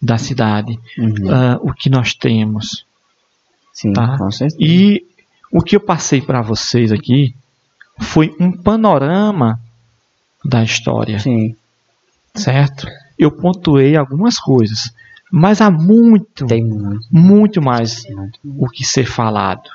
da 0.00 0.18
cidade, 0.18 0.78
uhum. 0.96 1.08
uh, 1.08 1.68
o 1.68 1.72
que 1.72 1.90
nós 1.90 2.14
temos. 2.14 2.84
Sim, 3.72 3.92
tá? 3.92 4.16
com 4.16 4.30
certeza. 4.30 4.56
E 4.60 5.04
o 5.50 5.60
que 5.62 5.74
eu 5.76 5.80
passei 5.80 6.20
para 6.20 6.42
vocês 6.42 6.92
aqui 6.92 7.34
foi 7.98 8.34
um 8.38 8.52
panorama 8.52 9.58
da 10.44 10.62
história. 10.62 11.18
Sim. 11.18 11.56
Certo? 12.34 12.86
Eu 13.18 13.32
pontuei 13.32 13.96
algumas 13.96 14.38
coisas, 14.38 14.92
mas 15.30 15.60
há 15.60 15.70
muito, 15.70 16.46
muito. 16.46 17.08
muito 17.10 17.62
mais 17.62 18.04
o 18.44 18.68
que 18.68 18.84
ser 18.84 19.06
falado. 19.06 19.68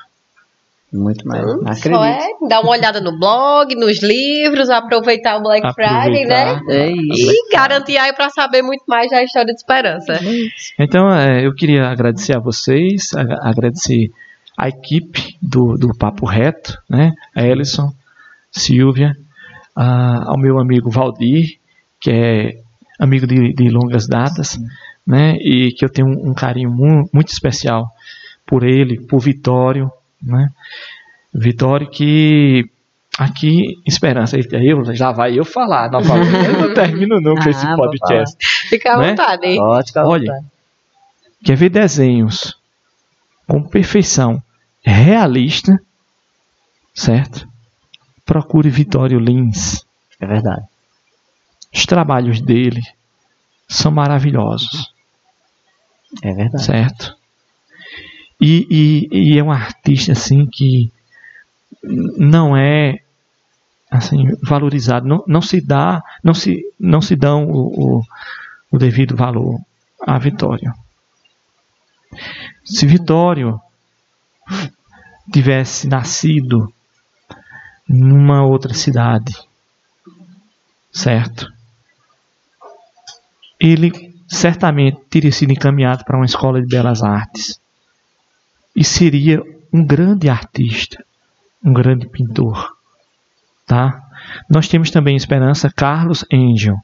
Muito 0.94 1.26
mais. 1.26 1.42
Hum, 1.44 1.64
só 1.74 2.04
é 2.04 2.28
dar 2.48 2.60
uma 2.60 2.70
olhada 2.70 3.00
no 3.00 3.18
blog, 3.18 3.74
nos 3.74 4.00
livros, 4.00 4.70
aproveitar 4.70 5.38
o 5.38 5.42
Black 5.42 5.66
aproveitar. 5.66 6.04
Friday, 6.04 6.24
né? 6.24 6.60
É 6.68 6.90
isso. 6.92 7.32
E 7.32 7.52
garantir 7.52 7.98
aí 7.98 8.12
para 8.12 8.30
saber 8.30 8.62
muito 8.62 8.84
mais 8.86 9.10
da 9.10 9.20
história 9.20 9.52
de 9.52 9.58
esperança. 9.58 10.20
Então, 10.78 11.12
é, 11.12 11.44
eu 11.44 11.52
queria 11.52 11.88
agradecer 11.88 12.36
a 12.36 12.38
vocês, 12.38 13.12
a, 13.12 13.50
agradecer 13.50 14.12
a 14.56 14.68
equipe 14.68 15.36
do, 15.42 15.76
do 15.76 15.88
Papo 15.98 16.26
Reto, 16.26 16.78
né? 16.88 17.12
A 17.34 17.42
Ellison, 17.42 17.92
Silvia, 18.52 19.16
a, 19.74 20.30
ao 20.30 20.38
meu 20.38 20.60
amigo 20.60 20.90
Valdir, 20.90 21.58
que 22.00 22.10
é 22.12 22.58
amigo 23.00 23.26
de, 23.26 23.52
de 23.52 23.68
longas 23.68 24.06
datas, 24.06 24.56
né? 25.04 25.34
E 25.40 25.72
que 25.72 25.84
eu 25.84 25.88
tenho 25.88 26.06
um, 26.06 26.30
um 26.30 26.34
carinho 26.34 26.70
muito, 26.70 27.10
muito 27.12 27.32
especial 27.32 27.88
por 28.46 28.62
ele, 28.62 29.00
por 29.00 29.18
Vitório, 29.18 29.90
né? 30.24 30.48
Vitória 31.32 31.86
que 31.86 32.70
aqui, 33.18 33.80
Esperança, 33.86 34.36
eu, 34.36 34.94
já 34.94 35.12
vai 35.12 35.38
eu 35.38 35.44
falar 35.44 35.90
novamente. 35.90 36.46
eu 36.46 36.60
não 36.60 36.74
termino 36.74 37.20
nunca 37.20 37.46
ah, 37.46 37.50
esse 37.50 37.66
podcast. 37.76 38.46
Fica 38.68 38.94
à 38.94 38.98
né? 38.98 39.10
vontade, 39.10 39.46
hein? 39.46 39.58
Pode 39.58 39.88
ficar 39.88 40.06
Olha, 40.06 40.44
quer 41.44 41.56
ver 41.56 41.70
desenhos 41.70 42.56
com 43.46 43.62
perfeição 43.62 44.42
realista, 44.82 45.78
certo? 46.94 47.48
Procure 48.24 48.70
Vitório 48.70 49.18
Lins. 49.18 49.84
É 50.20 50.26
verdade. 50.26 50.64
Os 51.72 51.84
trabalhos 51.86 52.40
dele 52.40 52.80
são 53.68 53.90
maravilhosos. 53.90 54.92
É 56.22 56.32
verdade. 56.32 56.64
Certo? 56.64 57.16
E, 58.46 58.66
e, 58.68 59.08
e 59.10 59.38
é 59.38 59.42
um 59.42 59.50
artista 59.50 60.12
assim 60.12 60.44
que 60.44 60.92
não 61.82 62.54
é 62.54 63.00
assim 63.90 64.18
valorizado, 64.42 65.08
não, 65.08 65.24
não 65.26 65.40
se 65.40 65.62
dá, 65.62 66.02
não 66.22 66.34
se 66.34 66.62
não 66.78 67.00
se 67.00 67.16
dão 67.16 67.46
o, 67.46 67.96
o, 67.96 68.02
o 68.70 68.76
devido 68.76 69.16
valor 69.16 69.58
a 70.06 70.18
Vitório. 70.18 70.74
Se 72.62 72.86
Vitório 72.86 73.58
tivesse 75.32 75.88
nascido 75.88 76.70
numa 77.88 78.44
outra 78.44 78.74
cidade, 78.74 79.34
certo? 80.92 81.50
Ele 83.58 84.14
certamente 84.28 85.00
teria 85.08 85.32
sido 85.32 85.52
encaminhado 85.52 86.04
para 86.04 86.18
uma 86.18 86.26
escola 86.26 86.60
de 86.60 86.68
belas 86.68 87.02
artes 87.02 87.63
e 88.74 88.84
seria 88.84 89.42
um 89.72 89.84
grande 89.84 90.28
artista, 90.28 91.04
um 91.64 91.72
grande 91.72 92.06
pintor, 92.08 92.76
tá? 93.66 94.02
Nós 94.48 94.68
temos 94.68 94.90
também 94.90 95.16
esperança 95.16 95.70
Carlos 95.70 96.24
Angel, 96.32 96.76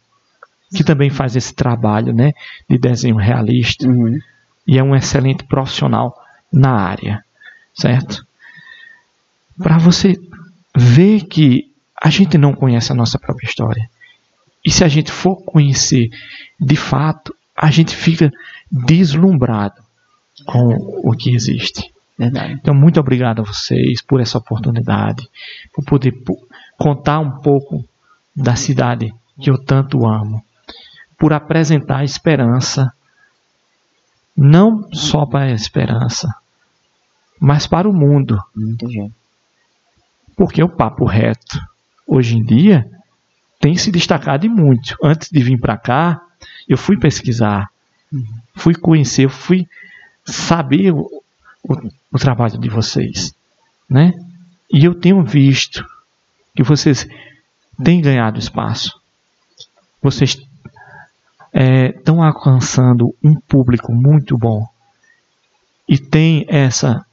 que 0.75 0.85
também 0.85 1.11
faz 1.11 1.37
esse 1.37 1.55
trabalho, 1.55 2.15
né, 2.15 2.33
de 2.69 2.79
desenho 2.79 3.17
realista 3.17 3.89
uhum. 3.89 4.19
e 4.67 4.79
é 4.79 4.83
um 4.83 4.95
excelente 4.95 5.45
profissional 5.45 6.17
na 6.53 6.73
área, 6.73 7.25
certo? 7.75 8.25
Para 9.59 9.79
você 9.79 10.19
ver 10.77 11.23
que 11.23 11.71
a 12.01 12.09
gente 12.09 12.39
não 12.39 12.55
conhece 12.55 12.93
a 12.93 12.95
nossa 12.95 13.19
própria 13.19 13.47
história. 13.47 13.91
E 14.65 14.71
se 14.71 14.85
a 14.85 14.89
gente 14.89 15.11
for 15.11 15.37
conhecer 15.43 16.11
de 16.59 16.77
fato, 16.77 17.35
a 17.57 17.71
gente 17.71 17.95
fica 17.95 18.31
deslumbrado 18.71 19.83
com 20.47 20.75
o 21.05 21.13
que 21.13 21.35
existe. 21.35 21.93
Verdade. 22.19 22.53
Então, 22.53 22.75
muito 22.75 23.01
obrigado 23.01 23.41
a 23.41 23.45
vocês 23.45 24.03
por 24.03 24.21
essa 24.21 24.37
oportunidade, 24.37 25.27
por 25.73 25.85
poder 25.85 26.15
contar 26.77 27.19
um 27.19 27.41
pouco 27.41 27.83
da 28.37 28.55
cidade 28.55 29.15
que 29.41 29.49
eu 29.51 29.57
tanto 29.57 30.07
amo, 30.07 30.45
por 31.19 31.33
apresentar 31.33 32.05
esperança, 32.05 32.93
não 34.37 34.87
só 34.93 35.25
para 35.25 35.47
a 35.47 35.53
esperança, 35.53 36.29
mas 37.41 37.67
para 37.67 37.89
o 37.89 37.93
mundo. 37.93 38.39
Porque 40.37 40.63
o 40.63 40.69
papo 40.69 41.07
reto, 41.07 41.59
hoje 42.07 42.37
em 42.37 42.45
dia, 42.45 42.87
tem 43.59 43.77
se 43.77 43.91
destacado 43.91 44.49
muito. 44.51 44.95
Antes 45.03 45.31
de 45.31 45.43
vir 45.43 45.59
para 45.59 45.79
cá, 45.79 46.21
eu 46.69 46.77
fui 46.77 46.99
pesquisar, 46.99 47.71
fui 48.55 48.75
conhecer, 48.75 49.29
fui 49.29 49.67
saber 50.31 50.93
o, 50.93 51.23
o, 51.63 51.75
o 52.13 52.19
trabalho 52.19 52.59
de 52.59 52.69
vocês, 52.69 53.35
né? 53.89 54.13
E 54.73 54.85
eu 54.85 54.95
tenho 54.95 55.25
visto 55.25 55.85
que 56.55 56.63
vocês 56.63 57.07
têm 57.83 58.01
ganhado 58.01 58.39
espaço. 58.39 59.01
Vocês 60.03 60.39
estão 61.53 62.23
é, 62.23 62.27
alcançando 62.27 63.15
um 63.23 63.35
público 63.35 63.93
muito 63.93 64.39
bom 64.39 64.67
e 65.89 65.99
tem 65.99 66.47
essa 66.49 67.05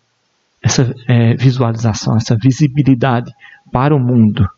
essa 0.62 0.94
é, 1.08 1.36
visualização, 1.36 2.16
essa 2.16 2.36
visibilidade 2.36 3.32
para 3.72 3.96
o 3.96 4.00
mundo, 4.00 4.50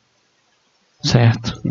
certo? 1.04 1.62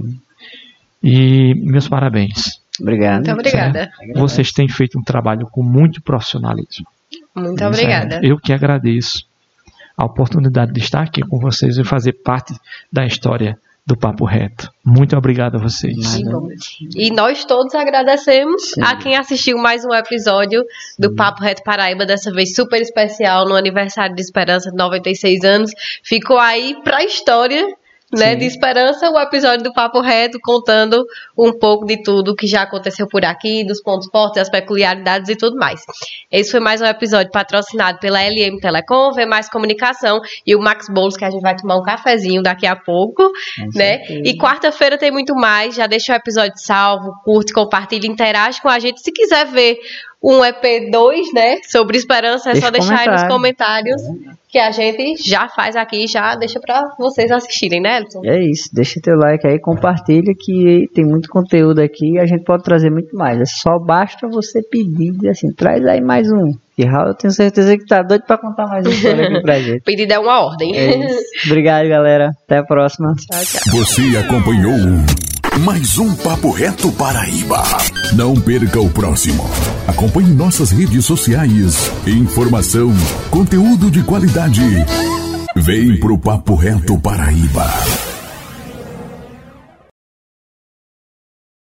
E 1.02 1.54
meus 1.54 1.88
parabéns. 1.88 2.57
Obrigado. 2.80 3.16
Muito 3.16 3.32
obrigada. 3.32 3.90
Certo? 3.96 4.18
Vocês 4.18 4.52
têm 4.52 4.68
feito 4.68 4.98
um 4.98 5.02
trabalho 5.02 5.46
com 5.50 5.62
muito 5.62 6.02
profissionalismo. 6.02 6.86
Muito 7.34 7.64
obrigada. 7.64 8.20
Eu 8.22 8.38
que 8.38 8.52
agradeço 8.52 9.26
a 9.96 10.04
oportunidade 10.04 10.72
de 10.72 10.80
estar 10.80 11.02
aqui 11.02 11.22
com 11.22 11.38
vocês 11.38 11.76
e 11.76 11.84
fazer 11.84 12.12
parte 12.12 12.54
da 12.92 13.04
história 13.04 13.58
do 13.88 13.96
Papo 13.96 14.26
Reto. 14.26 14.70
Muito 14.84 15.16
obrigado 15.16 15.56
a 15.56 15.58
vocês. 15.58 16.20
E 16.94 17.10
nós 17.10 17.46
todos 17.46 17.74
agradecemos 17.74 18.72
Sim. 18.74 18.82
a 18.82 18.96
quem 18.96 19.16
assistiu 19.16 19.56
mais 19.56 19.82
um 19.82 19.94
episódio 19.94 20.62
do 20.98 21.14
Papo 21.14 21.42
Reto 21.42 21.62
Paraíba, 21.64 22.04
dessa 22.04 22.30
vez 22.30 22.54
super 22.54 22.82
especial, 22.82 23.48
no 23.48 23.56
aniversário 23.56 24.14
de 24.14 24.20
Esperança 24.20 24.70
de 24.70 24.76
96 24.76 25.42
anos. 25.42 25.70
Ficou 26.04 26.38
aí 26.38 26.76
para 26.84 26.98
a 26.98 27.04
história 27.04 27.66
né, 28.12 28.34
de 28.34 28.46
esperança, 28.46 29.10
o 29.10 29.20
episódio 29.20 29.64
do 29.64 29.72
Papo 29.72 30.00
Reto 30.00 30.38
contando 30.42 31.04
um 31.36 31.52
pouco 31.52 31.84
de 31.84 32.02
tudo 32.02 32.34
que 32.34 32.46
já 32.46 32.62
aconteceu 32.62 33.06
por 33.06 33.24
aqui, 33.24 33.64
dos 33.64 33.82
pontos 33.82 34.08
fortes, 34.10 34.40
as 34.40 34.50
peculiaridades 34.50 35.28
e 35.28 35.36
tudo 35.36 35.56
mais. 35.56 35.82
Esse 36.30 36.50
foi 36.50 36.60
mais 36.60 36.80
um 36.80 36.86
episódio 36.86 37.30
patrocinado 37.30 37.98
pela 37.98 38.20
LM 38.22 38.58
Telecom, 38.60 39.12
V 39.12 39.26
Mais 39.26 39.48
Comunicação 39.48 40.20
e 40.46 40.56
o 40.56 40.60
Max 40.60 40.86
Boulos, 40.88 41.16
que 41.16 41.24
a 41.24 41.30
gente 41.30 41.42
vai 41.42 41.54
tomar 41.54 41.76
um 41.76 41.82
cafezinho 41.82 42.42
daqui 42.42 42.66
a 42.66 42.76
pouco, 42.76 43.24
Com 43.24 43.64
né? 43.74 43.98
Certeza. 43.98 44.22
E 44.24 44.36
quarta-feira 44.38 44.96
tem 44.96 45.10
muito 45.10 45.34
mais, 45.34 45.74
já 45.74 45.86
deixa 45.86 46.14
o 46.14 46.16
episódio 46.16 46.54
salvo, 46.56 47.12
curte, 47.24 47.52
compartilha, 47.52 48.06
interage 48.06 48.60
com 48.62 48.68
a 48.68 48.78
gente. 48.78 49.02
Se 49.02 49.12
quiser 49.12 49.46
ver 49.46 49.78
um 50.22 50.40
EP2, 50.40 51.32
né, 51.32 51.58
sobre 51.62 51.96
esperança, 51.96 52.50
é 52.50 52.52
deixa 52.52 52.66
só 52.66 52.72
deixar 52.72 52.98
aí 53.00 53.08
nos 53.08 53.22
comentários 53.24 54.02
que 54.48 54.58
a 54.58 54.70
gente 54.70 55.28
já 55.28 55.48
faz 55.48 55.76
aqui, 55.76 56.06
já 56.06 56.34
deixa 56.34 56.58
para 56.58 56.82
vocês 56.98 57.30
assistirem, 57.30 57.80
né, 57.80 57.98
Elton? 57.98 58.20
É 58.24 58.40
isso, 58.42 58.70
deixa 58.72 59.00
teu 59.02 59.16
like 59.16 59.46
aí, 59.46 59.60
compartilha 59.60 60.32
que 60.38 60.86
tem 60.94 61.04
muito 61.04 61.28
conteúdo 61.28 61.80
aqui 61.80 62.14
e 62.14 62.18
a 62.18 62.26
gente 62.26 62.44
pode 62.44 62.62
trazer 62.62 62.90
muito 62.90 63.14
mais. 63.14 63.40
É 63.40 63.44
só 63.44 63.78
basta 63.78 64.26
você 64.28 64.62
pedir, 64.62 65.14
assim, 65.28 65.52
traz 65.52 65.84
aí 65.86 66.00
mais 66.00 66.30
um. 66.30 66.52
E 66.78 66.84
Raul, 66.84 67.08
eu 67.08 67.14
tenho 67.14 67.32
certeza 67.32 67.76
que 67.76 67.84
tá 67.84 68.02
doido 68.02 68.22
para 68.24 68.38
contar 68.38 68.66
mais 68.66 68.86
uma 68.86 68.94
história 68.94 69.26
aqui 69.26 69.42
pra 69.42 69.58
gente. 69.58 69.82
Pedido 69.84 70.12
é 70.12 70.18
uma 70.18 70.44
ordem. 70.46 70.76
É 70.76 70.96
Obrigado, 71.44 71.88
galera. 71.88 72.30
Até 72.44 72.58
a 72.58 72.64
próxima. 72.64 73.14
Tchau, 73.16 73.40
tchau. 73.42 73.78
Você 73.78 74.16
acompanhou 74.16 75.27
mais 75.56 75.98
um 75.98 76.14
Papo 76.14 76.50
Reto 76.50 76.92
Paraíba. 76.92 77.62
Não 78.12 78.34
perca 78.34 78.80
o 78.80 78.88
próximo. 78.90 79.48
Acompanhe 79.86 80.32
nossas 80.32 80.70
redes 80.70 81.04
sociais. 81.04 81.90
Informação, 82.06 82.92
conteúdo 83.30 83.90
de 83.90 84.02
qualidade. 84.02 84.60
Vem 85.56 85.98
pro 85.98 86.18
Papo 86.18 86.54
Reto 86.54 86.98
Paraíba. 86.98 87.66